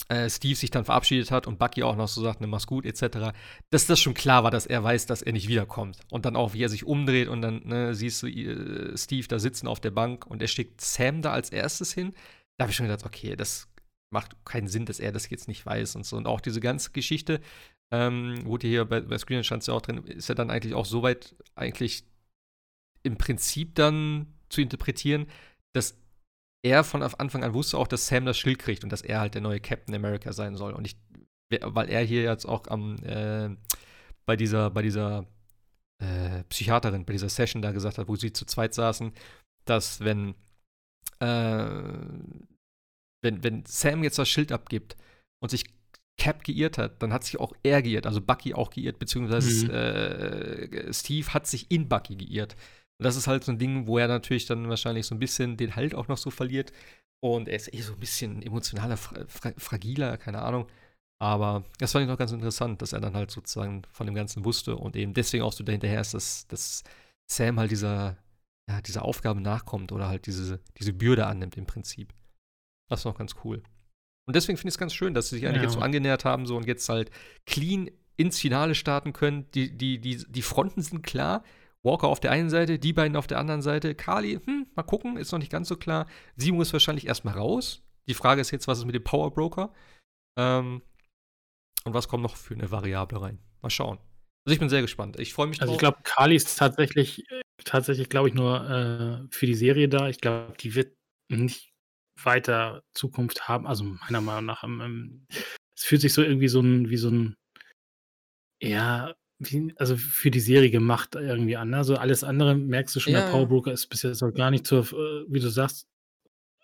äh, 0.09 0.31
Steve 0.31 0.55
sich 0.55 0.71
dann 0.71 0.85
verabschiedet 0.85 1.33
hat 1.33 1.49
und 1.49 1.59
Bucky 1.59 1.83
auch 1.83 1.97
noch 1.97 2.07
so 2.07 2.23
sagt, 2.23 2.41
ne, 2.41 2.47
mach's 2.47 2.69
gut, 2.69 2.87
etc., 2.87 3.33
dass 3.71 3.87
das 3.87 3.99
schon 3.99 4.15
klar 4.15 4.45
war, 4.45 4.53
dass 4.53 4.67
er 4.67 4.85
weiß, 4.85 5.07
dass 5.07 5.21
er 5.21 5.33
nicht 5.33 5.49
wiederkommt. 5.49 5.99
Und 6.13 6.25
dann 6.27 6.37
auch, 6.37 6.55
wie 6.55 6.63
er 6.63 6.69
sich 6.69 6.85
umdreht 6.85 7.27
und 7.27 7.43
dann 7.43 7.63
ne, 7.65 7.93
siehst 7.93 8.23
du 8.23 8.29
äh, 8.29 8.97
Steve 8.97 9.27
da 9.27 9.41
sitzen 9.41 9.67
auf 9.67 9.81
der 9.81 9.91
Bank 9.91 10.25
und 10.29 10.41
er 10.41 10.49
schickt 10.49 10.81
Sam 10.81 11.23
da 11.23 11.33
als 11.33 11.51
erstes 11.51 11.93
hin. 11.93 12.15
Da 12.57 12.65
habe 12.65 12.71
ich 12.71 12.77
schon 12.77 12.87
gedacht, 12.87 13.05
okay, 13.05 13.35
das 13.35 13.69
macht 14.13 14.45
keinen 14.45 14.69
Sinn, 14.69 14.87
dass 14.87 15.01
er 15.01 15.11
das 15.11 15.29
jetzt 15.29 15.49
nicht 15.49 15.67
weiß 15.67 15.97
und 15.97 16.07
so. 16.07 16.17
Und 16.17 16.29
auch 16.29 16.41
diese 16.41 16.61
ganze 16.61 16.93
Geschichte, 16.93 17.41
ähm, 17.93 18.45
wurde 18.45 18.69
hier 18.69 18.85
bei, 18.85 19.01
bei 19.01 19.19
Screen 19.19 19.43
stand 19.43 19.67
ja 19.67 19.75
auch 19.75 19.83
drin, 19.83 20.05
ist 20.05 20.29
ja 20.29 20.37
dann 20.37 20.51
eigentlich 20.51 20.75
auch 20.75 20.85
soweit 20.85 21.35
eigentlich 21.57 22.05
im 23.03 23.17
Prinzip 23.17 23.75
dann 23.75 24.27
zu 24.49 24.61
interpretieren, 24.61 25.27
dass 25.73 25.97
er 26.63 26.85
von 26.85 27.03
Anfang 27.03 27.43
an 27.45 27.55
wusste 27.55 27.79
auch, 27.79 27.89
dass 27.89 28.07
Sam 28.07 28.27
das 28.27 28.39
Schild 28.39 28.59
kriegt 28.59 28.85
und 28.85 28.91
dass 28.91 29.03
er 29.03 29.21
halt 29.21 29.35
der 29.35 29.41
neue 29.41 29.61
Captain 29.61 29.95
America 29.95 30.33
sein 30.33 30.57
soll. 30.57 30.75
Und 30.75 30.87
ich, 30.87 30.97
weil 31.49 31.89
er 31.89 32.03
hier 32.03 32.23
jetzt 32.23 32.45
auch 32.45 32.67
am, 32.69 32.97
äh, 33.03 33.51
bei 34.27 34.37
dieser, 34.37 34.71
bei 34.71 34.83
dieser 34.83 35.27
äh, 36.03 36.45
Psychiaterin, 36.45 37.05
bei 37.05 37.15
dieser 37.15 37.29
Session 37.29 37.63
da 37.63 37.73
gesagt 37.73 37.99
hat, 37.99 38.09
wo 38.09 38.17
sie 38.17 38.33
zu 38.33 38.45
zweit 38.45 38.75
saßen, 38.75 39.13
dass 39.65 40.01
wenn, 40.01 40.35
äh, 41.21 41.67
wenn, 43.23 43.43
wenn 43.43 43.65
Sam 43.67 44.03
jetzt 44.03 44.19
das 44.19 44.29
Schild 44.29 44.53
abgibt 44.53 44.97
und 45.43 45.51
sich 45.51 45.65
Cap 46.19 46.45
geirrt 46.45 46.77
hat, 46.77 47.03
dann 47.03 47.15
hat 47.15 47.25
sich 47.25 47.41
auch 47.41 47.55
er 47.63 47.81
geirrt, 47.81 48.07
also 48.07 48.21
Bucky 48.21 48.53
auch 48.53 48.69
geirrt, 48.71 48.99
beziehungsweise 48.99 49.67
Mhm. 49.67 49.71
äh, 49.71 50.93
Steve 50.93 51.33
hat 51.33 51.47
sich 51.47 51.71
in 51.71 51.89
Bucky 51.89 52.15
geirrt. 52.17 52.57
Und 53.01 53.05
das 53.05 53.17
ist 53.17 53.27
halt 53.27 53.45
so 53.45 53.51
ein 53.51 53.59
Ding, 53.59 53.87
wo 53.87 53.97
er 53.97 54.09
natürlich 54.09 54.45
dann 54.45 54.69
wahrscheinlich 54.69 55.07
so 55.07 55.15
ein 55.15 55.19
bisschen 55.19 55.57
den 55.57 55.75
Halt 55.75 55.95
auch 55.95 56.09
noch 56.09 56.19
so 56.19 56.29
verliert. 56.31 56.71
Und 57.25 57.49
er 57.49 57.57
ist 57.57 57.73
eh 57.73 57.81
so 57.81 57.95
ein 57.95 57.99
bisschen 57.99 58.43
emotionaler, 58.43 58.99
fra 58.99 59.25
fra 59.27 59.53
fragiler, 59.57 60.19
keine 60.19 60.43
Ahnung. 60.43 60.67
Aber 61.19 61.65
das 61.79 61.93
fand 61.93 62.03
ich 62.03 62.11
noch 62.11 62.19
ganz 62.19 62.33
interessant, 62.33 62.83
dass 62.83 62.93
er 62.93 63.01
dann 63.01 63.15
halt 63.15 63.31
sozusagen 63.31 63.85
von 63.91 64.05
dem 64.05 64.15
Ganzen 64.15 64.45
wusste 64.45 64.77
und 64.77 64.97
eben 64.97 65.15
deswegen 65.15 65.45
auch 65.45 65.53
so 65.55 65.65
dahinterher 65.65 66.03
ist, 66.03 66.13
dass, 66.13 66.47
dass 66.49 66.83
Sam 67.27 67.59
halt 67.59 67.71
dieser, 67.71 68.19
ja, 68.69 68.83
dieser 68.83 69.03
Aufgabe 69.07 69.41
nachkommt 69.41 69.93
oder 69.93 70.09
halt 70.09 70.27
diese, 70.27 70.61
diese 70.79 70.93
Bürde 70.93 71.25
annimmt 71.27 71.57
im 71.57 71.65
Prinzip. 71.65 72.13
Das 72.91 73.01
ist 73.01 73.05
noch 73.07 73.17
ganz 73.17 73.35
cool. 73.45 73.63
Und 74.27 74.37
deswegen 74.37 74.59
finde 74.59 74.69
ich 74.69 74.75
es 74.75 74.79
ganz 74.79 74.93
schön, 74.93 75.15
dass 75.15 75.31
sie 75.31 75.37
sich 75.37 75.47
eigentlich 75.47 75.59
Ja. 75.59 75.63
jetzt 75.65 75.75
so 75.75 75.81
angenähert 75.81 76.27
haben 76.27 76.45
so 76.45 76.55
und 76.59 76.67
jetzt 76.67 76.87
halt 76.91 77.11
clean 77.47 77.91
ins 78.19 78.39
Finale 78.39 78.75
starten 78.75 79.15
können. 79.15 79.51
Die, 79.53 79.75
die, 79.75 79.99
die, 79.99 80.19
die 80.29 80.43
Fronten 80.43 80.83
sind 80.83 81.03
klar. 81.03 81.43
Walker 81.83 82.09
auf 82.09 82.21
der 82.21 82.31
einen 82.31 82.51
Seite, 82.51 82.79
die 82.79 82.93
beiden 82.93 83.17
auf 83.17 83.27
der 83.27 83.39
anderen 83.39 83.63
Seite. 83.63 83.95
Kali, 83.95 84.39
hm, 84.45 84.67
mal 84.75 84.83
gucken, 84.83 85.17
ist 85.17 85.33
noch 85.33 85.39
nicht 85.39 85.53
ganz 85.53 85.69
so 85.69 85.77
klar. 85.77 86.07
Sie 86.37 86.53
muss 86.53 86.73
wahrscheinlich 86.73 87.07
erstmal 87.07 87.35
raus. 87.35 87.83
Die 88.09 88.15
Frage 88.15 88.41
ist 88.41 88.51
jetzt, 88.51 88.69
was 88.69 88.79
ist 88.79 88.85
mit 88.85 88.95
dem 88.95 89.05
Power 89.05 89.33
Broker? 89.33 89.73
Ähm, 90.39 90.83
und 91.85 91.95
was 91.95 92.09
kommt 92.09 92.23
noch 92.23 92.37
für 92.37 92.55
eine 92.55 92.71
Variable 92.71 93.21
rein? 93.21 93.39
Mal 93.63 93.71
schauen. 93.71 93.99
Also 94.45 94.55
ich 94.55 94.59
bin 94.59 94.69
sehr 94.69 94.83
gespannt. 94.83 95.19
Ich 95.19 95.33
freue 95.33 95.47
mich 95.47 95.61
Also 95.61 95.73
ich 95.73 95.79
drauf. 95.79 95.95
glaube, 95.95 96.03
Kali 96.05 96.35
ist 96.35 96.59
tatsächlich, 96.59 97.25
tatsächlich, 97.65 98.09
glaube 98.09 98.29
ich, 98.29 98.35
nur 98.35 98.69
äh, 98.69 99.27
für 99.31 99.47
die 99.47 99.55
Serie 99.55 99.89
da. 99.89 100.09
Ich 100.09 100.21
glaube, 100.21 100.55
die 100.59 100.75
wird 100.75 100.95
nicht 101.31 101.71
weiter 102.23 102.83
Zukunft 102.95 103.49
haben. 103.49 103.67
Also 103.67 103.85
meiner 103.85 104.21
Meinung 104.21 104.47
nach. 104.47 104.65
Ähm, 104.65 104.81
ähm, 104.81 105.27
es 105.77 105.85
fühlt 105.85 106.03
sich 106.03 106.13
so 106.13 106.23
irgendwie 106.23 106.49
so 106.49 106.61
ein, 106.61 106.91
wie 106.91 106.97
so 106.97 107.11
ein, 107.11 107.37
ja, 108.63 109.15
also 109.77 109.97
für 109.97 110.31
die 110.31 110.41
Serie 110.41 110.71
gemacht 110.71 111.15
irgendwie 111.15 111.57
an. 111.57 111.73
Also 111.75 111.97
alles 111.97 112.25
andere 112.25 112.55
merkst 112.55 112.95
du 112.97 113.01
schon, 113.01 113.13
Ja, 113.13 113.21
der 113.21 113.29
ja. 113.29 113.33
Power 113.33 113.49
Broker 113.49 113.73
ist 113.73 113.87
bis 113.89 114.03
jetzt 114.03 114.23
auch 114.23 114.33
gar 114.33 114.51
nicht 114.51 114.67
zur, 114.67 114.81
äh, 114.93 115.25
wie 115.29 115.41
du 115.41 115.49
sagst, 115.49 115.87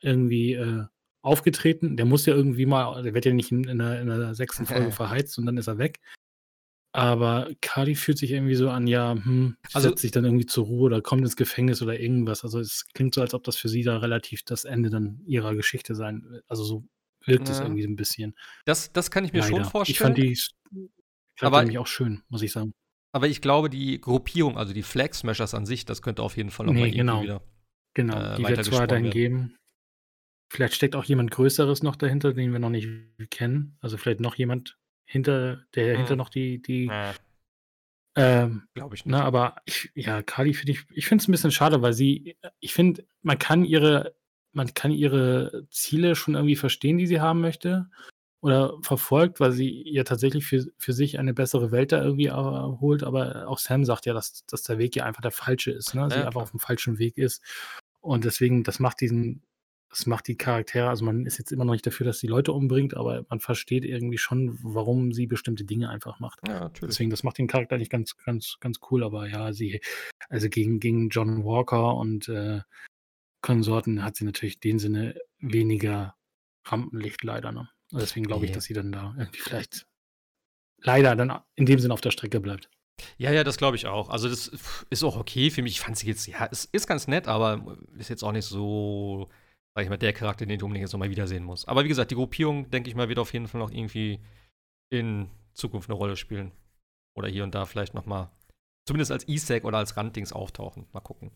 irgendwie 0.03 0.53
äh, 0.55 0.85
aufgetreten. 1.23 1.97
Der 1.97 2.07
muss 2.07 2.27
ja 2.27 2.35
irgendwie 2.35 2.67
mal, 2.67 3.03
der 3.03 3.15
wird 3.15 3.25
ja 3.25 3.33
nicht 3.33 3.51
in, 3.51 3.65
in, 3.65 3.79
der, 3.79 4.01
in 4.01 4.07
der 4.09 4.35
sechsten 4.35 4.67
Folge 4.67 4.93
verheizt 4.93 5.39
und 5.39 5.47
dann 5.47 5.57
ist 5.57 5.67
er 5.69 5.79
weg. 5.79 6.01
Aber 6.93 7.51
Cardi 7.61 7.95
fühlt 7.95 8.17
sich 8.17 8.31
irgendwie 8.31 8.55
so 8.55 8.71
an, 8.71 8.87
ja, 8.87 9.13
hm, 9.13 9.57
Also- 9.75 9.89
setzt 9.91 10.01
sich 10.03 10.13
dann 10.13 10.25
irgendwie 10.25 10.47
zur 10.47 10.65
Ruhe 10.65 10.85
oder 10.87 11.03
kommt 11.03 11.23
ins 11.23 11.37
Gefängnis 11.37 11.83
oder 11.83 11.99
irgendwas. 12.01 12.43
Also 12.45 12.59
es 12.61 12.87
klingt 12.95 13.15
so, 13.15 13.21
als 13.21 13.35
ob 13.35 13.45
das 13.45 13.57
für 13.57 13.69
sie 13.69 13.83
da 13.83 13.99
relativ 13.99 14.43
das 14.45 14.65
Ende 14.65 14.89
dann 14.89 15.21
ihrer 15.27 15.55
Geschichte 15.55 15.95
sein 15.95 16.23
wird. 16.29 16.45
Also 16.49 16.65
so 16.65 16.85
wirkt 17.27 17.49
es 17.49 17.59
Ja. 17.59 17.65
irgendwie 17.65 17.85
ein 17.85 17.97
bisschen. 17.97 18.35
Das, 18.65 18.93
das 18.93 19.11
kann 19.11 19.25
ich 19.25 19.33
mir 19.33 19.43
schon 19.43 19.59
Leider. 19.59 19.71
vorstellen. 19.71 19.93
Ich 19.95 19.99
fand 19.99 20.17
die, 20.17 20.39
ich 21.37 21.41
fand 21.41 21.53
Aber- 21.53 21.63
nämlich 21.63 21.79
auch 21.79 21.87
schön, 21.87 22.23
muss 22.29 22.43
ich 22.43 22.51
sagen. 22.51 22.73
aber 23.13 23.29
ich 23.29 23.43
glaube, 23.43 23.71
die 23.71 24.01
Gruppierung, 24.01 24.57
also 24.57 24.73
die 24.73 24.83
Flag 24.83 25.15
Smashers 25.15 25.55
an 25.55 25.67
sich, 25.67 25.85
das 25.85 26.03
könnte 26.03 26.23
auf 26.23 26.37
jeden 26.37 26.51
Fall 26.51 26.67
nochmal 26.67 26.89
nee, 26.89 26.97
genau. 26.97 27.23
wieder. 27.23 27.43
Genau, 27.95 28.17
äh, 28.17 28.37
die 28.37 28.49
wird 28.49 28.59
es 28.59 28.73
weiterhin 28.73 29.11
geben. 29.11 29.57
Vielleicht 30.51 30.75
steckt 30.75 30.97
auch 30.97 31.05
jemand 31.05 31.31
Größeres 31.31 31.83
noch 31.83 31.97
dahinter, 31.97 32.33
den 32.33 32.53
wir 32.53 32.59
noch 32.59 32.71
nicht 32.71 32.89
kennen. 33.31 33.77
Also 33.81 33.97
vielleicht 33.97 34.21
noch 34.21 34.37
jemand 34.37 34.79
hinter, 35.05 35.65
der 35.75 35.93
hm. 35.93 35.99
hinter 35.99 36.17
noch 36.17 36.29
die, 36.29 36.63
die 36.63 36.89
äh. 36.89 37.13
ähm, 38.17 38.69
Glaube 38.75 38.95
ich 38.95 39.05
nicht. 39.05 39.13
Na, 39.13 39.25
aber 39.25 39.57
ich, 39.65 39.91
ja, 39.95 40.23
Kali 40.23 40.55
finde 40.55 40.73
ich, 40.73 40.85
ich 40.91 41.07
finde 41.07 41.23
es 41.23 41.29
ein 41.29 41.33
bisschen 41.33 41.51
schade, 41.51 41.83
weil 41.83 41.93
sie, 41.93 42.37
ich 42.61 42.73
finde, 42.75 43.07
man 43.23 43.39
kann 43.39 43.65
ihre, 43.65 44.15
man 44.53 44.73
kann 44.73 44.91
ihre 44.91 45.67
Ziele 45.71 46.17
schon 46.17 46.35
irgendwie 46.35 46.57
verstehen, 46.57 46.99
die 46.99 47.07
sie 47.07 47.21
haben 47.21 47.41
möchte 47.41 47.91
oder 48.47 48.79
verfolgt, 48.81 49.41
weil 49.41 49.51
sie 49.51 49.83
ja 49.91 50.05
tatsächlich 50.05 50.47
für, 50.47 50.65
für 50.79 50.93
sich 50.93 51.19
eine 51.19 51.35
bessere 51.35 51.73
Welt 51.73 51.91
da 51.91 52.01
irgendwie 52.01 52.27
erholt. 52.27 53.03
Aber 53.03 53.49
auch 53.49 53.59
Sam 53.59 53.85
sagt 53.85 54.07
ja, 54.07 54.15
dass, 54.15 54.47
dass 54.47 54.63
der 54.63 54.79
Weg 54.79 54.95
ja 54.95 55.05
einfach 55.05 55.21
der 55.21 55.33
falsche 55.33 55.73
ist, 55.73 55.97
ne? 55.97 56.09
Sie 56.09 56.19
ja, 56.19 56.27
einfach 56.27 56.43
auf 56.43 56.53
dem 56.53 56.61
falschen 56.61 57.01
Weg 57.01 57.19
ist. 57.19 57.43
Und 58.01 58.25
deswegen, 58.25 58.63
das 58.63 58.79
macht 58.79 59.01
diesen, 59.01 59.43
das 59.91 60.07
macht 60.07 60.29
die 60.29 60.37
Charaktere, 60.37 60.89
also 60.89 61.05
man 61.05 61.27
ist 61.27 61.39
jetzt 61.39 61.51
immer 61.51 61.65
noch 61.65 61.73
nicht 61.73 61.89
dafür, 61.89 62.07
dass 62.07 62.21
sie 62.21 62.29
Leute 62.29 62.53
umbringt, 62.53 62.97
aber 62.97 63.27
man 63.29 63.41
versteht 63.41 63.85
irgendwie 63.85 64.19
schon, 64.19 64.57
warum 64.63 65.13
sie 65.13 65.27
bestimmte 65.27 65.65
Dinge 65.65 65.91
einfach 65.91 66.21
macht. 66.21 66.39
Ja, 66.47 66.61
natürlich. 66.61 66.95
Deswegen, 66.95 67.11
das 67.11 67.25
macht 67.25 67.39
den 67.39 67.49
Charakter 67.49 67.75
eigentlich 67.75 67.91
ganz, 67.91 68.17
ganz, 68.17 68.59
ganz 68.61 68.79
cool, 68.93 69.03
aber 69.03 69.29
ja, 69.29 69.53
sie, 69.53 69.81
also 70.29 70.49
gegen, 70.49 70.79
gegen 70.79 71.09
John 71.09 71.45
Walker 71.45 71.97
und 71.97 72.29
äh, 72.29 72.61
Konsorten 73.43 74.05
hat 74.05 74.15
sie 74.15 74.25
natürlich 74.25 74.55
in 74.63 74.71
dem 74.71 74.79
Sinne 74.79 75.19
weniger 75.41 76.15
Rampenlicht 76.65 77.25
leider, 77.25 77.51
ne? 77.51 77.69
Und 77.93 78.01
deswegen 78.01 78.27
glaube 78.27 78.47
ich, 78.47 78.53
dass 78.53 78.65
sie 78.65 78.75
dann 78.75 78.93
da 78.93 79.15
irgendwie 79.17 79.41
vielleicht 79.41 79.87
leider 80.79 81.17
dann 81.17 81.41
in 81.55 81.67
dem 81.67 81.79
Sinne 81.79 81.95
auf 81.95 82.01
der 82.01 82.11
Strecke 82.11 82.41
bleibt. 82.41 82.71
Ja, 83.19 83.31
ja, 83.31 83.45
das 83.45 83.59
glaube 83.59 83.77
ich 83.77 83.87
auch. 83.87 84.09
Also 84.09 84.29
das 84.29 84.51
ist 84.91 85.05
auch 85.05 85.17
okay 85.17 85.51
für 85.51 85.63
mich. 85.63 85.73
Ich 85.73 85.81
fand 85.81 85.99
sie 85.99 86.07
jetzt, 86.07 86.27
ja, 86.27 86.49
es 86.51 86.65
ist 86.67 86.87
ganz 86.87 87.09
nett, 87.09 87.29
aber 87.29 87.79
ist 87.99 88.09
jetzt 88.09 88.23
auch 88.25 88.33
nicht 88.33 88.47
so, 88.47 89.29
sag 89.75 89.85
ich 89.85 89.91
mal, 89.91 89.99
der 89.99 90.13
Charakter, 90.13 90.47
den 90.47 90.59
du 90.59 90.65
unbedingt 90.65 90.85
jetzt 90.85 90.93
nochmal 90.93 91.11
wiedersehen 91.11 91.45
musst. 91.45 91.69
Aber 91.69 91.85
wie 91.85 91.89
gesagt, 91.89 92.11
die 92.11 92.15
Gruppierung, 92.15 92.71
denke 92.71 92.89
ich 92.89 92.97
mal, 92.97 93.09
wird 93.09 93.19
auf 93.19 93.33
jeden 93.33 93.49
Fall 93.49 93.61
noch 93.61 93.71
irgendwie 93.71 94.21
in 94.91 95.29
Zukunft 95.53 95.89
eine 95.89 95.97
Rolle 95.99 96.17
spielen. 96.17 96.53
Oder 97.15 97.29
hier 97.29 97.45
und 97.45 97.55
da 97.55 97.65
vielleicht 97.65 97.95
nochmal, 97.95 98.31
zumindest 98.87 99.11
als 99.11 99.29
E-Stack 99.29 99.65
oder 99.65 99.79
als 99.79 99.97
Randdings 99.97 100.33
auftauchen. 100.33 100.87
Mal 100.93 101.01
gucken. 101.01 101.31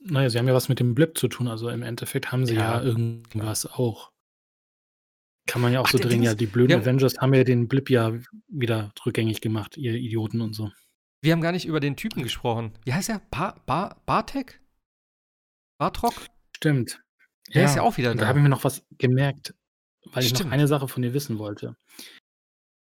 Naja, 0.00 0.30
sie 0.30 0.38
haben 0.38 0.48
ja 0.48 0.54
was 0.54 0.68
mit 0.68 0.80
dem 0.80 0.94
Blip 0.94 1.18
zu 1.18 1.28
tun. 1.28 1.48
Also 1.48 1.68
im 1.68 1.82
Endeffekt 1.82 2.30
haben 2.30 2.46
sie 2.46 2.54
ja, 2.54 2.78
ja 2.78 2.82
irgendwas 2.82 3.62
klar. 3.62 3.80
auch. 3.80 4.12
Kann 5.48 5.62
man 5.62 5.72
ja 5.72 5.80
auch 5.80 5.86
Ach, 5.86 5.92
so 5.92 5.98
drehen, 5.98 6.22
ja, 6.22 6.34
die 6.34 6.46
blöden 6.46 6.72
ja. 6.72 6.78
Avengers 6.78 7.16
haben 7.18 7.32
ja 7.32 7.42
den 7.42 7.68
Blip 7.68 7.88
ja 7.88 8.12
wieder 8.48 8.92
rückgängig 9.06 9.40
gemacht, 9.40 9.78
ihr 9.78 9.94
Idioten 9.94 10.42
und 10.42 10.52
so. 10.52 10.70
Wir 11.22 11.32
haben 11.32 11.40
gar 11.40 11.52
nicht 11.52 11.64
über 11.64 11.80
den 11.80 11.96
Typen 11.96 12.22
gesprochen. 12.22 12.74
Wie 12.84 12.92
heißt 12.92 13.08
er? 13.08 13.22
Ba 13.30 13.60
ba 13.64 14.00
Bartek? 14.04 14.60
Bartrock? 15.78 16.26
Stimmt. 16.54 17.00
Der 17.54 17.62
ja, 17.62 17.68
ist 17.68 17.76
ja 17.76 17.82
auch 17.82 17.96
wieder 17.96 18.14
da. 18.14 18.20
Da 18.20 18.26
habe 18.28 18.38
ich 18.38 18.42
mir 18.42 18.50
noch 18.50 18.62
was 18.62 18.84
gemerkt, 18.98 19.54
weil 20.12 20.22
Stimmt. 20.22 20.40
ich 20.40 20.44
noch 20.44 20.52
eine 20.52 20.68
Sache 20.68 20.86
von 20.86 21.02
dir 21.02 21.14
wissen 21.14 21.38
wollte. 21.38 21.76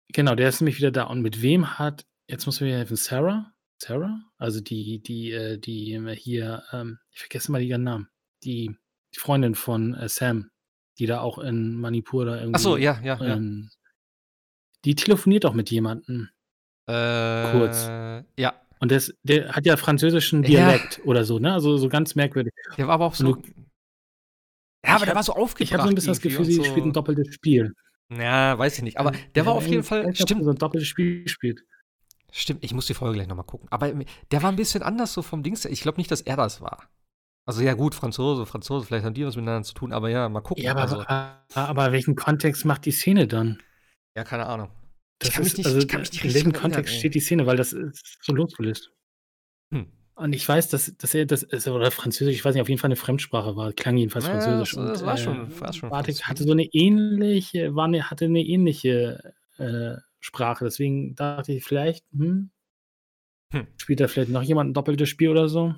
Genau, 0.10 0.36
der 0.36 0.48
ist 0.48 0.62
nämlich 0.62 0.78
wieder 0.78 0.92
da. 0.92 1.06
Und 1.06 1.24
mit 1.24 1.42
wem 1.42 1.80
hat, 1.80 2.06
jetzt 2.28 2.46
muss 2.46 2.62
mir 2.62 2.78
helfen, 2.78 2.98
Sarah? 2.98 3.52
Sarah? 3.80 4.22
Also 4.38 4.62
die, 4.62 5.02
die, 5.02 5.32
äh, 5.32 5.58
die 5.58 6.00
hier, 6.18 6.64
ähm, 6.72 7.00
ich 7.12 7.20
vergesse 7.20 7.52
mal 7.52 7.64
ihren 7.64 7.84
Namen. 7.84 8.10
Die, 8.44 8.78
die 9.16 9.20
Freundin 9.20 9.56
von 9.56 9.96
äh, 9.96 10.08
Sam, 10.08 10.52
die 11.00 11.06
da 11.06 11.22
auch 11.22 11.40
in 11.40 11.76
Manipur 11.76 12.26
da 12.26 12.36
irgendwie. 12.36 12.56
Ach 12.56 12.60
so, 12.60 12.78
ja, 12.78 13.00
ja, 13.04 13.18
ja. 13.22 13.36
Ähm, 13.36 13.70
die 14.86 14.96
telefoniert 14.96 15.46
auch 15.46 15.54
mit 15.54 15.72
jemandem. 15.72 16.30
Äh, 16.88 17.52
Kurz. 17.52 17.88
Ja. 18.38 18.54
Und 18.80 18.92
das, 18.92 19.14
der 19.24 19.54
hat 19.54 19.66
ja 19.66 19.78
französischen 19.78 20.44
Dialekt 20.44 20.98
ja. 20.98 21.04
oder 21.06 21.24
so, 21.24 21.40
ne? 21.40 21.54
Also 21.54 21.78
so 21.78 21.88
ganz 21.88 22.16
merkwürdig. 22.16 22.54
Der 22.78 22.88
war 22.88 22.96
aber 22.96 23.06
auch 23.06 23.16
so. 23.16 23.38
Ja, 24.86 24.96
aber 24.96 25.06
der 25.06 25.16
war 25.16 25.24
so 25.24 25.34
aufgebracht. 25.34 25.62
Ich 25.62 25.74
habe 25.74 25.84
so 25.84 25.90
ein 25.90 25.96
bisschen 25.96 26.12
das 26.12 26.22
Gefühl, 26.22 26.44
sie 26.44 26.56
so. 26.56 26.64
spielt 26.66 26.86
ein 26.86 26.92
doppeltes 26.92 27.34
Spiel. 27.34 27.74
Ja, 28.12 28.58
weiß 28.58 28.78
ich 28.78 28.84
nicht. 28.84 28.98
Aber 28.98 29.12
der 29.12 29.44
ja, 29.44 29.46
war 29.46 29.54
auf 29.54 29.66
jeden 29.66 29.84
Fall. 29.84 30.14
Stimmt. 30.14 30.44
so 30.44 30.50
ein 30.50 30.58
doppeltes 30.58 30.90
Spiel 30.90 31.26
spielt. 31.30 31.64
Stimmt, 32.32 32.64
ich 32.64 32.74
muss 32.74 32.88
die 32.88 32.94
Folge 32.94 33.16
gleich 33.16 33.28
nochmal 33.28 33.46
gucken. 33.46 33.68
Aber 33.72 33.94
der 34.32 34.44
war 34.44 34.52
ein 34.52 34.58
bisschen 34.58 34.84
anders 34.84 35.14
so 35.14 35.22
vom 35.22 35.44
Dings. 35.44 35.64
Ich 35.66 35.82
glaube 35.82 36.00
nicht, 36.00 36.12
dass 36.12 36.20
er 36.20 36.36
das 36.36 36.60
war. 36.60 36.90
Also 37.46 37.62
ja 37.62 37.74
gut, 37.74 37.94
Franzose, 37.94 38.46
Franzose, 38.46 38.86
vielleicht 38.86 39.06
haben 39.06 39.14
die 39.14 39.26
was 39.26 39.36
miteinander 39.36 39.64
zu 39.64 39.74
tun, 39.74 39.92
aber 39.92 40.10
ja, 40.10 40.30
mal 40.30 40.42
gucken. 40.42 40.64
Ja, 40.64 40.72
aber, 40.72 40.82
also. 40.82 41.04
aber 41.56 41.92
welchen 41.92 42.16
Kontext 42.16 42.64
macht 42.64 42.86
die 42.86 42.92
Szene 42.92 43.28
dann? 43.28 43.62
Ja, 44.16 44.24
keine 44.24 44.46
Ahnung. 44.46 44.70
Das 45.20 45.30
ich 45.30 45.36
kann 45.36 45.44
ist, 45.44 45.52
mich 45.52 45.58
nicht, 45.58 45.68
also, 45.68 45.80
ich 45.80 45.88
kann 45.88 46.02
mich 46.02 46.12
nicht 46.12 46.24
in 46.24 46.34
welchem 46.34 46.54
Kontext 46.54 46.96
steht 46.96 47.16
die 47.16 47.20
Szene, 47.20 47.46
weil 47.46 47.58
das 47.58 47.74
ist 47.74 48.20
so 48.22 48.34
losgelöst. 48.34 48.92
Hm. 49.74 49.88
Und 50.16 50.34
ich 50.34 50.48
weiß, 50.48 50.70
dass, 50.70 50.96
dass 50.98 51.14
er 51.14 51.26
das 51.26 51.44
ist, 51.44 51.68
oder 51.68 51.92
Französisch, 51.92 52.36
ich 52.36 52.46
weiß 52.46 52.54
nicht, 52.54 52.62
auf 52.62 52.70
jeden 52.70 52.80
Fall 52.80 52.90
eine 52.90 52.96
Fremdsprache 52.96 53.56
war, 53.56 53.74
klang 53.74 53.98
jedenfalls 53.98 54.26
ja, 54.26 54.32
Französisch. 54.32 54.76
Das, 54.76 54.86
das 54.86 55.02
und, 55.02 55.08
war 55.08 55.18
schon, 55.18 55.52
äh, 55.52 55.62
war 55.62 55.74
schon 55.74 55.90
Bartik 55.90 56.24
hatte 56.24 56.44
so 56.44 56.52
eine 56.52 56.66
ähnliche, 56.66 57.76
war 57.76 57.86
eine, 57.86 58.10
hatte 58.10 58.26
eine 58.26 58.42
ähnliche 58.42 59.34
äh, 59.58 59.96
Sprache, 60.20 60.64
deswegen 60.66 61.16
dachte 61.16 61.54
ich 61.54 61.64
vielleicht, 61.64 62.06
hm, 62.12 62.52
hm. 63.52 63.68
spielt 63.78 64.00
da 64.00 64.08
vielleicht 64.08 64.30
noch 64.30 64.44
jemand 64.44 64.70
ein 64.70 64.74
doppeltes 64.74 65.10
Spiel 65.10 65.30
oder 65.30 65.50
so? 65.50 65.74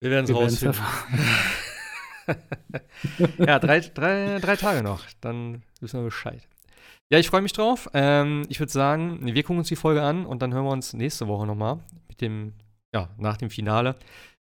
Wir 0.00 0.10
werden 0.10 0.24
es 0.24 0.34
rausfinden. 0.34 0.80
ja, 3.38 3.58
drei, 3.58 3.80
drei, 3.80 4.38
drei 4.38 4.56
Tage 4.56 4.82
noch. 4.82 5.04
Dann 5.20 5.62
wissen 5.80 6.00
wir 6.00 6.04
Bescheid. 6.04 6.46
Ja, 7.10 7.18
ich 7.18 7.28
freue 7.28 7.42
mich 7.42 7.52
drauf. 7.52 7.88
Ähm, 7.94 8.44
ich 8.48 8.60
würde 8.60 8.70
sagen, 8.70 9.20
wir 9.22 9.42
gucken 9.42 9.58
uns 9.58 9.68
die 9.68 9.76
Folge 9.76 10.02
an 10.02 10.26
und 10.26 10.42
dann 10.42 10.52
hören 10.52 10.64
wir 10.64 10.72
uns 10.72 10.92
nächste 10.92 11.26
Woche 11.26 11.46
nochmal 11.46 11.82
mit 12.08 12.20
dem, 12.20 12.52
ja, 12.94 13.10
nach 13.16 13.38
dem 13.38 13.50
Finale. 13.50 13.96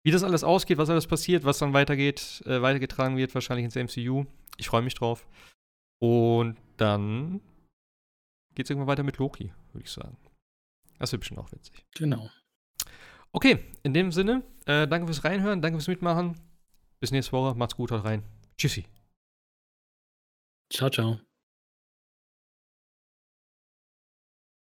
Wie 0.03 0.11
das 0.11 0.23
alles 0.23 0.45
ausgeht, 0.45 0.79
was 0.79 0.91
alles 0.91 1.07
passiert, 1.07 1.45
was 1.45 1.59
dann 1.59 1.73
weitergeht, 1.73 2.43
äh, 2.47 2.61
weitergetragen 2.63 3.17
wird, 3.17 3.35
wahrscheinlich 3.35 3.65
ins 3.65 3.77
MCU. 3.77 4.25
Ich 4.57 4.69
freue 4.69 4.83
mich 4.83 4.95
drauf. 4.95 5.27
Und 6.01 6.57
dann 6.77 7.41
geht 8.55 8.67
es 8.67 8.71
irgendwann 8.71 8.89
weiter 8.89 9.03
mit 9.03 9.19
Loki, 9.19 9.53
würde 9.73 9.85
ich 9.85 9.91
sagen. 9.91 10.17
Das 10.99 11.13
wird 11.13 11.21
bestimmt 11.21 11.41
auch 11.41 11.53
witzig. 11.53 11.85
Genau. 11.95 12.31
Okay, 13.35 13.59
in 13.83 13.93
dem 13.93 14.13
Sinne, 14.13 14.45
äh, 14.65 14.87
danke 14.87 15.07
fürs 15.07 15.25
Reinhören, 15.25 15.61
danke 15.61 15.79
fürs 15.79 15.89
Mitmachen. 15.89 16.41
Bis 17.01 17.11
nächste 17.11 17.33
Woche, 17.33 17.57
macht's 17.57 17.75
gut, 17.75 17.91
haut 17.91 18.05
rein. 18.05 18.23
Tschüssi. 18.57 18.85
Ciao, 20.73 20.89
ciao. 20.89 21.19